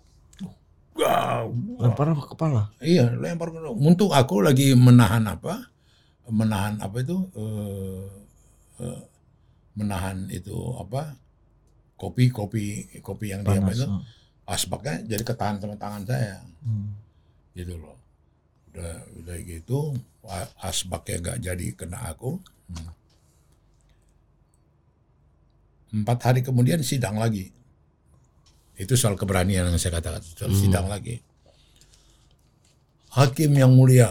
Wah, 0.99 1.47
Lempar 1.79 2.11
apa 2.11 2.23
kepala? 2.27 2.61
Iya, 2.83 3.07
lempar 3.15 3.55
ke 3.55 3.59
Untuk 3.71 4.11
aku 4.11 4.43
lagi 4.43 4.75
menahan 4.75 5.23
apa? 5.23 5.63
Menahan 6.27 6.75
apa 6.83 6.99
itu? 6.99 7.17
eh, 7.39 8.03
eh, 8.83 9.01
menahan 9.79 10.27
itu 10.27 10.53
apa? 10.75 11.15
Kopi, 11.95 12.27
kopi, 12.31 12.63
kopi 12.99 13.31
yang 13.31 13.43
dia 13.43 13.59
apa 13.59 13.71
Panas. 13.71 13.79
itu? 13.79 13.87
oh. 13.87 14.03
Asbaknya 14.43 15.05
jadi 15.05 15.23
ketahan 15.23 15.61
sama 15.61 15.77
tangan 15.77 16.03
saya, 16.03 16.41
Hmm. 16.65 16.91
gitu 17.53 17.77
loh. 17.77 17.95
Udah, 18.73 18.97
udah 19.21 19.37
gitu, 19.45 19.93
asbaknya 20.59 21.15
nggak 21.21 21.39
jadi 21.45 21.67
kena 21.77 22.09
aku. 22.09 22.41
Hmm. 22.67 22.91
Empat 26.01 26.19
hari 26.21 26.41
kemudian 26.41 26.81
sidang 26.81 27.17
lagi. 27.17 27.49
Itu 28.79 28.95
soal 28.95 29.19
keberanian 29.19 29.67
yang 29.67 29.75
saya 29.75 29.99
katakan, 29.99 30.23
soal 30.23 30.55
sidang 30.55 30.87
lagi. 30.87 31.19
Hakim 33.11 33.51
yang 33.51 33.75
mulia, 33.75 34.07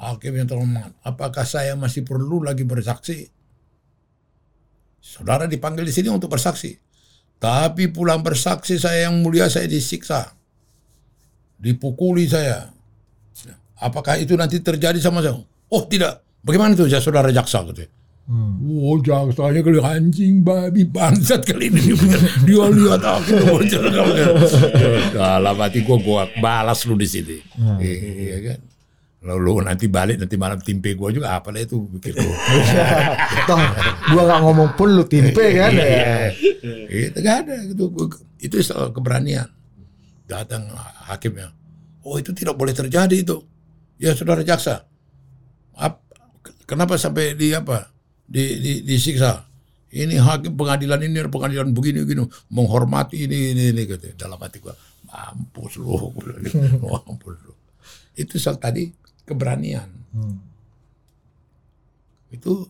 hakim 0.00 0.32
yang 0.32 0.48
terhormat, 0.48 0.96
apakah 1.04 1.44
saya 1.44 1.76
masih 1.76 2.00
perlu 2.00 2.40
lagi 2.40 2.64
bersaksi? 2.64 3.28
Saudara 5.04 5.44
dipanggil 5.44 5.84
di 5.84 5.92
sini 5.92 6.08
untuk 6.08 6.32
bersaksi. 6.32 6.72
Tapi 7.36 7.92
pulang 7.92 8.24
bersaksi 8.24 8.80
saya 8.80 9.12
yang 9.12 9.20
mulia 9.20 9.52
saya 9.52 9.68
disiksa. 9.68 10.32
Dipukuli 11.60 12.24
saya. 12.24 12.72
Apakah 13.80 14.16
itu 14.16 14.36
nanti 14.40 14.60
terjadi 14.64 14.96
sama 15.00 15.20
saya? 15.20 15.36
Oh 15.68 15.84
tidak. 15.84 16.24
Bagaimana 16.40 16.72
itu 16.72 16.88
ya 16.88 17.00
saudara 17.00 17.28
jaksa 17.28 17.64
gitu. 17.68 17.84
Hmm. 18.24 18.62
Oh 18.62 19.00
jaksanya 19.02 19.58
kali 19.58 19.82
anjing 19.82 20.46
babi 20.46 20.86
bangsat 20.86 21.42
kali 21.42 21.66
ini 21.66 21.98
dia, 22.46 22.62
lihat 22.70 23.02
aku 23.02 23.34
bocor 23.42 23.84
dalam 25.10 25.56
hati 25.58 25.82
gua 25.82 25.98
gua 25.98 26.22
balas 26.38 26.86
lu 26.86 26.94
di 26.94 27.10
sini 27.10 27.42
iya 27.82 28.38
kan 28.38 28.58
lalu 29.20 29.66
nanti 29.66 29.84
balik 29.84 30.16
nanti 30.16 30.38
malam 30.40 30.56
timpe 30.56 30.96
gua 30.96 31.12
juga. 31.12 31.36
Apa 31.36 31.52
lah 31.52 31.60
itu 31.60 31.76
pikir 31.92 32.16
gua 32.16 32.36
Toh, 33.50 33.60
gua 34.14 34.22
nggak 34.24 34.40
ngomong 34.46 34.70
pun 34.80 34.88
lu 34.96 35.04
timpe 35.04 35.44
kan? 35.60 35.76
ya. 35.76 36.32
itu 36.88 37.18
gak 37.20 37.36
ada. 37.44 37.56
Gua- 37.76 38.16
itu 38.40 38.56
soal 38.64 38.96
keberanian. 38.96 39.44
Datang 40.24 40.72
hakimnya. 41.04 41.52
Oh 42.00 42.16
itu 42.16 42.32
tidak 42.32 42.56
boleh 42.56 42.72
terjadi 42.72 43.12
itu. 43.12 43.44
Ya 44.00 44.16
saudara 44.16 44.40
jaksa. 44.40 44.88
Ap- 45.76 46.00
kenapa 46.64 46.96
sampai 46.96 47.36
di 47.36 47.52
apa 47.52 47.92
di, 48.30 48.44
di 48.62 48.72
disiksa. 48.86 49.42
Ini 49.90 50.22
hakim 50.22 50.54
pengadilan 50.54 51.02
ini 51.02 51.18
pengadilan 51.26 51.74
begini 51.74 52.06
begini. 52.06 52.22
Menghormati 52.54 53.26
ini 53.26 53.58
ini 53.58 53.74
ini 53.74 53.82
gitu. 53.90 54.14
Dalam 54.14 54.38
hati 54.38 54.62
gua 54.62 54.70
mampus 55.10 55.82
lu. 55.82 56.14
Mampus 56.86 57.36
lu. 57.42 57.52
Itu 58.14 58.38
soal 58.38 58.62
tadi 58.62 58.86
keberanian. 59.26 59.90
Hmm. 60.10 60.38
itu 62.30 62.62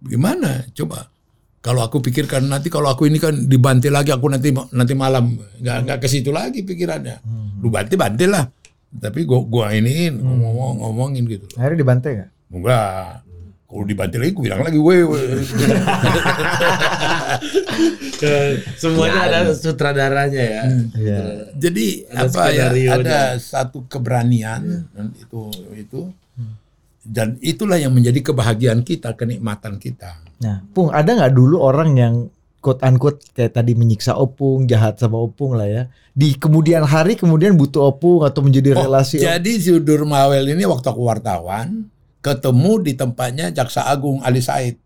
gimana? 0.00 0.64
Coba. 0.72 1.12
Kalau 1.60 1.80
aku 1.84 2.00
pikirkan 2.00 2.44
nanti 2.48 2.68
kalau 2.72 2.92
aku 2.92 3.08
ini 3.08 3.16
kan 3.20 3.32
dibantai 3.48 3.92
lagi 3.92 4.08
aku 4.12 4.32
nanti 4.32 4.48
nanti 4.72 4.96
malam. 4.96 5.36
Nggak 5.60 5.78
nggak 5.84 5.98
ke 6.00 6.08
situ 6.08 6.32
lagi 6.32 6.64
pikirannya. 6.64 7.20
Lu 7.60 7.68
bantai 7.68 7.96
bantai 8.00 8.24
lah. 8.28 8.48
Tapi 8.96 9.28
gua 9.28 9.44
gua 9.44 9.66
ini 9.76 10.08
ngomong 10.08 10.80
ngomongin 10.80 11.28
gitu. 11.28 11.44
Akhirnya 11.60 11.84
dibantai 11.84 12.10
nggak? 12.16 12.30
enggak 12.54 13.23
kalau 13.74 13.82
dibantai 13.84 14.18
lagi 14.22 14.32
gue 14.32 14.44
bilang 14.46 14.62
lagi 14.62 14.78
weh 14.78 15.02
weh. 15.02 15.24
Semuanya 18.78 19.20
ada 19.26 19.38
sutradaranya 19.50 20.42
ya. 20.42 20.62
Iya. 20.94 21.18
jadi 21.58 21.86
Ada 22.06 22.22
apa 22.30 22.42
ya 22.54 22.66
ada 22.94 23.18
satu 23.36 23.82
keberanian 23.90 24.86
dan 24.94 25.06
itu 25.18 25.40
itu 25.74 26.00
dan 27.04 27.36
itulah 27.42 27.76
yang 27.76 27.92
menjadi 27.92 28.32
kebahagiaan 28.32 28.80
kita 28.80 29.12
kenikmatan 29.12 29.76
kita 29.76 30.24
Nah, 30.34 30.60
Pung, 30.76 30.92
ada 30.92 31.08
nggak 31.08 31.32
dulu 31.32 31.56
orang 31.62 31.90
yang 31.96 32.14
quote 32.58 32.84
unquote 32.84 33.22
kayak 33.32 33.54
tadi 33.56 33.72
menyiksa 33.72 34.12
opung, 34.12 34.68
jahat 34.68 35.00
sama 35.00 35.16
opung 35.16 35.56
lah 35.56 35.64
ya. 35.64 35.82
Di 36.12 36.36
kemudian 36.36 36.84
hari 36.84 37.16
kemudian 37.16 37.56
butuh 37.56 37.92
opung 37.92 38.26
atau 38.28 38.44
menjadi 38.44 38.76
Oh, 38.76 38.84
relasi. 38.84 39.24
jadi 39.24 39.52
si 39.56 39.72
Durmawel 39.72 40.52
ini 40.52 40.68
waktu 40.68 40.84
aku 40.84 41.00
wartawan 41.00 41.88
ketemu 42.24 42.80
di 42.80 42.92
tempatnya 42.96 43.52
Jaksa 43.52 43.84
Agung 43.84 44.24
Ali 44.24 44.40
Said. 44.40 44.80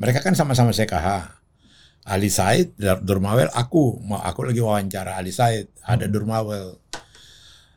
Mereka 0.00 0.24
kan 0.24 0.32
sama-sama 0.32 0.72
CKH. 0.72 1.36
Ali 2.02 2.32
Said, 2.32 2.74
Durmawel, 3.04 3.52
aku, 3.52 4.00
mau 4.02 4.18
aku 4.18 4.48
lagi 4.48 4.58
wawancara 4.58 5.20
Ali 5.20 5.30
Said, 5.30 5.68
ada 5.84 6.08
Durmawel. 6.08 6.80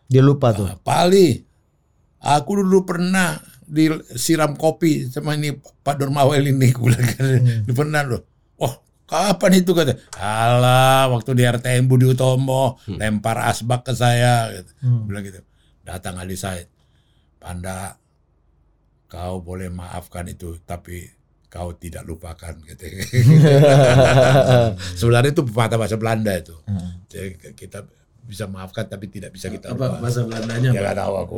Dia 0.07 0.23
lupa 0.23 0.49
tuh. 0.49 0.65
Ah, 0.65 0.80
Pak 0.80 0.97
Ali, 1.05 1.43
aku 2.17 2.63
dulu 2.63 2.88
pernah 2.88 3.38
disiram 3.65 4.57
kopi 4.57 5.09
sama 5.09 5.38
ini 5.38 5.53
Pak 5.53 6.01
Durmawel 6.01 6.41
ini, 6.47 6.72
aku 6.73 6.89
kan, 6.89 7.38
Hmm. 7.38 7.69
pernah 7.69 8.01
loh. 8.01 8.26
Oh, 8.57 8.73
kapan 9.05 9.61
itu 9.61 9.76
kata? 9.77 9.93
Alah, 10.17 11.11
waktu 11.13 11.35
di 11.38 11.43
RTM 11.45 11.85
Budi 11.85 12.09
Utomo 12.09 12.80
lempar 12.88 13.43
asbak 13.45 13.85
ke 13.85 13.93
saya, 13.93 14.49
gitu. 14.55 14.72
Hmm. 14.81 15.05
bilang 15.05 15.22
gitu. 15.22 15.43
Datang 15.85 16.17
Ali 16.17 16.34
Said, 16.34 16.65
Panda, 17.38 17.93
kau 19.16 19.40
boleh 19.40 19.72
maafkan 19.72 20.28
itu, 20.28 20.60
tapi 20.68 21.08
kau 21.48 21.72
tidak 21.72 22.04
lupakan. 22.04 22.52
Gitu. 22.68 22.84
Sebenarnya 25.00 25.32
itu 25.32 25.44
pepatah 25.48 25.80
bahasa 25.80 25.96
Belanda 25.96 26.36
itu. 26.36 26.52
Hmm. 26.68 27.00
Jadi 27.08 27.56
kita 27.56 27.88
bisa 28.26 28.50
maafkan 28.50 28.90
tapi 28.90 29.06
tidak 29.08 29.38
bisa 29.38 29.48
kita 29.54 29.70
Apa 29.72 29.86
lupakan. 29.88 30.02
bahasa 30.04 30.20
Belandanya? 30.28 30.70
Ya 30.74 30.82
nggak 30.84 30.98
tahu 31.00 31.14
aku. 31.16 31.38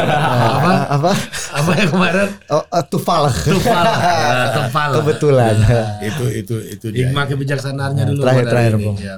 apa? 0.56 0.72
apa? 0.96 1.12
Apa 1.52 1.70
yang 1.76 1.90
kemarin? 1.92 2.28
Oh, 2.48 2.64
uh, 2.64 2.84
tufal. 2.88 3.28
Tufal. 3.28 3.84
Ya, 3.84 4.48
Tufal. 4.64 4.90
Kebetulan. 4.96 5.54
itu 6.00 6.24
itu 6.32 6.54
itu 6.72 6.86
dia. 6.88 7.10
Hikmah 7.10 7.24
kebijaksanaannya 7.28 8.04
dulu. 8.16 8.22
Terakhir, 8.24 8.44
terakhir, 8.48 8.72
ini. 8.80 8.84
Bung. 8.88 8.96
Ya. 8.96 9.16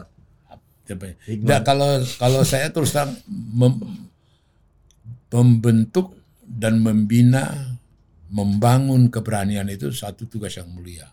Apa 0.91 1.05
ya? 1.07 1.15
Nah, 1.39 1.61
kalau 1.63 2.03
kalau 2.19 2.43
saya 2.43 2.67
terus 2.75 2.91
terang 2.91 3.15
mem- 3.31 4.11
membentuk 5.33 6.13
dan 6.45 6.85
membina 6.85 7.72
membangun 8.33 9.13
keberanian 9.13 9.69
itu 9.69 9.93
satu 9.93 10.25
tugas 10.25 10.57
yang 10.57 10.73
mulia. 10.73 11.05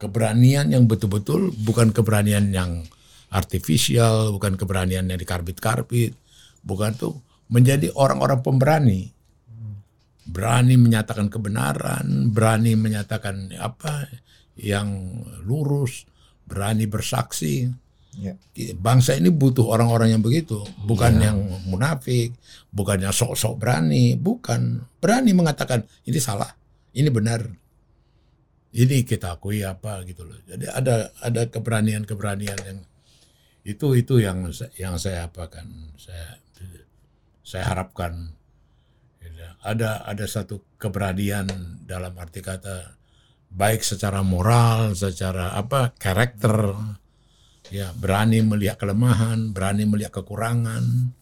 Keberanian 0.00 0.72
yang 0.72 0.88
betul-betul 0.88 1.52
bukan 1.52 1.92
keberanian 1.92 2.48
yang 2.48 2.88
artifisial, 3.28 4.32
bukan 4.32 4.56
keberanian 4.56 5.04
yang 5.04 5.20
dikarbit-karbit, 5.20 6.16
bukan 6.64 6.96
tuh 6.96 7.14
menjadi 7.52 7.92
orang-orang 7.92 8.40
pemberani. 8.40 9.12
Berani 10.28 10.76
menyatakan 10.76 11.32
kebenaran, 11.32 12.32
berani 12.32 12.76
menyatakan 12.76 13.52
apa 13.56 14.08
yang 14.56 15.20
lurus, 15.44 16.04
berani 16.44 16.84
bersaksi. 16.84 17.68
Ya. 18.18 18.34
Bangsa 18.74 19.14
ini 19.14 19.30
butuh 19.30 19.70
orang-orang 19.70 20.18
yang 20.18 20.22
begitu, 20.22 20.58
bukan 20.82 21.22
yang 21.22 21.38
munafik, 21.70 22.34
bukan 22.74 22.98
yang 22.98 23.14
sok-sok 23.14 23.62
berani, 23.62 24.18
bukan 24.18 24.82
berani 24.98 25.30
mengatakan 25.30 25.86
ini 26.02 26.18
salah, 26.18 26.50
ini 26.98 27.06
benar, 27.14 27.46
ini 28.74 29.06
kita 29.06 29.38
akui 29.38 29.62
apa 29.62 30.02
gitu 30.02 30.26
loh. 30.26 30.34
Jadi 30.50 30.66
ada 30.66 31.14
ada 31.22 31.46
keberanian-keberanian 31.46 32.58
yang 32.66 32.78
itu 33.62 33.86
itu 33.94 34.18
yang 34.18 34.50
yang 34.74 34.98
saya 34.98 35.30
apakan, 35.30 35.94
saya 35.94 36.42
saya 37.46 37.64
harapkan 37.70 38.34
Ya, 39.38 39.54
ada 39.62 40.02
ada 40.02 40.26
satu 40.26 40.58
keberanian 40.82 41.46
dalam 41.86 42.10
arti 42.18 42.42
kata 42.42 42.98
baik 43.54 43.86
secara 43.86 44.26
moral, 44.26 44.98
secara 44.98 45.54
apa 45.54 45.94
karakter, 45.94 46.74
ya 47.68 47.92
berani 47.96 48.40
melihat 48.44 48.80
kelemahan, 48.80 49.52
berani 49.52 49.84
melihat 49.84 50.12
kekurangan, 50.12 51.12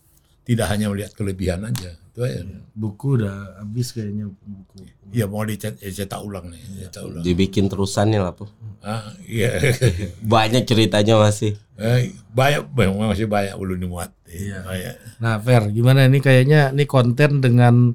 tidak 0.46 0.66
hanya 0.70 0.86
melihat 0.90 1.12
kelebihan 1.14 1.66
aja. 1.66 1.98
Itu 2.14 2.22
aja. 2.22 2.46
Buku 2.72 3.18
udah 3.20 3.60
habis 3.60 3.90
kayaknya 3.90 4.30
buku. 4.30 4.86
Ya 5.10 5.26
mau 5.26 5.42
dicetak 5.42 5.82
cetak 5.82 6.20
ulang 6.22 6.54
nih, 6.54 6.86
cetak 6.86 7.02
ulang. 7.02 7.22
Dibikin 7.26 7.66
terusannya 7.66 8.22
lah, 8.22 8.34
Po. 8.34 8.46
Ah, 8.80 9.10
iya. 9.26 9.58
Banyak 10.22 10.62
ceritanya 10.64 11.18
masih. 11.18 11.58
Eh, 11.76 12.16
banyak, 12.32 12.72
memang 12.72 13.12
masih 13.12 13.28
banyak 13.28 13.52
belum 13.52 13.76
dimuat. 13.84 14.08
Iya. 14.24 14.64
Banyak. 14.64 14.94
Nah, 15.20 15.36
Fer, 15.44 15.68
gimana 15.68 16.08
ini 16.08 16.24
kayaknya 16.24 16.72
ini 16.72 16.88
konten 16.88 17.44
dengan 17.44 17.92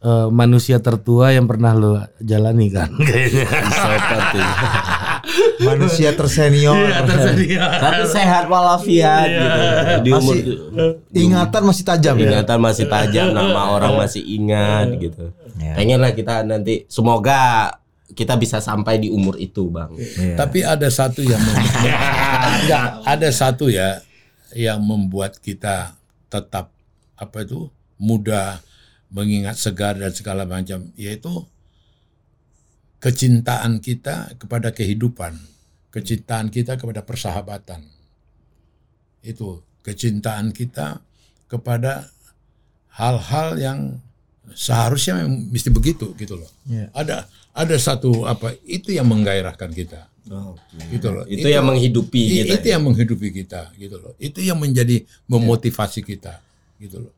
eh, 0.00 0.28
manusia 0.32 0.80
tertua 0.80 1.36
yang 1.36 1.44
pernah 1.44 1.76
lo 1.76 2.00
jalani 2.24 2.72
kan 2.72 2.88
kayaknya. 3.08 3.44
Manusia 5.62 6.10
tersenior. 6.14 6.74
Iya, 6.74 7.02
tersenior. 7.04 7.70
tapi 7.82 8.02
sehat 8.06 8.44
walafiat 8.46 9.26
gitu. 9.28 9.60
Di 10.06 10.10
umur 10.14 10.34
Masih 10.34 10.44
ingatan 11.14 11.62
masih 11.66 11.84
tajam 11.84 12.14
ya. 12.18 12.26
ingatan 12.30 12.58
masih 12.62 12.86
tajam, 12.86 13.26
nama 13.34 13.60
orang 13.74 13.92
masih 13.98 14.22
ingat 14.22 14.94
gitu. 14.98 15.34
Ya. 15.58 15.74
Pengen 15.74 15.98
lah 15.98 16.14
kita 16.14 16.46
nanti 16.46 16.86
semoga 16.86 17.74
kita 18.14 18.34
bisa 18.40 18.58
sampai 18.58 18.98
di 18.98 19.12
umur 19.12 19.36
itu, 19.38 19.68
Bang. 19.68 19.94
Iya. 19.94 20.34
Tapi 20.38 20.64
ada 20.64 20.88
satu 20.88 21.20
yang 21.22 21.38
Enggak, 22.64 23.04
ada 23.04 23.28
satu 23.30 23.68
ya 23.68 24.00
yang 24.56 24.80
membuat 24.80 25.36
kita 25.38 25.94
tetap 26.32 26.72
apa 27.18 27.38
itu 27.44 27.68
muda, 27.98 28.62
mengingat 29.10 29.58
segar 29.58 29.98
dan 29.98 30.14
segala 30.14 30.46
macam, 30.46 30.88
yaitu 30.94 31.30
kecintaan 32.98 33.78
kita 33.78 34.34
kepada 34.38 34.74
kehidupan, 34.74 35.38
kecintaan 35.94 36.50
kita 36.50 36.74
kepada 36.78 37.02
persahabatan. 37.06 37.86
Itu 39.22 39.62
kecintaan 39.86 40.50
kita 40.50 41.02
kepada 41.46 42.10
hal-hal 42.98 43.48
yang 43.58 43.78
seharusnya 44.52 45.22
memang 45.22 45.48
mesti 45.48 45.70
begitu 45.70 46.12
gitu 46.18 46.38
loh. 46.38 46.50
Iya. 46.66 46.90
Ada 46.92 47.16
ada 47.54 47.76
satu 47.78 48.26
apa 48.26 48.54
itu 48.66 48.94
yang 48.94 49.06
menggairahkan 49.06 49.70
kita. 49.70 50.10
Gitu 50.92 51.08
loh. 51.08 51.24
Itu, 51.24 51.48
yang 51.48 51.64
menghidupi 51.64 52.20
i- 52.20 52.44
kita. 52.44 52.60
itu 52.60 52.66
yang 52.68 52.82
menghidupi 52.84 53.28
kita 53.32 53.72
gitu 53.80 53.96
loh. 53.96 54.12
Itu 54.20 54.44
yang 54.44 54.60
menjadi 54.60 55.00
memotivasi 55.24 56.04
kita 56.04 56.44
gitu 56.76 57.08
loh. 57.08 57.14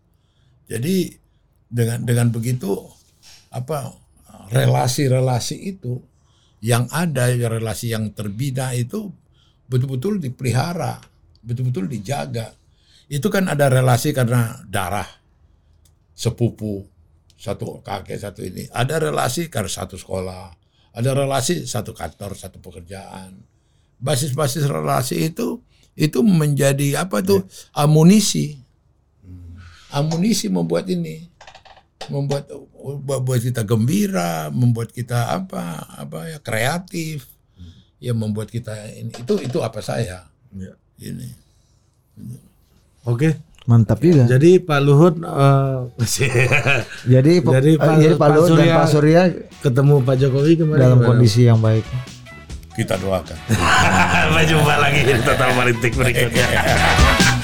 Jadi 0.70 1.18
dengan 1.66 2.06
dengan 2.06 2.30
begitu 2.30 2.70
apa 3.50 3.90
relasi-relasi 4.50 5.56
itu 5.62 6.02
yang 6.60 6.90
ada 6.92 7.30
relasi 7.32 7.94
yang 7.94 8.12
terbina 8.12 8.76
itu 8.76 9.08
betul-betul 9.70 10.20
dipelihara, 10.20 11.00
betul-betul 11.40 11.88
dijaga. 11.88 12.52
Itu 13.10 13.30
kan 13.32 13.48
ada 13.48 13.70
relasi 13.70 14.12
karena 14.12 14.60
darah 14.68 15.06
sepupu 16.12 16.84
satu 17.38 17.80
kakek 17.80 18.20
satu 18.20 18.44
ini. 18.44 18.68
Ada 18.68 19.00
relasi 19.00 19.48
karena 19.48 19.70
satu 19.70 19.96
sekolah, 19.96 20.52
ada 20.92 21.10
relasi 21.16 21.64
satu 21.64 21.96
kantor, 21.96 22.36
satu 22.36 22.60
pekerjaan. 22.60 23.40
Basis-basis 23.96 24.68
relasi 24.68 25.32
itu 25.32 25.64
itu 25.96 26.18
menjadi 26.20 27.06
apa 27.06 27.24
tuh 27.24 27.46
amunisi. 27.72 28.60
Amunisi 29.90 30.46
membuat 30.46 30.86
ini 30.86 31.26
membuat 32.08 32.48
membuat 32.80 33.40
kita 33.44 33.62
gembira, 33.62 34.48
membuat 34.48 34.90
kita 34.90 35.36
apa 35.36 35.84
apa 36.00 36.32
ya 36.32 36.38
kreatif, 36.40 37.28
ya 38.00 38.16
membuat 38.16 38.48
kita 38.48 38.72
ini 38.96 39.12
itu 39.12 39.34
itu 39.40 39.58
apa 39.60 39.84
saya 39.84 40.26
ini. 40.98 41.28
Oke. 43.04 43.36
Mantap 43.68 44.02
juga. 44.02 44.26
Jadi 44.26 44.58
Pak 44.58 44.80
Luhut 44.82 45.14
eh, 45.20 45.78
Jadi, 47.12 47.38
Jadi 47.38 47.38
eh, 47.38 47.44
Pak- 47.44 47.54
jadi 47.54 47.70
Pak 48.16 48.18
Pak 48.18 48.28
Luhut 48.34 48.48
dan 48.50 48.56
Surya 48.58 48.74
Pak 48.74 48.88
Surya 48.88 49.22
ketemu 49.62 49.94
Pak 50.02 50.16
Jokowi 50.16 50.52
kemarin 50.58 50.80
dalam 50.80 50.98
gimana? 50.98 51.08
kondisi 51.14 51.40
yang 51.46 51.60
baik. 51.60 51.84
Kita 52.74 52.96
doakan. 52.98 53.38
Sampai 54.26 54.44
jumpa 54.48 54.74
lagi 54.80 55.00
di 55.04 55.12
total 55.22 55.50
politik 55.54 55.92
berikutnya. 55.94 56.46